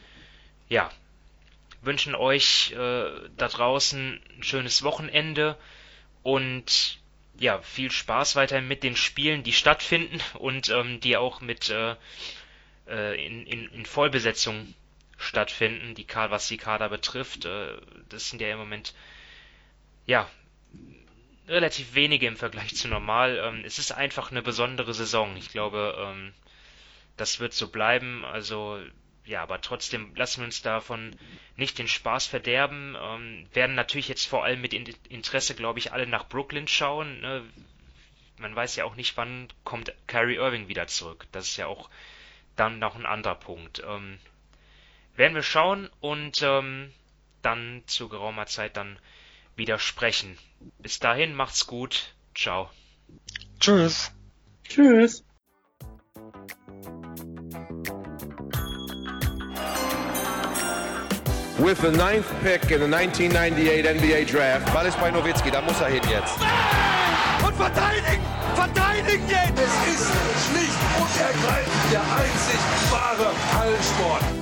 ja, 0.68 0.90
wünschen 1.80 2.14
euch 2.14 2.72
äh, 2.72 3.10
da 3.36 3.48
draußen 3.48 4.20
ein 4.36 4.42
schönes 4.42 4.82
Wochenende 4.82 5.56
und 6.22 6.98
ja, 7.38 7.62
viel 7.62 7.90
Spaß 7.90 8.36
weiterhin 8.36 8.68
mit 8.68 8.82
den 8.82 8.96
Spielen, 8.96 9.44
die 9.44 9.52
stattfinden 9.52 10.20
und 10.34 10.68
ähm, 10.70 11.00
die 11.00 11.16
auch 11.16 11.40
mit 11.40 11.70
äh, 11.70 11.94
äh 12.88 13.26
in, 13.26 13.46
in, 13.46 13.68
in 13.68 13.86
Vollbesetzung 13.86 14.74
stattfinden, 15.18 15.94
die 15.94 16.06
was 16.08 16.48
die 16.48 16.56
Kader 16.56 16.88
betrifft. 16.88 17.44
Äh, 17.44 17.76
das 18.08 18.30
sind 18.30 18.40
ja 18.40 18.50
im 18.50 18.58
Moment 18.58 18.94
ja 20.06 20.28
relativ 21.48 21.94
wenige 21.94 22.26
im 22.26 22.36
Vergleich 22.36 22.74
zu 22.76 22.88
normal. 22.88 23.38
Ähm, 23.42 23.62
es 23.64 23.78
ist 23.78 23.92
einfach 23.92 24.30
eine 24.30 24.42
besondere 24.42 24.94
Saison. 24.94 25.36
Ich 25.36 25.50
glaube, 25.50 25.96
ähm, 25.98 26.32
das 27.16 27.40
wird 27.40 27.52
so 27.52 27.68
bleiben. 27.68 28.24
Also 28.24 28.80
ja, 29.24 29.42
aber 29.42 29.60
trotzdem 29.60 30.14
lassen 30.14 30.40
wir 30.40 30.46
uns 30.46 30.62
davon 30.62 31.14
nicht 31.56 31.78
den 31.78 31.88
Spaß 31.88 32.26
verderben. 32.26 32.96
Ähm, 32.98 33.46
werden 33.52 33.74
natürlich 33.74 34.08
jetzt 34.08 34.26
vor 34.26 34.44
allem 34.44 34.60
mit 34.60 34.72
Interesse, 34.72 35.54
glaube 35.54 35.78
ich, 35.78 35.92
alle 35.92 36.06
nach 36.06 36.28
Brooklyn 36.28 36.68
schauen. 36.68 37.20
Ne? 37.20 37.44
Man 38.38 38.54
weiß 38.54 38.76
ja 38.76 38.84
auch 38.84 38.94
nicht, 38.94 39.16
wann 39.16 39.48
kommt 39.64 39.92
Kyrie 40.06 40.36
Irving 40.36 40.68
wieder 40.68 40.86
zurück. 40.86 41.26
Das 41.32 41.48
ist 41.48 41.56
ja 41.56 41.66
auch 41.66 41.90
dann 42.56 42.78
noch 42.78 42.96
ein 42.96 43.06
anderer 43.06 43.34
Punkt. 43.34 43.82
Werden 45.18 45.34
wir 45.34 45.42
schauen 45.42 45.90
und 45.98 46.42
ähm, 46.42 46.92
dann 47.42 47.82
zu 47.86 48.08
geraumer 48.08 48.46
Zeit 48.46 48.76
dann 48.76 49.00
wieder 49.56 49.80
sprechen. 49.80 50.38
Bis 50.78 51.00
dahin, 51.00 51.34
macht's 51.34 51.66
gut. 51.66 52.14
Ciao. 52.36 52.70
Tschüss. 53.58 54.12
Tschüss. 54.62 55.24
With 61.58 61.80
the 61.80 61.90
ninth 61.90 62.26
pick 62.44 62.70
in 62.70 62.78
the 62.78 62.86
1998 62.86 63.86
NBA 63.86 64.22
Draft. 64.30 64.72
Ball 64.72 64.86
ist 64.86 65.00
bei 65.00 65.10
Nowitzki, 65.10 65.50
da 65.50 65.60
muss 65.62 65.80
er 65.80 65.88
hin 65.88 66.02
jetzt. 66.08 66.38
Und 67.44 67.56
verteidigen! 67.56 68.22
Verteidigen 68.54 69.28
jetzt! 69.28 69.58
Es 69.58 69.94
ist 69.94 70.12
schlicht 70.46 70.78
und 70.96 71.20
ergreifend 71.20 71.92
der 71.92 72.02
einzig 72.02 72.60
wahre 72.92 73.34
Hallensport. 73.58 74.37